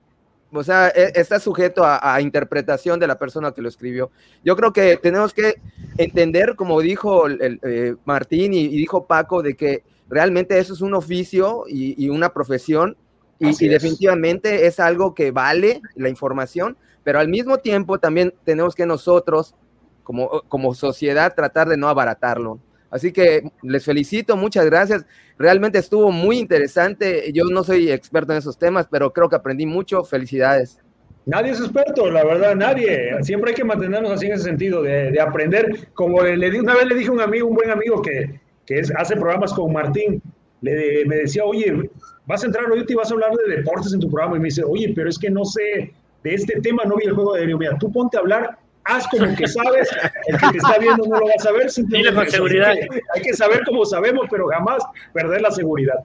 o 0.53 0.63
sea, 0.63 0.89
e, 0.89 1.11
está 1.15 1.39
sujeto 1.39 1.83
a, 1.83 2.21
interpretación 2.21 2.99
de 2.99 3.07
la 3.07 3.17
persona 3.17 3.51
que 3.51 3.61
lo 3.61 3.69
escribió. 3.69 4.11
Yo 4.43 4.55
creo 4.55 4.71
que 4.71 4.97
tenemos 4.97 5.33
que 5.33 5.55
entender, 5.97 6.55
como 6.55 6.79
dijo 6.79 7.25
el, 7.27 7.59
eh, 7.63 7.95
Martín 8.05 8.53
y, 8.53 8.67
dijo 8.67 9.05
Paco, 9.07 9.41
de 9.41 9.55
que 9.55 9.83
realmente 10.09 10.57
eso 10.59 10.73
es 10.73 10.81
un 10.81 10.93
oficio 10.93 11.63
y, 11.67 12.09
una 12.09 12.33
profesión 12.33 12.97
y, 13.39 13.67
definitivamente 13.67 14.67
es 14.67 14.79
algo 14.79 15.13
que 15.13 15.31
vale 15.31 15.81
la 15.95 16.09
información, 16.09 16.77
pero 17.03 17.19
al 17.19 17.27
mismo 17.27 17.57
tiempo 17.57 17.99
también 17.99 18.33
tenemos 18.45 18.75
que 18.75 18.85
nosotros, 18.85 19.55
como, 20.03 20.43
como 20.47 20.73
sociedad, 20.73 21.33
tratar 21.35 21.67
de 21.67 21.77
no 21.77 21.89
abaratarlo. 21.89 22.59
Así 22.93 23.11
que 23.11 23.51
les 23.63 23.83
felicito, 23.83 24.37
muchas 24.37 24.65
gracias. 24.65 25.03
Realmente 25.39 25.79
estuvo 25.79 26.11
muy 26.11 26.37
interesante. 26.37 27.31
Yo 27.33 27.45
no 27.45 27.63
soy 27.63 27.91
experto 27.91 28.33
en 28.33 28.37
esos 28.37 28.55
temas, 28.55 28.87
pero 28.89 29.11
creo 29.11 29.27
que 29.27 29.35
aprendí 29.35 29.65
mucho. 29.65 30.03
Felicidades. 30.03 30.79
Nadie 31.25 31.53
es 31.53 31.59
experto, 31.59 32.11
la 32.11 32.23
verdad, 32.23 32.55
nadie. 32.55 33.15
Siempre 33.21 33.49
hay 33.49 33.55
que 33.55 33.63
mantenernos 33.63 34.11
así 34.11 34.27
en 34.27 34.33
ese 34.33 34.43
sentido, 34.43 34.83
de, 34.83 35.19
aprender. 35.19 35.89
Como 35.95 36.21
le, 36.21 36.59
una 36.59 36.75
vez 36.75 36.85
le 36.85 36.95
dije 36.95 37.09
a 37.09 37.13
un 37.13 37.21
amigo, 37.21 37.47
un 37.47 37.55
buen 37.55 37.71
amigo 37.71 37.99
que, 38.01 38.39
que 38.65 38.79
es, 38.79 38.91
hace 38.95 39.15
programas 39.15 39.53
con 39.53 39.71
Martín, 39.73 40.21
le, 40.61 41.05
me 41.05 41.17
decía, 41.17 41.43
oye, 41.43 41.89
vas 42.25 42.43
a 42.43 42.45
entrar 42.45 42.71
hoy 42.71 42.85
y 42.87 42.93
vas 42.93 43.11
a 43.11 43.13
hablar 43.13 43.31
de 43.35 43.57
deportes 43.57 43.93
en 43.93 43.99
tu 43.99 44.09
programa. 44.09 44.37
Y 44.37 44.39
me 44.39 44.45
dice, 44.45 44.63
oye, 44.63 44.93
pero 44.95 45.09
es 45.09 45.19
que 45.19 45.29
no 45.29 45.43
sé 45.45 45.93
de 46.23 46.33
este 46.33 46.59
tema, 46.61 46.83
no 46.85 46.95
vi 46.95 47.05
el 47.05 47.13
juego 47.13 47.33
de 47.33 47.41
aéreo. 47.41 47.57
Mira, 47.57 47.77
tú 47.77 47.91
ponte 47.91 48.17
a 48.17 48.21
hablar 48.21 48.57
haz 48.85 49.07
como 49.07 49.35
que 49.35 49.47
sabes, 49.47 49.89
el 50.27 50.37
que 50.37 50.47
te 50.51 50.57
está 50.57 50.77
viendo 50.77 51.05
no 51.05 51.19
lo 51.19 51.25
va 51.25 51.33
a 51.37 51.41
saber. 51.41 51.69
Simplemente 51.69 52.15
con 52.15 52.29
seguridad. 52.29 52.73
Hay 53.15 53.21
que 53.21 53.33
saber 53.33 53.63
como 53.65 53.85
sabemos, 53.85 54.27
pero 54.29 54.47
jamás 54.47 54.83
perder 55.13 55.41
la 55.41 55.51
seguridad. 55.51 55.99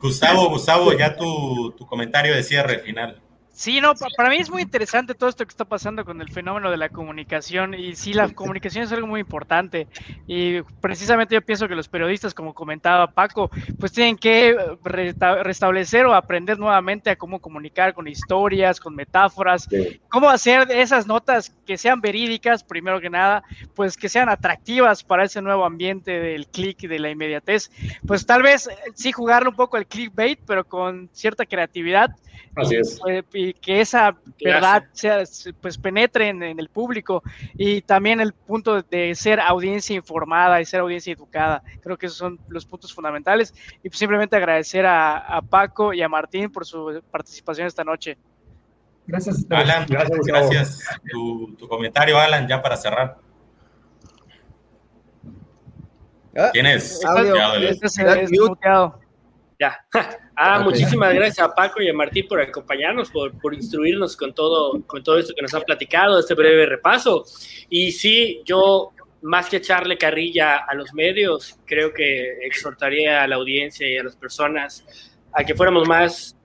Gustavo, 0.00 0.48
Gustavo, 0.48 0.92
ya 0.94 1.16
tu, 1.16 1.72
tu 1.72 1.86
comentario 1.86 2.34
de 2.34 2.42
cierre 2.42 2.80
final. 2.80 3.20
Sí, 3.62 3.80
no, 3.80 3.94
para 4.16 4.28
mí 4.28 4.38
es 4.38 4.50
muy 4.50 4.62
interesante 4.62 5.14
todo 5.14 5.30
esto 5.30 5.46
que 5.46 5.50
está 5.50 5.64
pasando 5.64 6.04
con 6.04 6.20
el 6.20 6.28
fenómeno 6.28 6.68
de 6.68 6.76
la 6.76 6.88
comunicación 6.88 7.74
y 7.74 7.94
sí, 7.94 8.12
la 8.12 8.28
comunicación 8.30 8.82
es 8.82 8.90
algo 8.90 9.06
muy 9.06 9.20
importante 9.20 9.86
y 10.26 10.62
precisamente 10.80 11.36
yo 11.36 11.42
pienso 11.42 11.68
que 11.68 11.76
los 11.76 11.86
periodistas, 11.86 12.34
como 12.34 12.54
comentaba 12.54 13.12
Paco, 13.12 13.52
pues 13.78 13.92
tienen 13.92 14.16
que 14.16 14.56
restablecer 14.82 16.06
o 16.06 16.12
aprender 16.12 16.58
nuevamente 16.58 17.10
a 17.10 17.14
cómo 17.14 17.38
comunicar 17.38 17.94
con 17.94 18.08
historias, 18.08 18.80
con 18.80 18.96
metáforas, 18.96 19.68
cómo 20.08 20.28
hacer 20.28 20.68
esas 20.72 21.06
notas 21.06 21.50
que 21.64 21.78
sean 21.78 22.00
verídicas, 22.00 22.64
primero 22.64 23.00
que 23.00 23.10
nada, 23.10 23.44
pues 23.76 23.96
que 23.96 24.08
sean 24.08 24.28
atractivas 24.28 25.04
para 25.04 25.22
ese 25.22 25.40
nuevo 25.40 25.64
ambiente 25.64 26.18
del 26.18 26.48
click 26.48 26.82
y 26.82 26.88
de 26.88 26.98
la 26.98 27.10
inmediatez, 27.10 27.70
pues 28.08 28.26
tal 28.26 28.42
vez 28.42 28.68
sí 28.96 29.12
jugarle 29.12 29.50
un 29.50 29.54
poco 29.54 29.76
el 29.76 29.86
clickbait, 29.86 30.40
pero 30.48 30.64
con 30.64 31.08
cierta 31.12 31.46
creatividad 31.46 32.10
Así 32.54 32.76
es. 32.76 33.00
Y, 33.32 33.54
que 33.54 33.80
esa 33.80 34.14
verdad 34.38 34.84
sea, 34.92 35.22
pues 35.60 35.78
penetre 35.78 36.28
en, 36.28 36.42
el 36.42 36.68
público 36.68 37.22
y 37.54 37.80
también 37.80 38.20
el 38.20 38.32
punto 38.34 38.82
de 38.82 39.14
ser 39.14 39.40
audiencia 39.40 39.96
informada 39.96 40.60
y 40.60 40.66
ser 40.66 40.80
audiencia 40.80 41.12
educada. 41.12 41.62
Creo 41.82 41.96
que 41.96 42.06
esos 42.06 42.18
son 42.18 42.38
los 42.48 42.66
puntos 42.66 42.92
fundamentales 42.92 43.54
y 43.82 43.88
pues 43.88 43.98
simplemente 43.98 44.36
agradecer 44.36 44.84
a, 44.86 45.40
Paco 45.48 45.92
y 45.92 46.02
a 46.02 46.08
Martín 46.08 46.50
por 46.50 46.66
su 46.66 47.02
participación 47.10 47.66
esta 47.66 47.84
noche. 47.84 48.18
Gracias. 49.06 49.46
Alan, 49.50 49.86
gracias. 49.88 50.20
gracias. 50.26 50.84
Tu, 51.10 51.54
tu, 51.58 51.66
comentario, 51.66 52.18
Alan, 52.18 52.46
ya 52.46 52.62
para 52.62 52.76
cerrar. 52.76 53.18
Ah, 56.36 56.50
¿Tienes? 56.52 57.00
Ya. 59.58 59.86
Ah, 60.44 60.58
muchísimas 60.58 61.14
gracias 61.14 61.38
a 61.38 61.54
Paco 61.54 61.80
y 61.80 61.88
a 61.88 61.94
Martín 61.94 62.26
por 62.26 62.40
acompañarnos, 62.40 63.12
por, 63.12 63.38
por, 63.38 63.54
instruirnos 63.54 64.16
con 64.16 64.34
todo, 64.34 64.82
con 64.88 65.00
todo 65.00 65.16
esto 65.16 65.34
que 65.36 65.42
nos 65.42 65.54
han 65.54 65.62
platicado, 65.62 66.18
este 66.18 66.34
breve 66.34 66.66
repaso. 66.66 67.24
Y 67.70 67.92
sí, 67.92 68.40
yo, 68.44 68.90
más 69.22 69.48
que 69.48 69.58
echarle 69.58 69.96
carrilla 69.96 70.56
a 70.56 70.74
los 70.74 70.92
medios, 70.94 71.56
creo 71.64 71.94
que 71.94 72.38
exhortaría 72.44 73.22
a 73.22 73.28
la 73.28 73.36
audiencia 73.36 73.88
y 73.88 73.96
a 73.96 74.02
las 74.02 74.16
personas 74.16 74.84
a 75.32 75.44
que 75.44 75.54
fuéramos 75.54 75.86
más, 75.86 76.36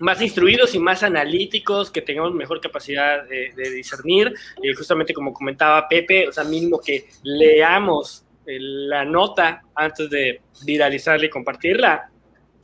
más 0.00 0.20
instruidos 0.20 0.74
y 0.74 0.80
más 0.80 1.04
analíticos, 1.04 1.92
que 1.92 2.02
tengamos 2.02 2.34
mejor 2.34 2.60
capacidad 2.60 3.22
de, 3.28 3.52
discernir. 3.76 4.34
Y 4.60 4.74
justamente 4.74 5.14
como 5.14 5.32
comentaba 5.32 5.86
Pepe, 5.86 6.26
o 6.26 6.32
sea, 6.32 6.42
mínimo 6.42 6.80
que 6.80 7.06
leamos 7.22 8.24
la 8.44 9.04
nota 9.04 9.62
antes 9.72 10.10
de 10.10 10.42
viralizarla 10.66 11.26
y 11.26 11.30
compartirla 11.30 12.10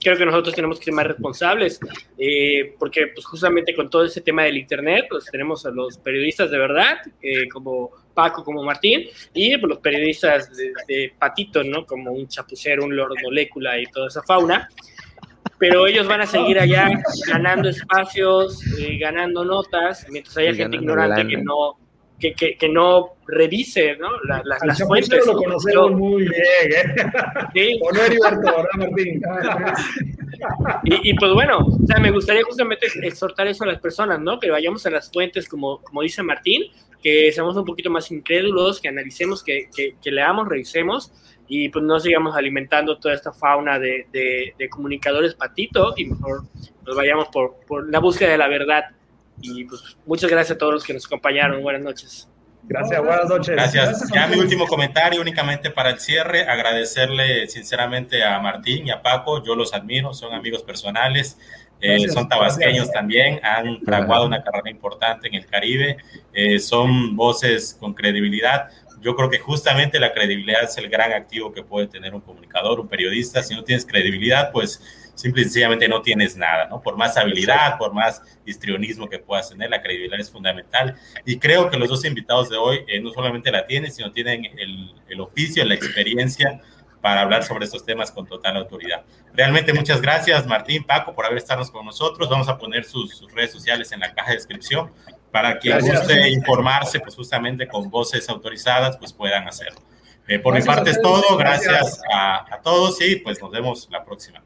creo 0.01 0.17
que 0.17 0.25
nosotros 0.25 0.55
tenemos 0.55 0.79
que 0.79 0.87
ser 0.87 0.95
más 0.95 1.07
responsables, 1.07 1.79
eh, 2.19 2.75
porque 2.79 3.09
pues 3.15 3.27
justamente 3.27 3.75
con 3.75 3.91
todo 3.91 4.05
ese 4.05 4.21
tema 4.21 4.45
del 4.45 4.57
Internet, 4.57 5.07
pues 5.09 5.27
tenemos 5.31 5.67
a 5.67 5.71
los 5.71 5.99
periodistas 5.99 6.51
de 6.51 6.59
verdad, 6.59 6.99
eh, 7.23 7.49
como 7.49 7.91
Paco, 8.15 8.43
como 8.43 8.63
Martín, 8.63 9.07
y 9.35 9.57
pues, 9.59 9.69
los 9.69 9.79
periodistas 9.79 10.51
de, 10.57 11.13
patito, 11.19 11.63
¿no? 11.63 11.85
Como 11.87 12.13
un 12.13 12.27
chapucero, 12.29 12.85
un 12.85 12.97
lord 12.97 13.15
molécula 13.23 13.79
y 13.79 13.87
toda 13.87 14.09
esa 14.09 14.23
fauna. 14.23 14.69
Pero 15.59 15.87
ellos 15.87 16.07
van 16.07 16.23
a 16.23 16.27
seguir 16.27 16.59
allá 16.59 16.89
ganando 17.27 17.69
espacios, 17.69 18.63
eh, 18.79 18.97
ganando 18.97 19.45
notas, 19.45 20.07
mientras 20.11 20.37
haya 20.39 20.55
gente 20.55 20.79
ignorante 20.79 21.27
que 21.27 21.37
no, 21.37 21.79
que, 22.21 22.35
que, 22.35 22.57
que, 22.57 22.69
no 22.69 23.15
revise 23.27 23.97
¿no? 23.97 24.09
La, 24.25 24.43
las 24.45 24.83
fuentes. 24.83 25.27
lo 25.27 25.35
conocemos 25.35 25.93
muy 25.93 26.23
bien, 26.23 26.33
¿eh? 26.35 26.95
¿Sí? 27.55 27.81
Martín? 28.79 29.23
y, 30.85 31.11
y, 31.11 31.15
pues 31.15 31.33
bueno, 31.33 31.59
o 31.59 31.87
sea, 31.87 31.99
me 31.99 32.11
gustaría 32.11 32.45
justamente 32.45 32.87
exhortar 33.03 33.47
eso 33.47 33.65
a 33.65 33.69
las 33.69 33.81
personas, 33.81 34.21
¿no? 34.21 34.39
Que 34.39 34.51
vayamos 34.51 34.85
a 34.87 34.91
las 34.91 35.11
fuentes, 35.11 35.49
como, 35.49 35.81
como 35.83 36.03
dice 36.03 36.23
Martín, 36.23 36.65
que 37.03 37.33
seamos 37.33 37.57
un 37.57 37.65
poquito 37.65 37.91
más 37.91 38.11
incrédulos, 38.11 38.81
que 38.81 38.89
analicemos, 38.89 39.43
que, 39.43 39.69
que, 39.75 39.97
que 40.01 40.11
leamos, 40.11 40.47
revisemos 40.47 41.13
y 41.49 41.69
pues 41.69 41.85
no 41.85 41.99
sigamos 41.99 42.37
alimentando 42.37 42.99
toda 42.99 43.13
esta 43.15 43.33
fauna 43.33 43.79
de, 43.79 44.07
de, 44.13 44.55
de 44.57 44.69
comunicadores 44.69 45.35
patito 45.35 45.95
y 45.97 46.05
mejor 46.05 46.45
nos 46.87 46.97
vayamos 46.97 47.29
por, 47.29 47.57
por 47.67 47.91
la 47.91 47.99
búsqueda 47.99 48.31
de 48.31 48.39
la 48.39 48.47
verdad 48.47 48.85
y 49.43 49.65
pues 49.65 49.97
muchas 50.07 50.31
gracias 50.31 50.57
a 50.57 50.59
todos 50.59 50.75
los 50.75 50.85
que 50.85 50.95
nos 50.95 51.07
acompañaron. 51.07 51.63
Buenas 51.63 51.83
noches. 51.83 52.29
Gracias, 52.63 53.01
buenas 53.01 53.29
noches. 53.29 53.57
Gracias. 53.57 54.11
Ya 54.15 54.27
mi 54.27 54.37
último 54.37 54.67
comentario 54.67 55.21
únicamente 55.21 55.71
para 55.71 55.91
el 55.91 55.99
cierre, 55.99 56.43
agradecerle 56.43 57.49
sinceramente 57.49 58.23
a 58.23 58.39
Martín 58.39 58.87
y 58.87 58.91
a 58.91 59.03
Paco, 59.03 59.43
yo 59.43 59.55
los 59.55 59.75
admiro, 59.75 60.13
son 60.13 60.35
amigos 60.35 60.63
personales, 60.63 61.39
eh, 61.81 62.09
son 62.11 62.29
tabasqueños 62.29 62.93
también, 62.93 63.41
han 63.43 63.81
fraguado 63.81 64.27
una 64.27 64.43
carrera 64.43 64.71
importante 64.71 65.29
en 65.29 65.35
el 65.35 65.47
Caribe, 65.47 65.97
eh, 66.33 66.59
son 66.59 67.17
voces 67.17 67.77
con 67.81 67.95
credibilidad. 67.95 68.69
Yo 69.01 69.17
creo 69.17 69.31
que 69.31 69.39
justamente 69.39 69.99
la 69.99 70.13
credibilidad 70.13 70.65
es 70.65 70.77
el 70.77 70.91
gran 70.91 71.13
activo 71.13 71.53
que 71.53 71.63
puede 71.63 71.87
tener 71.87 72.15
un 72.15 72.21
comunicador, 72.21 72.81
un 72.81 72.89
periodista. 72.89 73.43
Si 73.43 73.55
no 73.55 73.65
tienes 73.65 73.87
credibilidad, 73.87 74.53
pues 74.53 74.83
simple 75.21 75.43
y 75.43 75.45
sencillamente 75.45 75.89
no 75.89 76.03
tienes 76.03 76.37
nada, 76.37 76.67
¿no? 76.67 76.81
Por 76.81 76.97
más 76.97 77.17
habilidad, 77.17 77.79
por 77.79 77.93
más 77.93 78.23
histrionismo 78.45 79.09
que 79.09 79.19
puedas 79.19 79.51
tener, 79.51 79.71
la 79.71 79.83
credibilidad 79.83 80.19
es 80.19 80.31
fundamental. 80.31 80.97
Y 81.25 81.39
creo 81.39 81.71
que 81.71 81.79
los 81.79 81.89
dos 81.89 82.05
invitados 82.05 82.49
de 82.49 82.57
hoy 82.57 82.81
eh, 82.89 83.01
no 83.01 83.11
solamente 83.11 83.51
la 83.51 83.67
tienen, 83.67 83.93
sino 83.93 84.11
tienen 84.13 84.47
el, 84.59 84.95
el 85.09 85.21
oficio, 85.21 85.65
la 85.65 85.75
experiencia 85.75 86.61
para 87.01 87.23
hablar 87.23 87.45
sobre 87.45 87.65
estos 87.65 87.85
temas 87.85 88.11
con 88.11 88.27
total 88.27 88.57
autoridad. 88.57 89.05
Realmente 89.35 89.73
muchas 89.73 90.01
gracias, 90.01 90.47
Martín, 90.47 90.85
Paco, 90.85 91.15
por 91.15 91.25
haber 91.25 91.39
estado 91.39 91.65
con 91.71 91.87
nosotros. 91.87 92.29
Vamos 92.29 92.49
a 92.49 92.59
poner 92.59 92.85
sus, 92.85 93.27
redes 93.33 93.53
sociales 93.53 93.93
en 93.93 94.01
la 94.01 94.13
caja 94.15 94.31
de 94.31 94.37
descripción 94.37 94.93
para 95.31 95.59
quien 95.59 95.79
guste 95.81 96.29
informarse, 96.31 97.01
pues 97.01 97.15
justamente 97.15 97.69
con 97.69 97.89
voces 97.89 98.29
autorizadas, 98.29 98.97
pues 98.97 99.13
puedan 99.13 99.47
hacerlo. 99.49 99.81
Eh, 100.27 100.39
por 100.39 100.55
mi 100.55 100.63
parte 100.63 100.91
es 100.91 101.01
todo. 101.01 101.37
Gracias, 101.37 102.01
a, 102.13 102.55
a 102.55 102.61
todos 102.61 103.01
y 103.01 103.17
pues 103.17 103.41
nos 103.41 103.51
vemos 103.51 103.89
la 103.91 104.05
próxima. 104.05 104.43